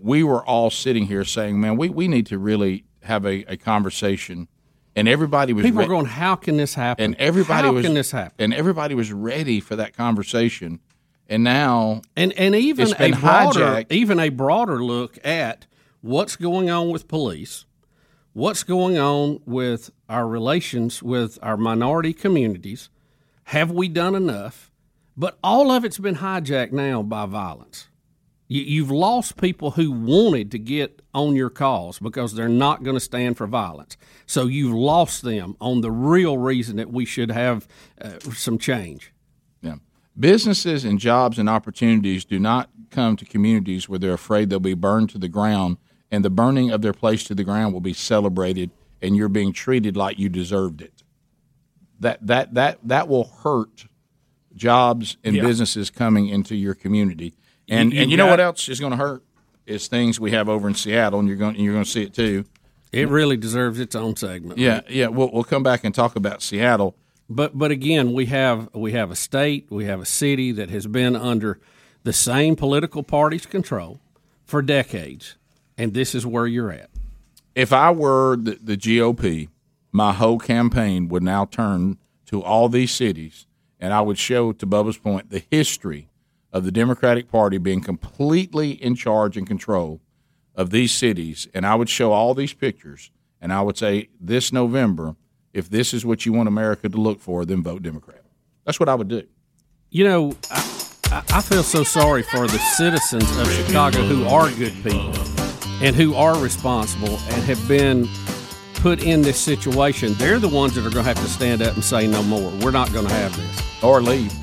we 0.02 0.24
were 0.24 0.44
all 0.46 0.70
sitting 0.70 1.06
here 1.06 1.24
saying, 1.24 1.60
"Man, 1.60 1.78
we, 1.78 1.90
we 1.90 2.08
need 2.08 2.26
to 2.28 2.38
really 2.40 2.84
have 3.04 3.26
a, 3.26 3.44
a 3.52 3.58
conversation." 3.58 4.48
And 4.96 5.08
everybody 5.08 5.54
was 5.54 5.64
People 5.64 5.80
re- 5.80 5.86
are 5.86 5.90
going, 5.90 6.06
"How 6.08 6.36
can 6.36 6.58
this 6.58 6.74
happen?" 6.74 7.06
and 7.06 7.16
everybody 7.16 7.68
How 7.68 7.74
was 7.74 7.86
can 7.86 7.94
this 7.94 8.10
happen? 8.12 8.34
and 8.40 8.54
everybody 8.54 8.96
was 8.96 9.12
ready 9.14 9.60
for 9.60 9.76
that 9.76 9.96
conversation. 9.96 10.80
And 11.30 11.44
now, 11.44 12.02
and 12.16 12.34
and 12.34 12.56
even 12.56 12.94
a 13.00 13.12
broader, 13.12 13.60
hijacked. 13.60 13.92
even 13.92 14.20
a 14.20 14.30
broader 14.30 14.84
look 14.84 15.20
at 15.24 15.68
what's 16.02 16.36
going 16.36 16.70
on 16.72 16.90
with 16.90 17.08
police, 17.08 17.66
what's 18.38 18.62
going 18.62 19.00
on 19.00 19.40
with 19.48 19.90
our 20.08 20.28
relations 20.28 21.02
with 21.02 21.40
our 21.42 21.58
minority 21.58 22.14
communities. 22.14 22.88
Have 23.46 23.72
we 23.72 23.88
done 23.88 24.14
enough? 24.14 24.72
But 25.18 25.40
all 25.44 25.72
of 25.72 25.84
it's 25.84 25.98
been 25.98 26.18
hijacked 26.18 26.72
now 26.72 27.02
by 27.02 27.26
violence. 27.26 27.88
You, 28.48 28.62
you've 28.62 28.92
lost 28.92 29.38
people 29.38 29.72
who 29.72 29.92
wanted 29.92 30.52
to 30.52 30.60
get 30.60 31.02
on 31.16 31.36
your 31.36 31.50
cause 31.50 31.98
because 31.98 32.36
they're 32.36 32.48
not 32.48 32.84
going 32.84 32.96
to 32.96 33.00
stand 33.00 33.38
for 33.38 33.48
violence. 33.48 33.98
So 34.28 34.46
you've 34.46 34.76
lost 34.76 35.24
them 35.24 35.58
on 35.60 35.82
the 35.82 35.90
real 35.92 36.38
reason 36.38 36.76
that 36.76 36.92
we 36.92 37.06
should 37.06 37.32
have 37.32 37.68
uh, 38.00 38.20
some 38.34 38.60
change. 38.60 39.14
Yeah. 39.64 39.78
Businesses 40.18 40.86
and 40.86 41.00
jobs 41.00 41.40
and 41.40 41.50
opportunities 41.50 42.24
do 42.24 42.38
not 42.38 42.70
come 42.92 43.16
to 43.16 43.26
communities 43.26 43.90
where 43.90 43.98
they're 43.98 44.14
afraid 44.14 44.52
they'll 44.52 44.60
be 44.60 44.76
burned 44.76 45.10
to 45.10 45.18
the 45.18 45.28
ground, 45.28 45.78
and 46.12 46.24
the 46.24 46.30
burning 46.30 46.72
of 46.72 46.82
their 46.82 46.94
place 46.94 47.24
to 47.26 47.36
the 47.36 47.44
ground 47.44 47.74
will 47.74 47.82
be 47.82 47.94
celebrated, 47.94 48.72
and 49.02 49.16
you're 49.16 49.30
being 49.30 49.54
treated 49.54 49.96
like 49.98 50.18
you 50.20 50.30
deserved 50.30 50.82
it. 50.82 51.04
That 52.00 52.26
that 52.28 52.54
that 52.54 52.80
that 52.84 53.08
will 53.08 53.26
hurt 53.44 53.86
jobs 54.56 55.18
and 55.24 55.36
Yeah. 55.36 55.42
businesses 55.44 55.90
coming 55.90 56.28
into 56.30 56.56
your 56.56 56.74
community. 56.74 57.34
And 57.70 57.94
You- 57.94 58.02
and 58.02 58.10
you 58.10 58.14
you 58.14 58.18
know 58.18 58.28
what 58.28 58.40
else 58.40 58.70
is 58.70 58.80
going 58.80 58.92
to 58.92 58.98
hurt 58.98 59.24
is 59.66 59.88
things 59.88 60.20
we 60.20 60.32
have 60.32 60.48
over 60.48 60.68
in 60.68 60.74
Seattle, 60.76 61.20
and 61.20 61.28
you're 61.28 61.38
going 61.38 61.56
you're 61.56 61.74
going 61.74 61.86
to 61.86 61.90
see 61.90 62.04
it 62.04 62.14
too. 62.14 62.46
It 62.94 63.10
really 63.10 63.36
deserves 63.36 63.80
its 63.80 63.96
own 63.96 64.16
segment. 64.16 64.60
Yeah, 64.60 64.82
yeah. 64.90 65.08
We'll 65.08 65.30
we'll 65.34 65.44
come 65.44 65.64
back 65.64 65.84
and 65.84 65.94
talk 65.94 66.16
about 66.16 66.42
Seattle. 66.42 66.96
But 67.30 67.58
but 67.58 67.72
again, 67.72 68.14
we 68.14 68.28
have 68.28 68.70
we 68.74 68.94
have 68.94 69.12
a 69.12 69.16
state, 69.16 69.68
we 69.70 69.86
have 69.86 70.00
a 70.00 70.06
city 70.06 70.52
that 70.54 70.70
has 70.70 70.88
been 70.88 71.16
under 71.16 71.60
the 72.04 72.14
same 72.14 72.56
political 72.56 73.04
party's 73.04 73.46
control 73.46 74.00
for 74.46 74.62
decades, 74.62 75.36
and 75.78 75.94
this 75.94 76.16
is 76.16 76.26
where 76.26 76.48
you're 76.48 76.72
at. 76.72 76.90
if 77.56 77.72
I 77.74 77.92
were 77.92 78.36
the, 78.38 78.58
the 78.62 78.78
GOP, 78.78 79.50
my 79.92 80.14
whole 80.14 80.38
campaign 80.40 81.08
would 81.10 81.24
now 81.24 81.46
turn 81.46 81.98
to 82.28 82.44
all 82.44 82.70
these 82.70 82.92
cities, 82.92 83.46
and 83.80 83.94
I 83.94 84.02
would 84.02 84.18
show, 84.18 84.52
to 84.52 84.68
Bubba's 84.68 84.98
point, 84.98 85.30
the 85.30 85.44
history 85.50 86.08
of 86.52 86.64
the 86.66 86.72
Democratic 86.72 87.30
Party 87.32 87.58
being 87.58 87.82
completely 87.82 88.72
in 88.72 88.96
charge 88.96 89.38
and 89.38 89.48
control 89.48 90.02
of 90.56 90.70
these 90.72 90.92
cities, 90.92 91.48
and 91.54 91.66
I 91.66 91.76
would 91.76 91.90
show 91.90 92.12
all 92.12 92.34
these 92.34 92.54
pictures, 92.54 93.12
and 93.42 93.54
I 93.54 93.62
would 93.62 93.78
say, 93.78 94.10
this 94.20 94.52
November, 94.52 95.16
if 95.54 95.70
this 95.70 95.94
is 95.94 96.06
what 96.06 96.26
you 96.26 96.34
want 96.34 96.48
America 96.48 96.90
to 96.90 96.98
look 96.98 97.20
for, 97.20 97.46
then 97.46 97.64
vote 97.64 97.82
Democrat. 97.84 98.24
That's 98.66 98.80
what 98.80 98.90
I 98.90 98.96
would 98.96 99.08
do. 99.08 99.24
You 99.90 100.04
know, 100.04 100.34
I, 100.52 100.84
I 101.12 101.24
I 101.38 101.42
feel 101.42 101.64
so 101.64 101.84
sorry 101.84 102.24
for 102.24 102.48
the 102.48 102.60
citizens 102.60 103.30
of 103.38 103.50
Chicago 103.52 104.00
who 104.04 104.26
are 104.26 104.52
good 104.52 104.74
people 104.84 105.37
and 105.82 105.96
who 105.96 106.14
are 106.16 106.38
responsible 106.40 107.18
and 107.30 107.44
have 107.44 107.68
been 107.68 108.08
put 108.76 109.04
in 109.04 109.22
this 109.22 109.40
situation. 109.40 110.14
They're 110.16 110.40
the 110.40 110.48
ones 110.48 110.76
that 110.76 110.82
are 110.82 110.90
going 110.90 111.04
to 111.06 111.14
have 111.14 111.18
to 111.18 111.30
stand 111.30 111.62
up 111.62 111.74
and 111.76 111.84
say 111.84 112.08
no 112.08 112.24
more. 112.24 112.52
We're 112.62 112.72
not 112.72 112.92
going 112.94 113.08
to 113.08 113.14
have 113.14 113.36
this 113.36 113.84
or 113.84 114.02
leave. 114.02 114.34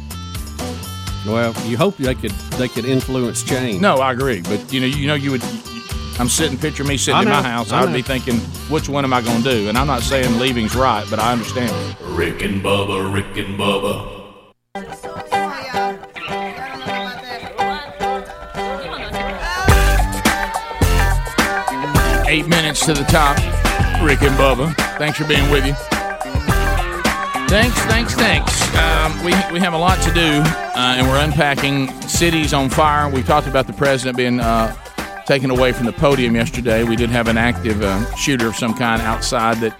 Well, 1.26 1.54
you 1.66 1.76
hope 1.78 1.96
they 1.96 2.14
could 2.14 2.32
they 2.58 2.68
could 2.68 2.84
influence 2.84 3.42
change. 3.42 3.80
No, 3.80 3.96
I 3.96 4.12
agree, 4.12 4.42
but 4.42 4.72
you 4.72 4.80
know, 4.80 4.86
you 4.86 5.06
know, 5.06 5.14
you 5.14 5.30
would. 5.30 5.42
I'm 6.18 6.28
sitting, 6.28 6.56
picture 6.58 6.84
me 6.84 6.96
sitting 6.96 7.16
I 7.16 7.22
in 7.22 7.28
my 7.28 7.42
house. 7.42 7.72
I 7.72 7.78
I 7.78 7.80
would 7.80 7.90
know. 7.90 7.96
be 7.96 8.02
thinking, 8.02 8.36
which 8.70 8.88
one 8.88 9.04
am 9.04 9.12
I 9.12 9.20
going 9.20 9.42
to 9.42 9.50
do? 9.50 9.68
And 9.68 9.76
I'm 9.76 9.86
not 9.88 10.02
saying 10.02 10.38
leaving's 10.38 10.76
right, 10.76 11.04
but 11.10 11.18
I 11.18 11.32
understand. 11.32 11.72
Rick 12.02 12.42
and 12.42 12.62
Bubba, 12.62 13.12
Rick 13.12 13.36
and 13.36 13.58
Bubba. 13.58 15.12
Eight 22.34 22.48
minutes 22.48 22.84
to 22.86 22.92
the 22.92 23.04
top. 23.04 23.36
Rick 24.02 24.22
and 24.22 24.34
Bubba. 24.34 24.74
Thanks 24.98 25.18
for 25.18 25.24
being 25.24 25.48
with 25.52 25.64
you. 25.64 25.72
Thanks, 27.48 27.78
thanks, 27.82 28.14
thanks. 28.14 28.74
Um, 28.74 29.16
we, 29.18 29.30
we 29.52 29.60
have 29.60 29.72
a 29.72 29.78
lot 29.78 30.02
to 30.02 30.12
do, 30.12 30.42
uh, 30.42 30.96
and 30.96 31.06
we're 31.06 31.22
unpacking 31.22 31.92
cities 32.00 32.52
on 32.52 32.70
fire. 32.70 33.08
We 33.08 33.22
talked 33.22 33.46
about 33.46 33.68
the 33.68 33.72
president 33.72 34.16
being 34.16 34.40
uh, 34.40 34.74
taken 35.26 35.48
away 35.50 35.70
from 35.70 35.86
the 35.86 35.92
podium 35.92 36.34
yesterday. 36.34 36.82
We 36.82 36.96
did 36.96 37.08
have 37.10 37.28
an 37.28 37.38
active 37.38 37.80
uh, 37.80 38.12
shooter 38.16 38.48
of 38.48 38.56
some 38.56 38.74
kind 38.74 39.00
outside 39.02 39.58
that 39.58 39.78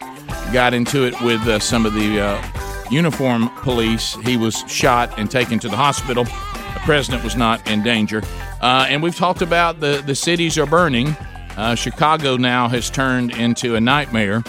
got 0.53 0.75
into 0.75 1.09
it 1.09 1.21
with 1.23 1.41
uh, 1.49 1.59
some 1.59 1.85
of 1.85 1.93
the 1.95 2.21
uh, 2.21 2.89
uniform 2.89 3.51
police. 3.63 4.15
He 4.23 4.37
was 4.37 4.63
shot 4.69 5.19
and 5.19 5.29
taken 5.29 5.59
to 5.59 5.69
the 5.69 5.77
hospital. 5.77 6.23
The 6.23 6.81
president 6.85 7.25
was 7.25 7.35
not 7.35 7.69
in 7.69 7.83
danger. 7.83 8.23
Uh, 8.61 8.87
and 8.89 9.03
we've 9.03 9.17
talked 9.17 9.43
about 9.43 9.81
the, 9.81 10.05
the 10.07 10.15
cities 10.15 10.57
are 10.57 10.67
burning. 10.67 11.17
Uh, 11.57 11.75
Chicago 11.75 12.37
now 12.37 12.69
has 12.69 12.91
turned 12.91 13.37
into 13.37 13.77
a 13.77 13.81
nightmare. 13.81 14.43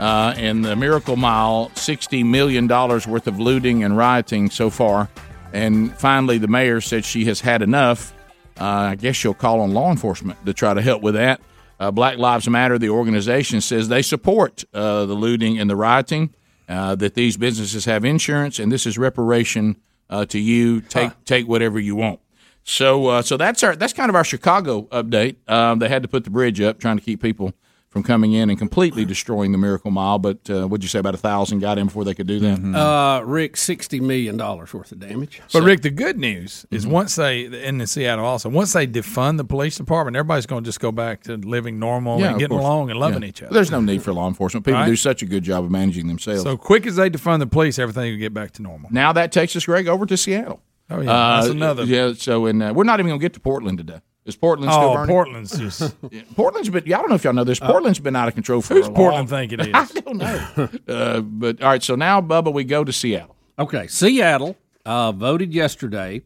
Uh, 0.00 0.32
and 0.36 0.64
the 0.64 0.76
Miracle 0.76 1.16
Mile, 1.16 1.70
$60 1.74 2.24
million 2.24 2.68
worth 2.68 3.26
of 3.26 3.40
looting 3.40 3.82
and 3.82 3.96
rioting 3.96 4.48
so 4.48 4.70
far. 4.70 5.08
And 5.52 5.92
finally, 5.98 6.38
the 6.38 6.46
mayor 6.46 6.80
said 6.80 7.04
she 7.04 7.24
has 7.24 7.40
had 7.40 7.62
enough. 7.62 8.12
Uh, 8.60 8.64
I 8.64 8.94
guess 8.94 9.16
she'll 9.16 9.34
call 9.34 9.60
on 9.60 9.72
law 9.72 9.90
enforcement 9.90 10.44
to 10.46 10.52
try 10.52 10.74
to 10.74 10.82
help 10.82 11.02
with 11.02 11.14
that. 11.14 11.40
Uh, 11.80 11.90
Black 11.90 12.18
Lives 12.18 12.48
Matter, 12.48 12.78
the 12.78 12.90
organization, 12.90 13.60
says 13.60 13.88
they 13.88 14.02
support 14.02 14.64
uh, 14.74 15.06
the 15.06 15.14
looting 15.14 15.58
and 15.58 15.70
the 15.70 15.76
rioting, 15.76 16.34
uh, 16.68 16.94
that 16.96 17.14
these 17.14 17.36
businesses 17.36 17.84
have 17.84 18.04
insurance, 18.04 18.58
and 18.58 18.70
this 18.70 18.84
is 18.84 18.98
reparation 18.98 19.76
uh, 20.10 20.24
to 20.26 20.38
you. 20.38 20.80
Take 20.80 21.12
take 21.24 21.46
whatever 21.46 21.78
you 21.78 21.94
want. 21.94 22.20
So 22.70 23.06
uh, 23.06 23.22
so 23.22 23.38
that's 23.38 23.62
our 23.62 23.74
that's 23.74 23.94
kind 23.94 24.10
of 24.10 24.14
our 24.14 24.24
Chicago 24.24 24.82
update. 24.92 25.36
Um, 25.50 25.78
they 25.78 25.88
had 25.88 26.02
to 26.02 26.08
put 26.08 26.24
the 26.24 26.30
bridge 26.30 26.60
up, 26.60 26.78
trying 26.78 26.98
to 26.98 27.02
keep 27.02 27.22
people 27.22 27.54
from 27.88 28.02
coming 28.02 28.34
in 28.34 28.50
and 28.50 28.58
completely 28.58 29.06
destroying 29.06 29.52
the 29.52 29.56
Miracle 29.56 29.90
Mile. 29.90 30.18
But 30.18 30.50
uh, 30.50 30.66
what'd 30.68 30.84
you 30.84 30.88
say 30.90 30.98
about 30.98 31.14
a 31.14 31.18
thousand 31.18 31.60
got 31.60 31.78
in 31.78 31.86
before 31.86 32.04
they 32.04 32.12
could 32.12 32.26
do 32.26 32.38
that? 32.40 32.78
Uh, 32.78 33.22
Rick, 33.24 33.56
sixty 33.56 34.00
million 34.00 34.36
dollars 34.36 34.74
worth 34.74 34.92
of 34.92 35.00
damage. 35.00 35.40
But 35.50 35.62
Rick, 35.62 35.80
the 35.80 35.88
good 35.88 36.18
news 36.18 36.66
is 36.70 36.86
once 36.86 37.16
they 37.16 37.46
in 37.46 37.78
the 37.78 37.86
Seattle 37.86 38.26
also 38.26 38.50
once 38.50 38.74
they 38.74 38.86
defund 38.86 39.38
the 39.38 39.44
police 39.46 39.78
department, 39.78 40.18
everybody's 40.18 40.44
going 40.44 40.62
to 40.62 40.68
just 40.68 40.78
go 40.80 40.92
back 40.92 41.22
to 41.22 41.38
living 41.38 41.78
normal 41.78 42.20
Yeah, 42.20 42.32
and 42.32 42.38
getting 42.38 42.58
course. 42.58 42.66
along 42.68 42.90
and 42.90 43.00
loving 43.00 43.22
Yeah. 43.22 43.28
each 43.30 43.42
other. 43.42 43.54
There's 43.54 43.70
no 43.70 43.80
need 43.80 44.02
for 44.02 44.12
law 44.12 44.28
enforcement. 44.28 44.66
People 44.66 44.80
Right. 44.80 44.86
do 44.86 44.94
such 44.96 45.22
a 45.22 45.26
good 45.26 45.42
job 45.42 45.64
of 45.64 45.70
managing 45.70 46.06
themselves. 46.06 46.42
So 46.42 46.58
quick 46.58 46.86
as 46.86 46.96
they 46.96 47.08
defund 47.08 47.38
the 47.38 47.46
police, 47.46 47.78
everything 47.78 48.12
will 48.12 48.18
get 48.18 48.34
back 48.34 48.50
to 48.52 48.62
normal. 48.62 48.90
now 48.92 49.14
that 49.14 49.32
takes 49.32 49.56
us, 49.56 49.64
Greg, 49.64 49.88
over 49.88 50.04
to 50.04 50.18
Seattle. 50.18 50.60
Oh 50.90 51.00
yeah, 51.00 51.04
that's 51.36 51.48
Uh, 51.48 51.50
another. 51.52 51.84
Yeah. 51.84 52.12
So 52.14 52.46
and 52.46 52.62
uh, 52.62 52.72
we're 52.74 52.84
not 52.84 53.00
even 53.00 53.08
going 53.10 53.20
to 53.20 53.24
get 53.24 53.34
to 53.34 53.40
Portland 53.40 53.78
today. 53.78 54.00
Is 54.24 54.36
Portland 54.36 54.70
still 54.72 54.90
Oh, 54.90 54.94
burning? 54.94 55.08
Portland's 55.14 55.58
just. 55.58 55.94
Yeah, 56.10 56.22
Portland's 56.36 56.68
been. 56.68 56.82
Yeah, 56.86 56.98
I 56.98 57.00
don't 57.00 57.08
know 57.08 57.14
if 57.14 57.24
y'all 57.24 57.32
know 57.32 57.44
this. 57.44 57.60
Portland's 57.60 57.98
been 57.98 58.16
out 58.16 58.28
of 58.28 58.34
control 58.34 58.60
for 58.60 58.74
Who's 58.74 58.86
a 58.86 58.90
long- 58.90 58.96
Portland 58.96 59.28
think 59.30 59.52
it 59.52 59.60
is? 59.66 59.68
I 59.74 59.86
don't 59.86 60.16
know. 60.16 60.68
uh, 60.88 61.20
but 61.20 61.62
all 61.62 61.68
right. 61.70 61.82
So 61.82 61.94
now, 61.94 62.20
Bubba, 62.20 62.52
we 62.52 62.64
go 62.64 62.84
to 62.84 62.92
Seattle. 62.92 63.36
Okay, 63.58 63.86
Seattle 63.86 64.56
uh, 64.86 65.12
voted 65.12 65.52
yesterday 65.54 66.22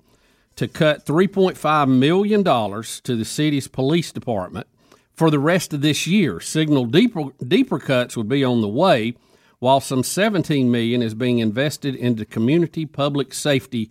to 0.57 0.69
cut 0.69 1.07
$3.5 1.07 1.89
million 1.89 2.45
to 2.45 3.17
the 3.17 3.25
city's 3.25 3.69
police 3.69 4.13
department 4.13 4.67
for 5.15 5.31
the 5.31 5.39
rest 5.39 5.73
of 5.73 5.81
this 5.81 6.07
year. 6.07 6.41
Signal 6.41 6.85
deeper, 6.87 7.25
deeper 7.47 7.79
cuts 7.79 8.17
would 8.19 8.29
be 8.29 8.45
on 8.45 8.61
the 8.61 8.69
way, 8.69 9.15
while 9.61 9.81
some 9.81 10.03
17 10.03 10.71
million 10.71 11.01
is 11.03 11.15
being 11.15 11.39
invested 11.39 11.95
into 11.95 12.25
community 12.27 12.85
public 12.85 13.33
safety 13.33 13.91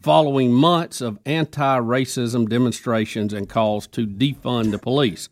following 0.00 0.52
months 0.52 1.00
of 1.00 1.18
anti-racism 1.26 2.48
demonstrations 2.48 3.32
and 3.32 3.48
calls 3.48 3.86
to 3.88 4.06
defund 4.06 4.70
the 4.70 4.78
police. 4.78 5.28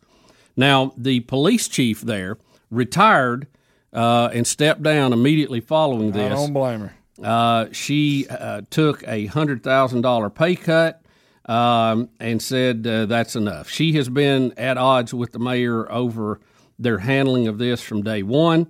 Now, 0.55 0.93
the 0.97 1.21
police 1.21 1.67
chief 1.67 2.01
there 2.01 2.37
retired 2.69 3.47
uh, 3.93 4.29
and 4.33 4.45
stepped 4.45 4.83
down 4.83 5.13
immediately 5.13 5.59
following 5.59 6.11
this. 6.11 6.31
I 6.31 6.35
don't 6.35 6.53
blame 6.53 6.81
her. 6.81 6.93
Uh, 7.23 7.67
she 7.71 8.27
uh, 8.29 8.61
took 8.69 9.03
a 9.07 9.25
hundred 9.25 9.63
thousand 9.63 10.01
dollar 10.01 10.29
pay 10.29 10.55
cut 10.55 11.01
um, 11.45 12.09
and 12.19 12.41
said 12.41 12.85
uh, 12.87 13.07
that's 13.07 13.35
enough. 13.35 13.69
She 13.69 13.93
has 13.93 14.07
been 14.07 14.53
at 14.57 14.77
odds 14.77 15.13
with 15.13 15.31
the 15.31 15.39
mayor 15.39 15.91
over 15.91 16.39
their 16.77 16.99
handling 16.99 17.47
of 17.47 17.57
this 17.57 17.81
from 17.81 18.03
day 18.03 18.23
one. 18.23 18.67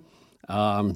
Um, 0.48 0.96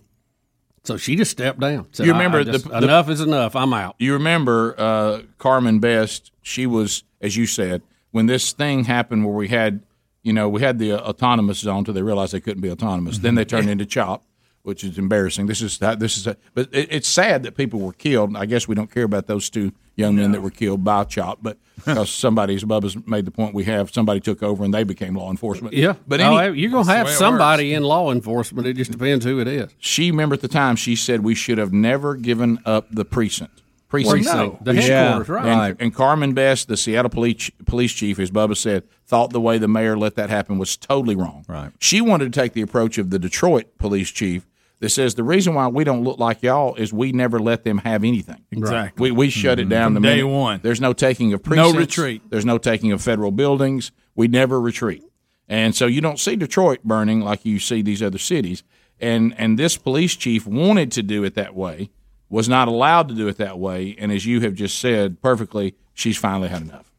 so 0.84 0.98
she 0.98 1.16
just 1.16 1.32
stepped 1.32 1.60
down. 1.60 1.88
Said, 1.92 2.06
You 2.06 2.14
"I- 2.14 2.16
I 2.16 2.24
remember 2.24 2.44
just- 2.52 2.64
the- 2.66 2.70
the- 2.72 2.78
enough 2.84 3.10
is 3.10 3.22
enough. 3.22 3.56
I'm 3.56 3.74
out. 3.74 3.96
You 4.00 4.14
remember 4.14 4.76
uh, 4.78 5.22
Carmen 5.38 5.80
Best? 5.80 6.32
She 6.42 6.66
was, 6.68 7.04
as 7.22 7.36
you 7.38 7.46
said, 7.46 7.82
when 8.12 8.26
this 8.26 8.52
thing 8.52 8.84
happened 8.86 9.26
where 9.26 9.34
we 9.36 9.48
had, 9.48 9.82
you 10.24 10.34
know, 10.34 10.48
we 10.50 10.62
had 10.62 10.80
the 10.80 10.92
uh, 10.94 10.98
autonomous 11.10 11.60
zone 11.60 11.84
till 11.86 11.94
they 11.94 12.02
realized 12.02 12.34
they 12.34 12.40
couldn't 12.42 12.62
be 12.62 12.70
autonomous. 12.72 13.20
Then 13.20 13.36
they 13.36 13.46
turned 13.46 13.70
into 13.70 13.86
CHOP, 13.86 14.24
which 14.64 14.84
is 14.84 14.98
embarrassing. 14.98 15.48
This 15.48 15.62
is 15.62 15.78
that. 15.80 16.00
This 16.00 16.18
is, 16.18 16.28
a, 16.28 16.38
but 16.54 16.70
it, 16.74 16.88
it's 16.92 17.08
sad 17.08 17.44
that 17.44 17.56
people 17.56 17.80
were 17.80 17.94
killed. 17.94 18.36
I 18.36 18.46
guess 18.46 18.68
we 18.68 18.76
don't 18.76 18.92
care 18.92 19.04
about 19.04 19.28
those 19.28 19.50
two 19.50 19.72
young 19.96 20.16
men 20.16 20.32
that 20.32 20.42
were 20.42 20.50
killed 20.50 20.84
by 20.84 21.04
CHOP, 21.04 21.40
but 21.42 21.58
because 21.76 22.10
somebody, 22.10 22.56
as 22.56 22.64
Bubba's 22.64 22.96
made 23.08 23.26
the 23.26 23.32
point, 23.32 23.54
we 23.54 23.64
have 23.66 23.92
somebody 23.92 24.20
took 24.20 24.42
over 24.42 24.64
and 24.64 24.74
they 24.74 24.84
became 24.84 25.16
law 25.16 25.30
enforcement. 25.30 25.74
Yeah, 25.76 25.94
but 26.08 26.22
Oh, 26.22 26.52
you're 26.52 26.72
gonna 26.72 26.92
have 26.92 27.10
somebody 27.10 27.74
in 27.74 27.84
law 27.84 28.12
enforcement. 28.12 28.68
It 28.68 28.78
just 28.78 28.92
depends 28.92 29.26
who 29.26 29.40
it 29.40 29.48
is. 29.48 29.70
She 29.80 30.10
remember 30.12 30.34
at 30.36 30.42
the 30.42 30.48
time 30.48 30.76
she 30.76 30.96
said 30.96 31.24
we 31.24 31.36
should 31.36 31.58
have 31.58 31.74
never 31.74 32.16
given 32.16 32.60
up 32.66 32.88
the 32.92 33.06
precinct. 33.06 33.62
Precinct. 33.90 34.26
Precinct. 34.26 34.66
The 34.66 34.74
headquarters, 34.74 35.30
right. 35.30 35.46
And, 35.46 35.60
Right. 35.60 35.76
and 35.80 35.94
Carmen 35.94 36.34
Best, 36.34 36.68
the 36.68 36.78
Seattle 36.78 37.10
police 37.10 37.52
police 37.68 37.92
chief, 37.94 38.18
as 38.18 38.32
Bubba 38.32 38.58
said, 38.58 38.84
thought 39.06 39.30
the 39.32 39.42
way 39.42 39.60
the 39.60 39.68
mayor 39.68 39.96
let 39.96 40.16
that 40.16 40.32
happen 40.32 40.58
was 40.58 40.76
totally 40.78 41.16
wrong. 41.16 41.46
Right. 41.48 41.72
She 41.80 42.02
wanted 42.02 42.34
to 42.34 42.40
take 42.40 42.54
the 42.54 42.62
approach 42.62 42.98
of 42.98 43.12
the 43.12 43.20
Detroit 43.20 43.66
police 43.78 44.10
chief 44.10 44.48
that 44.84 44.90
says 44.90 45.16
the 45.16 45.24
reason 45.24 45.54
why 45.54 45.66
we 45.70 45.86
don't 45.86 46.04
look 46.04 46.20
like 46.20 46.44
y'all 46.44 46.76
is 46.76 46.92
we 46.92 47.14
never 47.14 47.40
let 47.40 47.64
them 47.64 47.78
have 47.78 48.04
anything. 48.04 48.44
Exactly. 48.52 49.12
We 49.12 49.16
we 49.16 49.30
shut 49.30 49.58
it 49.58 49.62
mm-hmm. 49.62 49.70
down 49.70 49.86
From 49.94 50.02
the 50.04 50.10
day 50.10 50.16
minute. 50.18 50.28
one. 50.28 50.60
There's 50.62 50.82
no 50.82 50.92
taking 50.92 51.32
of 51.32 51.48
No 51.48 51.72
retreat. 51.72 52.22
There's 52.30 52.44
no 52.44 52.58
taking 52.58 52.92
of 52.92 53.02
federal 53.02 53.32
buildings. 53.32 53.94
We 54.14 54.28
never 54.28 54.60
retreat. 54.60 55.02
And 55.48 55.74
so 55.74 55.86
you 55.86 56.02
don't 56.02 56.20
see 56.20 56.36
Detroit 56.36 56.84
burning 56.84 57.22
like 57.22 57.46
you 57.46 57.60
see 57.60 57.82
these 57.82 58.04
other 58.04 58.18
cities. 58.18 58.64
And 59.00 59.34
and 59.38 59.58
this 59.58 59.78
police 59.78 60.18
chief 60.18 60.46
wanted 60.46 60.92
to 60.92 61.02
do 61.02 61.24
it 61.24 61.36
that 61.36 61.56
way, 61.56 61.90
was 62.28 62.50
not 62.50 62.68
allowed 62.68 63.08
to 63.08 63.16
do 63.16 63.30
it 63.30 63.38
that 63.38 63.58
way. 63.58 63.96
And 63.98 64.12
as 64.12 64.26
you 64.26 64.42
have 64.42 64.54
just 64.54 64.80
said 64.80 65.22
perfectly, 65.22 65.76
she's 65.94 66.18
finally 66.18 66.50
had 66.50 66.62
enough. 66.62 66.92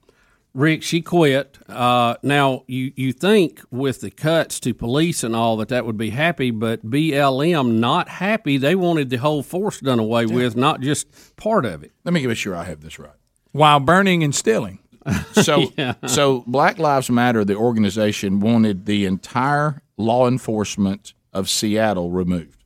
Rick, 0.55 0.85
she 0.85 1.02
quit. 1.02 1.59
Uh, 1.68 2.14
now 2.22 2.62
you 2.68 2.93
you 2.94 3.12
think 3.12 3.60
with 3.72 4.01
the 4.01 4.10
cuts 4.10 4.60
to 4.60 4.72
police 4.72 5.24
and 5.24 5.35
all 5.35 5.56
that 5.56 5.68
that 5.68 5.85
would 5.85 5.98
be 5.98 6.10
happy, 6.10 6.52
but 6.52 6.89
BLM 6.89 7.72
not 7.78 8.09
happy. 8.09 8.56
They 8.56 8.76
wanted 8.76 9.10
the 9.10 9.16
whole 9.16 9.43
force 9.43 9.81
done 9.81 9.98
away 9.98 10.26
with, 10.26 10.56
not 10.56 10.81
just 10.81 11.36
part 11.36 11.64
of 11.64 11.82
it. 11.82 11.90
Let 12.05 12.14
me 12.14 12.20
give 12.20 12.36
sure 12.39 12.55
I 12.55 12.64
have 12.64 12.81
this 12.82 13.01
right. 13.01 13.16
While 13.51 13.81
burning 13.81 14.22
and 14.22 14.35
stealing. 14.35 14.78
So 15.32 15.70
so 16.06 16.44
Black 16.47 16.78
Lives 16.78 17.10
Matter, 17.10 17.44
the 17.44 17.56
organization, 17.56 18.40
wanted 18.40 18.86
the 18.86 19.05
entire 19.05 19.82
law 19.98 20.26
enforcement 20.26 21.12
of 21.32 21.51
Seattle 21.51 22.10
removed. 22.10 22.64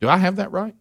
Do 0.00 0.08
I 0.08 0.16
have 0.16 0.36
that 0.36 0.50
right? 0.50 0.74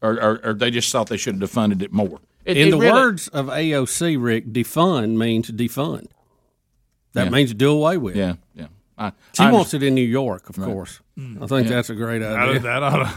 Or, 0.00 0.12
or, 0.20 0.40
or 0.44 0.54
they 0.54 0.70
just 0.70 0.92
thought 0.92 1.08
they 1.08 1.16
should 1.16 1.40
have 1.40 1.50
defunded 1.50 1.82
it 1.82 1.92
more? 1.92 2.20
It- 2.44 2.56
In 2.56 2.68
it 2.68 2.70
the 2.72 2.78
really- 2.78 2.92
words 2.92 3.28
of 3.28 3.46
AOC, 3.48 4.16
Rick, 4.16 4.52
defund 4.52 5.16
means 5.16 5.50
defund. 5.50 6.06
That 7.14 7.24
Yeah. 7.24 7.30
means 7.30 7.54
do 7.54 7.70
away 7.70 7.96
with. 7.98 8.16
Yeah, 8.16 8.34
yeah. 8.54 8.66
I, 8.98 9.12
She 9.32 9.42
I 9.42 9.50
wants 9.52 9.74
it 9.74 9.82
in 9.82 9.94
New 9.94 10.00
York, 10.06 10.48
of 10.48 10.58
Right. 10.58 10.66
course. 10.66 11.00
I 11.18 11.46
think 11.46 11.68
Yeah. 11.68 11.74
that's 11.76 11.90
a 11.90 11.94
great 11.94 12.18
That- 12.20 12.36
idea. 12.36 12.60
that 12.60 12.82
oughta- 12.82 13.14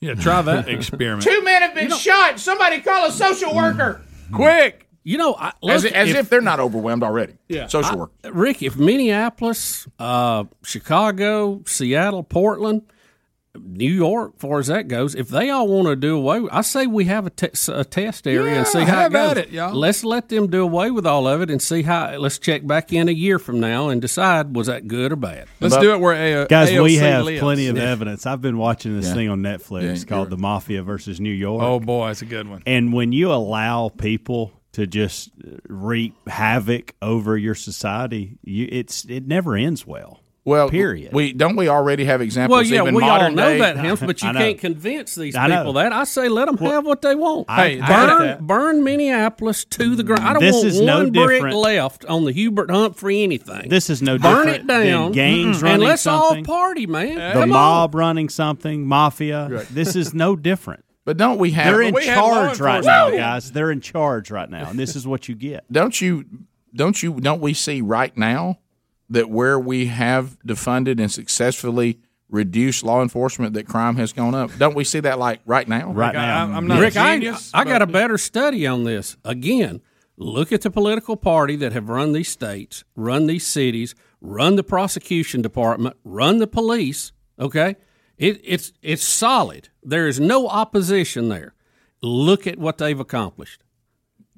yeah, 0.00 0.14
try 0.14 0.42
that 0.42 0.68
experiment. 0.68 1.22
Two 1.22 1.42
men 1.42 1.62
have 1.62 1.74
been 1.74 1.90
shot. 1.90 2.38
Somebody 2.38 2.80
call 2.80 3.06
a 3.06 3.12
social 3.12 3.54
worker. 3.54 4.00
Quick. 4.32 4.80
You 5.06 5.18
know, 5.18 5.34
I, 5.38 5.52
as, 5.68 5.84
look, 5.84 5.92
as 5.92 6.08
if, 6.10 6.16
if- 6.16 6.30
they're 6.30 6.40
not 6.40 6.60
overwhelmed 6.60 7.02
already. 7.02 7.34
Yeah. 7.48 7.66
Social 7.66 7.92
I- 7.92 7.96
work. 7.96 8.10
Rick, 8.32 8.62
if 8.62 8.76
Minneapolis, 8.76 9.86
uh, 9.98 10.44
Chicago, 10.62 11.62
Seattle, 11.66 12.22
Portland, 12.22 12.82
New 13.56 13.90
York, 13.92 14.38
far 14.38 14.58
as 14.58 14.66
that 14.66 14.88
goes, 14.88 15.14
if 15.14 15.28
they 15.28 15.48
all 15.50 15.68
want 15.68 15.86
to 15.86 15.94
do 15.96 16.16
away, 16.16 16.40
with, 16.40 16.52
I 16.52 16.62
say 16.62 16.86
we 16.86 17.04
have 17.04 17.26
a, 17.26 17.30
te- 17.30 17.72
a 17.72 17.84
test 17.84 18.26
area 18.26 18.58
and 18.58 18.66
see 18.66 18.82
how 18.82 19.06
it 19.06 19.12
goes. 19.12 19.30
at 19.32 19.36
it, 19.38 19.50
y'all. 19.50 19.72
Let's 19.74 20.02
let 20.04 20.28
them 20.28 20.48
do 20.48 20.62
away 20.62 20.90
with 20.90 21.06
all 21.06 21.28
of 21.28 21.40
it 21.40 21.50
and 21.50 21.62
see 21.62 21.82
how. 21.82 22.16
Let's 22.16 22.38
check 22.38 22.66
back 22.66 22.92
in 22.92 23.08
a 23.08 23.12
year 23.12 23.38
from 23.38 23.60
now 23.60 23.90
and 23.90 24.00
decide 24.02 24.54
was 24.56 24.66
that 24.66 24.88
good 24.88 25.12
or 25.12 25.16
bad. 25.16 25.46
Let's 25.60 25.76
do 25.76 25.94
it 25.94 26.00
where 26.00 26.42
A- 26.42 26.46
Guys, 26.48 26.72
we 26.78 26.96
have 26.96 27.24
lives. 27.26 27.40
plenty 27.40 27.68
of 27.68 27.76
Yeah. 27.76 27.84
evidence. 27.90 28.26
I've 28.26 28.40
been 28.40 28.58
watching 28.58 28.96
this 28.96 29.06
Yeah. 29.08 29.14
thing 29.14 29.28
on 29.28 29.40
Netflix 29.40 29.98
Yeah, 30.00 30.04
called 30.04 30.30
The 30.30 30.36
Mafia 30.38 30.82
versus 30.82 31.20
New 31.20 31.30
York. 31.30 31.62
Oh 31.62 31.78
boy, 31.78 32.10
it's 32.10 32.22
a 32.22 32.26
good 32.26 32.48
one. 32.48 32.62
And 32.66 32.92
when 32.92 33.12
you 33.12 33.32
allow 33.32 33.88
people 33.88 34.52
to 34.72 34.88
just 34.88 35.30
uh, 35.46 35.58
wreak 35.68 36.12
havoc 36.26 36.94
over 37.00 37.38
your 37.38 37.54
society, 37.54 38.36
you, 38.42 38.68
it's 38.72 39.04
it 39.04 39.28
never 39.28 39.54
ends 39.54 39.86
well. 39.86 40.18
Well, 40.46 40.68
period. 40.68 41.14
We 41.14 41.32
don't 41.32 41.56
we 41.56 41.68
already 41.68 42.04
have 42.04 42.20
examples. 42.20 42.54
Well, 42.54 42.62
yeah, 42.66 42.82
even 42.82 42.94
we 42.94 43.02
all 43.02 43.08
modern 43.08 43.34
know 43.34 43.48
day? 43.52 43.58
that, 43.60 43.76
Helms, 43.78 44.00
but 44.00 44.22
you 44.22 44.30
can't 44.32 44.58
convince 44.58 45.14
these 45.14 45.34
I 45.34 45.46
know. 45.46 45.56
people 45.58 45.72
that. 45.74 45.90
I 45.94 46.04
say 46.04 46.28
let 46.28 46.44
them 46.46 46.58
have 46.58 46.84
what 46.84 47.00
they 47.00 47.14
want. 47.14 47.46
I- 47.48 47.68
hey, 47.68 47.76
burn, 47.76 48.18
that. 48.18 48.46
burn 48.46 48.84
Minneapolis 48.84 49.64
to 49.64 49.96
the 49.96 50.02
ground. 50.02 50.22
I 50.22 50.34
don't 50.34 50.42
This 50.42 50.54
want 50.56 50.66
is 50.66 50.76
one 50.76 50.86
no 50.86 51.10
brick 51.10 51.36
different- 51.36 51.56
left 51.56 52.04
on 52.04 52.24
the 52.24 52.32
Hubert 52.32 52.70
Humphrey 52.70 53.22
anything. 53.22 53.70
This 53.70 53.88
is 53.88 54.02
no 54.02 54.18
burn 54.18 54.46
different 54.46 54.66
Burn 54.66 54.82
it 54.82 54.90
down 54.90 55.02
than 55.04 55.12
gangs 55.12 55.58
Mm-mm. 55.58 55.62
running 55.62 55.74
and 55.76 55.82
let's 55.84 56.02
something. 56.02 56.38
all 56.48 56.56
party, 56.58 56.86
man. 56.86 57.14
the 57.16 57.32
Come 57.32 57.42
on. 57.44 57.48
mob 57.48 57.94
running 57.94 58.28
something, 58.28 58.86
mafia. 58.86 59.64
This 59.70 59.96
is 59.96 60.12
no 60.12 60.36
different. 60.36 60.84
But 61.06 61.16
don't 61.16 61.38
we 61.38 61.52
have? 61.52 61.66
They're 61.66 61.82
in 61.82 61.94
we 61.94 62.06
have 62.06 62.18
law 62.22 62.44
charge 62.46 62.60
right 62.60 62.84
now, 62.84 63.10
guys. 63.10 63.52
They're 63.52 63.70
in 63.70 63.80
charge 63.80 64.30
right 64.30 64.48
now, 64.50 64.68
and 64.68 64.78
this 64.78 64.94
is 64.96 65.06
what 65.06 65.26
you 65.28 65.34
get. 65.34 65.64
Don't 65.72 65.98
you? 66.00 66.24
Don't 66.74 67.02
you? 67.02 67.20
Don't 67.20 67.40
we 67.40 67.54
see 67.54 67.80
right 67.80 68.14
now 68.16 68.58
that 69.10 69.30
where 69.30 69.58
we 69.58 69.86
have 69.86 70.38
defunded 70.46 71.00
and 71.00 71.10
successfully 71.10 71.98
reduced 72.28 72.82
law 72.84 73.02
enforcement, 73.02 73.54
that 73.54 73.66
crime 73.66 73.96
has 73.96 74.12
gone 74.12 74.34
up? 74.34 74.50
Don't 74.58 74.74
we 74.74 74.84
see 74.84 75.00
that 75.00 75.18
like 75.18 75.40
right 75.46 75.68
now? 75.68 75.92
Rick, 75.92 76.14
I, 76.16 76.40
am 76.56 76.66
not 76.66 76.80
Rick, 76.80 76.96
a 76.96 77.00
I- 77.00 77.14
genius. 77.18 77.50
I, 77.54 77.64
got 77.64 77.82
a 77.82 77.86
better 77.86 78.18
study 78.18 78.66
on 78.66 78.84
this. 78.84 79.16
Again, 79.24 79.80
look 80.16 80.52
at 80.52 80.62
the 80.62 80.70
political 80.70 81.16
party 81.16 81.56
that 81.56 81.72
have 81.72 81.88
run 81.88 82.12
these 82.12 82.28
states, 82.28 82.84
run 82.96 83.26
these 83.26 83.46
cities, 83.46 83.94
run 84.20 84.56
the 84.56 84.64
prosecution 84.64 85.42
department, 85.42 85.96
run 86.04 86.38
the 86.38 86.46
police. 86.46 87.12
Okay, 87.38 87.76
it, 88.16 88.40
it's 88.44 88.72
it's 88.82 89.02
solid. 89.02 89.68
There 89.82 90.06
is 90.06 90.18
no 90.20 90.48
opposition 90.48 91.28
there. 91.28 91.54
Look 92.00 92.46
at 92.46 92.58
what 92.58 92.78
they've 92.78 92.98
accomplished, 92.98 93.62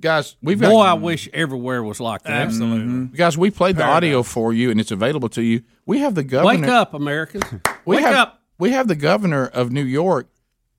guys. 0.01 0.37
We've 0.43 0.61
boy. 0.61 0.69
got- 0.69 0.87
I 0.89 0.95
wish 0.95 1.29
everywhere 1.33 1.83
was 1.83 2.01
like 2.01 2.23
that. 2.25 2.49
Mhm. 2.49 3.15
guys. 3.15 3.37
We 3.39 3.51
played 3.51 3.77
the 3.77 3.85
audio 3.85 4.23
for 4.23 4.53
you, 4.53 4.71
and 4.71 4.81
it's 4.81 4.91
available 4.91 5.29
to 5.31 5.43
you. 5.43 5.63
We 5.87 5.99
have 6.01 6.15
the 6.15 6.25
governor. 6.25 6.61
Wake 6.61 6.69
up, 6.69 6.95
Americans! 6.95 7.45
We 7.87 7.97
Wake 7.97 8.05
have, 8.05 8.15
up! 8.15 8.43
We 8.59 8.71
have 8.73 8.89
the 8.89 8.97
governor 8.97 9.47
of 9.47 9.71
New 9.71 9.85
York 9.85 10.29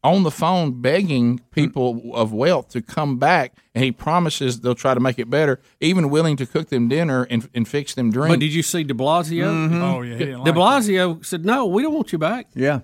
on 0.03 0.23
the 0.23 0.31
phone 0.31 0.81
begging 0.81 1.39
people 1.51 2.11
of 2.13 2.31
wealth 2.33 2.69
to 2.69 2.81
come 2.81 3.17
back, 3.17 3.53
and 3.73 3.83
he 3.83 3.91
promises 3.91 4.59
they'll 4.61 4.75
try 4.75 4.93
to 4.93 4.99
make 4.99 5.17
it 5.19 5.29
better, 5.29 5.59
even 5.79 6.09
willing 6.09 6.35
to 6.37 6.45
cook 6.45 6.67
them 6.69 6.87
dinner 6.87 7.23
and, 7.29 7.49
and 7.53 7.67
fix 7.67 7.93
them 7.95 8.11
drinks. 8.11 8.33
But 8.33 8.39
did 8.41 8.53
you 8.53 8.61
see 8.63 8.83
De 8.83 8.93
Blasio? 8.93 9.47
Mhm. 9.69 9.81
Oh, 9.81 10.01
yeah, 10.01 10.13
he 10.13 10.19
didn't 10.25 10.43
De 10.43 10.51
like 10.51 10.55
Blasio 10.83 11.25
said, 11.25 11.45
"No, 11.45 11.65
we 11.65 11.81
don't 11.81 11.93
want 11.93 12.11
you 12.11 12.17
back." 12.19 12.47
Yeah. 12.53 12.81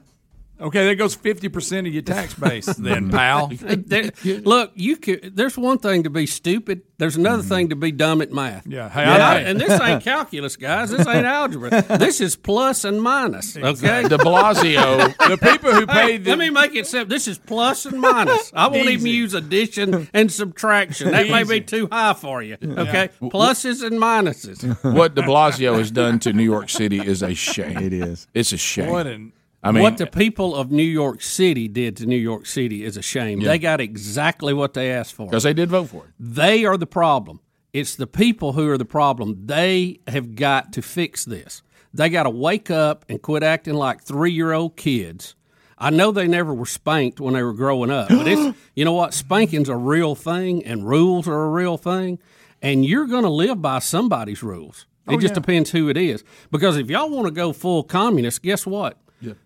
Okay, 0.62 0.86
there 0.86 0.96
goes 0.96 1.16
fifty 1.16 1.50
percent 1.50 1.88
of 1.88 1.94
your 1.94 2.04
tax 2.04 2.34
base, 2.40 2.68
then, 2.68 3.10
pal. 3.10 3.52
There- 3.60 4.12
look, 4.24 4.72
you 4.76 4.98
could. 4.98 5.36
There's 5.36 5.58
one 5.58 5.80
thing 5.80 6.04
to 6.04 6.10
be 6.10 6.26
stupid. 6.26 6.84
There's 7.00 7.16
another 7.16 7.42
mm-hmm. 7.42 7.50
thing 7.50 7.70
to 7.70 7.76
be 7.76 7.92
dumb 7.92 8.22
at 8.22 8.32
math. 8.32 8.66
Yeah, 8.68 8.88
hey, 8.88 9.04
And, 9.04 9.22
I- 9.22 9.36
I- 9.36 9.40
and 9.40 9.60
this 9.60 9.82
ain't 9.82 10.04
calculus, 10.06 10.56
guys. 10.56 10.92
This 10.92 11.06
ain't 11.08 11.26
algebra. 11.26 11.82
This 11.98 12.22
is 12.22 12.36
plus 12.36 12.86
and 12.86 13.02
minus. 13.02 13.58
Okay. 13.58 14.04
De 14.04 14.18
Blasio, 14.18 15.16
the 15.28 15.38
people 15.38 15.72
who 15.74 15.86
Hey, 15.92 16.08
paid 16.14 16.24
the 16.24 16.30
let 16.30 16.40
me 16.40 16.50
make 16.50 16.76
it 16.76 16.88
simple. 16.88 17.10
This 17.10 17.28
is 17.28 17.38
plus 17.40 17.86
and 17.86 18.00
minus. 18.00 18.52
I 18.56 18.68
won't 18.68 18.90
even 18.90 19.08
use 19.08 19.34
addition 19.34 20.08
and 20.14 20.32
subtraction. 20.32 21.12
That 21.12 21.30
may 21.30 21.44
be 21.44 21.62
too 21.62 21.90
high 21.92 22.14
for 22.14 22.42
you. 22.42 22.58
Okay. 22.64 23.10
Pluses 23.22 23.86
and 23.86 24.00
minuses. 24.00 24.94
what 24.94 25.16
De 25.16 25.24
Blasio 25.24 25.78
has 25.78 25.92
done 25.92 26.20
to 26.20 26.32
New 26.32 26.44
York 26.44 26.70
City 26.70 27.00
is 27.00 27.22
a 27.24 27.34
shame. 27.34 27.78
It 27.78 27.92
is. 27.92 28.28
It's 28.34 28.54
a 28.54 28.58
shame. 28.58 28.90
What 28.90 29.08
an- 29.08 29.34
I 29.64 29.72
mean, 29.72 29.84
what 29.84 29.98
the 29.98 30.07
people 30.07 30.56
of 30.56 30.72
New 30.72 30.84
York 30.84 31.22
City 31.22 31.68
did 31.68 31.98
to 31.98 32.06
New 32.06 32.18
York 32.18 32.45
City 32.45 32.84
is 32.84 32.98
a 32.98 33.02
shame. 33.02 33.40
Yeah. 33.41 33.49
They 33.49 33.60
got 33.60 33.80
exactly 33.80 34.53
what 34.53 34.73
they 34.73 34.91
asked 34.91 35.14
for. 35.14 35.27
because 35.27 35.44
they 35.44 35.53
did 35.53 35.69
vote 35.69 35.85
for 35.90 36.06
it. 36.06 36.11
They 36.19 36.65
are 36.65 36.77
the 36.77 36.85
problem. 36.88 37.40
It's 37.72 37.95
the 37.95 38.06
people 38.07 38.53
who 38.53 38.69
are 38.69 38.77
the 38.77 38.85
problem. 38.85 39.45
They 39.45 39.99
have 40.07 40.35
got 40.35 40.73
to 40.73 40.81
fix 40.81 41.26
this. 41.26 41.61
They 41.94 42.10
got 42.10 42.23
to 42.23 42.30
wake 42.30 42.69
up 42.69 43.06
and 43.07 43.22
quit 43.22 43.41
acting 43.44 43.76
like 43.76 44.03
three 44.03 44.31
year 44.31 44.52
old 44.52 44.76
kids. 44.76 45.35
I 45.77 45.90
know 45.90 46.11
they 46.11 46.27
never 46.27 46.53
were 46.53 46.65
spanked 46.65 47.19
when 47.19 47.34
they 47.34 47.44
were 47.44 47.53
growing 47.53 47.90
up, 47.91 48.10
but 48.10 48.27
it's 48.27 48.57
you 48.76 48.85
know 48.85 48.94
what? 48.94 49.14
Spanking's 49.14 49.69
a 49.69 49.76
real 49.76 50.14
thing, 50.15 50.64
and 50.65 50.88
rules 50.88 51.27
are 51.27 51.44
a 51.45 51.49
real 51.49 51.77
thing, 51.77 52.19
and 52.61 52.85
you're 52.85 53.07
going 53.07 53.23
to 53.23 53.30
live 53.30 53.61
by 53.61 53.80
somebody's 53.80 54.44
rules. 54.44 54.85
It 55.07 55.15
Oh, 55.15 55.19
just 55.19 55.31
yeah. 55.31 55.41
depends 55.41 55.72
who 55.72 55.90
it 55.90 55.98
is. 55.98 56.23
Because 56.52 56.77
if 56.77 56.90
y'all 56.90 57.10
want 57.10 57.26
to 57.26 57.31
go 57.31 57.52
full 57.53 57.84
communist, 57.84 58.41
guess 58.44 58.65
what? 58.65 58.98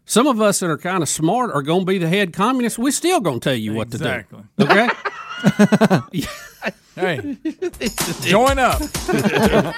Some 0.06 0.28
of 0.28 0.41
us 0.41 0.60
that 0.60 0.70
are 0.70 0.78
kind 0.78 1.02
of 1.04 1.10
smart 1.10 1.52
are 1.54 1.62
going 1.62 1.82
to 1.82 1.86
be 1.86 1.98
the 1.98 2.08
head 2.08 2.34
communists. 2.34 2.78
We're 2.80 2.91
still 2.91 3.20
going 3.20 3.40
to 3.40 3.44
tell 3.49 3.56
you 3.56 3.74
what 3.74 3.91
to 3.91 3.98
Exactly. 3.98 4.44
do. 4.58 4.66
Okay? 4.66 4.90
Hey, 6.95 7.38
join 8.22 8.58
up. 8.58 8.82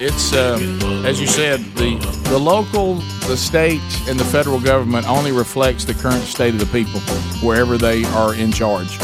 It's 0.00 0.32
uh, 0.32 0.58
as 1.06 1.20
you 1.20 1.28
said, 1.28 1.60
the 1.76 1.96
the 2.28 2.38
local, 2.38 2.94
the 3.28 3.36
state, 3.36 3.80
and 4.08 4.18
the 4.18 4.24
federal 4.24 4.58
government 4.58 5.08
only 5.08 5.30
reflects 5.30 5.84
the 5.84 5.94
current 5.94 6.24
state 6.24 6.54
of 6.54 6.58
the 6.58 6.66
people 6.66 6.98
wherever 7.46 7.78
they 7.78 8.02
are 8.06 8.34
in 8.34 8.50
charge. 8.50 8.98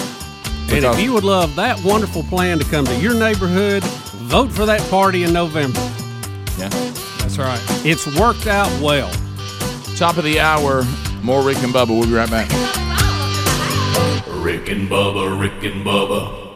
And 0.71 0.85
if 0.85 0.99
you 0.99 1.13
would 1.13 1.23
love 1.23 1.55
that 1.55 1.81
wonderful 1.85 2.25
plan 2.25 2.59
to 2.59 2.65
come 2.65 2.85
to 2.87 2.97
your 2.99 3.15
neighborhood, 3.15 3.85
vote 3.85 4.51
for 4.51 4.67
that 4.67 4.81
party 4.91 5.23
in 5.23 5.33
November. 5.33 5.79
Yeah, 6.59 6.69
that's 7.21 7.39
right. 7.39 7.61
It's 7.87 8.05
worked 8.19 8.49
out 8.49 8.69
well. 8.83 9.09
Top 9.99 10.17
of 10.17 10.23
the 10.23 10.39
hour, 10.39 10.85
more 11.25 11.43
Rick 11.43 11.59
and 11.65 11.75
Bubba. 11.75 11.89
We'll 11.89 12.07
be 12.07 12.13
right 12.13 12.31
back. 12.31 12.49
Rick 14.29 14.69
and 14.69 14.89
Bubba, 14.89 15.41
Rick 15.41 15.65
and 15.65 15.85
Bubba. 15.85 16.48